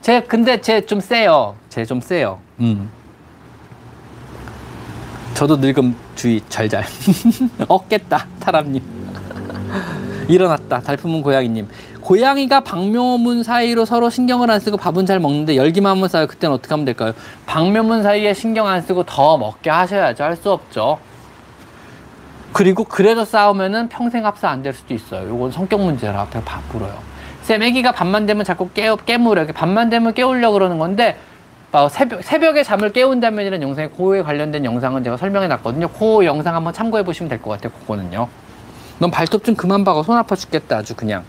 제 0.00 0.20
근데 0.20 0.60
쟤좀 0.60 1.00
세요. 1.00 1.56
쟤좀 1.68 2.00
세요. 2.00 2.38
음. 2.60 2.90
저도 5.34 5.56
늙음 5.56 5.94
주의 6.14 6.40
잘잘. 6.48 6.84
없겠다 7.68 8.26
타람님. 8.40 8.82
일어났다 10.28 10.80
달품은 10.80 11.22
고양이님. 11.22 11.68
고양이가 12.06 12.60
방묘문 12.60 13.42
사이로 13.42 13.84
서로 13.84 14.10
신경을 14.10 14.48
안 14.48 14.60
쓰고 14.60 14.76
밥은 14.76 15.06
잘 15.06 15.18
먹는데 15.18 15.56
열기만 15.56 15.90
하면 15.96 16.08
싸요. 16.08 16.28
그때는 16.28 16.54
어떻게 16.54 16.72
하면 16.72 16.84
될까요? 16.84 17.12
방묘문 17.46 18.04
사이에 18.04 18.32
신경 18.32 18.68
안 18.68 18.80
쓰고 18.80 19.02
더 19.02 19.36
먹게 19.36 19.70
하셔야죠. 19.70 20.22
할 20.22 20.36
수 20.36 20.52
없죠. 20.52 21.00
그리고 22.52 22.84
그래도 22.84 23.24
싸우면은 23.24 23.88
평생 23.88 24.24
합사 24.24 24.48
안 24.48 24.62
될 24.62 24.72
수도 24.72 24.94
있어요. 24.94 25.26
이건 25.34 25.50
성격 25.50 25.80
문제라 25.80 26.20
앞에 26.20 26.44
바꾸어요. 26.44 26.96
쌤, 27.42 27.60
애기가 27.64 27.90
밤만 27.90 28.24
되면 28.26 28.44
자꾸 28.44 28.70
깨, 28.70 28.94
깨물어. 29.04 29.40
이렇게 29.40 29.52
밤만 29.52 29.90
되면 29.90 30.14
깨우려고 30.14 30.52
그러는 30.54 30.78
건데, 30.78 31.18
어, 31.72 31.88
새벽, 31.88 32.22
새벽에 32.22 32.62
잠을 32.62 32.92
깨운다면이라는 32.92 33.66
영상에 33.66 33.88
코에 33.88 34.22
관련된 34.22 34.64
영상은 34.64 35.02
제가 35.02 35.16
설명해 35.16 35.48
놨거든요. 35.48 35.88
그 35.88 36.24
영상 36.24 36.54
한번 36.54 36.72
참고해 36.72 37.02
보시면 37.02 37.28
될 37.28 37.42
것 37.42 37.50
같아요. 37.50 37.72
그거는요. 37.80 38.28
넌 39.00 39.10
발톱 39.10 39.42
좀 39.42 39.56
그만 39.56 39.82
박아. 39.84 40.04
손 40.04 40.16
아파 40.16 40.36
죽겠다. 40.36 40.76
아주 40.78 40.94
그냥. 40.94 41.24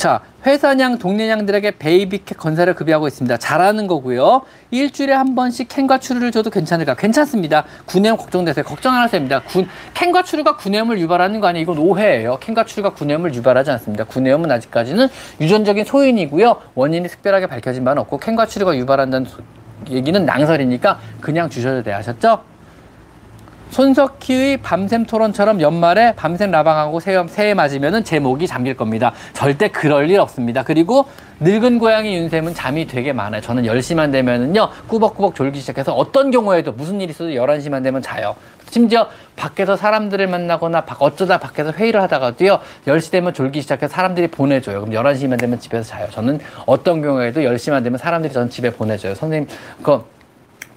자, 0.00 0.22
회사냥, 0.46 0.96
동네냥들에게 0.98 1.72
베이비캣 1.72 2.38
건사를 2.38 2.74
급여하고 2.74 3.06
있습니다. 3.06 3.36
잘하는 3.36 3.86
거고요. 3.86 4.40
일주일에 4.70 5.12
한 5.12 5.34
번씩 5.34 5.68
캔과 5.68 5.98
추루를 5.98 6.32
줘도 6.32 6.48
괜찮을까? 6.48 6.94
괜찮습니다. 6.94 7.66
구내염 7.84 8.16
걱정되세요. 8.16 8.64
걱정 8.64 8.94
안 8.94 9.02
하셔도 9.02 9.18
됩니다. 9.18 9.42
군, 9.46 9.68
캔과 9.92 10.22
추루가 10.22 10.56
구내염을 10.56 10.98
유발하는 11.00 11.40
거 11.40 11.48
아니에요? 11.48 11.64
이건 11.64 11.76
오해예요. 11.76 12.38
캔과 12.40 12.64
추루가 12.64 12.94
구내염을 12.94 13.34
유발하지 13.34 13.72
않습니다. 13.72 14.04
구내염은 14.04 14.50
아직까지는 14.50 15.08
유전적인 15.38 15.84
소인이고요. 15.84 16.56
원인이 16.74 17.06
특별하게 17.06 17.46
밝혀진 17.46 17.84
바는 17.84 18.00
없고 18.00 18.16
캔과 18.16 18.46
추루가 18.46 18.74
유발한다는 18.74 19.26
소, 19.28 19.42
얘기는 19.90 20.24
낭설이니까 20.24 20.98
그냥 21.20 21.50
주셔도 21.50 21.82
돼요. 21.82 21.96
아셨죠? 21.96 22.49
손석희의 23.70 24.58
밤샘 24.58 25.06
토론처럼 25.06 25.60
연말에 25.60 26.14
밤샘 26.16 26.50
라방하고 26.50 27.00
새해, 27.00 27.24
새해 27.28 27.54
맞으면은 27.54 28.04
제 28.04 28.18
목이 28.18 28.46
잠길 28.46 28.76
겁니다. 28.76 29.12
절대 29.32 29.68
그럴 29.68 30.10
일 30.10 30.20
없습니다. 30.20 30.62
그리고 30.62 31.06
늙은 31.40 31.78
고양이 31.78 32.14
윤샘은 32.16 32.54
잠이 32.54 32.86
되게 32.86 33.12
많아요. 33.12 33.40
저는 33.40 33.62
10시만 33.62 34.12
되면은요, 34.12 34.68
꾸벅꾸벅 34.88 35.34
졸기 35.34 35.60
시작해서 35.60 35.94
어떤 35.94 36.30
경우에도 36.30 36.72
무슨 36.72 37.00
일이 37.00 37.10
있어도 37.10 37.30
11시만 37.30 37.82
되면 37.82 38.02
자요. 38.02 38.36
심지어 38.68 39.08
밖에서 39.36 39.76
사람들을 39.76 40.26
만나거나 40.26 40.84
어쩌다 40.98 41.38
밖에서 41.38 41.72
회의를 41.72 42.02
하다가도요, 42.02 42.60
10시 42.86 43.10
되면 43.10 43.32
졸기 43.32 43.62
시작해서 43.62 43.92
사람들이 43.92 44.28
보내줘요. 44.28 44.84
그럼 44.84 44.94
11시만 44.94 45.40
되면 45.40 45.58
집에서 45.58 45.88
자요. 45.88 46.08
저는 46.10 46.40
어떤 46.66 47.00
경우에도 47.00 47.40
10시만 47.40 47.82
되면 47.82 47.98
사람들이 47.98 48.32
저는 48.32 48.50
집에 48.50 48.70
보내줘요. 48.70 49.14
선생님, 49.14 49.48
그, 49.82 50.04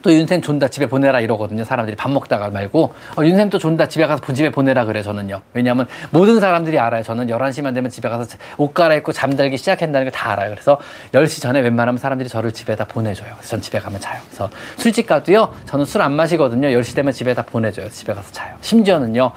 또 0.04 0.14
윤쌤 0.14 0.42
존다 0.42 0.68
집에 0.68 0.86
보내라 0.86 1.22
이러거든요. 1.22 1.64
사람들이 1.64 1.96
밥 1.96 2.12
먹다가 2.12 2.50
말고 2.52 2.94
어, 3.18 3.24
윤쌤 3.24 3.50
또 3.50 3.58
존다 3.58 3.88
집에 3.88 4.06
가서 4.06 4.22
집에 4.34 4.52
보내라 4.52 4.86
그래 4.86 5.02
저는요. 5.02 5.42
왜냐하면 5.54 5.88
모든 6.12 6.40
사람들이 6.40 6.78
알아요. 6.78 7.02
저는 7.02 7.28
11시만 7.28 7.74
되면 7.74 7.90
집에 7.90 8.08
가서 8.10 8.38
옷 8.58 8.74
갈아입고 8.74 9.12
잠들기 9.14 9.58
시작한다는 9.58 10.06
걸 10.06 10.14
다 10.14 10.32
알아요. 10.34 10.52
그래서 10.52 10.78
10시 11.14 11.42
전에 11.42 11.62
웬만하면 11.62 11.98
사람들이 11.98 12.30
저를 12.30 12.52
집에다 12.52 12.86
보내줘요. 12.86 13.30
그래서 13.38 13.50
전 13.50 13.62
집에 13.62 13.80
가면 13.80 14.00
자요. 14.00 14.22
그래서 14.28 14.50
술집 14.78 15.08
가도요. 15.08 15.56
저는 15.66 15.86
술 15.86 16.02
안 16.04 16.12
마시거든요. 16.14 16.68
10시 16.68 16.96
되면 16.96 17.12
집에다 17.14 17.44
보내줘요. 17.44 17.90
집에 17.90 18.14
가서 18.14 18.30
자요. 18.32 18.54
심지어는요. 18.62 19.32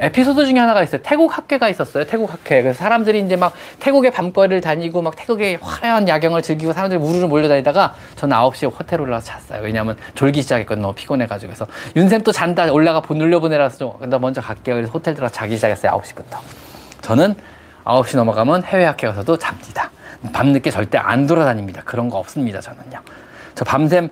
에피소드 0.00 0.46
중에 0.46 0.58
하나가 0.58 0.82
있어요. 0.82 1.00
태국 1.02 1.36
학회가 1.36 1.68
있었어요. 1.68 2.04
태국 2.04 2.32
학회. 2.32 2.62
그래서 2.62 2.78
사람들이 2.78 3.20
이제 3.20 3.36
막 3.36 3.52
태국의 3.80 4.10
밤거리를 4.12 4.60
다니고 4.60 5.02
막 5.02 5.16
태국의 5.16 5.58
화려한 5.60 6.08
야경을 6.08 6.42
즐기고 6.42 6.72
사람들이 6.72 7.00
우르르 7.00 7.26
몰려다니다가 7.26 7.94
저는 8.16 8.36
9시에 8.36 8.72
호텔 8.72 9.00
올라가서 9.00 9.26
잤어요. 9.26 9.62
왜냐하면 9.62 9.96
졸기 10.14 10.42
시작했거든요. 10.42 10.82
너무 10.82 10.94
피곤해가지고. 10.94 11.52
그래서 11.52 11.66
윤쌤 11.96 12.22
또 12.22 12.32
잔다. 12.32 12.70
올라가 12.72 13.02
놀려보내라서 13.08 13.76
좀, 13.78 14.10
나 14.10 14.18
먼저 14.18 14.40
갈게요. 14.40 14.76
그래서 14.76 14.92
호텔 14.92 15.14
들어가 15.14 15.30
자기 15.32 15.56
시작했어요. 15.56 15.92
9시부터. 15.92 16.38
저는 17.02 17.34
9시 17.84 18.16
넘어가면 18.16 18.64
해외 18.64 18.84
학회 18.84 19.06
가서도 19.06 19.36
잡니다. 19.38 19.90
밤늦게 20.32 20.70
절대 20.70 20.98
안 20.98 21.26
돌아다닙니다. 21.26 21.82
그런 21.84 22.08
거 22.10 22.18
없습니다. 22.18 22.60
저는요. 22.60 23.00
저 23.54 23.64
밤샘 23.64 24.08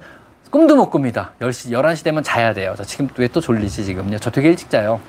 꿈도 0.51 0.77
못 0.77 0.91
꿉니다. 0.91 1.33
10시, 1.41 1.73
11시 1.73 2.05
되면 2.05 2.23
자야 2.23 2.55
돼요. 2.55 2.75
저 2.77 2.85
지금 2.85 3.09
왜 3.19 3.29
또 3.29 3.41
졸리지 3.41 3.85
지금요? 3.85 4.19
저 4.19 4.31
되게 4.31 4.49
일찍 4.49 4.71
자요. 4.71 5.01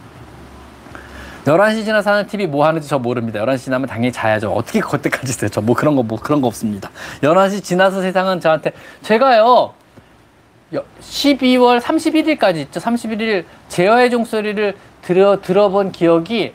11시 1.48 1.86
지나서 1.86 2.12
하는 2.12 2.28
TV 2.28 2.46
뭐 2.46 2.66
하는지 2.68 2.90
저 2.90 3.00
모릅니다. 3.00 3.40
11시 3.40 3.60
지나면 3.66 3.88
당연히 3.88 4.12
자야죠. 4.12 4.52
어떻게 4.52 4.82
그때까지 4.82 5.30
있어요? 5.30 5.50
저 5.50 5.62
뭐 5.62 5.76
그런 5.76 5.96
거, 5.96 6.04
뭐 6.04 6.20
그런 6.20 6.42
거 6.42 6.48
없습니다. 6.48 6.90
11시 7.22 7.64
지나서 7.64 8.02
세상은 8.02 8.40
저한테, 8.42 8.74
제가요, 9.02 9.74
12월 10.74 11.80
31일까지 11.80 12.58
있죠. 12.58 12.80
31일 12.82 13.46
제어의 13.70 14.12
종소리를 14.12 14.76
들어, 15.02 15.42
들어본 15.42 15.94
기억이 15.94 16.54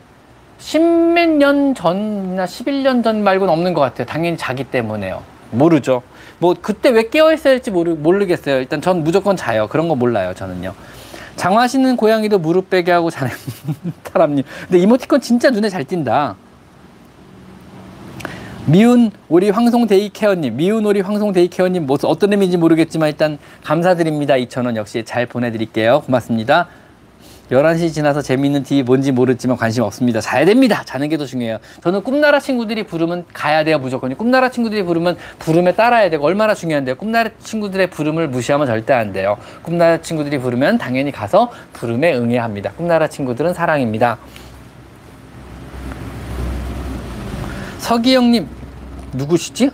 십몇 0.59 1.29
년 1.31 1.75
전이나 1.75 2.45
11년 2.45 3.03
전 3.03 3.25
말고는 3.25 3.53
없는 3.53 3.73
것 3.75 3.81
같아요. 3.81 4.07
당연히 4.07 4.37
자기 4.37 4.65
때문에요. 4.65 5.23
모르죠. 5.51 6.03
뭐, 6.39 6.55
그때 6.61 6.91
왜 6.91 7.09
깨어 7.09 7.33
있어야 7.33 7.55
할지 7.55 7.71
모르, 7.71 7.93
모르겠어요. 7.93 8.59
일단 8.59 8.81
전 8.83 9.03
무조건 9.03 9.37
자요. 9.37 9.69
그런 9.69 9.89
거 9.89 9.95
몰라요. 9.95 10.35
저는요. 10.35 10.75
장화시는 11.43 11.97
고양이도 11.97 12.39
무릎베개 12.39 12.93
하고 12.93 13.11
사람님. 13.11 14.45
근데 14.69 14.79
이모티콘 14.79 15.21
진짜 15.21 15.51
눈에 15.51 15.69
잘 15.69 15.85
띈다. 15.85 16.37
미운 18.67 19.11
우리 19.29 19.51
황송 19.51 19.89
데이케어님, 19.89 20.57
미운 20.57 20.85
우리 20.85 21.01
황송 21.01 21.33
데이케어님, 21.33 21.85
뭐 21.85 21.99
어떤 22.05 22.31
의미인지 22.31 22.57
모르겠지만 22.59 23.09
일단 23.09 23.39
감사드립니다. 23.65 24.35
2,000원 24.35 24.77
역시 24.77 25.03
잘 25.05 25.27
보내드릴게요. 25.27 26.03
고맙습니다. 26.07 26.69
11시 27.53 27.93
지나서 27.93 28.23
재미있는 28.23 28.63
TV 28.63 28.83
뭔지 28.83 29.13
모르지만 29.13 29.59
관심 29.59 29.83
없습니다. 29.83 30.21
자야 30.21 30.45
됩니다. 30.47 30.83
자는 30.87 31.09
게 31.09 31.19
더 31.19 31.27
중요해요. 31.27 31.59
저는 31.83 32.03
꿈나라 32.03 32.41
친구들이 32.41 32.85
부르면 32.85 33.27
가야 33.35 33.63
돼요. 33.65 33.79
무조건. 33.79 34.15
꿈나라 34.17 34.51
친구들이 34.51 34.83
부르면 34.83 35.19
부름에 35.39 35.75
따라야 35.75 36.09
되고 36.09 36.25
얼마나 36.25 36.55
중요한데요. 36.55 36.97
꿈나라 36.97 37.29
친구들의 37.45 37.89
부름을 37.91 38.29
무시하면 38.29 38.67
절대 38.67 38.95
안 38.95 39.13
돼요. 39.13 39.37
꿈나라 39.63 40.01
친구들이 40.01 40.39
부르면 40.39 40.79
당연히 40.79 41.13
가서 41.13 41.53
부름에 41.75 42.15
응해야 42.15 42.43
합니다. 42.43 42.73
꿈나라 42.77 43.07
친구들은 43.07 43.53
사랑입니다. 43.53 44.17
서기영님 47.79 48.49
누구시지? 49.13 49.71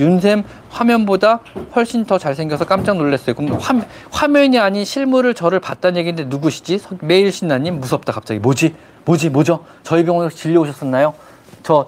윤샘 0.00 0.42
화면보다 0.70 1.40
훨씬 1.74 2.04
더 2.04 2.18
잘생겨서 2.18 2.64
깜짝 2.64 2.96
놀랐어요. 2.96 3.34
그럼 3.34 3.58
화, 3.60 3.80
화면이 4.10 4.58
아닌 4.58 4.84
실물을 4.84 5.34
저를 5.34 5.60
봤다는 5.60 5.98
얘기인데 5.98 6.24
누구시지? 6.24 6.80
매일 7.02 7.32
신나님 7.32 7.80
무섭다 7.80 8.12
갑자기. 8.12 8.40
뭐지? 8.40 8.74
뭐지? 9.04 9.30
뭐죠? 9.30 9.64
저희 9.82 10.04
병원에 10.04 10.30
진료 10.30 10.62
오셨었나요? 10.62 11.14
저, 11.62 11.86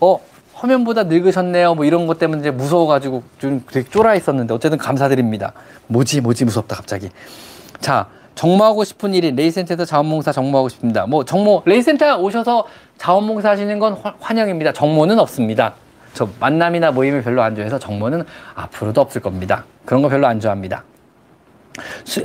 어, 0.00 0.20
화면보다 0.54 1.04
늙으셨네요. 1.04 1.74
뭐 1.76 1.84
이런 1.84 2.06
것 2.06 2.18
때문에 2.18 2.50
무서워가지고 2.50 3.22
좀 3.38 3.64
되게 3.70 3.88
쫄아 3.88 4.16
있었는데 4.16 4.52
어쨌든 4.52 4.76
감사드립니다. 4.76 5.52
뭐지? 5.86 6.20
뭐지? 6.20 6.44
무섭다 6.44 6.76
갑자기. 6.76 7.10
자, 7.80 8.06
정모하고 8.34 8.84
싶은 8.84 9.14
일이 9.14 9.32
레이센터에서 9.32 9.84
자원봉사 9.84 10.32
정모하고 10.32 10.68
싶습니다. 10.68 11.06
뭐 11.06 11.24
정모 11.24 11.62
레이센터 11.64 12.18
오셔서 12.18 12.66
자원봉사 12.96 13.50
하시는 13.50 13.78
건 13.78 13.96
환영입니다. 14.20 14.72
정모는 14.72 15.18
없습니다. 15.20 15.74
저 16.14 16.28
만남이나 16.40 16.90
모임을 16.90 17.22
별로 17.22 17.42
안 17.42 17.54
좋아해서 17.54 17.78
정모는 17.78 18.24
앞으로도 18.54 19.00
없을 19.00 19.20
겁니다. 19.20 19.64
그런 19.84 20.02
거 20.02 20.08
별로 20.08 20.26
안 20.26 20.40
좋아합니다. 20.40 20.84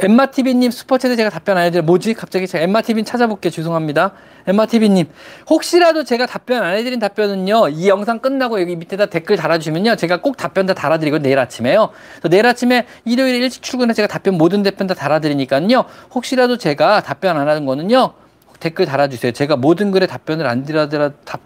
엠마TV님 0.01 0.72
슈퍼챗에 0.72 1.15
제가 1.15 1.30
답변 1.30 1.57
안 1.57 1.65
해드려 1.65 1.84
뭐지? 1.84 2.14
갑자기 2.14 2.47
제가 2.47 2.64
엠마TV 2.64 3.03
찾아볼게요. 3.03 3.51
죄송합니다. 3.51 4.14
엠마TV님 4.47 5.07
혹시라도 5.49 6.03
제가 6.03 6.26
답변 6.26 6.64
안 6.64 6.76
해드린 6.76 6.99
답변은요. 6.99 7.69
이 7.69 7.88
영상 7.88 8.19
끝나고 8.19 8.60
여기 8.61 8.76
밑에다 8.76 9.07
댓글 9.07 9.38
달아주시면요. 9.38 9.95
제가 9.95 10.22
꼭 10.22 10.38
답변 10.38 10.65
다 10.65 10.73
달아드리고 10.73 11.19
내일 11.19 11.39
아침에요. 11.39 11.89
내일 12.30 12.45
아침에 12.45 12.88
일요일에 13.05 13.38
일찍 13.38 13.61
출근해 13.61 13.93
제가 13.93 14.07
답변 14.07 14.38
모든 14.38 14.64
답변 14.64 14.88
다 14.88 14.93
달아드리니까요. 14.93 15.85
혹시라도 16.14 16.57
제가 16.57 17.01
답변 17.01 17.38
안 17.38 17.47
하는 17.47 17.65
거는요. 17.65 18.14
댓글 18.60 18.85
달아주세요. 18.85 19.34
제가 19.34 19.55
모든 19.55 19.91
글에 19.91 20.07
답변을 20.07 20.47
안 20.47 20.64
드려더라도 20.64 21.15
답 21.26 21.41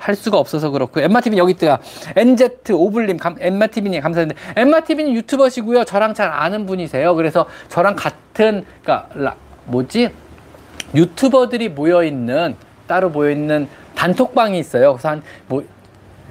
할 0.00 0.16
수가 0.16 0.38
없어서 0.38 0.70
그렇고 0.70 1.00
엠마티비 1.00 1.36
여기 1.36 1.52
있더라. 1.52 1.78
NZ 2.16 2.72
오블님 2.72 3.18
엠마티비님 3.38 4.00
감사드립니다. 4.00 4.40
엠마티비는 4.56 5.12
유튜버시고요. 5.12 5.84
저랑 5.84 6.14
잘 6.14 6.30
아는 6.32 6.64
분이세요. 6.66 7.14
그래서 7.14 7.46
저랑 7.68 7.96
같은 7.96 8.64
그니까 8.82 9.08
뭐지? 9.66 10.08
유튜버들이 10.94 11.68
모여있는 11.68 12.56
따로 12.86 13.10
모여있는 13.10 13.68
단톡방이 13.94 14.58
있어요. 14.58 14.94
그래서 14.94 15.20
한뭐 15.48 15.64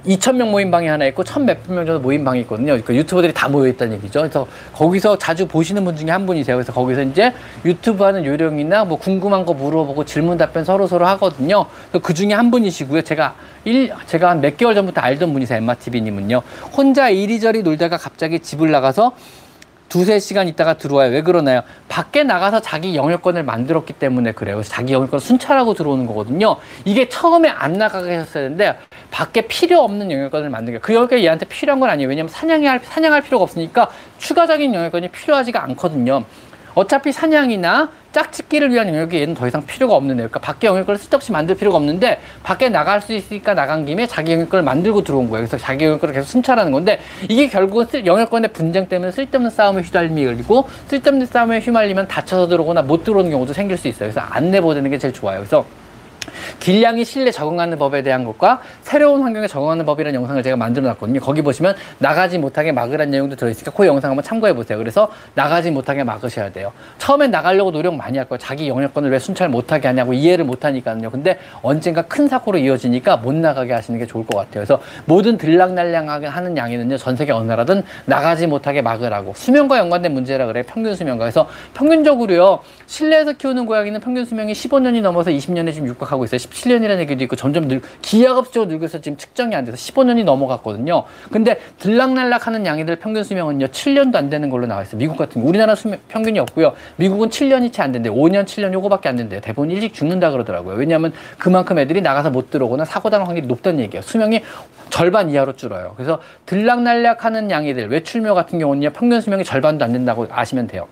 2,000명 0.06 0.50
모임 0.50 0.70
방이 0.70 0.86
하나 0.88 1.06
있고 1.06 1.22
1,000몇 1.24 1.56
명 1.68 1.86
정도 1.86 2.00
모임 2.00 2.24
방이 2.24 2.40
있거든요. 2.40 2.66
그러니까 2.72 2.94
유튜버들이 2.94 3.32
다 3.32 3.48
모여 3.48 3.68
있다는 3.68 3.94
얘기죠. 3.98 4.20
그래서 4.20 4.46
거기서 4.72 5.18
자주 5.18 5.46
보시는 5.46 5.84
분 5.84 5.96
중에 5.96 6.10
한 6.10 6.26
분이세요. 6.26 6.56
그래서 6.56 6.72
거기서 6.72 7.02
이제 7.02 7.32
유튜브 7.64 8.04
하는 8.04 8.24
요령이나 8.24 8.84
뭐 8.84 8.98
궁금한 8.98 9.44
거 9.46 9.54
물어보고 9.54 10.04
질문 10.04 10.38
답변 10.38 10.64
서로 10.64 10.86
서로 10.86 11.06
하거든요. 11.06 11.66
그 12.02 12.14
중에 12.14 12.32
한 12.32 12.50
분이시고요. 12.50 13.02
제가 13.02 13.34
일, 13.64 13.92
제가 14.06 14.30
한 14.30 14.40
몇 14.40 14.56
개월 14.56 14.74
전부터 14.74 15.02
알던 15.02 15.32
분이세요. 15.34 15.58
엠마TV님은요. 15.58 16.40
혼자 16.72 17.10
이리저리 17.10 17.62
놀다가 17.62 17.98
갑자기 17.98 18.40
집을 18.40 18.70
나가서 18.70 19.12
두세 19.90 20.20
시간 20.20 20.48
있다가 20.48 20.74
들어와요. 20.74 21.10
왜 21.10 21.20
그러나요? 21.20 21.62
밖에 21.88 22.22
나가서 22.22 22.60
자기 22.60 22.94
영역권을 22.94 23.42
만들었기 23.42 23.92
때문에 23.94 24.32
그래요. 24.32 24.62
자기 24.62 24.94
영역권 24.94 25.20
순찰하고 25.20 25.74
들어오는 25.74 26.06
거거든요. 26.06 26.56
이게 26.84 27.08
처음에 27.08 27.48
안 27.50 27.74
나가게 27.74 28.12
했어야 28.12 28.44
되는데 28.44 28.78
밖에 29.10 29.42
필요 29.42 29.80
없는 29.80 30.10
영역권을 30.10 30.48
만든 30.48 30.72
거예요. 30.72 30.80
그 30.80 30.94
영역권이 30.94 31.24
얘한테 31.24 31.44
필요한 31.46 31.80
건 31.80 31.90
아니에요. 31.90 32.08
왜냐면 32.08 32.30
사냥이 32.30 32.66
할, 32.66 32.80
사냥할 32.82 33.22
필요가 33.22 33.42
없으니까 33.42 33.90
추가적인 34.18 34.72
영역권이 34.72 35.08
필요하지가 35.08 35.62
않거든요. 35.64 36.24
어차피 36.74 37.12
사냥이나 37.12 37.90
짝짓기를 38.12 38.72
위한 38.72 38.88
영역이 38.88 39.20
얘는 39.20 39.34
더 39.34 39.46
이상 39.46 39.64
필요가 39.64 39.94
없는 39.94 40.16
애요. 40.18 40.28
그러니까 40.28 40.40
밖에 40.40 40.66
영역권을 40.66 40.98
쓸데없이 40.98 41.30
만들 41.30 41.54
필요가 41.54 41.76
없는데 41.76 42.20
밖에 42.42 42.68
나갈 42.68 43.00
수 43.00 43.12
있으니까 43.12 43.54
나간 43.54 43.84
김에 43.86 44.06
자기 44.06 44.32
영역권을 44.32 44.64
만들고 44.64 45.04
들어온 45.04 45.30
거예요. 45.30 45.46
그래서 45.46 45.62
자기 45.62 45.84
영역권을 45.84 46.14
계속 46.14 46.28
순찰하는 46.28 46.72
건데 46.72 47.00
이게 47.28 47.48
결국은 47.48 47.86
쓸, 47.86 48.04
영역권의 48.06 48.52
분쟁 48.52 48.88
때문에 48.88 49.12
쓸데없는 49.12 49.50
싸움에 49.50 49.82
휘말리고 49.82 50.68
쓸데없는 50.88 51.26
싸움에 51.26 51.60
휘말리면 51.60 52.08
다쳐서 52.08 52.48
들어오거나 52.48 52.82
못 52.82 53.04
들어오는 53.04 53.30
경우도 53.30 53.52
생길 53.52 53.76
수 53.76 53.88
있어요. 53.88 54.10
그래서 54.10 54.20
안 54.20 54.50
내보내는 54.50 54.90
게 54.90 54.98
제일 54.98 55.14
좋아요. 55.14 55.38
그래서 55.38 55.64
길냥이 56.58 57.04
실내 57.04 57.30
적응하는 57.30 57.78
법에 57.78 58.02
대한 58.02 58.24
것과 58.24 58.60
새로운 58.82 59.22
환경에 59.22 59.46
적응하는 59.46 59.84
법이라는 59.86 60.20
영상을 60.20 60.42
제가 60.42 60.56
만들어 60.56 60.86
놨거든요. 60.88 61.20
거기 61.20 61.42
보시면 61.42 61.74
나가지 61.98 62.38
못하게 62.38 62.72
막으라는 62.72 63.10
내용도 63.10 63.36
들어있으니까 63.36 63.72
그 63.72 63.86
영상 63.86 64.10
한번 64.10 64.24
참고해 64.24 64.54
보세요. 64.54 64.78
그래서 64.78 65.10
나가지 65.34 65.70
못하게 65.70 66.04
막으셔야 66.04 66.50
돼요. 66.50 66.72
처음엔 66.98 67.30
나가려고 67.30 67.70
노력 67.72 67.94
많이 67.94 68.18
할 68.18 68.28
거예요. 68.28 68.38
자기 68.38 68.68
영역권을 68.68 69.10
왜 69.10 69.18
순찰 69.18 69.48
못하게 69.48 69.88
하냐고 69.88 70.12
이해를 70.12 70.44
못하니까요. 70.44 71.10
근데 71.10 71.38
언젠가 71.62 72.02
큰 72.02 72.28
사고로 72.28 72.58
이어지니까 72.58 73.18
못 73.18 73.34
나가게 73.34 73.72
하시는 73.72 73.98
게 73.98 74.06
좋을 74.06 74.26
것 74.26 74.36
같아요. 74.36 74.64
그래서 74.64 74.80
모든 75.06 75.36
들락날락하게 75.38 76.26
하는 76.26 76.56
양이는요. 76.56 76.96
전 76.98 77.16
세계 77.16 77.32
어느 77.32 77.46
나라든 77.46 77.82
나가지 78.06 78.46
못하게 78.46 78.82
막으라고 78.82 79.32
수명과 79.34 79.78
연관된 79.78 80.12
문제라 80.12 80.46
그래요. 80.46 80.64
평균 80.66 80.94
수명과. 80.94 81.24
그래서 81.24 81.48
평균적으로요. 81.74 82.60
실내에서 82.90 83.34
키우는 83.34 83.66
고양이는 83.66 84.00
평균 84.00 84.24
수명이 84.24 84.52
15년이 84.52 85.00
넘어서 85.00 85.30
20년에 85.30 85.72
지금 85.72 85.86
육박하고 85.88 86.24
있어요. 86.24 86.38
17년이라는 86.38 86.98
얘기도 86.98 87.22
있고 87.24 87.36
점점 87.36 87.68
늘, 87.68 87.80
기하급수적으로 88.02 88.68
늙어서 88.68 89.00
지금 89.00 89.16
측정이 89.16 89.54
안 89.54 89.64
돼서 89.64 89.76
15년이 89.76 90.24
넘어갔거든요. 90.24 91.04
근데 91.30 91.60
들락날락 91.78 92.48
하는 92.48 92.66
양이들 92.66 92.96
평균 92.96 93.22
수명은요, 93.22 93.68
7년도 93.68 94.16
안 94.16 94.28
되는 94.28 94.50
걸로 94.50 94.66
나와 94.66 94.82
있어요. 94.82 94.98
미국 94.98 95.16
같은, 95.16 95.40
우리나라 95.40 95.76
수명, 95.76 96.00
평균이 96.08 96.40
없고요. 96.40 96.72
미국은 96.96 97.28
7년이 97.28 97.72
채 97.72 97.80
안 97.80 97.92
된대요. 97.92 98.12
5년, 98.12 98.44
7년 98.44 98.72
요거밖에 98.72 99.08
안 99.08 99.16
된대요. 99.16 99.40
대부분 99.40 99.70
일찍 99.70 99.94
죽는다 99.94 100.32
그러더라고요. 100.32 100.74
왜냐하면 100.74 101.12
그만큼 101.38 101.78
애들이 101.78 102.02
나가서 102.02 102.30
못 102.30 102.50
들어오거나 102.50 102.84
사고 102.84 103.08
당할 103.08 103.28
확률이 103.28 103.46
높다는 103.46 103.80
얘기예요. 103.80 104.02
수명이 104.02 104.42
절반 104.90 105.30
이하로 105.30 105.54
줄어요. 105.54 105.94
그래서 105.96 106.20
들락날락 106.44 107.24
하는 107.24 107.50
양이들, 107.50 107.88
외출묘 107.88 108.34
같은 108.34 108.58
경우는요, 108.58 108.90
평균 108.90 109.20
수명이 109.20 109.44
절반도 109.44 109.84
안 109.84 109.92
된다고 109.92 110.26
아시면 110.30 110.66
돼요. 110.66 110.88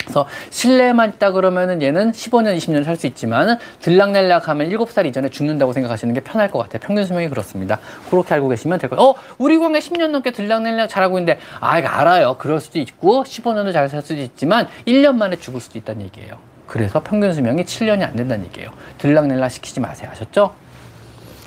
그래서 0.00 0.26
실내에만 0.50 1.10
있다 1.10 1.32
그러면은 1.32 1.82
얘는 1.82 2.12
15년, 2.12 2.56
20년 2.56 2.84
살 2.84 2.96
수 2.96 3.06
있지만 3.06 3.58
들락날락 3.80 4.48
하면 4.48 4.68
7살 4.70 5.06
이전에 5.06 5.28
죽는다고 5.30 5.72
생각하시는 5.72 6.12
게 6.12 6.20
편할 6.20 6.50
것 6.50 6.58
같아요. 6.58 6.80
평균 6.80 7.06
수명이 7.06 7.28
그렇습니다. 7.28 7.78
그렇게 8.10 8.34
알고 8.34 8.48
계시면 8.48 8.78
될 8.78 8.90
거예요. 8.90 9.02
어, 9.02 9.14
우리 9.38 9.58
광에 9.58 9.78
10년 9.78 10.08
넘게 10.08 10.32
들락날락 10.32 10.88
잘하고 10.88 11.18
있는데 11.18 11.40
아, 11.60 11.78
이거 11.78 11.88
알아요. 11.88 12.36
그럴 12.38 12.60
수도 12.60 12.78
있고 12.78 13.24
15년도 13.24 13.72
잘 13.72 13.88
살 13.90 14.02
수도 14.02 14.20
있지만 14.20 14.68
1년 14.86 15.14
만에 15.16 15.36
죽을 15.36 15.60
수도 15.60 15.78
있다는 15.78 16.02
얘기예요. 16.02 16.38
그래서 16.66 17.02
평균 17.02 17.32
수명이 17.32 17.64
7년이 17.64 18.02
안 18.02 18.14
된다는 18.14 18.44
얘기예요. 18.46 18.70
들락날락 18.98 19.50
시키지 19.50 19.80
마세요. 19.80 20.10
아셨죠? 20.12 20.54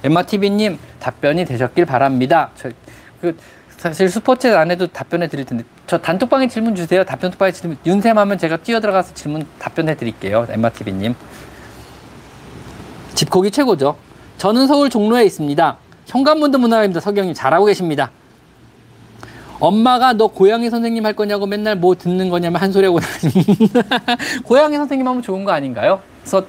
엠마TV님 0.03 0.77
답변이 0.99 1.45
되셨길 1.45 1.85
바랍니다. 1.85 2.49
저, 2.55 2.69
그, 3.21 3.37
사실 3.83 4.07
스포츠 4.07 4.47
안에도 4.55 4.87
답변해 4.87 5.27
드릴 5.27 5.43
텐데 5.43 5.65
저 5.87 5.97
단톡방에 5.97 6.47
질문 6.47 6.73
주세요. 6.73 7.03
답변 7.03 7.31
톡방에 7.31 7.51
질문 7.51 7.77
윤샘하면 7.85 8.37
제가 8.37 8.55
뛰어 8.55 8.79
들어가서 8.79 9.13
질문 9.13 9.45
답변해 9.59 9.97
드릴게요. 9.97 10.47
엠마TV님. 10.49 11.13
집콕이 13.13 13.51
최고죠. 13.51 13.97
저는 14.37 14.67
서울 14.67 14.89
종로에 14.89 15.25
있습니다. 15.25 15.77
현관문도 16.05 16.59
문화입니다. 16.59 17.01
서경님 17.01 17.33
잘하고 17.33 17.65
계십니다. 17.65 18.09
엄마가 19.59 20.13
너 20.13 20.27
고양이 20.27 20.69
선생님 20.69 21.05
할 21.05 21.13
거냐고 21.13 21.45
맨날 21.45 21.75
뭐 21.75 21.93
듣는 21.93 22.29
거냐면 22.29 22.61
한 22.61 22.71
소리 22.71 22.85
하고 22.85 22.99
고양이 24.45 24.77
선생님 24.77 25.05
하면 25.05 25.21
좋은 25.21 25.43
거 25.43 25.51
아닌가요? 25.51 25.99
그래서 26.21 26.45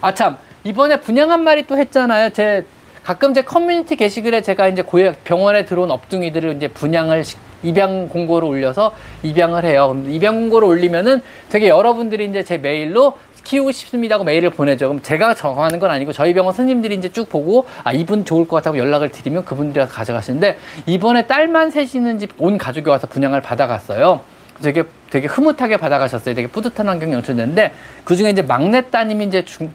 아참 0.00 0.38
이번에 0.64 1.00
분양 1.00 1.30
한 1.30 1.44
마리 1.44 1.66
또 1.66 1.76
했잖아요. 1.76 2.30
제 2.30 2.64
가끔 3.08 3.32
제 3.32 3.40
커뮤니티 3.40 3.96
게시글에 3.96 4.42
제가 4.42 4.68
이제 4.68 4.82
고양 4.82 5.14
병원에 5.24 5.64
들어온 5.64 5.90
업둥이들을 5.90 6.56
이제 6.56 6.68
분양을 6.68 7.24
입양 7.62 8.06
공고를 8.10 8.46
올려서 8.46 8.92
입양을 9.22 9.64
해요. 9.64 9.98
입양 10.08 10.38
공고를 10.40 10.68
올리면은 10.68 11.22
되게 11.48 11.70
여러분들이 11.70 12.26
이제 12.26 12.44
제 12.44 12.58
메일로 12.58 13.16
키우고 13.44 13.72
싶습니다고 13.72 14.24
메일을 14.24 14.50
보내죠. 14.50 14.88
그럼 14.88 15.00
제가 15.00 15.32
정하는 15.32 15.78
건 15.78 15.90
아니고 15.90 16.12
저희 16.12 16.34
병원 16.34 16.52
쌤들이 16.52 16.96
이제 16.96 17.08
쭉 17.08 17.30
보고 17.30 17.64
아 17.82 17.94
이분 17.94 18.26
좋을 18.26 18.46
것 18.46 18.56
같다고 18.56 18.76
연락을 18.76 19.08
드리면 19.08 19.46
그분들이 19.46 19.86
가져가시는데 19.86 20.58
이번에 20.84 21.26
딸만 21.26 21.70
셋 21.70 21.84
있는 21.84 22.18
집 22.18 22.32
온 22.36 22.58
가족이 22.58 22.90
와서 22.90 23.06
분양을 23.06 23.40
받아갔어요. 23.40 24.20
되게 24.62 24.82
되게 25.08 25.28
흐뭇하게 25.28 25.78
받아가셨어요. 25.78 26.34
되게 26.34 26.46
뿌듯한 26.46 26.86
환경이 26.86 27.14
연출됐는데 27.14 27.72
그 28.04 28.16
중에 28.16 28.28
이제 28.28 28.42
막내 28.42 28.82
따님이 28.82 29.24
이제 29.24 29.46
중 29.46 29.72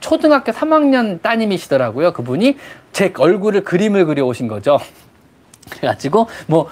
초등학교 0.00 0.52
3학년 0.52 1.20
따님이시더라고요. 1.22 2.12
그분이. 2.12 2.56
제 2.92 3.12
얼굴을 3.16 3.64
그림을 3.64 4.06
그려 4.06 4.24
오신 4.24 4.48
거죠. 4.48 4.78
그래가지고 5.70 6.28
뭐 6.46 6.68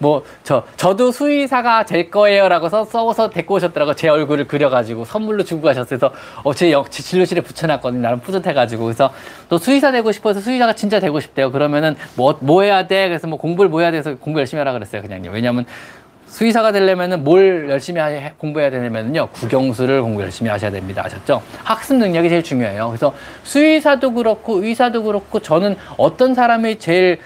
뭐 0.00 0.22
저 0.42 0.64
저도 0.76 1.12
수의사가 1.12 1.84
될 1.84 2.10
거예요라고 2.10 2.68
써 2.68 2.84
써서 2.84 3.28
데리고 3.28 3.54
오셨더라고 3.54 3.94
제 3.94 4.08
얼굴을 4.08 4.48
그려가지고 4.48 5.04
선물로 5.04 5.44
주고 5.44 5.62
가셨어서 5.62 6.12
어제 6.42 6.74
제 6.88 7.02
진료실에 7.02 7.42
붙여놨거든요. 7.42 8.00
나름 8.00 8.20
뿌듯해가지고. 8.20 8.84
그래서 8.84 9.12
또 9.48 9.58
수의사 9.58 9.92
되고 9.92 10.10
싶어서 10.10 10.40
수의사가 10.40 10.72
진짜 10.72 10.98
되고 11.00 11.20
싶대요. 11.20 11.52
그러면은 11.52 11.96
뭐뭐 12.16 12.62
해야 12.62 12.86
돼? 12.86 13.08
그래서 13.08 13.26
뭐 13.26 13.38
공부를 13.38 13.70
뭐 13.70 13.80
해야 13.82 13.90
돼서 13.90 14.16
공부 14.16 14.40
열심히 14.40 14.58
하라 14.58 14.72
그랬어요 14.72 15.02
그냥요. 15.02 15.30
왜냐면 15.30 15.66
수의사가 16.30 16.72
되려면은 16.72 17.24
뭘 17.24 17.68
열심히 17.68 18.00
하, 18.00 18.10
공부해야 18.38 18.70
되냐면요 18.70 19.28
국영수를 19.32 20.00
공부 20.00 20.22
열심히 20.22 20.50
하셔야 20.50 20.70
됩니다 20.70 21.02
아셨죠 21.04 21.42
학습 21.64 21.96
능력이 21.96 22.28
제일 22.28 22.42
중요해요 22.42 22.88
그래서 22.88 23.12
수의사도 23.42 24.14
그렇고 24.14 24.62
의사도 24.62 25.02
그렇고 25.02 25.40
저는 25.40 25.76
어떤 25.96 26.34
사람이 26.34 26.78
제일 26.78 27.18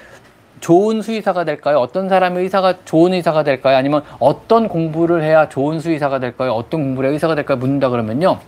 좋은 0.60 1.02
수의사가 1.02 1.44
될까요? 1.44 1.78
어떤 1.78 2.08
사람이 2.08 2.40
의사가 2.40 2.84
좋은 2.86 3.12
의사가 3.12 3.42
될까요? 3.44 3.76
아니면 3.76 4.02
어떤 4.18 4.66
공부를 4.66 5.22
해야 5.22 5.46
좋은 5.50 5.78
수의사가 5.78 6.20
될까요? 6.20 6.52
어떤 6.52 6.82
공부를 6.82 7.08
해야 7.08 7.12
의사가 7.12 7.34
될까요? 7.34 7.58
묻는다 7.58 7.90
그러면요. 7.90 8.38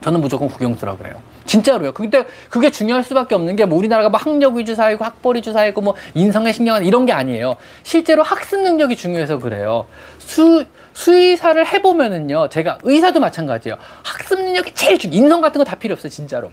저는 0.00 0.20
무조건 0.20 0.46
국영수라 0.46 0.96
그래요. 0.96 1.16
진짜로요. 1.50 1.92
근데 1.92 2.24
그게 2.48 2.70
중요할 2.70 3.02
수밖에 3.02 3.34
없는 3.34 3.56
게 3.56 3.64
뭐 3.64 3.76
우리나라가 3.78 4.08
뭐 4.08 4.18
학력 4.18 4.54
위주 4.54 4.74
사회고 4.74 5.04
학벌 5.04 5.36
위주 5.36 5.52
사회고 5.52 5.80
뭐 5.80 5.94
인성에 6.14 6.52
신경을 6.52 6.84
이런 6.84 7.06
게 7.06 7.12
아니에요. 7.12 7.56
실제로 7.82 8.22
학습 8.22 8.60
능력이 8.62 8.94
중요해서 8.96 9.38
그래요. 9.38 9.86
수 10.18 10.64
수의사를 10.92 11.66
해보면은요. 11.66 12.48
제가 12.50 12.78
의사도 12.82 13.20
마찬가지예요. 13.20 13.76
학습 14.04 14.40
능력이 14.40 14.74
제일 14.74 14.98
중. 14.98 15.12
인성 15.12 15.40
같은 15.40 15.58
거 15.58 15.64
다 15.64 15.74
필요 15.76 15.92
없어요. 15.94 16.10
진짜로. 16.10 16.50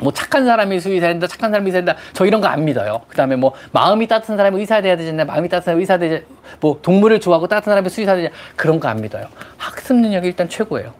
뭐 0.00 0.12
착한 0.12 0.44
사람이 0.44 0.80
수의사 0.80 1.06
된다, 1.06 1.26
착한 1.28 1.50
사람이 1.52 1.68
의사 1.68 1.78
된다, 1.78 1.96
저 2.12 2.24
이런 2.26 2.40
거 2.40 2.48
안 2.48 2.64
믿어요. 2.64 3.02
그 3.06 3.16
다음에 3.16 3.36
뭐 3.36 3.52
마음이 3.70 4.08
따뜻한 4.08 4.36
사람이 4.36 4.58
의사 4.58 4.80
돼야 4.80 4.96
되잖아요. 4.96 5.26
마음이 5.26 5.48
따뜻한 5.48 5.64
사람이 5.64 5.82
의사 5.82 5.98
되지, 5.98 6.24
뭐 6.60 6.78
동물을 6.82 7.20
좋아하고 7.20 7.46
따뜻한 7.46 7.70
사람이 7.72 7.88
수의사 7.88 8.16
되지, 8.16 8.30
그런 8.56 8.80
거 8.80 8.88
안 8.88 9.00
믿어요. 9.00 9.26
학습 9.58 9.94
능력이 9.96 10.26
일단 10.26 10.48
최고예요. 10.48 10.94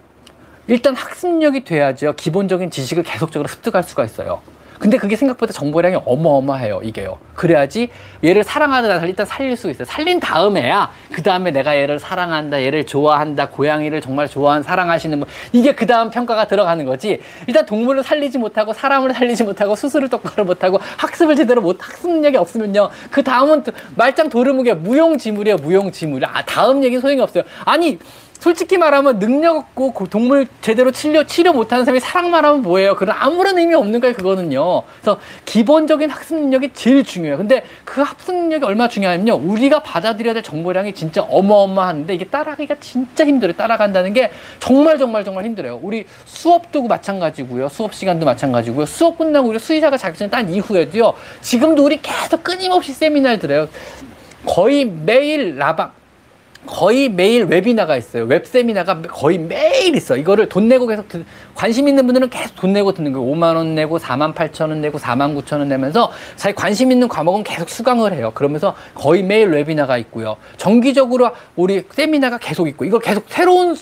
일단 0.72 0.96
학습력이 0.96 1.64
돼야죠. 1.64 2.14
기본적인 2.14 2.70
지식을 2.70 3.02
계속적으로 3.02 3.46
습득할 3.46 3.82
수가 3.82 4.06
있어요. 4.06 4.40
근데 4.78 4.96
그게 4.96 5.16
생각보다 5.16 5.52
정보량이 5.52 5.98
어마어마해요, 6.06 6.80
이게요. 6.82 7.18
그래야지 7.34 7.90
얘를 8.24 8.42
사랑하는 8.42 8.88
나서 8.88 9.06
일단 9.06 9.26
살릴 9.26 9.54
수 9.56 9.68
있어요. 9.70 9.84
살린 9.84 10.18
다음에야 10.18 10.90
그 11.12 11.22
다음에 11.22 11.50
내가 11.50 11.76
얘를 11.76 11.98
사랑한다, 12.00 12.62
얘를 12.62 12.86
좋아한다, 12.86 13.50
고양이를 13.50 14.00
정말 14.00 14.28
좋아하는 14.28 14.62
사랑하시는 14.62 15.20
분 15.20 15.28
이게 15.52 15.74
그 15.74 15.86
다음 15.86 16.10
평가가 16.10 16.46
들어가는 16.46 16.86
거지. 16.86 17.20
일단 17.46 17.66
동물을 17.66 18.02
살리지 18.02 18.38
못하고 18.38 18.72
사람을 18.72 19.12
살리지 19.12 19.44
못하고 19.44 19.76
수술을 19.76 20.08
똑바로 20.08 20.46
못하고 20.46 20.80
학습을 20.96 21.36
제대로 21.36 21.60
못 21.60 21.76
학습 21.86 22.10
능력이 22.10 22.38
없으면요. 22.38 22.88
그 23.10 23.22
다음은 23.22 23.62
말짱 23.94 24.30
도르묵이야 24.30 24.76
무용지물이에요, 24.76 25.58
무용지물. 25.58 26.24
아 26.24 26.42
다음 26.46 26.82
얘기 26.82 26.98
소용이 26.98 27.20
없어요. 27.20 27.44
아니 27.66 27.98
솔직히 28.42 28.76
말하면 28.76 29.20
능력 29.20 29.56
없고 29.76 30.08
동물 30.08 30.48
제대로 30.62 30.90
치료, 30.90 31.22
치료 31.22 31.52
못하는 31.52 31.84
사람이 31.84 32.00
사랑만 32.00 32.44
하면 32.44 32.62
뭐예요? 32.62 32.96
그런 32.96 33.14
아무런 33.16 33.56
의미 33.56 33.72
없는 33.76 34.00
거예요, 34.00 34.16
그거는요. 34.16 34.82
그래서 35.00 35.20
기본적인 35.44 36.10
학습 36.10 36.34
능력이 36.34 36.70
제일 36.74 37.04
중요해요. 37.04 37.36
근데 37.36 37.62
그 37.84 38.00
학습 38.00 38.34
능력이 38.34 38.64
얼마나 38.64 38.88
중요하냐면요. 38.88 39.36
우리가 39.36 39.84
받아들여야 39.84 40.34
될 40.34 40.42
정보량이 40.42 40.92
진짜 40.92 41.22
어마어마한데 41.22 42.16
이게 42.16 42.24
따라가기가 42.24 42.74
진짜 42.80 43.24
힘들어요. 43.24 43.54
따라간다는 43.54 44.12
게 44.12 44.32
정말 44.58 44.98
정말 44.98 45.24
정말 45.24 45.44
힘들어요. 45.44 45.78
우리 45.80 46.04
수업도 46.24 46.82
마찬가지고요. 46.82 47.68
수업 47.68 47.94
시간도 47.94 48.26
마찬가지고요. 48.26 48.86
수업 48.86 49.18
끝나고 49.18 49.50
우리 49.50 49.60
수의사가 49.60 49.96
자격증 49.96 50.28
딴 50.30 50.52
이후에도요. 50.52 51.14
지금도 51.42 51.84
우리 51.84 52.02
계속 52.02 52.42
끊임없이 52.42 52.92
세미나를 52.92 53.38
들어요. 53.38 53.68
거의 54.44 54.84
매일 54.84 55.56
라방, 55.56 55.92
거의 56.66 57.08
매일 57.08 57.44
webinar가 57.44 57.96
있어요. 57.96 58.24
웹 58.24 58.46
세미나가 58.46 59.02
거의 59.02 59.38
매일 59.38 59.96
있어. 59.96 60.16
이거를 60.16 60.48
돈 60.48 60.68
내고 60.68 60.86
계속 60.86 61.08
듣, 61.08 61.24
관심 61.54 61.88
있는 61.88 62.06
분들은 62.06 62.30
계속 62.30 62.54
돈 62.54 62.72
내고 62.72 62.92
듣는 62.92 63.12
거예요. 63.12 63.26
5만 63.26 63.56
원 63.56 63.74
내고 63.74 63.98
4만 63.98 64.34
8천 64.34 64.68
원 64.68 64.80
내고 64.80 64.98
4만 64.98 65.36
9천 65.36 65.58
원 65.58 65.68
내면서 65.68 66.12
자기 66.36 66.54
관심 66.54 66.92
있는 66.92 67.08
과목은 67.08 67.42
계속 67.42 67.68
수강을 67.68 68.12
해요. 68.12 68.30
그러면서 68.34 68.76
거의 68.94 69.22
매일 69.24 69.48
webinar가 69.48 69.98
있고요. 69.98 70.36
정기적으로 70.56 71.32
우리 71.56 71.82
세미나가 71.90 72.38
계속 72.38 72.68
있고 72.68 72.84
이걸 72.84 73.00
계속 73.00 73.24
새로운 73.28 73.76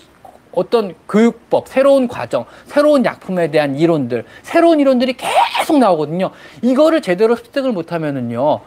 어떤 0.52 0.94
교육법, 1.08 1.68
새로운 1.68 2.08
과정, 2.08 2.44
새로운 2.64 3.04
약품에 3.04 3.50
대한 3.50 3.76
이론들, 3.76 4.24
새로운 4.42 4.80
이론들이 4.80 5.16
계속 5.16 5.78
나오거든요. 5.78 6.30
이거를 6.62 7.02
제대로 7.02 7.36
습득을 7.36 7.72
못하면은요. 7.72 8.60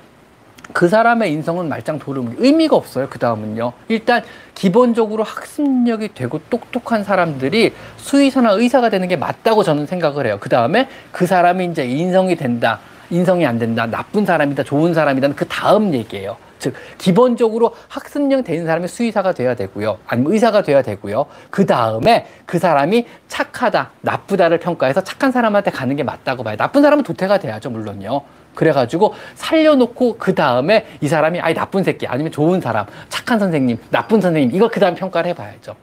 그 0.72 0.88
사람의 0.88 1.32
인성은 1.34 1.68
말짱 1.68 2.00
도름 2.00 2.36
의미가 2.38 2.76
없어요. 2.76 3.08
그 3.10 3.20
다음은요. 3.20 3.74
일단 3.90 4.24
기본적으로 4.56 5.24
학습력이 5.24 6.14
되고 6.14 6.40
똑똑한 6.50 7.04
사람들이 7.04 7.74
수의사나 7.98 8.52
의사가 8.52 8.90
되는 8.90 9.08
게 9.08 9.16
맞다고 9.18 9.64
저는 9.64 9.86
생각을 9.86 10.26
해요. 10.26 10.38
그 10.40 10.50
다음에 10.50 10.88
그 11.12 11.26
사람이 11.26 11.66
이제 11.66 11.86
인성이 11.86 12.36
된다, 12.36 12.80
인성이 13.10 13.46
안 13.46 13.60
된다, 13.60 13.86
나쁜 13.86 14.26
사람이다, 14.26 14.64
좋은 14.64 14.94
사람이다는 14.94 15.36
그 15.36 15.46
다음 15.48 15.94
얘기예요. 15.94 16.38
즉 16.60 16.74
기본적으로 16.98 17.76
학습력 17.90 18.46
되는 18.46 18.66
사람이 18.66 18.88
수의사가 18.88 19.34
돼야 19.34 19.54
되고요. 19.54 19.98
아니면 20.08 20.32
의사가 20.32 20.62
돼야 20.62 20.82
되고요. 20.82 21.26
그 21.50 21.66
다음에 21.66 22.26
그 22.46 22.58
사람이 22.58 23.06
착하다, 23.28 23.92
나쁘다를 24.00 24.60
평가해서 24.60 25.04
착한 25.04 25.34
사람한테 25.34 25.72
가는 25.72 25.94
게 25.98 26.04
맞다고 26.04 26.44
봐요. 26.44 26.56
나쁜 26.56 26.82
사람은 26.82 27.04
도태가 27.04 27.40
돼야죠, 27.40 27.70
물론요. 27.70 28.22
그래가지고 28.56 29.14
살려놓고 29.36 30.18
그 30.18 30.36
다음에 30.36 30.86
이 31.02 31.08
사람이 31.08 31.40
아이 31.40 31.54
나쁜 31.54 31.84
새끼 31.84 32.08
아니면 32.08 32.32
좋은 32.32 32.62
사람 32.62 32.86
착한 33.10 33.40
선생님 33.40 33.78
나쁜 33.90 34.22
선생님 34.22 34.56
이걸 34.56 34.70
그 34.70 34.80
다음 34.80 34.96
평가를 34.96 35.30
해봐야죠. 35.32 35.76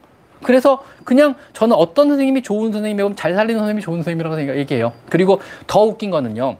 그래서 0.42 0.82
그냥 1.04 1.34
저는 1.52 1.76
어떤 1.76 2.08
선생님이 2.08 2.42
좋은 2.42 2.72
선생님이면 2.72 3.16
잘 3.16 3.34
살리는 3.34 3.58
선생님이 3.58 3.82
좋은 3.82 3.96
선생님이라고 3.98 4.58
얘기해요. 4.58 4.92
그리고 5.08 5.40
더 5.66 5.82
웃긴 5.82 6.10
거는요. 6.10 6.56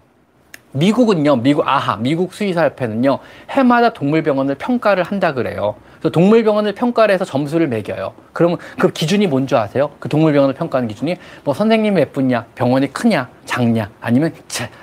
미국은요, 0.72 1.36
미국 1.36 1.66
아하, 1.66 1.96
미국 1.96 2.32
수의사협회는요, 2.32 3.18
해마다 3.50 3.92
동물병원을 3.92 4.54
평가를 4.56 5.02
한다 5.02 5.34
그래요. 5.34 5.74
그래서 6.00 6.12
동물병원을 6.12 6.72
평가를 6.72 7.14
해서 7.14 7.24
점수를 7.24 7.68
매겨요. 7.68 8.14
그러면 8.32 8.56
그 8.78 8.90
기준이 8.90 9.26
뭔지 9.26 9.54
아세요? 9.54 9.90
그 9.98 10.08
동물병원을 10.08 10.54
평가하는 10.54 10.88
기준이 10.88 11.16
뭐 11.44 11.52
선생님이 11.52 12.00
예쁘냐, 12.00 12.46
병원이 12.54 12.92
크냐, 12.92 13.28
작냐, 13.44 13.90
아니면 14.00 14.32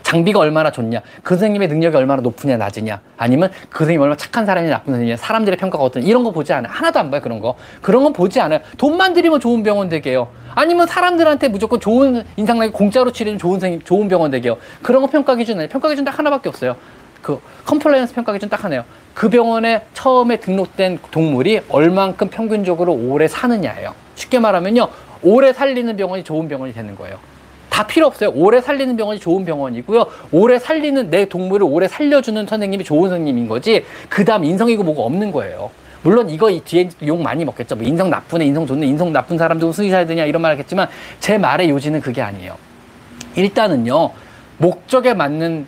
장비가 0.03 0.39
얼마나 0.39 0.71
좋냐, 0.71 1.01
그 1.23 1.33
선생님의 1.35 1.69
능력이 1.69 1.97
얼마나 1.97 2.21
높으냐, 2.21 2.57
낮으냐, 2.57 3.01
아니면 3.17 3.49
그 3.69 3.79
선생님이 3.79 4.03
얼마나 4.03 4.17
착한 4.17 4.45
사람이냐, 4.45 4.71
나쁜 4.71 4.93
선생님이냐, 4.93 5.17
사람들의 5.17 5.57
평가가 5.57 5.83
어떤 5.83 6.03
이런 6.03 6.23
거 6.23 6.31
보지 6.31 6.53
않아요. 6.53 6.71
하나도 6.71 6.99
안 6.99 7.09
봐요, 7.09 7.21
그런 7.21 7.39
거. 7.39 7.55
그런 7.81 8.03
건 8.03 8.13
보지 8.13 8.39
않아요. 8.39 8.59
돈만 8.77 9.13
들이면 9.13 9.39
좋은 9.39 9.63
병원 9.63 9.89
되게요. 9.89 10.27
아니면 10.53 10.87
사람들한테 10.87 11.49
무조건 11.49 11.79
좋은 11.79 12.23
인상나게 12.35 12.71
공짜로 12.71 13.11
치료는 13.11 13.39
좋은 13.39 13.53
선생님, 13.53 13.81
좋은 13.83 14.07
병원 14.07 14.31
되게요. 14.31 14.57
그런 14.81 15.01
거 15.01 15.07
평가 15.07 15.35
기준은 15.35 15.69
평가 15.69 15.89
기준 15.89 16.03
딱 16.03 16.17
하나밖에 16.17 16.49
없어요. 16.49 16.75
그 17.21 17.39
compliance 17.65 18.13
평가 18.13 18.33
기준 18.33 18.49
딱 18.49 18.63
하나요. 18.63 18.83
그 19.13 19.29
병원에 19.29 19.83
처음에 19.93 20.37
등록된 20.37 20.99
동물이 21.11 21.61
얼만큼 21.69 22.29
평균적으로 22.29 22.93
오래 22.93 23.27
사느냐예요. 23.27 23.93
쉽게 24.15 24.39
말하면요. 24.39 24.87
오래 25.23 25.53
살리는 25.53 25.95
병원이 25.97 26.23
좋은 26.23 26.47
병원이 26.47 26.73
되는 26.73 26.95
거예요. 26.95 27.17
다 27.69 27.85
필요 27.85 28.07
없어요. 28.07 28.31
오래 28.33 28.61
살리는 28.61 28.95
병원이 28.95 29.19
좋은 29.19 29.45
병원이고요. 29.45 30.05
오래 30.31 30.59
살리는 30.59 31.09
내 31.09 31.25
동물을 31.25 31.65
오래 31.69 31.87
살려주는 31.87 32.47
선생님이 32.47 32.83
좋은 32.83 33.09
선생님인 33.09 33.47
거지. 33.47 33.85
그 34.09 34.25
다음 34.25 34.43
인성이고 34.43 34.83
뭐가 34.83 35.03
없는 35.03 35.31
거예요. 35.31 35.69
물론 36.03 36.29
이거 36.29 36.49
뒤에 36.63 36.89
욕 37.05 37.21
많이 37.21 37.43
먹겠죠. 37.43 37.75
뭐 37.75 37.85
인성 37.85 38.09
나쁘네, 38.09 38.45
인성 38.45 38.65
좋네, 38.65 38.85
인성 38.87 39.11
나쁜 39.11 39.37
사람도 39.37 39.71
수의사야 39.73 40.05
되냐 40.05 40.25
이런 40.25 40.41
말 40.41 40.51
하겠지만 40.51 40.87
제 41.19 41.37
말의 41.37 41.69
요지는 41.69 42.01
그게 42.01 42.21
아니에요. 42.21 42.55
일단은요. 43.35 44.11
목적에 44.57 45.13
맞는 45.13 45.67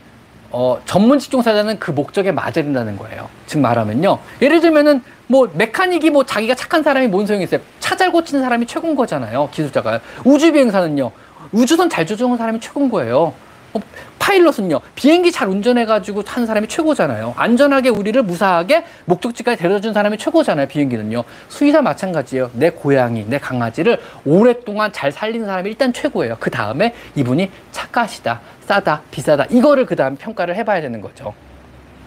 어, 0.51 0.81
전문 0.85 1.19
직종사자는 1.19 1.79
그 1.79 1.91
목적에 1.91 2.31
맞아야 2.31 2.51
된다는 2.51 2.97
거예요. 2.97 3.29
즉 3.45 3.59
말하면요. 3.59 4.19
예를 4.41 4.61
들면은 4.61 5.01
뭐 5.27 5.49
메카닉이 5.53 6.09
뭐 6.09 6.25
자기가 6.25 6.55
착한 6.55 6.81
사람이 6.83 7.07
뭔 7.07 7.25
소용이 7.27 7.43
있어요. 7.43 7.61
차 7.79 7.95
잘 7.99 8.11
고치는 8.11 8.41
사람이 8.41 8.65
최고인 8.65 8.95
거잖아요. 8.95 9.49
기술자가. 9.51 9.99
우주비행사는요. 10.23 11.11
우주선 11.51 11.89
잘 11.89 12.05
조종하는 12.05 12.37
사람이 12.37 12.59
최고인 12.61 12.89
거예요. 12.89 13.33
어, 13.73 13.79
파일럿은요 14.19 14.79
비행기 14.95 15.31
잘 15.31 15.47
운전해가지고 15.47 16.23
타는 16.23 16.45
사람이 16.47 16.67
최고잖아요. 16.67 17.33
안전하게 17.37 17.89
우리를 17.89 18.21
무사하게 18.23 18.85
목적지까지 19.05 19.61
데려다준 19.61 19.93
사람이 19.93 20.17
최고잖아요 20.17 20.67
비행기는요. 20.67 21.23
수의사 21.47 21.81
마찬가지예요. 21.81 22.51
내 22.53 22.69
고양이 22.69 23.25
내 23.27 23.39
강아지를 23.39 23.99
오랫동안 24.25 24.91
잘 24.91 25.11
살리는 25.11 25.45
사람이 25.45 25.69
일단 25.69 25.93
최고예요. 25.93 26.37
그 26.39 26.49
다음에 26.49 26.93
이분이 27.15 27.49
착하시다 27.71 28.41
싸다 28.61 29.01
비싸다 29.09 29.45
이거를 29.49 29.85
그 29.85 29.95
다음 29.95 30.15
평가를 30.15 30.55
해봐야 30.55 30.81
되는 30.81 31.01
거죠 31.01 31.33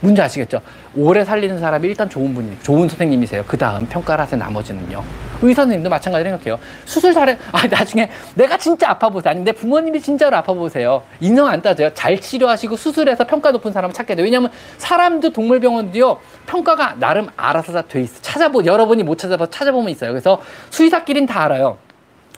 문제 0.03 0.21
아시겠죠? 0.21 0.61
오래 0.97 1.25
살리는 1.25 1.61
사람이 1.61 1.87
일단 1.87 2.11
좋은 2.11 2.35
분이, 2.35 2.59
좋은 2.63 2.89
선생님이세요. 2.89 3.45
그 3.47 3.57
다음 3.57 3.87
평가를 3.87 4.23
하세요, 4.23 4.39
나머지는요. 4.39 5.03
의사 5.43 5.63
선생님도 5.63 5.89
마찬가지로 5.89 6.31
생각해요. 6.31 6.59
수술 6.85 7.15
잘해, 7.15 7.39
아, 7.53 7.67
나중에 7.69 8.11
내가 8.35 8.57
진짜 8.59 8.91
아파 8.91 9.09
보세요. 9.09 9.31
아니, 9.31 9.43
내 9.43 9.53
부모님이 9.53 10.01
진짜로 10.01 10.37
아파 10.37 10.53
보세요. 10.53 11.03
인성 11.21 11.47
안 11.47 11.63
따져요. 11.63 11.91
잘 11.95 12.21
치료하시고 12.21 12.77
수술해서 12.77 13.27
평가 13.27 13.53
높은 13.53 13.73
사람을 13.73 13.95
찾게 13.95 14.17
돼요. 14.17 14.25
왜냐면 14.25 14.51
사람도 14.79 15.31
동물병원도요, 15.33 16.19
평가가 16.47 16.97
나름 16.99 17.29
알아서 17.37 17.73
다 17.73 17.83
돼 17.83 18.03
있어. 18.03 18.21
찾아보, 18.23 18.65
여러분이 18.65 19.05
못 19.05 19.19
찾아봐, 19.19 19.47
찾아보면 19.51 19.89
있어요. 19.91 20.11
그래서 20.11 20.41
수의사끼리는 20.71 21.27
다 21.27 21.45
알아요. 21.45 21.79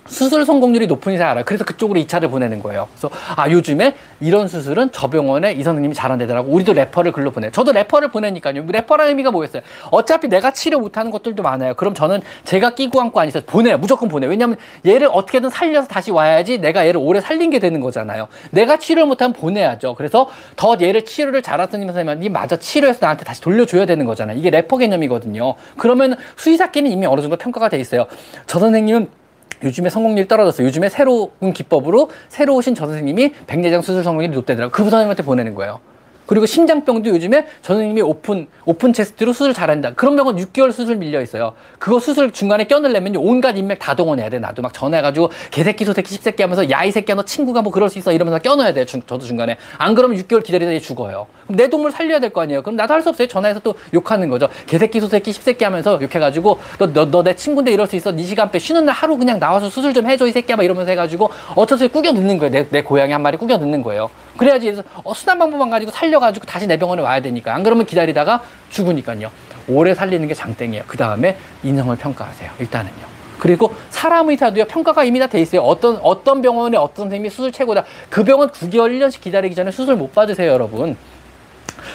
수술 0.07 0.45
성공률이 0.45 0.87
높은 0.87 1.13
이상 1.13 1.31
알아요. 1.31 1.45
그래서 1.45 1.65
그쪽으로 1.65 1.99
2차를 2.01 2.31
보내는 2.31 2.63
거예요. 2.63 2.89
그래서 2.93 3.11
아 3.37 3.51
요즘에 3.51 3.95
이런 4.21 4.49
수술은 4.49 4.91
저 4.93 5.09
병원에 5.09 5.53
이 5.53 5.63
선생님이 5.63 5.95
잘한대더라고. 5.95 6.51
우리도 6.53 6.73
refer를 6.73 7.13
글로 7.13 7.31
보내. 7.31 7.51
저도 7.51 7.73
refer를 7.73 8.09
보내니까요. 8.09 8.65
refer라는 8.67 9.11
의미가 9.11 9.31
뭐겠어요? 9.31 9.63
어차피 9.91 10.29
내가 10.29 10.53
치료 10.53 10.79
못하는 10.79 11.11
것들도 11.11 11.43
많아요. 11.43 11.75
그럼 11.75 11.95
저는 11.95 12.21
제가 12.45 12.75
끼고 12.75 13.01
안고 13.01 13.19
아니서 13.21 13.41
보내요. 13.47 13.79
무조건 13.79 14.09
보내요. 14.09 14.31
왜냐하면 14.31 14.57
얘를 14.87 15.09
어떻게든 15.11 15.51
살려서 15.51 15.89
다시 15.89 16.11
와야지 16.11 16.59
내가 16.59 16.87
얘를 16.87 17.01
오래 17.03 17.21
살린 17.21 17.51
게 17.51 17.59
되는 17.59 17.81
거잖아요. 17.81 18.29
내가 18.51 18.79
치료를 18.79 19.07
못하면 19.07 19.33
보내야죠. 19.33 19.95
그래서 19.95 20.31
더 20.57 20.77
얘를 20.81 21.05
치료를 21.05 21.43
잘한 21.43 21.69
선생님이 21.71 22.29
마저 22.29 22.57
치료해서 22.57 22.99
나한테 23.01 23.25
다시 23.25 23.41
돌려줘야 23.41 23.87
되는 23.87 24.05
거잖아요. 24.05 24.39
이게 24.39 24.51
refer 24.51 24.77
개념이거든요. 24.79 25.55
그러면 25.79 26.17
수의사끼리는 26.37 26.91
이미 26.91 27.07
어느 27.07 27.21
정도 27.21 27.37
평가가 27.37 27.69
돼 27.69 27.79
있어요. 27.81 28.07
저 28.47 28.59
선생님은 28.59 29.24
요즘에 29.65 29.91
성공률이 29.91 30.29
떨어졌어요. 30.29 30.67
요즘에 30.67 30.89
새로운 30.89 31.53
기법으로 31.55 32.11
새로 32.29 32.55
오신 32.57 32.75
저 32.75 32.87
선생님이 32.87 33.33
백내장 33.47 33.83
수술 33.83 34.05
성공률이 34.05 34.35
높대더라고요. 34.35 34.71
그 34.73 34.83
선생님한테 34.83 35.23
보내는 35.23 35.55
거예요. 35.55 35.81
그리고 36.27 36.47
심장병도 36.47 37.11
요즘에 37.11 37.47
선생님이 37.63 38.01
open 38.03 38.47
open 38.65 38.93
chest로 38.93 39.33
수술 39.33 39.53
잘한다. 39.53 39.93
그런 39.95 40.17
병은 40.17 40.37
6개월 40.37 40.73
수술 40.73 40.97
밀려 40.97 41.21
있어요. 41.21 41.53
그거 41.79 42.01
수술 42.01 42.33
중간에 42.33 42.65
껴넣으려면 42.65 43.17
온갖 43.17 43.57
인맥 43.59 43.79
다 43.79 43.95
동원해야 43.95 44.31
돼. 44.31 44.39
나도 44.39 44.63
막 44.63 44.73
전화해가지고 44.73 45.31
개새끼 45.51 45.85
소새끼 45.85 46.11
십새끼 46.15 46.43
하면서 46.43 46.69
야 46.71 46.85
이 46.85 46.91
새끼야 46.93 47.17
너 47.17 47.25
친구가 47.25 47.63
뭐 47.63 47.73
그럴 47.73 47.89
수 47.91 47.99
있어 47.99 48.13
이러면서 48.13 48.39
껴넣어야 48.41 48.73
돼요. 48.73 48.85
주, 48.85 49.01
저도 49.07 49.25
중간에 49.27 49.57
안 49.79 49.95
그러면 49.95 50.17
6개월 50.19 50.43
기다리다 50.43 50.79
죽어요. 50.81 51.27
그럼 51.47 51.57
내 51.57 51.69
동물 51.69 51.91
살려야 51.93 52.19
될 52.21 52.31
거 52.31 52.41
아니에요. 52.43 52.63
그럼 52.63 52.77
나도 52.77 52.93
할 52.95 53.03
수 53.03 53.11
없어요. 53.11 53.29
전화해서 53.29 53.61
또 53.61 53.75
욕하는 53.93 54.29
거죠. 54.31 54.49
개새끼 54.67 55.01
소새끼 55.01 55.33
십새끼 55.33 55.65
하면서 55.65 55.99
욕해가지고 56.01 56.59
너 56.79 56.87
너 56.93 57.11
너 57.11 57.23
내 57.23 57.35
친구인데 57.37 57.71
이럴 57.73 57.87
수 57.87 57.97
있어. 57.97 58.13
네 58.13 58.23
시간 58.23 58.51
빼 58.51 58.59
쉬는 58.59 58.87
날 58.87 58.95
하루 58.95 59.17
그냥 59.19 59.39
나와서 59.39 59.69
수술 59.69 59.93
좀 59.93 60.09
해줘 60.09 60.27
이 60.27 60.33
새끼야 60.33 60.57
막 60.57 60.63
이러면서 60.65 60.91
해가지고 60.91 61.29
어쩌서 61.55 61.87
꾸겨 61.89 62.13
넣는 62.13 62.39
거예요. 62.39 62.51
내, 62.51 62.67
내 62.71 62.83
고양이 62.83 63.13
한 63.13 63.21
마리 63.23 63.37
꾸겨 63.37 63.57
넣는 63.59 63.83
거예요. 63.83 64.09
그래야지 64.39 64.83
어, 65.05 65.15
순한 65.15 65.39
방법만 65.39 65.71
가지고 65.71 65.91
살려 65.93 66.14
가지고 66.21 66.47
다시 66.47 66.67
내 66.67 66.77
병원에 66.77 67.03
와야 67.03 67.21
되니까 67.21 67.55
안 67.55 67.63
그러면 67.63 67.87
기다리다가 67.87 68.43
죽으니까요. 68.71 69.31
오래 69.69 69.95
살리는 69.95 70.27
게 70.29 70.35
장땡이에요. 70.35 70.85
그 70.87 70.97
다음에 70.97 71.37
인성을 71.63 71.95
평가하세요. 71.97 72.51
일단은요. 72.59 73.15
그리고 73.39 73.75
사람 73.91 74.31
의 74.31 74.37
사도요 74.37 74.65
평가가 74.67 75.05
이미 75.05 75.19
다 75.19 75.27
돼 75.27 75.41
있어요. 75.41 75.63
어떤 75.63 75.99
어떤 76.03 76.41
병원에 76.43 76.77
어떤 76.77 77.05
선생님이 77.07 77.31
수술 77.31 77.53
최고다. 77.53 77.85
그 78.09 78.25
병원 78.25 78.51
9개월 78.51 78.91
1년씩 78.99 79.21
기다리기 79.21 79.55
전에 79.55 79.71
수술 79.71 79.97
못 79.97 80.15
받으세요, 80.15 80.51
여러분. 80.51 80.97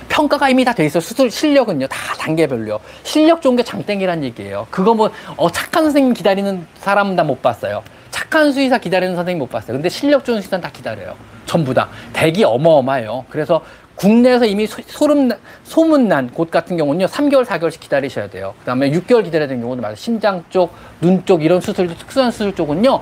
평가가 0.10 0.50
이미 0.50 0.64
다 0.66 0.74
돼 0.74 0.86
있어요. 0.86 1.02
수술 1.02 1.32
실력은요. 1.32 1.88
다 1.88 1.98
단계별로요. 2.18 2.80
실력 3.04 3.42
좋은 3.42 3.56
게 3.56 3.64
장땡이란 3.64 4.24
얘기예요. 4.24 4.68
그거 4.70 4.94
뭐 4.94 5.10
어, 5.38 5.50
착한 5.52 5.84
선생님 5.84 6.14
기다리는 6.14 6.68
사람은 6.80 7.16
다 7.16 7.24
못 7.24 7.42
봤어요. 7.42 7.84
착한 8.12 8.52
수의사 8.52 8.78
기다리는 8.78 9.16
선생님 9.16 9.40
못 9.40 9.50
봤어요. 9.50 9.74
근데 9.74 9.90
실력 9.90 10.26
좋은 10.26 10.42
수의사는 10.42 10.62
다 10.62 10.70
기다려요. 10.72 11.16
전부 11.46 11.74
다. 11.74 11.90
대기 12.14 12.44
어마어마해요. 12.44 13.26
그래서 13.30 13.62
국내에서 14.00 14.46
이미 14.46 14.66
소 14.66 15.08
름, 15.08 15.30
소문난 15.66 16.30
곳 16.30 16.50
같은 16.50 16.78
경우는요, 16.78 17.08
3개월, 17.08 17.44
4개월씩 17.46 17.82
기다리셔야 17.82 18.30
돼요. 18.30 18.54
그 18.60 18.66
다음에 18.66 18.90
6개월 18.92 19.26
기다려야 19.26 19.48
되는 19.50 19.62
경우도 19.62 19.82
많아요. 19.82 19.96
심장 19.98 20.44
쪽, 20.50 20.74
눈 21.02 21.26
쪽, 21.26 21.44
이런 21.44 21.60
수술, 21.60 21.88
특수한 21.90 22.32
수술 22.32 22.56
쪽은요, 22.56 23.02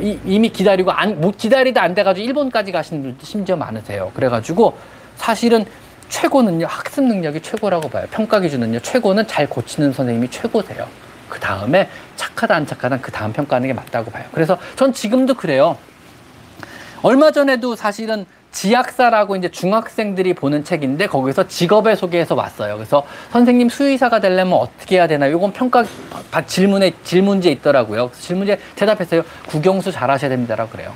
이, 0.00 0.38
미 0.38 0.50
기다리고 0.50 0.90
안, 0.90 1.18
못 1.18 1.38
기다리다 1.38 1.82
안 1.82 1.94
돼가지고 1.94 2.26
일본까지 2.26 2.72
가시는 2.72 3.02
분들도 3.02 3.24
심지어 3.24 3.56
많으세요. 3.56 4.12
그래가지고 4.12 4.76
사실은 5.16 5.64
최고는요, 6.10 6.66
학습 6.66 7.04
능력이 7.04 7.40
최고라고 7.40 7.88
봐요. 7.88 8.06
평가 8.10 8.38
기준은요, 8.40 8.80
최고는 8.80 9.26
잘 9.26 9.48
고치는 9.48 9.94
선생님이 9.94 10.30
최고세요. 10.30 10.86
그 11.30 11.40
다음에 11.40 11.88
착하다, 12.16 12.54
안 12.54 12.66
착하다, 12.66 13.00
그 13.00 13.10
다음 13.10 13.32
평가하는 13.32 13.68
게 13.68 13.72
맞다고 13.72 14.10
봐요. 14.10 14.24
그래서 14.32 14.58
전 14.76 14.92
지금도 14.92 15.34
그래요. 15.34 15.78
얼마 17.00 17.30
전에도 17.30 17.76
사실은 17.76 18.26
지학사라고 18.54 19.36
이제 19.36 19.50
중학생들이 19.50 20.32
보는 20.32 20.64
책인데 20.64 21.08
거기서 21.08 21.48
직업에 21.48 21.96
소개해서 21.96 22.34
왔어요. 22.34 22.76
그래서 22.76 23.04
선생님 23.32 23.68
수의사가 23.68 24.20
되려면 24.20 24.54
어떻게 24.54 24.96
해야 24.96 25.06
되나? 25.06 25.30
요건 25.30 25.52
평가 25.52 25.84
질문에 26.46 26.92
질문지에 27.02 27.50
있더라고요. 27.52 28.10
질문지에 28.14 28.58
대답했어요. 28.76 29.22
국영수 29.48 29.90
잘하셔야 29.90 30.30
됩니다라고 30.30 30.70
그래요. 30.70 30.92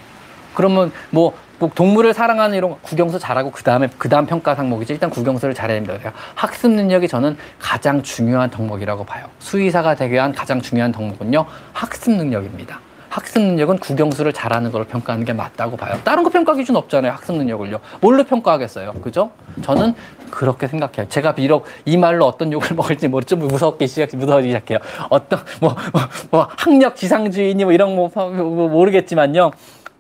그러면 0.55 0.93
뭐뭐 1.11 1.71
동물을 1.75 2.15
사랑하는 2.15 2.57
이런 2.57 2.77
국영수 2.81 3.19
잘하고 3.19 3.51
그 3.51 3.63
다음에 3.65 3.89
그 3.99 4.09
다음 4.09 4.27
평가 4.27 4.55
항목이지 4.55 4.93
일단 4.93 5.11
국영수를 5.11 5.53
잘해야 5.55 5.81
됩니다. 5.81 6.13
학습 6.37 6.71
능력이 6.71 7.09
저는 7.09 7.37
가장 7.59 8.03
중요한 8.03 8.51
덕목이라고 8.51 9.05
봐요. 9.05 9.27
수의사가 9.41 9.97
되기 9.97 10.15
위한 10.15 10.33
가장 10.33 10.61
중요한 10.61 10.93
덕목은요 10.93 11.45
학습 11.73 12.13
능력입니다. 12.13 12.81
학습 13.19 13.41
능력은 13.43 13.79
국영수를 13.79 14.33
잘하는 14.33 14.71
걸 14.71 14.85
평가하는 14.85 15.25
게 15.25 15.33
맞다고 15.33 15.77
봐요. 15.77 15.99
다른 16.05 16.23
거 16.23 16.31
평가 16.31 16.55
기준 16.55 16.77
없잖아요. 16.77 17.13
학습 17.13 17.37
능력을요. 17.37 17.81
뭘로 18.01 18.23
평가하겠어요? 18.23 18.93
그죠? 19.03 19.33
저는 19.63 19.95
그렇게 20.31 20.69
생각해요. 20.69 21.09
제가 21.09 21.35
비록 21.35 21.67
이 21.85 21.97
말로 21.97 22.27
어떤 22.27 22.53
욕을 22.53 22.75
먹을지 22.77 23.09
모르 23.09 23.25
좀 23.25 23.41
무섭게 23.41 23.89
시작, 23.89 24.17
무서워지기 24.17 24.53
시작해요. 24.53 24.79
어떤 25.11 25.41
뭐, 25.61 25.75
뭐, 25.93 26.03
뭐 26.31 26.49
학력 26.57 26.95
지상주의니 26.95 27.65
뭐 27.65 27.73
이런 27.73 27.97
거 27.97 28.09
뭐, 28.15 28.31
뭐 28.31 28.69
모르겠지만요. 28.69 29.51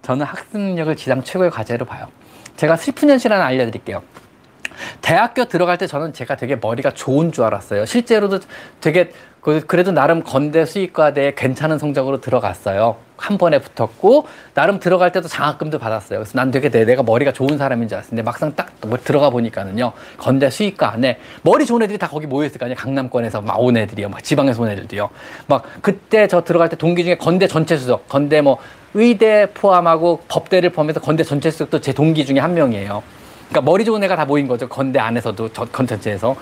저는 0.03 0.25
학습 0.25 0.57
능력을 0.57 0.95
지상 0.95 1.23
최고의 1.23 1.51
과제로 1.51 1.85
봐요. 1.87 2.07
제가 2.57 2.77
슬픈 2.77 3.11
현실 3.11 3.33
하나 3.33 3.47
알려드릴게요. 3.47 4.03
대학교 5.01 5.45
들어갈 5.47 5.79
때 5.79 5.87
저는 5.87 6.13
제가 6.13 6.37
되게 6.37 6.57
머리가 6.57 6.91
좋은 6.93 7.33
줄 7.33 7.45
알았어요. 7.45 7.87
실제로도 7.87 8.41
되게 8.81 9.13
그, 9.41 9.65
그래도 9.67 9.93
나름 9.93 10.25
건대 10.25 10.67
수의과대에 10.67 11.35
괜찮은 11.35 11.79
성적으로 11.79 12.21
들어갔어요. 12.21 12.97
한 13.17 13.39
번에 13.39 13.61
붙었고 13.61 14.27
나름 14.55 14.79
들어갈 14.79 15.11
때도 15.11 15.27
장학금도 15.27 15.79
받았어요. 15.79 16.21
그래서 16.21 16.33
난 16.35 16.51
되게 16.51 16.71
내, 16.71 16.95
가 16.95 17.03
머리가 17.03 17.33
좋은 17.33 17.57
사람인 17.59 17.89
줄 17.89 17.97
알았는데 17.99 18.23
막상 18.23 18.55
딱뭐 18.55 18.99
들어가 19.03 19.31
보니까는요 19.31 19.93
건대 20.19 20.51
수의과 20.51 20.93
안에 20.93 21.19
머리 21.43 21.67
좋은 21.67 21.83
애들이 21.83 21.99
다 21.99 22.09
거기 22.09 22.27
모여 22.27 22.47
있을 22.47 22.59
거 22.59 22.67
아니에요. 22.67 22.77
강남권에서 22.77 23.41
막 23.41 23.59
온 23.59 23.77
애들이요, 23.77 24.09
막 24.09 24.23
지방에서 24.23 24.63
온 24.63 24.69
애들도요. 24.71 25.11
막 25.47 25.65
그때 25.83 26.29
저 26.29 26.43
들어갈 26.45 26.69
때 26.69 26.77
동기 26.77 27.03
중에 27.05 27.17
건대 27.17 27.47
전체 27.49 27.77
수석, 27.77 28.09
건대 28.09 28.41
뭐 28.41 28.59
의대 28.95 29.47
포함하고 29.53 30.21
법대를 30.29 30.71
포함해서 30.71 31.01
건대 31.01 31.23
전체 31.25 31.51
수석도 31.51 31.81
제 31.81 31.93
동기 31.93 32.25
중에 32.25 32.39
한 32.39 32.55
명이에요. 32.55 33.03
그러니까 33.49 33.61
머리 33.63 33.85
좋은 33.85 34.03
애가 34.05 34.17
다 34.17 34.25
모인 34.25 34.47
거죠. 34.47 34.69
건대 34.69 34.99
안에서도 34.99 35.53
저 35.53 35.65
건전체에서. 35.65 36.37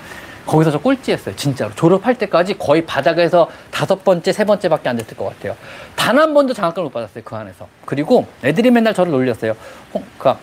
거기서 0.47 0.71
저 0.71 0.79
꼴찌했어요. 0.79 1.35
진짜로. 1.35 1.75
졸업할 1.75 2.15
때까지 2.19 2.57
거의 2.57 2.87
바닥에서 2.87 3.49
다섯 3.73 4.05
번째, 4.05 4.33
세 4.33 4.45
번째밖에 4.45 4.89
안 4.89 4.97
됐을 4.97 5.17
것 5.17 5.25
같아요. 5.25 5.57
단 5.97 6.17
한 6.19 6.33
번도 6.35 6.55
장학금을 6.55 6.85
못 6.85 6.93
받았어요. 6.93 7.25
그 7.25 7.35
안에서. 7.35 7.67
그리고 7.85 8.27
애들이 8.45 8.71
맨날 8.71 8.95
저를 8.95 9.11
놀렸어요. 9.13 9.53
어, 9.93 10.05
그니까 10.17 10.39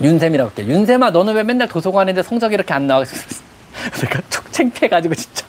윤쌤이라고 0.00 0.50
할게요. 0.56 0.74
윤쌤아, 0.74 1.10
너는 1.10 1.34
왜 1.34 1.42
맨날 1.42 1.68
도서관인데 1.68 2.22
성적이 2.22 2.54
이렇게 2.54 2.72
안 2.72 2.86
나와? 2.86 3.04
내가 4.00 4.20
촉 4.30 4.52
창피해가지고 4.52 5.14
진짜 5.14 5.46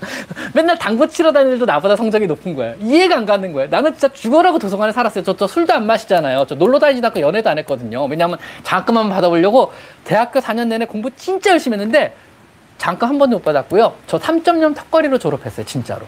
맨날 0.53 0.77
당구 0.77 1.07
치러 1.07 1.31
다니는데도 1.31 1.65
나보다 1.65 1.95
성적이 1.95 2.27
높은 2.27 2.55
거예요. 2.55 2.75
이해가 2.81 3.17
안 3.17 3.25
가는 3.25 3.53
거예요. 3.53 3.69
나는 3.69 3.93
진짜 3.93 4.09
죽어라고 4.09 4.59
도서관에 4.59 4.91
살았어요. 4.91 5.23
저, 5.23 5.35
저 5.35 5.47
술도 5.47 5.73
안 5.73 5.85
마시잖아요. 5.85 6.45
저 6.47 6.55
놀러 6.55 6.79
다니지도 6.79 7.07
않고 7.07 7.21
연애도 7.21 7.49
안 7.49 7.57
했거든요. 7.59 8.05
왜냐하면 8.05 8.37
장학금만 8.63 9.09
받아보려고 9.09 9.71
대학교 10.03 10.39
4년 10.39 10.67
내내 10.67 10.85
공부 10.85 11.09
진짜 11.11 11.51
열심히 11.51 11.77
했는데 11.77 12.15
잠깐 12.77 13.09
한 13.09 13.17
번도 13.17 13.37
못 13.37 13.43
받았고요. 13.43 13.95
저 14.07 14.19
3.0 14.19 14.75
턱걸이로 14.75 15.17
졸업했어요, 15.17 15.65
진짜로. 15.65 16.05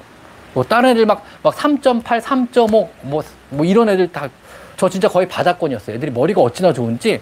뭐 0.53 0.63
다른 0.63 0.89
애들 0.89 1.05
막, 1.05 1.23
막 1.43 1.55
3.8, 1.55 2.21
3.5, 2.21 2.89
뭐, 3.03 3.23
뭐 3.49 3.65
이런 3.65 3.89
애들 3.89 4.11
다, 4.11 4.29
저 4.77 4.89
진짜 4.89 5.07
거의 5.07 5.27
바닥권이었어요. 5.27 5.95
애들이 5.95 6.11
머리가 6.11 6.41
어찌나 6.41 6.73
좋은지. 6.73 7.21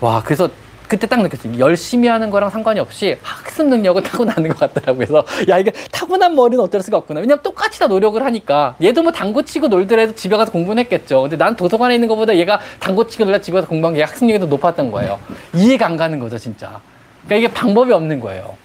와, 0.00 0.22
그래서 0.22 0.48
그때 0.88 1.06
딱 1.06 1.22
느꼈어요. 1.22 1.58
열심히 1.58 2.08
하는 2.08 2.30
거랑 2.30 2.50
상관이 2.50 2.78
없이 2.80 3.16
학습 3.22 3.66
능력은 3.66 4.02
타고나는 4.02 4.50
것 4.50 4.58
같더라고요. 4.58 5.06
그래서 5.06 5.24
야, 5.48 5.58
이게 5.58 5.72
타고난 5.90 6.34
머리는 6.34 6.62
어쩔 6.62 6.82
수가 6.82 6.98
없구나. 6.98 7.20
왜냐면 7.20 7.42
똑같이 7.42 7.78
다 7.78 7.86
노력을 7.86 8.22
하니까. 8.22 8.76
얘도 8.82 9.02
뭐 9.02 9.12
당구 9.12 9.42
치고 9.44 9.68
놀더라도 9.68 10.14
집에 10.14 10.36
가서 10.36 10.52
공부는 10.52 10.82
했겠죠. 10.84 11.22
근데 11.22 11.36
난 11.36 11.56
도서관에 11.56 11.94
있는 11.94 12.08
것보다 12.08 12.36
얘가 12.36 12.60
당구 12.78 13.06
치고 13.06 13.24
놀다 13.24 13.40
집에 13.40 13.54
가서 13.54 13.68
공부한 13.68 13.94
게 13.94 14.02
학습 14.02 14.24
능력이 14.26 14.40
더 14.40 14.46
높았던 14.46 14.90
거예요. 14.90 15.18
이해가 15.54 15.86
안 15.86 15.96
가는 15.96 16.18
거죠, 16.18 16.38
진짜. 16.38 16.80
그러니까 17.26 17.48
이게 17.48 17.54
방법이 17.54 17.92
없는 17.92 18.20
거예요. 18.20 18.56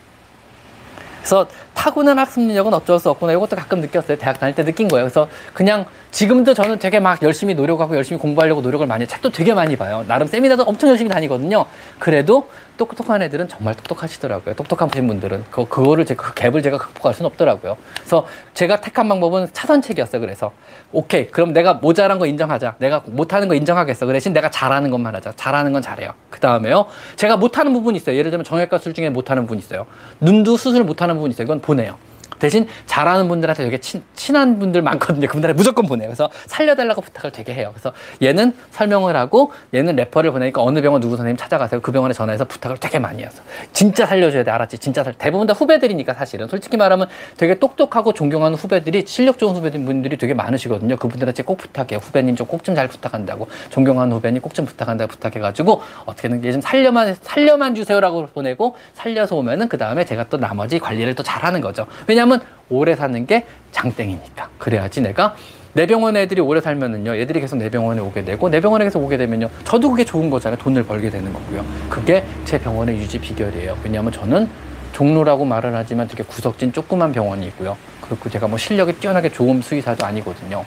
그래서 1.19 1.47
타고난 1.79 2.19
학습 2.19 2.41
능력은 2.41 2.73
어쩔 2.73 2.99
수 2.99 3.09
없구나. 3.09 3.31
이것도 3.31 3.55
가끔 3.55 3.79
느꼈어요. 3.79 4.17
대학 4.17 4.37
다닐 4.37 4.53
때 4.53 4.65
느낀 4.65 4.89
거예요. 4.89 5.05
그래서 5.05 5.29
그냥 5.53 5.85
지금도 6.11 6.53
저는 6.53 6.77
되게 6.77 6.99
막 6.99 7.23
열심히 7.23 7.55
노력하고 7.55 7.95
열심히 7.95 8.19
공부하려고 8.19 8.59
노력을 8.59 8.85
많이 8.85 9.03
해요. 9.03 9.07
책도 9.07 9.29
되게 9.29 9.53
많이 9.53 9.77
봐요. 9.77 10.03
나름 10.05 10.27
세미나도 10.27 10.63
엄청 10.63 10.89
열심히 10.89 11.09
다니거든요. 11.09 11.65
그래도 11.97 12.49
똑똑한 12.79 13.21
애들은 13.21 13.49
정말 13.49 13.75
똑똑하시더라고요. 13.75 14.55
똑똑한 14.55 14.89
분들은 14.89 15.45
그 15.51 15.65
그거를 15.67 16.05
제가 16.05 16.23
그 16.23 16.33
갭을 16.33 16.63
제가 16.63 16.77
극복할 16.77 17.13
수는 17.13 17.29
없더라고요. 17.31 17.77
그래서 17.95 18.25
제가 18.53 18.79
택한 18.79 19.09
방법은 19.09 19.49
차선책이었어요. 19.51 20.21
그래서 20.21 20.51
오케이 20.93 21.27
그럼 21.27 21.51
내가 21.51 21.73
모자란 21.75 22.19
거 22.19 22.25
인정하자. 22.25 22.75
내가 22.79 23.03
못하는 23.05 23.49
거 23.49 23.53
인정하겠어. 23.53 24.05
그 24.05 24.13
대신 24.13 24.31
내가 24.31 24.49
잘하는 24.49 24.91
것만 24.91 25.13
하자. 25.13 25.33
잘하는 25.35 25.73
건 25.73 25.81
잘해요. 25.81 26.13
그 26.29 26.39
다음에요. 26.39 26.85
제가 27.17 27.35
못하는 27.35 27.73
부분이 27.73 27.97
있어요. 27.97 28.15
예를 28.15 28.31
들면 28.31 28.45
정형외과 28.45 28.77
수술 28.77 28.93
중에 28.93 29.09
못하는 29.09 29.43
부분이 29.43 29.59
있어요. 29.59 29.85
눈도 30.21 30.55
수술 30.55 30.85
못하는 30.85 31.15
부분이 31.15 31.33
있어요. 31.33 31.43
이건 31.43 31.59
보내요. 31.69 31.99
대신 32.37 32.67
잘하는 32.85 33.27
분들한테 33.27 33.63
되게 33.65 33.77
친, 33.79 34.03
친한 34.15 34.59
분들 34.59 34.81
많거든요. 34.81 35.27
그분들한테 35.27 35.57
무조건 35.57 35.85
보내요. 35.87 36.07
그래서 36.09 36.29
살려달라고 36.45 37.01
부탁을 37.01 37.31
되게 37.31 37.53
해요. 37.53 37.71
그래서 37.73 37.91
얘는 38.21 38.53
설명을 38.71 39.15
하고 39.15 39.51
얘는 39.73 39.95
refer를 39.95 40.31
보내니까 40.31 40.61
어느 40.61 40.81
병원 40.81 41.01
누구 41.01 41.17
선생님 41.17 41.37
찾아가세요. 41.37 41.81
그 41.81 41.91
병원에 41.91 42.13
전화해서 42.13 42.45
부탁을 42.45 42.77
되게 42.77 42.99
많이 42.99 43.23
해서 43.23 43.41
진짜 43.73 44.05
살려줘야 44.05 44.43
돼. 44.43 44.51
알았지? 44.51 44.77
진짜 44.77 45.03
살. 45.03 45.13
대부분 45.13 45.47
다 45.47 45.53
후배들이니까 45.53 46.13
사실은 46.13 46.47
솔직히 46.47 46.77
말하면 46.77 47.07
되게 47.37 47.55
똑똑하고 47.55 48.13
존경하는 48.13 48.57
후배들이 48.57 49.05
실력 49.07 49.37
좋은 49.39 49.55
후배들이 49.55 50.17
되게 50.17 50.33
많으시거든요. 50.33 50.95
그분들한테 50.97 51.43
꼭 51.43 51.57
부탁해요. 51.57 51.99
후배님 51.99 52.35
좀 52.35 52.47
꼭 52.47 52.63
좀 52.63 52.75
잘 52.75 52.87
부탁한다고 52.87 53.47
존경하는 53.69 54.13
후배님 54.15 54.41
꼭 54.41 54.53
좀 54.53 54.65
부탁한다고 54.65 55.09
부탁해가지고 55.11 55.81
어떻게든 56.05 56.43
얘 56.45 56.51
좀 56.51 56.61
살려만 56.61 57.15
살려만 57.21 57.75
주세요라고 57.75 58.27
보내고 58.27 58.75
살려서 58.93 59.35
오면은 59.35 59.67
그 59.69 59.77
다음에 59.77 60.03
제가 60.05 60.25
또 60.29 60.37
나머지 60.37 60.79
관리를 60.79 61.15
또 61.15 61.23
잘하는 61.23 61.61
거죠. 61.61 61.85
왜냐하면 62.07 62.18
왜냐하면 62.19 62.41
오래 62.69 62.95
사는 62.95 63.25
게 63.25 63.45
장땡이니까. 63.71 64.49
그래야지 64.57 64.99
내가 64.99 65.35
내 65.71 65.85
병원 65.85 66.17
애들이 66.17 66.41
오래 66.41 66.59
살면은요, 66.59 67.15
애들이 67.15 67.39
계속 67.39 67.55
내 67.55 67.69
병원에 67.69 68.01
오게 68.01 68.25
되고, 68.25 68.49
내 68.49 68.59
병원에 68.59 68.83
계속 68.83 69.01
오게 69.01 69.15
되면요, 69.15 69.49
저도 69.63 69.89
그게 69.91 70.03
좋은 70.03 70.29
거잖아요. 70.29 70.57
돈을 70.57 70.83
벌게 70.83 71.09
되는 71.09 71.31
거고요. 71.31 71.63
그게 71.89 72.25
제 72.43 72.59
병원의 72.59 72.97
유지 72.97 73.19
비결이에요. 73.19 73.77
왜냐하면 73.83 74.11
저는 74.11 74.49
종로라고 74.91 75.45
말을 75.45 75.73
하지만 75.73 76.09
되게 76.09 76.23
구석진 76.23 76.73
조그만 76.73 77.13
병원이고요. 77.13 77.77
그리고 78.01 78.29
제가 78.29 78.47
뭐 78.47 78.57
실력이 78.57 78.93
뛰어나게 78.93 79.29
좋은 79.29 79.61
수의사도 79.61 80.05
아니거든요. 80.05 80.65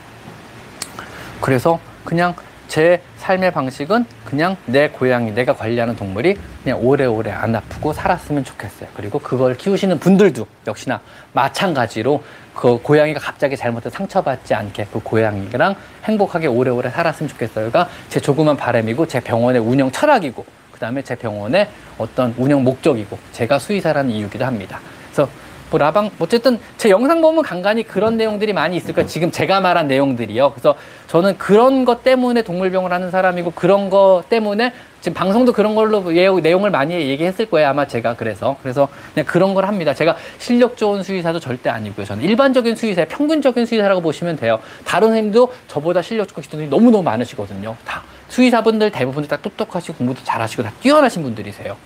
그래서 1.42 1.78
그냥 2.04 2.34
제 2.72 3.02
삶의 3.18 3.50
방식은 3.50 4.06
그냥 4.24 4.56
내 4.64 4.88
고양이, 4.88 5.30
내가 5.30 5.54
관리하는 5.54 5.94
동물이 5.94 6.38
그냥 6.62 6.80
오래오래 6.80 7.30
안 7.30 7.54
아프고 7.54 7.92
살았으면 7.92 8.44
좋겠어요. 8.44 8.88
그리고 8.94 9.18
그걸 9.18 9.58
키우시는 9.58 9.98
분들도 9.98 10.46
역시나 10.66 11.02
마찬가지로 11.34 12.24
그 12.54 12.78
고양이가 12.80 13.20
갑자기 13.20 13.58
잘못해서 13.58 13.94
상처받지 13.94 14.54
않게 14.54 14.86
그 14.90 15.00
고양이랑 15.00 15.74
행복하게 16.04 16.46
오래오래 16.46 16.88
살았으면 16.88 17.28
좋겠어요가 17.28 17.90
제 18.08 18.20
조그만 18.20 18.56
바람이고 18.56 19.06
제 19.06 19.20
병원의 19.20 19.60
운영 19.60 19.92
철학이고 19.92 20.42
그 20.72 20.78
다음에 20.80 21.02
제 21.02 21.14
병원의 21.14 21.68
어떤 21.98 22.34
운영 22.38 22.64
목적이고 22.64 23.18
제가 23.32 23.58
수의사라는 23.58 24.12
이유기도 24.12 24.46
합니다. 24.46 24.80
그래서 25.12 25.30
뭐 25.72 25.78
라방 25.78 26.10
어쨌든 26.18 26.60
제 26.76 26.90
영상 26.90 27.22
보면 27.22 27.42
간간히 27.42 27.82
그런 27.82 28.18
내용들이 28.18 28.52
많이 28.52 28.76
있을 28.76 28.94
거예요. 28.94 29.08
지금 29.08 29.30
제가 29.30 29.60
말한 29.60 29.88
내용들이요. 29.88 30.52
그래서 30.52 30.74
저는 31.08 31.38
그런 31.38 31.86
것 31.86 32.04
때문에 32.04 32.42
동물병을 32.42 32.92
하는 32.92 33.10
사람이고 33.10 33.52
그런 33.52 33.88
것 33.88 34.24
때문에 34.28 34.72
지금 35.00 35.14
방송도 35.14 35.52
그런 35.54 35.74
걸로 35.74 36.02
내용을 36.02 36.70
많이 36.70 36.94
얘기했을 36.94 37.46
거예요. 37.46 37.68
아마 37.68 37.86
제가 37.86 38.16
그래서 38.16 38.56
그래서 38.62 38.88
그냥 39.14 39.26
그런 39.26 39.54
걸 39.54 39.64
합니다. 39.64 39.94
제가 39.94 40.16
실력 40.38 40.76
좋은 40.76 41.02
수의사도 41.02 41.40
절대 41.40 41.70
아니고요. 41.70 42.04
저는 42.04 42.22
일반적인 42.22 42.76
수의사, 42.76 43.06
평균적인 43.06 43.64
수의사라고 43.64 44.02
보시면 44.02 44.36
돼요. 44.36 44.60
다른 44.84 45.08
선생님도 45.08 45.52
저보다 45.68 46.02
실력 46.02 46.28
좋고 46.28 46.42
기준이 46.42 46.68
너무 46.68 46.90
너무 46.90 47.02
많으시거든요. 47.02 47.76
다 47.86 48.02
수의사분들 48.28 48.90
대부분 48.90 49.26
다 49.26 49.38
똑똑하시고 49.38 49.94
공부도 49.94 50.22
잘하시고 50.22 50.62
다 50.62 50.72
뛰어나신 50.82 51.22
분들이세요. 51.22 51.76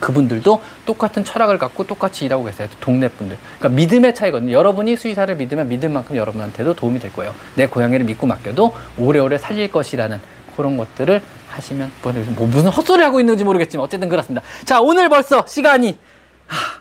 그분들도 0.00 0.62
똑같은 0.86 1.24
철학을 1.24 1.58
갖고 1.58 1.84
똑같이 1.86 2.24
일하고 2.24 2.44
계세요. 2.44 2.68
동네 2.80 3.08
분들. 3.08 3.36
그러니까 3.58 3.68
믿음의 3.80 4.14
차이거든요. 4.14 4.52
여러분이 4.52 4.96
수의사를 4.96 5.34
믿으면 5.36 5.68
믿을 5.68 5.88
만큼 5.88 6.16
여러분한테도 6.16 6.74
도움이 6.74 6.98
될 6.98 7.12
거예요. 7.12 7.34
내 7.54 7.66
고양이를 7.66 8.04
믿고 8.06 8.26
맡겨도 8.26 8.74
오래오래 8.98 9.38
살릴 9.38 9.70
것이라는 9.70 10.20
그런 10.56 10.76
것들을 10.76 11.20
하시면 11.48 11.92
뭐, 12.02 12.12
뭐 12.12 12.46
무슨 12.46 12.70
헛소리 12.70 13.02
하고 13.02 13.20
있는지 13.20 13.44
모르겠지만 13.44 13.84
어쨌든 13.84 14.08
그렇습니다. 14.08 14.46
자, 14.64 14.80
오늘 14.80 15.08
벌써 15.08 15.44
시간이 15.46 15.96
하, 16.46 16.80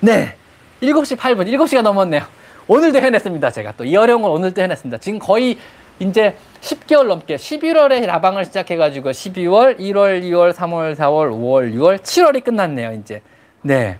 네. 0.00 0.36
7시 0.82 1.16
8분, 1.16 1.46
7시가 1.46 1.82
넘었네요. 1.82 2.22
오늘도 2.68 2.98
해냈습니다. 2.98 3.50
제가 3.50 3.72
또 3.76 3.84
이 3.84 3.96
어려운 3.96 4.22
걸 4.22 4.30
오늘도 4.32 4.60
해냈습니다. 4.60 4.98
지금 4.98 5.18
거의 5.18 5.56
이제 5.98 6.36
10개월 6.60 7.06
넘게 7.06 7.36
11월에 7.36 8.04
라방을 8.06 8.44
시작해가지고 8.44 9.10
12월, 9.10 9.78
1월, 9.78 10.22
2월, 10.22 10.52
3월, 10.52 10.94
4월, 10.94 11.30
5월, 11.30 11.74
6월, 11.74 11.98
7월이 11.98 12.44
끝났네요. 12.44 12.92
이제 12.92 13.22
네 13.62 13.98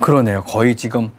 그러네요. 0.00 0.42
거의 0.42 0.74
지금 0.76 1.12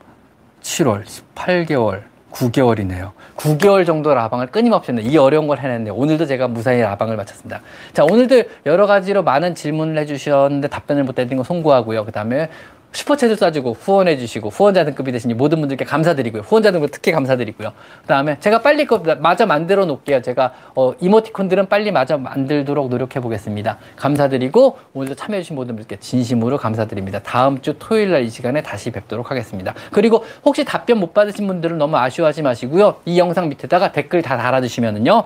7월 0.61 1.05
18개월 1.05 2.03
9개월이네요. 2.33 3.11
9개월 3.37 3.85
정도 3.85 4.13
라방을 4.13 4.47
끊임없이 4.47 4.91
했는데 4.91 5.09
이 5.09 5.17
어려운 5.17 5.47
걸 5.47 5.59
해냈는데 5.59 5.91
오늘도 5.91 6.25
제가 6.25 6.47
무사히 6.47 6.81
라방을 6.81 7.15
마쳤습니다. 7.15 7.61
자 7.93 8.03
오늘도 8.03 8.43
여러 8.65 8.87
가지로 8.87 9.23
많은 9.23 9.55
질문을 9.55 9.97
해주셨는데 9.99 10.67
답변을 10.67 11.03
못 11.03 11.19
해드린 11.19 11.37
거 11.37 11.43
송구하고요. 11.43 12.05
그 12.05 12.11
다음에 12.11 12.49
슈퍼챗을 12.93 13.35
쏴주고 13.35 13.75
후원해 13.79 14.17
주시고 14.17 14.49
후원자 14.49 14.83
등급이 14.85 15.11
되신 15.11 15.29
이 15.29 15.33
모든 15.35 15.59
분들께 15.59 15.85
감사드리고요. 15.85 16.41
후원자 16.41 16.71
등급 16.71 16.89
특히 16.91 17.11
감사드리고요. 17.11 17.73
그다음에 18.01 18.39
제가 18.39 18.61
빨리 18.61 18.85
그 18.85 18.95
마저 19.19 19.45
만들어 19.45 19.85
놓을게요. 19.85 20.21
제가 20.23 20.53
어, 20.75 20.93
이모티콘들은 20.99 21.67
빨리 21.69 21.91
마저 21.91 22.17
만들도록 22.17 22.89
노력해 22.89 23.19
보겠습니다. 23.19 23.77
감사드리고 23.95 24.77
오늘도 24.93 25.15
참여해 25.15 25.41
주신 25.43 25.55
모든 25.55 25.75
분들께 25.75 25.99
진심으로 25.99 26.57
감사드립니다. 26.57 27.19
다음 27.19 27.61
주 27.61 27.75
토요일 27.77 28.09
날 28.11 28.23
이 28.23 28.29
시간에 28.29 28.61
다시 28.61 28.89
뵙도록 28.89 29.31
하겠습니다. 29.31 29.73
그리고 29.91 30.23
혹시 30.45 30.63
답변 30.63 30.97
못 30.99 31.13
받으신 31.13 31.45
분들은 31.45 31.77
너무 31.77 31.97
아쉬워하지 31.97 32.41
마시고요. 32.41 33.01
이 33.05 33.19
영상 33.19 33.49
밑에다가 33.49 33.91
댓글 33.91 34.21
다 34.21 34.37
달아 34.37 34.61
주시면은요. 34.61 35.23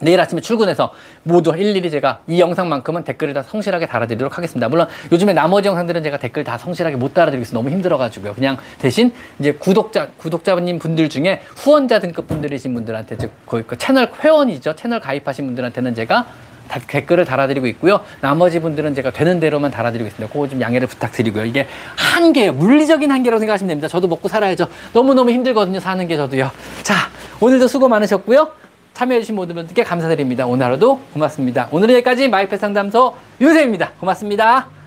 내일 0.00 0.20
아침에 0.20 0.40
출근해서 0.40 0.92
모두 1.22 1.54
일일이 1.56 1.90
제가 1.90 2.20
이 2.26 2.40
영상만큼은 2.40 3.04
댓글을 3.04 3.34
다 3.34 3.42
성실하게 3.42 3.86
달아드리도록 3.86 4.36
하겠습니다. 4.36 4.68
물론 4.68 4.86
요즘에 5.12 5.32
나머지 5.32 5.68
영상들은 5.68 6.02
제가 6.02 6.18
댓글 6.18 6.44
다 6.44 6.58
성실하게 6.58 6.96
못 6.96 7.14
달아드리겠어서 7.14 7.56
너무 7.56 7.70
힘들어가지고요. 7.70 8.34
그냥 8.34 8.56
대신 8.78 9.12
이제 9.38 9.52
구독자, 9.52 10.08
구독자님 10.16 10.78
분들 10.78 11.08
중에 11.08 11.42
후원자 11.56 11.98
등급 11.98 12.26
분들이신 12.28 12.74
분들한테 12.74 13.16
즉 13.16 13.32
거의 13.46 13.64
그 13.66 13.78
채널 13.78 14.10
회원이죠. 14.22 14.76
채널 14.76 15.00
가입하신 15.00 15.46
분들한테는 15.46 15.94
제가 15.94 16.26
다 16.68 16.80
댓글을 16.86 17.24
달아드리고 17.24 17.66
있고요. 17.68 18.00
나머지 18.20 18.60
분들은 18.60 18.94
제가 18.94 19.10
되는 19.10 19.38
대로만 19.38 19.70
달아드리고 19.70 20.08
있습니다. 20.08 20.32
그거 20.32 20.48
좀 20.48 20.60
양해를 20.60 20.88
부탁드리고요. 20.88 21.44
이게 21.44 21.66
한계예요. 21.96 22.54
물리적인 22.54 23.10
한계라고 23.10 23.38
생각하시면 23.40 23.68
됩니다. 23.68 23.88
저도 23.88 24.08
먹고 24.08 24.28
살아야죠. 24.28 24.66
너무너무 24.92 25.30
힘들거든요. 25.30 25.80
사는 25.80 26.06
게 26.06 26.16
저도요. 26.16 26.50
자, 26.82 26.94
오늘도 27.40 27.68
수고 27.68 27.88
많으셨고요. 27.88 28.50
참여해주신 28.94 29.34
모든 29.34 29.56
분들께 29.56 29.82
감사드립니다. 29.84 30.46
오늘 30.46 30.66
하루도 30.66 31.00
고맙습니다. 31.12 31.68
오늘은 31.72 31.94
여기까지 31.96 32.28
마이펫 32.28 32.58
상담소 32.58 33.14
윤세입니다. 33.40 33.92
고맙습니다. 34.00 34.83